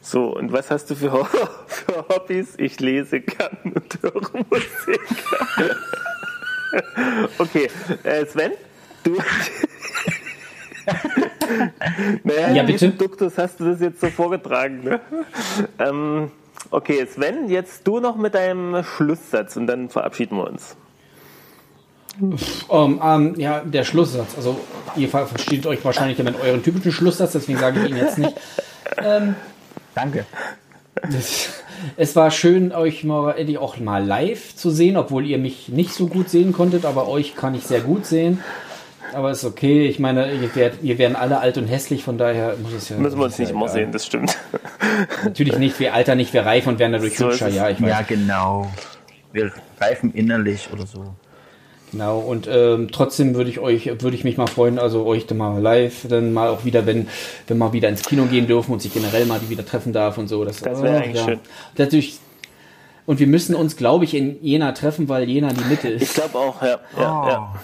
So, 0.00 0.36
und 0.36 0.52
was 0.52 0.70
hast 0.70 0.90
du 0.90 0.94
für, 0.94 1.12
Ho- 1.12 1.24
für 1.66 2.06
Hobbys? 2.08 2.54
Ich 2.58 2.80
lese 2.80 3.20
gern 3.20 3.56
und 3.64 3.98
höre 4.02 4.20
Musik. 4.50 5.00
Okay, 7.36 7.68
äh, 8.02 8.24
Sven, 8.24 8.52
du. 9.04 9.18
naja, 12.24 12.50
Ja, 12.52 12.62
bitte. 12.62 12.90
Duktus 12.90 13.36
hast 13.36 13.60
du 13.60 13.64
das 13.66 13.80
jetzt 13.80 14.00
so 14.00 14.08
vorgetragen. 14.08 14.82
Ne? 14.82 15.00
Ähm, 15.78 16.30
okay, 16.70 17.06
Sven, 17.06 17.48
jetzt 17.48 17.86
du 17.86 18.00
noch 18.00 18.16
mit 18.16 18.34
deinem 18.34 18.82
Schlusssatz 18.84 19.56
und 19.56 19.66
dann 19.66 19.88
verabschieden 19.88 20.36
wir 20.36 20.48
uns. 20.48 20.76
Ähm, 22.70 23.00
ähm, 23.02 23.34
ja, 23.38 23.60
der 23.60 23.84
Schlusssatz. 23.84 24.36
Also, 24.36 24.60
ihr 24.96 25.08
ver- 25.08 25.26
versteht 25.26 25.66
euch 25.66 25.82
wahrscheinlich 25.84 26.18
ja 26.18 26.24
mit 26.24 26.38
euren 26.40 26.62
typischen 26.62 26.92
Schlusssatz, 26.92 27.32
deswegen 27.32 27.58
sage 27.58 27.80
ich 27.82 27.90
ihn 27.90 27.96
jetzt 27.96 28.18
nicht. 28.18 28.34
Danke. 29.94 30.26
Es 31.96 32.14
war 32.14 32.30
schön, 32.30 32.72
euch 32.72 33.02
mal, 33.02 33.32
endlich 33.32 33.58
auch 33.58 33.78
mal 33.78 34.04
live 34.04 34.54
zu 34.54 34.70
sehen, 34.70 34.96
obwohl 34.96 35.26
ihr 35.26 35.38
mich 35.38 35.68
nicht 35.68 35.94
so 35.94 36.06
gut 36.06 36.28
sehen 36.28 36.52
konntet, 36.52 36.84
aber 36.84 37.08
euch 37.08 37.34
kann 37.34 37.54
ich 37.54 37.64
sehr 37.66 37.80
gut 37.80 38.06
sehen. 38.06 38.40
Aber 39.14 39.30
ist 39.30 39.44
okay. 39.44 39.86
Ich 39.86 39.98
meine, 39.98 40.32
ihr, 40.32 40.54
werdet, 40.54 40.82
ihr 40.82 40.98
werden 40.98 41.16
alle 41.16 41.38
alt 41.40 41.58
und 41.58 41.66
hässlich, 41.66 42.02
von 42.04 42.18
daher 42.18 42.56
muss 42.62 42.72
es 42.72 42.88
ja. 42.88 42.96
Müssen 42.96 43.18
wir 43.18 43.24
uns 43.24 43.38
ja 43.38 43.42
nicht 43.44 43.50
immer 43.50 43.62
egal. 43.66 43.74
sehen, 43.74 43.92
das 43.92 44.06
stimmt. 44.06 44.36
Natürlich 45.24 45.58
nicht, 45.58 45.78
wir 45.80 45.94
altern 45.94 46.18
nicht, 46.18 46.32
wir 46.32 46.44
reif 46.46 46.66
und 46.66 46.78
werden 46.78 46.92
dadurch 46.92 47.16
So 47.16 47.26
hübscher. 47.28 47.48
Ja, 47.48 47.68
ich 47.68 47.80
weiß. 47.80 47.88
Ja, 47.90 48.02
genau. 48.02 48.70
Wir 49.32 49.52
reifen 49.80 50.12
innerlich 50.14 50.68
oder 50.72 50.86
so. 50.86 51.14
Genau, 51.90 52.20
und 52.20 52.48
ähm, 52.50 52.88
trotzdem 52.90 53.34
würde 53.34 53.50
ich 53.50 53.58
euch, 53.58 53.84
würde 53.86 54.16
ich 54.16 54.24
mich 54.24 54.38
mal 54.38 54.46
freuen, 54.46 54.78
also 54.78 55.04
euch 55.04 55.26
dann 55.26 55.36
mal 55.36 55.60
live, 55.60 56.06
dann 56.08 56.32
mal 56.32 56.48
auch 56.48 56.64
wieder, 56.64 56.86
wenn, 56.86 57.06
wenn 57.48 57.58
wir 57.58 57.72
wieder 57.74 57.90
ins 57.90 58.02
Kino 58.02 58.24
gehen 58.24 58.46
dürfen 58.46 58.72
und 58.72 58.80
sich 58.80 58.94
generell 58.94 59.26
mal 59.26 59.38
die 59.40 59.50
wieder 59.50 59.66
treffen 59.66 59.92
darf 59.92 60.16
und 60.16 60.26
so. 60.28 60.42
Das, 60.44 60.60
Das 60.60 60.82
wäre 60.82 60.96
oh, 60.96 61.02
eigentlich 61.02 61.22
schön. 61.22 61.40
Natürlich. 61.76 62.18
Und 63.04 63.18
wir 63.20 63.26
müssen 63.26 63.54
uns, 63.54 63.76
glaube 63.76 64.04
ich, 64.04 64.14
in 64.14 64.42
Jena 64.42 64.72
treffen, 64.72 65.08
weil 65.10 65.28
Jena 65.28 65.52
die 65.52 65.64
Mitte 65.64 65.88
ist. 65.88 66.02
Ich 66.02 66.14
glaube 66.14 66.38
auch, 66.38 66.62
ja. 66.62 66.78
ja, 66.98 67.22
Oh. 67.22 67.28
ja. 67.28 67.54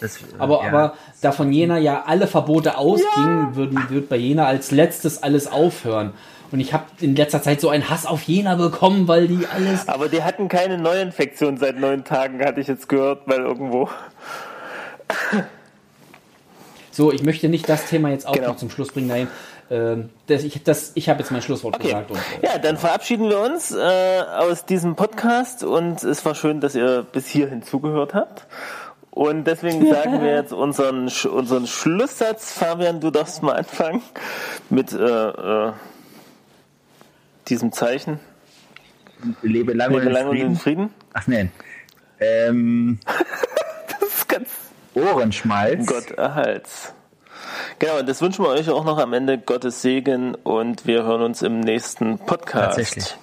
Das, 0.00 0.16
äh, 0.16 0.20
Aber, 0.38 0.62
ja. 0.62 0.68
aber 0.68 0.94
da 1.22 1.32
von 1.32 1.52
Jena 1.52 1.78
ja 1.78 2.04
alle 2.06 2.26
Verbote 2.26 2.76
ausgingen, 2.78 3.54
würden, 3.56 3.78
wird 3.90 4.08
bei 4.08 4.16
Jena 4.16 4.46
als 4.46 4.70
letztes 4.70 5.22
alles 5.22 5.50
aufhören. 5.50 6.12
Und 6.52 6.60
ich 6.60 6.72
habe 6.72 6.84
in 7.00 7.16
letzter 7.16 7.42
Zeit 7.42 7.60
so 7.60 7.68
einen 7.68 7.88
Hass 7.90 8.06
auf 8.06 8.22
Jena 8.22 8.54
bekommen, 8.54 9.08
weil 9.08 9.26
die 9.26 9.46
alles. 9.46 9.88
Aber 9.88 10.08
die 10.08 10.22
hatten 10.22 10.48
keine 10.48 10.78
Neuinfektion 10.78 11.56
seit 11.56 11.78
neun 11.78 12.04
Tagen, 12.04 12.44
hatte 12.44 12.60
ich 12.60 12.68
jetzt 12.68 12.88
gehört, 12.88 13.22
weil 13.26 13.40
irgendwo. 13.40 13.88
So, 16.90 17.10
ich 17.12 17.22
möchte 17.24 17.48
nicht 17.48 17.68
das 17.68 17.86
Thema 17.86 18.10
jetzt 18.10 18.26
auch 18.26 18.34
Genau. 18.34 18.48
noch 18.48 18.56
zum 18.56 18.70
Schluss 18.70 18.92
bringen. 18.92 19.08
Nein, 19.08 19.28
ähm, 19.70 20.10
das, 20.28 20.44
ich, 20.44 20.62
das, 20.62 20.92
ich 20.94 21.08
habe 21.08 21.20
jetzt 21.20 21.32
mein 21.32 21.42
Schlusswort 21.42 21.74
Okay. 21.76 21.88
gesagt. 21.88 22.10
Und, 22.12 22.18
äh, 22.18 22.46
Ja, 22.46 22.58
dann 22.58 22.76
verabschieden 22.76 23.28
wir 23.28 23.40
uns 23.40 23.72
äh, 23.72 24.22
aus 24.38 24.64
diesem 24.64 24.94
Podcast 24.94 25.64
und 25.64 26.04
es 26.04 26.24
war 26.24 26.34
schön, 26.36 26.60
dass 26.60 26.74
ihr 26.76 27.04
bis 27.10 27.26
hierhin 27.26 27.62
zugehört 27.62 28.14
habt. 28.14 28.46
Und 29.14 29.44
deswegen 29.44 29.88
sagen 29.88 30.22
wir 30.22 30.34
jetzt 30.34 30.52
unseren, 30.52 31.08
unseren 31.30 31.68
Schlusssatz. 31.68 32.50
Fabian, 32.50 32.98
du 32.98 33.12
darfst 33.12 33.44
mal 33.44 33.52
anfangen 33.52 34.02
mit 34.70 34.92
äh, 34.92 34.96
äh, 34.98 35.72
diesem 37.46 37.70
Zeichen. 37.70 38.18
Lebe 39.42 39.72
lange 39.72 39.98
Lebe 39.98 40.06
und 40.08 40.12
lange 40.12 40.30
und 40.30 40.36
in 40.36 40.56
Frieden. 40.56 40.90
Ach 41.12 41.28
nein. 41.28 41.52
Ähm, 42.18 42.98
Das 44.00 44.08
ist 44.08 44.28
ganz 44.28 44.48
Ohrenschmalz. 44.94 45.86
Gott 45.86 46.10
erhalts. 46.10 46.92
Genau, 47.78 48.00
und 48.00 48.08
das 48.08 48.20
wünschen 48.20 48.44
wir 48.44 48.48
euch 48.48 48.68
auch 48.68 48.84
noch 48.84 48.98
am 48.98 49.12
Ende 49.12 49.38
Gottes 49.38 49.80
Segen 49.80 50.34
und 50.34 50.88
wir 50.88 51.04
hören 51.04 51.22
uns 51.22 51.42
im 51.42 51.60
nächsten 51.60 52.18
Podcast. 52.18 52.76
Tatsächlich. 52.76 53.16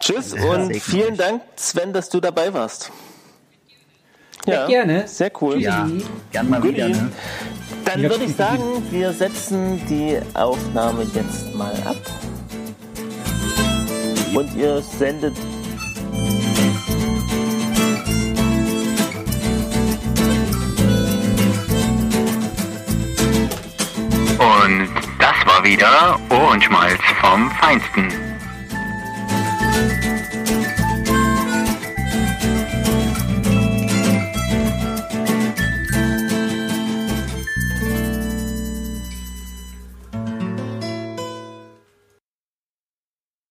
Tschüss 0.00 0.32
und 0.32 0.74
vielen. 0.74 1.18
Dank, 1.18 1.42
Sven, 1.56 1.92
dass 1.92 2.08
du 2.08 2.20
dabei 2.20 2.54
warst. 2.54 2.90
Ja, 4.52 4.66
gerne. 4.66 5.06
Sehr 5.06 5.30
cool. 5.40 5.60
Ja, 5.60 5.88
gern 6.32 6.48
mal 6.48 6.62
wieder. 6.62 6.88
Ne? 6.88 7.10
Dann 7.84 8.02
würde 8.02 8.24
ich 8.24 8.34
sagen, 8.34 8.62
wir 8.90 9.12
setzen 9.12 9.80
die 9.88 10.18
Aufnahme 10.34 11.06
jetzt 11.14 11.54
mal 11.54 11.72
ab. 11.84 11.96
Und 14.34 14.54
ihr 14.56 14.82
sendet 14.82 15.34
Und 24.38 24.88
das 25.18 25.46
war 25.46 25.64
wieder 25.64 26.20
Ohrenschmalz 26.30 27.00
vom 27.20 27.50
Feinsten. 27.52 28.28